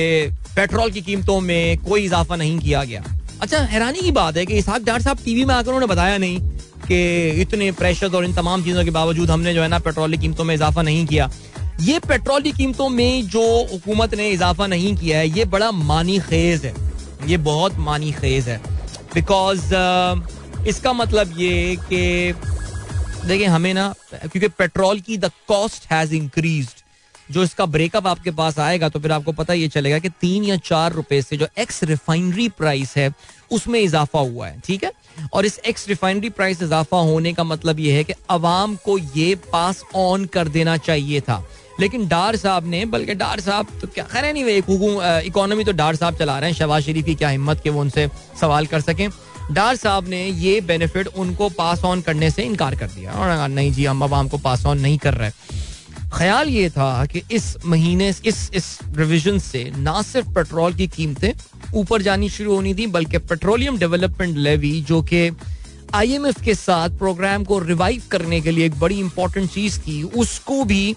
पेट्रोल 0.55 0.91
की 0.91 1.01
कीमतों 1.01 1.39
में 1.41 1.77
कोई 1.83 2.05
इजाफा 2.05 2.35
नहीं 2.35 2.59
किया 2.59 2.83
गया 2.83 3.03
अच्छा 3.41 3.59
हैरानी 3.59 3.99
की 3.99 4.11
बात 4.11 4.37
है 4.37 4.45
कि 4.45 4.57
इसहाक 4.57 4.81
डार 4.83 5.01
साहब 5.01 5.19
टीवी 5.25 5.43
में 5.45 5.53
आकर 5.55 5.67
उन्होंने 5.67 5.85
बताया 5.87 6.17
नहीं 6.17 6.39
कि 6.87 7.29
इतने 7.41 7.71
प्रेशर 7.71 8.15
और 8.15 8.25
इन 8.25 8.33
तमाम 8.33 8.63
चीज़ों 8.63 8.83
के 8.85 8.91
बावजूद 8.91 9.29
हमने 9.31 9.53
जो 9.53 9.61
है 9.61 9.67
ना 9.67 9.79
पेट्रोल 9.79 10.11
की 10.11 10.17
कीमतों 10.17 10.43
में 10.43 10.53
इजाफा 10.55 10.81
नहीं 10.81 11.05
किया। 11.05 11.29
ये 11.81 11.99
पेट्रोल 11.99 12.41
की 12.41 12.51
कीमतों 12.51 12.89
में 12.89 13.27
जो 13.27 13.41
हुकूमत 13.71 14.13
ने 14.15 14.29
इजाफा 14.29 14.67
नहीं 14.67 14.95
किया 14.95 15.17
है 15.17 15.29
ये 15.29 15.45
बड़ा 15.45 15.71
मानी 15.71 16.19
खेज 16.19 16.65
है। 16.65 16.73
ये 17.27 17.37
बहुत 17.37 17.77
मानी 17.79 18.11
खेज 18.11 18.49
है। 18.49 18.57
बिकॉज़ 19.13 19.61
uh, 19.75 20.67
इसका 20.67 20.93
मतलब 20.93 21.33
ये 21.37 21.75
कि 21.89 22.33
देखिए 23.27 23.47
हमें 23.47 23.73
ना 23.73 23.93
क्योंकि 24.13 24.47
पेट्रोल 24.47 24.99
की 24.99 25.17
द 25.17 25.31
कॉस्ट 25.47 25.91
हैज़ 25.91 26.13
इंक्रीज्ड 26.15 26.80
जो 27.31 27.43
इसका 27.43 27.65
ब्रेकअप 27.67 28.07
आपके 28.07 28.31
पास 28.31 28.59
आएगा 28.59 28.89
तो 28.89 28.99
फिर 28.99 29.11
आपको 29.11 29.31
पता 29.33 29.53
ये 29.53 29.67
चलेगा 29.67 29.99
कि 29.99 30.09
तीन 30.21 30.43
या 30.43 30.57
चार 30.59 30.93
रुपए 30.93 31.21
से 31.21 31.37
जो 31.37 31.47
एक्स 31.59 31.83
रिफाइनरी 31.83 32.47
प्राइस 32.51 32.95
है, 32.97 33.11
उसमें 33.51 33.79
इजाफा 33.79 34.19
हुआ 34.19 34.47
है, 34.47 34.59
ठीक 34.59 34.83
है? 34.83 34.91
और 35.33 35.45
इस 35.45 35.59
एक्स 35.67 35.87
रिफाइनरी 35.87 36.29
प्राइस 36.31 36.61
इजाफा 36.63 36.97
होने 36.99 37.33
का 37.33 37.43
मतलब 37.43 37.79
ये 37.79 37.93
है 37.93 38.03
कि 38.03 38.13
अवाम 38.29 38.75
को 38.85 38.97
ये 38.97 39.33
पास 39.51 39.83
ऑन 39.95 40.25
कर 40.25 40.47
देना 40.49 40.77
चाहिए 40.79 41.21
था। 41.21 41.43
लेकिन 41.79 42.07
डार 42.07 42.35
साहब 42.35 42.67
ने, 42.67 42.83
बल्कि 42.85 43.13
डार 43.15 43.39
साहब 43.39 43.67
तो 43.81 43.87
क्या 43.87 44.03
खैर 44.05 44.31
नहीं 44.33 44.43
एक 44.45 45.23
इकोनॉमी 45.25 45.63
तो 45.63 45.71
डार 45.73 45.95
साहब 45.95 46.17
चला 46.17 46.37
रहे 46.39 46.49
हैं, 46.49 46.57
शहबाज 46.57 46.83
शरीफ 46.83 47.05
की 47.05 47.15
क्या 47.15 47.29
हिम्मत 47.29 47.61
के 47.63 47.69
वो 47.69 47.81
उनसे 47.81 48.07
सवाल 48.41 48.65
कर 48.65 48.81
सकें। 48.81 49.09
डार 49.51 49.75
साहब 49.75 50.07
ने 50.07 50.25
ये 50.25 50.59
बेनिफिट 50.61 51.07
उनको 51.09 51.49
पास 51.51 51.83
ऑन 51.83 52.01
करने 52.01 52.29
से 52.31 52.43
इनकार 52.43 52.75
कर 52.75 52.87
दिया। 52.87 53.11
और 53.11 53.47
नहीं 53.49 53.71
जी, 53.71 53.85
हम 53.85 54.03
अवाम 54.03 54.27
को 54.29 54.37
पास 54.39 54.65
ऑन 54.65 54.79
नहीं 54.79 54.97
कर 54.97 55.13
रहे। 55.13 55.31
ख्याल 56.13 56.49
ये 56.49 56.69
था 56.69 57.05
कि 57.05 57.21
इस 57.31 57.57
महीने, 57.65 58.09
इस 58.25 58.51
इस 58.53 58.79
रिविजन 58.95 59.39
से 59.39 59.71
ना 59.77 60.01
सिर्फ़ 60.01 60.29
पेट्रोल 60.29 60.73
की 60.73 60.87
कीमतें 60.87 61.33
ऊपर 61.73 62.01
जानी 62.01 62.29
शुरू 62.29 62.55
होनी 62.55 62.73
थी, 62.73 62.87
बल्कि 62.87 63.17
पेट्रोलियम 63.17 63.77
डेवलपमेंट 63.77 64.37
लेवी 64.37 64.81
जो 64.81 65.01
कि 65.01 65.31
आईएमएफ 65.93 66.41
के 66.41 66.55
साथ 66.55 66.89
प्रोग्राम 66.89 67.43
को 67.43 67.59
रिवाइव 67.59 68.03
करने 68.11 68.41
के 68.41 68.51
लिए 68.51 68.65
एक 68.65 68.79
बड़ी 68.79 68.99
इंपॉर्टेंट 68.99 69.51
चीज़ 69.51 69.79
थी, 69.79 70.03
उसको 70.03 70.63
भी 70.63 70.95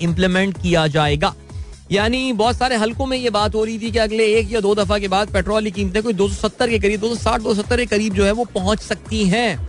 इम्प्लीमेंट 0.00 0.62
किया 0.62 0.86
जाएगा। 0.86 1.34
यानी 1.92 2.32
बहुत 2.32 2.56
सारे 2.56 2.76
हलकों 2.76 3.06
में 3.06 3.18
ये 3.18 3.30
बात 3.30 3.54
हो 3.54 3.64
रही 3.64 3.78
थी 3.78 3.90
कि 3.90 3.98
अगले 3.98 4.26
एक 4.26 4.52
या 4.52 4.60
दो 4.60 4.74
दफ़ा 4.74 4.98
के 4.98 5.08
बाद 5.08 5.28
पेट्रोल 5.28 5.64
की 5.64 5.70
कीमतें 5.70 6.02
कोई 6.02 6.12
270 6.12 6.70
के 6.70 6.78
करीब 6.78 7.00
260 7.00 7.42
270 7.42 7.76
के 7.76 7.86
करीब 7.86 8.14
जो 8.14 8.24
है 8.24 8.32
वो 8.32 8.44
पहुँच 8.44 8.80
सकती 8.80 9.24
हैं। 9.24 9.68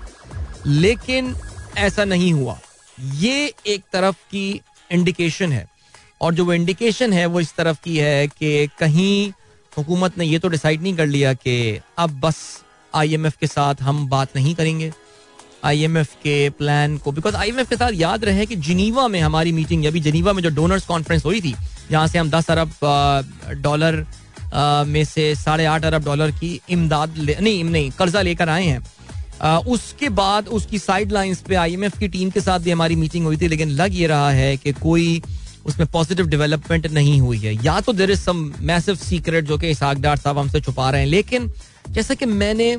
लेकिन 0.65 1.35
ऐसा 1.77 2.05
नहीं 2.05 2.33
हुआ। 2.33 2.59
ये 2.99 3.53
एक 3.67 3.83
तरफ़ 3.93 4.15
की 4.31 4.61
इंडिकेशन 4.91 5.51
है। 5.51 5.67
और 6.21 6.33
जो 6.33 6.45
वो 6.45 6.53
इंडिकेशन 6.53 7.13
है, 7.13 7.25
वो 7.25 7.39
इस 7.39 7.55
तरफ़ 7.55 7.77
की 7.83 7.97
है 7.97 8.27
कि 8.27 8.67
कहीं 8.79 9.31
हुकूमत 9.73 10.17
ने 10.17 10.25
ये 10.25 10.39
तो 10.39 10.47
डिसाइड 10.47 10.81
नहीं 10.81 10.95
कर 10.95 11.05
लिया 11.05 11.33
कि 11.33 11.79
अब 11.97 12.19
बस 12.19 12.37
आईएमएफ 12.93 13.37
के 13.37 13.47
साथ 13.47 13.81
हम 13.81 14.07
बात 14.09 14.35
नहीं 14.35 14.55
करेंगे। 14.55 14.91
आईएमएफ 15.63 16.13
के 16.23 16.49
प्लान 16.49 16.97
को 16.97 17.11
बिकॉज़ 17.11 17.35
आईएमएफ 17.35 17.69
के 17.69 17.75
साथ 17.75 17.91
याद 17.93 18.25
रहे 18.25 18.45
कि 18.45 18.55
जिनीवा 18.55 19.07
में 19.07 19.19
हमारी 19.21 19.51
मीटिंग 19.51 19.85
अभी 19.85 19.99
जिनीवा 19.99 20.33
में 20.33 20.41
जो 20.43 20.49
डोनर्स 20.49 20.85
कॉन्फ्रेंस 20.85 21.25
हुई 21.25 21.41
थी, 21.41 21.55
जहाँ 21.91 22.07
से 22.07 22.19
हम 22.19 22.29
दस 22.29 22.49
अरब 22.51 22.71
डॉलर 23.61 24.05
में 24.87 25.03
से 25.05 25.33
साढ़े 25.35 25.65
आठ 25.65 25.85
अरब 25.85 26.03
डॉलर 26.05 26.31
की 26.31 26.59
इमदाद 26.69 27.17
नहीं 27.41 27.63
नहीं, 27.63 27.89
कर्जा 27.91 28.21
लेकर 28.21 28.49
आए 28.49 28.65
हैं। 28.65 28.83
उसके 29.41 30.09
बाद 30.11 30.47
उसकी 30.49 30.79
साइड 30.79 31.11
लाइंस 31.11 31.41
पे 31.47 31.55
आईएमएफ 31.55 31.97
की 31.99 32.07
टीम 32.07 32.29
के 32.29 32.41
साथ 32.41 32.59
भी 32.59 32.71
हमारी 32.71 32.95
मीटिंग 32.95 33.25
हुई 33.25 33.37
थी, 33.37 33.47
लेकिन 33.47 33.69
लग 33.71 33.95
ये 33.95 34.07
रहा 34.07 34.29
है 34.31 34.55
कि 34.57 34.71
कोई 34.73 35.21
उसमें 35.65 35.87
पॉजिटिव 35.91 36.27
डेवलपमेंट 36.27 36.87
नहीं 36.87 37.19
हुई 37.21 37.37
है। 37.39 37.53
या 37.65 37.79
तो 37.81 37.93
there 37.93 38.11
is 38.11 38.19
some 38.19 38.51
massive 38.61 38.95
secret 38.95 39.45
जो 39.45 39.57
कि 39.57 39.69
इसाक 39.69 39.97
डार 39.97 40.17
साहब 40.17 40.37
हमसे 40.37 40.61
छुपा 40.61 40.89
रहे 40.89 41.01
हैं, 41.01 41.07
लेकिन 41.07 41.51
जैसा 41.89 42.13
कि 42.13 42.25
मैंने 42.25 42.77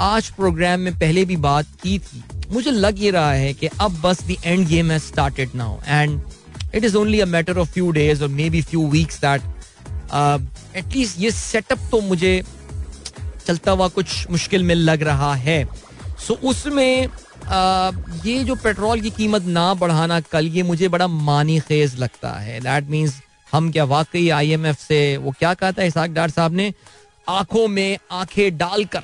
आज 0.00 0.28
प्रोग्राम 0.30 0.80
में 0.80 0.98
पहले 0.98 1.24
भी 1.24 1.36
बात 1.38 1.66
की 1.82 1.98
थी, 1.98 2.22
मुझे 2.52 2.70
लग 2.70 3.02
ये 3.02 3.10
रहा 3.10 3.32
है 3.32 3.52
कि 3.54 3.66
अब 3.66 4.00
बस 4.04 4.22
the 4.22 4.36
end 4.44 4.66
game 4.68 4.90
has 4.90 5.02
started 5.02 5.50
now 5.54 5.78
and 5.88 6.20
it 6.74 6.84
is 6.84 6.96
only 6.96 7.20
a 7.20 7.26
matter 7.26 7.58
of 7.58 7.70
few 7.72 7.90
days 7.92 8.22
और 8.22 8.28
maybe 8.50 8.62
few 8.62 8.86
weeks 8.90 9.20
that 9.20 9.42
at least 10.76 11.20
ये 11.20 11.30
सेटअप 11.30 11.88
तो 11.90 12.00
मुझे 12.00 12.42
चलता 13.46 13.70
हुआ 13.70 13.88
कुछ 13.90 14.30
मुश्किल 14.30 14.62
में 14.62 14.74
लग 14.74 15.02
रहा 15.02 15.34
है। 15.36 15.62
सो 16.26 16.34
उसमें 16.44 17.08
ये 18.24 18.42
जो 18.44 18.54
पेट्रोल 18.56 19.00
की 19.00 19.10
कीमत 19.10 19.44
ना 19.44 19.72
बढ़ाना 19.74 20.20
कल, 20.22 20.46
ये 20.46 20.62
मुझे 20.62 20.88
बड़ा 20.88 21.06
मानी 21.06 21.58
खेज 21.60 21.98
लगता 21.98 22.30
है। 22.30 22.60
दैट 22.60 22.88
मीन्स 22.90 23.20
हम 23.52 23.70
क्या 23.72 23.84
वाकई 23.84 24.28
आईएमएफ 24.30 24.78
से, 24.78 25.16
वो 25.16 25.34
क्या 25.38 25.52
कहा 25.54 25.72
था 25.72 25.82
इसाक 25.82 26.10
डार 26.10 26.30
साहब 26.30 26.52
ने? 26.52 26.72
आँखों 27.28 27.66
में 27.68 27.98
आँखें 28.12 28.56
डालकर 28.58 29.02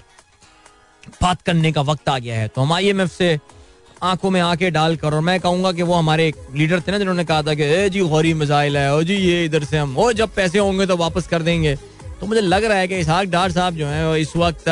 बात 1.22 1.42
करने 1.42 1.72
का 1.72 1.80
वक्त 1.82 2.08
आ 2.08 2.18
गया 2.18 2.38
है। 2.40 2.48
तो 2.48 2.60
हम 2.60 2.72
आईएमएफ 2.72 3.12
से 3.12 3.38
आँखों 4.02 4.30
में 4.30 4.40
आँखें 4.40 4.72
डालकर, 4.72 5.14
और 5.14 5.20
मैं 5.20 5.38
कहूँगा 5.40 5.72
कि 5.72 5.82
वो 5.82 5.94
हमारे 5.94 6.26
एक 6.28 6.36
लीडर 6.54 6.80
थे 6.80 6.92
ना, 6.92 6.98
जिन्होंने 6.98 7.24
कहा 7.24 7.42
था 7.42 7.54
कि, 7.54 7.62
ए 7.64 7.88
जी, 7.90 8.00
गौरी 8.00 8.32
मिसाइल 8.34 8.76
है, 8.76 8.94
ओ 8.94 9.02
जी, 9.02 9.14
ये 9.14 9.44
इधर 9.44 9.64
से 9.64 9.78
हम, 9.78 9.96
ओ 9.98 10.10
जब 10.12 10.34
पैसे 10.34 10.58
होंगे 10.58 10.86
तो 10.86 10.96
वापस 10.96 11.26
कर 11.26 11.42
देंगे। 11.42 11.74
तो 12.20 12.26
मुझे 12.26 12.40
लग 12.40 12.64
रहा 12.64 12.78
है 12.78 12.88
कि 12.88 12.98
इसहाक 12.98 13.28
डार 13.28 13.52
साहब 13.52 13.74
जो 13.74 13.86
है 13.86 14.20
इस 14.20 14.36
वक्त 14.36 14.68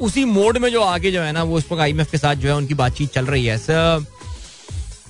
उसी 0.00 0.24
मोड 0.26 0.58
में 0.58 0.70
जो 0.72 0.82
आगे 0.82 1.10
जो 1.12 1.22
है 1.22 1.32
ना 1.32 1.42
वो 1.42 1.56
उस 1.56 1.64
वक्त 1.72 1.80
आई 1.82 1.92
के 2.10 2.18
साथ 2.18 2.34
जो 2.36 2.48
है 2.48 2.54
उनकी 2.56 2.74
बातचीत 2.74 3.12
चल 3.14 3.26
रही 3.26 3.46
है। 3.46 3.58
सर 3.58 4.04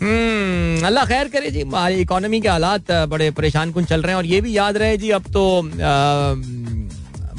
हम्म, 0.03 0.87
अल्लाह 0.87 1.05
खैर 1.07 1.29
करे 1.29 1.51
जी 1.51 1.61
हमारी 1.61 2.01
इकोनॉमी 2.01 2.41
के 2.41 2.49
हालात 2.49 2.91
बड़े 3.11 3.31
परेशान 3.33 3.73
कन 3.73 3.85
चल 3.85 4.03
रहे 4.03 4.13
हैं। 4.13 4.19
और 4.19 4.27
ये 4.27 4.41
भी 4.41 4.57
याद 4.57 4.77
रहे 4.77 4.97
जी 4.97 5.11
अब 5.11 5.25
तो 5.33 5.63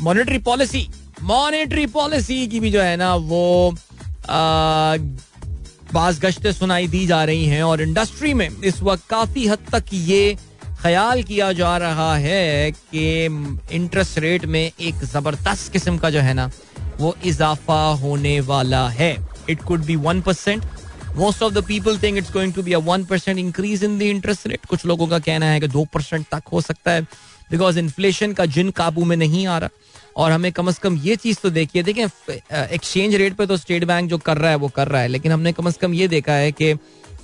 मॉनेटरी 0.03 0.37
पॉलिसी 0.47 0.87
मॉनेटरी 1.23 1.85
पॉलिसी 1.93 2.47
की 2.47 2.59
भी 2.59 2.71
जो 2.71 2.81
है 2.81 2.95
ना 2.97 3.13
वो 3.15 3.75
बाज 5.93 6.19
गश्तें 6.19 6.51
सुनाई 6.53 6.87
दी 6.87 7.05
जा 7.07 7.23
रही 7.23 7.45
हैं। 7.45 7.63
और 7.63 7.81
इंडस्ट्री 7.81 8.33
में 8.33 8.49
इस 8.49 8.81
वक्त 8.83 9.03
काफ़ी 9.09 9.47
हद 9.47 9.59
तक 9.71 9.93
ये 9.93 10.37
ख्याल 10.81 11.23
किया 11.23 11.51
जा 11.53 11.75
रहा 11.77 12.15
है 12.17 12.71
कि 12.71 13.03
इंटरेस्ट 13.75 14.19
रेट 14.19 14.45
में 14.45 14.61
एक 14.61 15.03
ज़बरदस्त 15.05 15.71
किस्म 15.73 15.97
का 15.97 16.09
जो 16.09 16.19
है 16.19 16.33
ना 16.33 16.49
वो 16.99 17.15
इजाफा 17.25 17.81
होने 17.95 18.39
वाला 18.41 18.87
है। 18.89 19.15
It 19.49 19.61
could 19.63 19.85
be 19.85 19.95
one 19.97 20.21
percent 20.21 20.65
most 21.15 21.43
of 21.43 21.53
the 21.53 21.63
people 21.65 21.97
think 21.99 22.17
it's 22.17 22.31
going 22.31 22.53
to 22.53 22.63
be 22.63 22.73
a 22.73 22.77
one 22.85 23.05
percent 23.05 23.37
increase 23.39 23.83
in 23.83 23.97
the 23.99 24.01
interest 24.01 24.47
rate 24.47 24.65
कुछ 24.65 24.85
लोगों 24.85 25.07
का 25.07 25.19
कहना 25.19 25.45
है 25.45 25.59
कि 25.59 25.67
दो 25.67 25.85
परसेंट 25.93 26.25
तक 26.31 26.43
हो 26.53 26.61
सकता 26.61 26.91
है। 26.91 27.01
बिकॉज़ 27.51 27.79
इन्फ्लेशन 27.79 28.33
का 28.33 28.45
जिन 28.47 28.69
काबू 28.71 29.03
में 29.05 29.15
नहीं 29.17 29.45
आ 29.47 29.57
रहा। 29.57 29.69
और 30.17 30.31
हमें 30.31 30.51
कम 30.51 30.71
से 30.71 30.79
कम 30.83 30.97
ये 30.97 31.15
चीज़ 31.15 31.37
तो 31.43 31.49
देखिए 31.49 31.83
देखें 31.83 32.03
एक्सचेंज 32.03 33.15
रेट 33.15 33.33
पे 33.35 33.45
तो 33.45 33.57
स्टेट 33.57 33.83
बैंक 33.83 34.09
जो 34.09 34.17
कर 34.17 34.37
रहा 34.37 34.51
है, 34.51 34.57
वो 34.57 34.67
कर 34.67 34.87
रहा 34.87 35.01
है। 35.01 35.07
लेकिन 35.07 35.31
हमने 35.31 35.51
कम 35.53 35.69
से 35.69 35.77
कम 35.81 35.93
ये 35.93 36.07
देखा 36.07 36.33
है 36.33 36.51
कि 36.51 36.73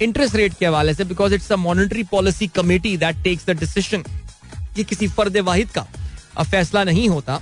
इंटरेस्ट 0.01 0.35
रेट 0.35 0.53
के 0.59 0.65
हवाले 0.65 0.93
से 0.93 1.03
because 1.03 1.33
it's 1.33 1.51
a 1.51 1.55
monetary 1.57 2.03
policy 2.03 2.47
committee 2.55 2.95
that 2.97 3.23
takes 3.23 3.45
the 3.45 3.59
decision 3.59 4.03
ये 4.77 4.83
किसी 4.83 5.07
फर्द 5.07 5.37
वाहिद 5.39 5.69
का 5.69 5.87
फैसला 6.43 6.83
नहीं 6.83 7.07
होता। 7.09 7.39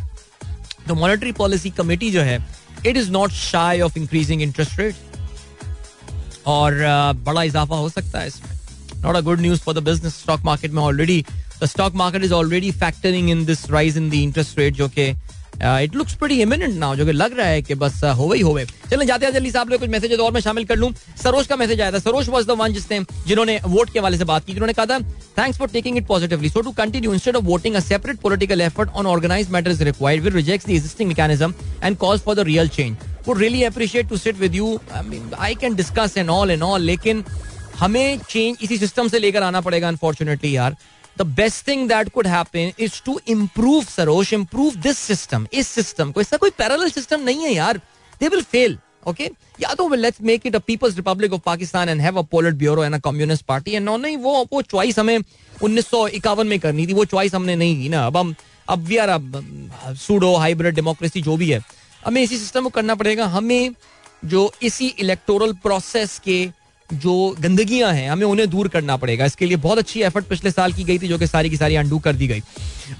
तो 0.88 0.95
मॉनिटरी 0.95 1.31
पॉलिसी 1.31 1.69
कमेटी 1.77 2.11
जो 2.11 2.21
है 2.21 2.38
it 2.86 2.97
is 2.97 3.11
not 3.11 3.31
shy 3.31 3.81
of 3.81 3.97
increasing 3.99 4.41
interest 4.41 4.79
rate 4.79 4.95
और 6.47 6.73
बड़ा 7.25 7.43
इजाफा 7.43 7.75
हो 7.75 7.89
सकता 7.89 8.19
है 8.19 8.27
इसमें। 8.27 8.51
Not 9.03 9.15
a 9.15 9.21
good 9.21 9.39
news 9.41 9.61
for 9.61 9.75
the 9.75 9.84
business 9.84 10.15
stock 10.21 10.41
market 10.45 10.71
में 10.71 10.81
already 10.81 11.23
the 11.61 11.65
stock 11.65 11.95
market 11.95 12.23
is 12.23 12.34
already 12.34 12.71
factoring 12.71 13.29
in 13.29 13.45
this 13.45 13.69
rise 13.71 13.97
in 13.97 14.09
the 14.09 14.13
interest 14.13 14.59
rate 14.59 14.73
जो 14.75 14.88
कि 14.89 15.11
it 15.62 15.95
looks 15.95 16.16
pretty 16.16 16.41
imminent 16.41 16.78
now 16.80 16.95
जो 16.95 17.06
कि 17.06 17.12
लग 17.12 17.38
रहा 17.38 17.47
है 17.47 17.62
कि 17.62 17.76
बस 17.76 17.99
uh, 18.04 18.16
हो 18.18 18.28
गई 18.28 18.41
हो 18.41 18.54
गए 18.54 18.66
चलें 18.89 19.06
जाते 19.08 19.26
हैं 19.26 19.34
जल्दी 19.34 19.51
से 19.51 19.60
आप 19.60 19.70
लोग 19.70 19.80
कुछ 19.80 19.89
मैसेज 19.89 20.20
और 20.20 20.32
मैं 20.32 20.41
शामिल 20.41 20.66
कर 20.66 20.76
लूँ। 20.78 20.91
सरोज 21.24 21.47
का 21.47 21.56
मैसेज 21.56 21.82
आया 21.82 21.91
था। 21.91 21.99
सरोज 21.99 22.30
वाज 22.30 22.45
द 22.47 22.51
वन 22.60 22.74
जिसने 22.74 22.99
जिन्होंने 23.28 23.60
वोट 23.66 23.89
के 23.93 23.99
हवाले 23.99 24.18
से 24.18 24.26
बात 24.26 24.45
की। 24.45 24.54
जिन्होंने 24.54 24.74
कहा 24.74 24.86
था 24.86 24.99
thanks 25.38 25.58
for 25.60 25.70
taking 25.74 25.97
it 25.97 26.08
positively 26.08 26.49
so 26.49 26.62
to 26.62 26.72
continue 26.82 27.14
instead 27.14 27.36
of 27.36 27.43
voting 27.45 27.76
a 27.76 27.80
separate 27.80 28.20
political 28.20 28.62
effort 28.62 28.89
on 28.89 29.06
organize 29.08 29.49
matters 29.51 29.82
required 29.82 30.24
will 30.24 30.34
rejects 30.34 30.68
the 30.68 30.70
existing 30.70 31.10
mechanism 31.10 31.54
and 31.84 31.97
calls 31.97 32.22
for 32.22 32.36
the 32.36 32.47
real 32.51 32.70
change 32.70 32.95
appreciate 33.26 34.10
to 34.10 34.18
sit 34.18 34.39
with 34.39 34.56
you. 34.56 34.70
I 34.93 35.01
mean, 35.01 35.28
I 35.39 35.54
can 35.60 35.76
discuss 35.76 36.16
and 36.22 36.30
all 36.30 36.49
and 36.56 36.64
all, 36.64 36.80
लेकिन 36.80 37.24
हमें 37.80 38.20
change 38.30 38.58
इसी 38.64 38.78
system 38.78 39.08
से 39.08 39.20
लेकर 39.20 39.43
आना 39.43 39.62
पड़ेगा 39.62 39.88
unfortunately 39.88 40.56
यार। 40.56 40.76
The 41.18 41.26
best 41.36 41.68
thing 41.68 41.88
that 41.89 42.09
could 42.09 42.28
happen 42.28 42.72
is 42.80 43.01
to 43.05 43.20
improve 43.28 43.84
Sarosh 43.86 44.34
improve 44.34 44.76
this 44.78 44.97
system 44.99 45.47
इस 45.53 45.68
system 45.70 46.11
को। 46.11 46.22
इसका 46.22 46.38
कोई 46.38 46.49
पैरल 46.57 46.89
सिस्टम 46.89 47.22
नहीं 47.22 47.43
है 47.43 47.53
यार। 47.53 47.78
दे 48.14 48.28
विल 48.28 48.41
फेल 48.43 48.78
ओके 49.07 49.24
या 49.61 49.74
तो 49.76 49.88
let's 49.95 50.22
make 50.22 50.45
it 50.47 50.55
a 50.55 50.59
people's 50.59 50.95
republic 50.95 51.34
of 51.34 51.41
Pakistan 51.45 51.89
and 51.89 52.01
have 52.01 52.18
a 52.20 52.22
politburo 52.55 52.84
and 52.84 52.95
a 52.95 52.99
communist 52.99 53.45
party 53.45 53.72
and 53.72 53.89
नहीं, 53.89 54.18
वो 54.18 54.45
वो 54.53 54.61
चॉइस 54.61 54.99
हमें 54.99 55.18
उन्नीस 55.64 55.88
सौ 55.88 56.05
इक्यावन 56.09 56.47
में 56.47 56.59
करनी 56.59 56.88
थी, 56.88 56.93
वो 56.93 57.05
चॉइस 57.05 57.36
हमने 57.36 57.55
नहीं 57.55 57.82
की 57.82 57.89
ना। 57.89 58.05
अब 58.07 58.18
हम, 58.18 58.34
अब 58.70 58.84
we 58.84 58.97
are 58.97 59.20
pseudo 59.97 60.36
hybrid 60.36 60.76
democracy 60.76 61.22
जो 61.22 61.36
भी 61.38 61.49
है, 61.51 61.61
हमें 62.05 62.22
इसी 62.22 62.38
सिस्टम 62.38 62.64
को 62.64 62.70
करना 62.70 62.95
पड़ेगा। 62.95 63.26
हमें 63.28 63.76
जो 64.26 64.51
इसी 64.64 64.88
इलेक्टोरल 64.99 65.53
प्रोसेस 65.64 66.20
के 66.20 66.45
जो 66.96 67.14
गंदगियाँ 67.39 67.91
हैं, 67.94 68.10
हमें 68.10 68.26
उन्हें 68.26 68.50
दूर 68.50 68.68
करना 68.68 68.98
पड़ेगा। 68.98 69.26
इसके 69.26 69.46
लिए 69.46 69.58
बहुत 69.60 69.78
अच्छी 69.78 70.02
एफर्ट 70.04 70.26
पिछले 70.26 70.52
साल 70.52 70.74
की 70.74 70.84
गई 70.84 70.98
थी, 71.00 71.08
जो 71.08 71.18
कि 71.18 71.28
सारी 71.28 71.50
की 71.50 71.58
सारी 71.58 71.76
अंडू 71.76 72.00
कर 72.00 72.16
दी 72.16 72.28
गई। 72.28 72.41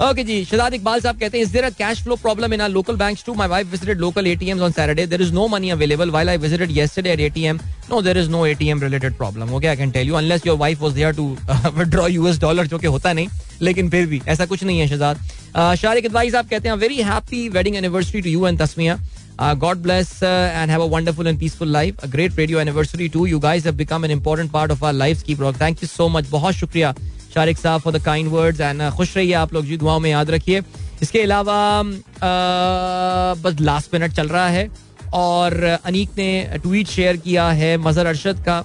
ओके 0.02 0.24
जी, 0.24 0.44
शहजाद 0.46 0.74
इकबाल 0.74 1.00
साहब 1.02 1.20
कहते 1.20 1.38
हैं 1.38 1.46
is 1.46 1.52
there 1.54 1.66
a 1.66 1.70
cash 1.72 2.02
flow 2.04 2.16
problem 2.18 2.54
in 2.54 2.62
our 2.62 2.72
local 2.72 2.96
banks 2.98 3.24
too 3.26 3.34
my 3.34 3.48
wife 3.48 3.72
visited 3.72 4.00
local 4.00 4.28
ATMs 4.28 4.62
on 4.62 4.72
Saturday 4.72 5.06
there 5.08 5.22
is 5.22 5.34
no 5.34 5.48
money 5.48 5.70
available 5.70 6.10
while 6.10 6.30
I 6.30 6.38
visited 6.38 6.78
yesterday 6.78 7.12
at 7.12 7.20
ATM 7.22 7.60
no 7.90 8.02
there 8.02 8.18
is 8.18 8.30
no 8.30 8.46
ATM 8.46 8.82
related 8.82 9.18
problem 9.18 9.54
okay 9.56 9.68
I 9.68 9.78
can 9.78 9.92
tell 9.92 10.08
you 10.08 10.16
unless 10.16 10.48
your 10.48 10.58
wife 10.58 10.82
was 10.82 10.94
there 10.94 11.14
to 11.16 11.30
withdraw 11.50 12.08
US 12.08 12.40
dollar 12.42 12.68
जो 12.68 12.78
कि 12.78 12.88
होता 12.88 13.14
नहीं, 13.14 13.28
लेकिन 13.62 13.90
फिर 13.90 14.06
भी, 14.08 14.22
ऐसा 14.28 14.46
कुछ 14.46 14.64
नहीं 14.64 14.80
है 14.80 14.88
शहजाद। 14.88 15.76
शारिक 15.78 16.06
इकबाल 16.06 16.30
साहब 16.32 16.48
कहते 16.50 16.70
हैं 16.70 16.76
very 16.78 17.02
happy 17.04 17.48
wedding 17.50 17.76
anniversary 17.76 18.22
to 18.22 18.30
you 18.30 18.48
and 18.48 18.60
Tasmia 18.60 18.98
Uh, 19.34 19.76
bless 19.78 20.10
and 20.24 20.72
have 20.72 20.82
a 20.82 21.02
have 21.02 21.28
and 21.28 21.40
peaceful 21.40 21.68
life 21.68 22.04
a 22.04 22.08
great 22.08 22.38
radio 22.40 22.60
anniversary 22.60 23.08
to 23.10 23.26
you 23.26 23.40
too. 23.40 23.54
You 23.56 23.74
become 23.74 24.06
an 24.06 24.20
become 24.20 24.52
part 24.54 24.72
our 24.74 24.94
lives. 24.94 25.24
Keep 25.24 25.40
rock. 25.40 25.56
Thank 25.56 25.82
you 25.84 25.90
so 25.90 26.08
much. 26.16 26.30
बहुत 26.32 26.56
शुक्रिया 26.56 26.94
शारिक 27.34 27.58
साहब 27.58 27.82
for 27.82 27.94
the 27.94 28.02
kind 28.06 28.30
words 28.30 28.62
and 28.62 28.90
खुश 28.98 29.16
रहिए 29.18 29.34
आप 29.34 29.54
लोग 29.54 29.66
जी 29.66 29.78
दुआओं 29.78 30.00
में 30.00 30.10
याद 30.10 30.30
रखिए 30.32 30.62
इसके 31.02 31.22
अलावा 31.22 31.56
uh, 31.82 33.44
बस 33.44 33.60
लास्ट 33.62 33.94
मिनट 33.94 34.14
चल 34.16 34.28
रहा 34.28 34.48
है 34.48 34.70
और 35.14 35.64
अनीक 35.64 36.10
ने 36.18 36.60
ट्वीट 36.64 36.88
शेयर 36.88 37.18
किया 37.18 37.50
है 37.52 37.78
मजहर 37.78 38.06
अरशद 38.08 38.44
का 38.46 38.64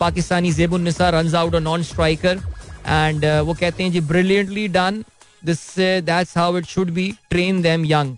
पाकिस्तानी 0.00 0.52
जेबुलनिसा 0.52 1.08
रन 1.10 1.34
आउट 1.34 1.54
और 1.54 1.60
नॉन 1.60 1.82
स्ट्राइकर 1.82 2.40
एंड 2.86 3.24
वो 3.44 3.54
कहते 3.54 3.82
हैं 3.82 3.92
जी 3.92 4.00
brilliantly 4.10 4.66
done 4.68 5.02
this 5.44 5.62
that's 5.78 6.36
how 6.38 6.58
it 6.58 6.66
should 6.66 6.90
be 6.98 7.12
train 7.30 7.62
them 7.62 7.84
young 7.84 8.16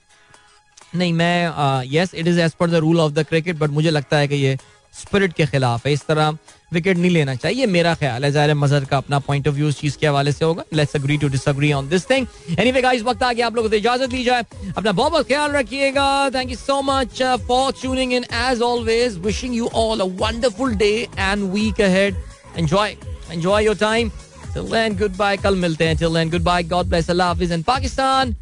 नहीं, 0.95 1.13
मैं 1.13 1.85
yes 1.93 2.15
it 2.15 2.27
is 2.29 2.41
as 2.41 2.53
per 2.61 2.71
the 2.71 2.75
rule 2.85 3.01
of 3.01 3.13
the 3.13 3.25
cricket 3.29 3.59
but 3.59 3.71
मुझे 3.71 3.91
लगता 3.91 4.17
है 4.17 4.29
कि 4.29 4.35
ये 4.37 4.57
स्पिरिट 4.95 5.33
के 5.33 5.45
खिलाफ 5.47 5.87
है। 5.87 5.93
इस 5.93 6.05
तरह 6.07 6.37
विकेट 6.73 6.97
नहीं 6.97 7.11
लेना 7.11 7.35
चाहिए। 7.35 7.67
मेरा 7.67 7.95
ख्याल 7.95 8.25
है, 8.25 8.31
ज़ाहिर 8.33 8.55
मजहर 8.55 8.85
का 8.85 8.97
अपना 8.97 9.19
पॉइंट 9.19 9.49
ऑफ़ 9.49 9.55
व्यू 9.55 9.69
इस 9.69 9.79
चीज़ 9.79 9.97
के 9.99 10.07
हवाले 10.07 10.33
से 10.33 10.45
होगा। 10.45 10.65
Let's 10.75 10.97
agree 10.97 11.17
to 11.19 11.29
disagree 11.29 11.73
on 11.73 11.89
this 11.89 12.09
thing 12.11 12.27
anyway 12.59 12.83
guys 12.83 13.03
वक्त 13.03 13.23
आ 13.23 13.33
गया, 13.33 13.47
आप 13.47 13.57
लोगों 13.57 13.71
को 13.71 13.77
इजाज़त 13.77 14.11
दी 14.11 14.25
जाए। 14.25 14.45
अपना 14.77 14.93
बहुत 14.93 15.13
बहुत 15.13 15.29
ख्याल 15.29 15.53
रखिएगा। 15.53 16.31
Thank 16.35 16.51
you 16.51 16.57
so 16.57 16.81
much 16.83 17.23
for 17.49 17.73
tuning 17.81 18.13
in 18.13 18.25
as 18.43 18.63
always 18.63 19.19
wishing 19.27 19.55
you 19.57 19.71
all 19.75 20.01
a 20.01 20.05
wonderful 20.21 20.75
day 20.77 20.93
and 21.19 21.53
week 21.53 21.81
ahead 21.81 22.17
enjoy 22.59 22.97
enjoy 23.31 23.65
your 23.65 23.77
time 23.77 24.11
till 24.55 24.71
then 24.73 24.97
goodbye 25.17 25.37
कल 25.37 25.57
मिलते 25.57 25.85
हैं। 25.85 25.97
Till 25.97 26.15
then 26.15 26.31
goodbye 26.45 26.63
God 26.65 26.87
bless 26.87 27.11
अल्लाह 27.11 27.29
हाफिज 27.29 27.53
एंड 27.53 27.65
पाकिस्तान 27.65 28.35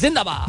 जिंदाबाद 0.00 0.46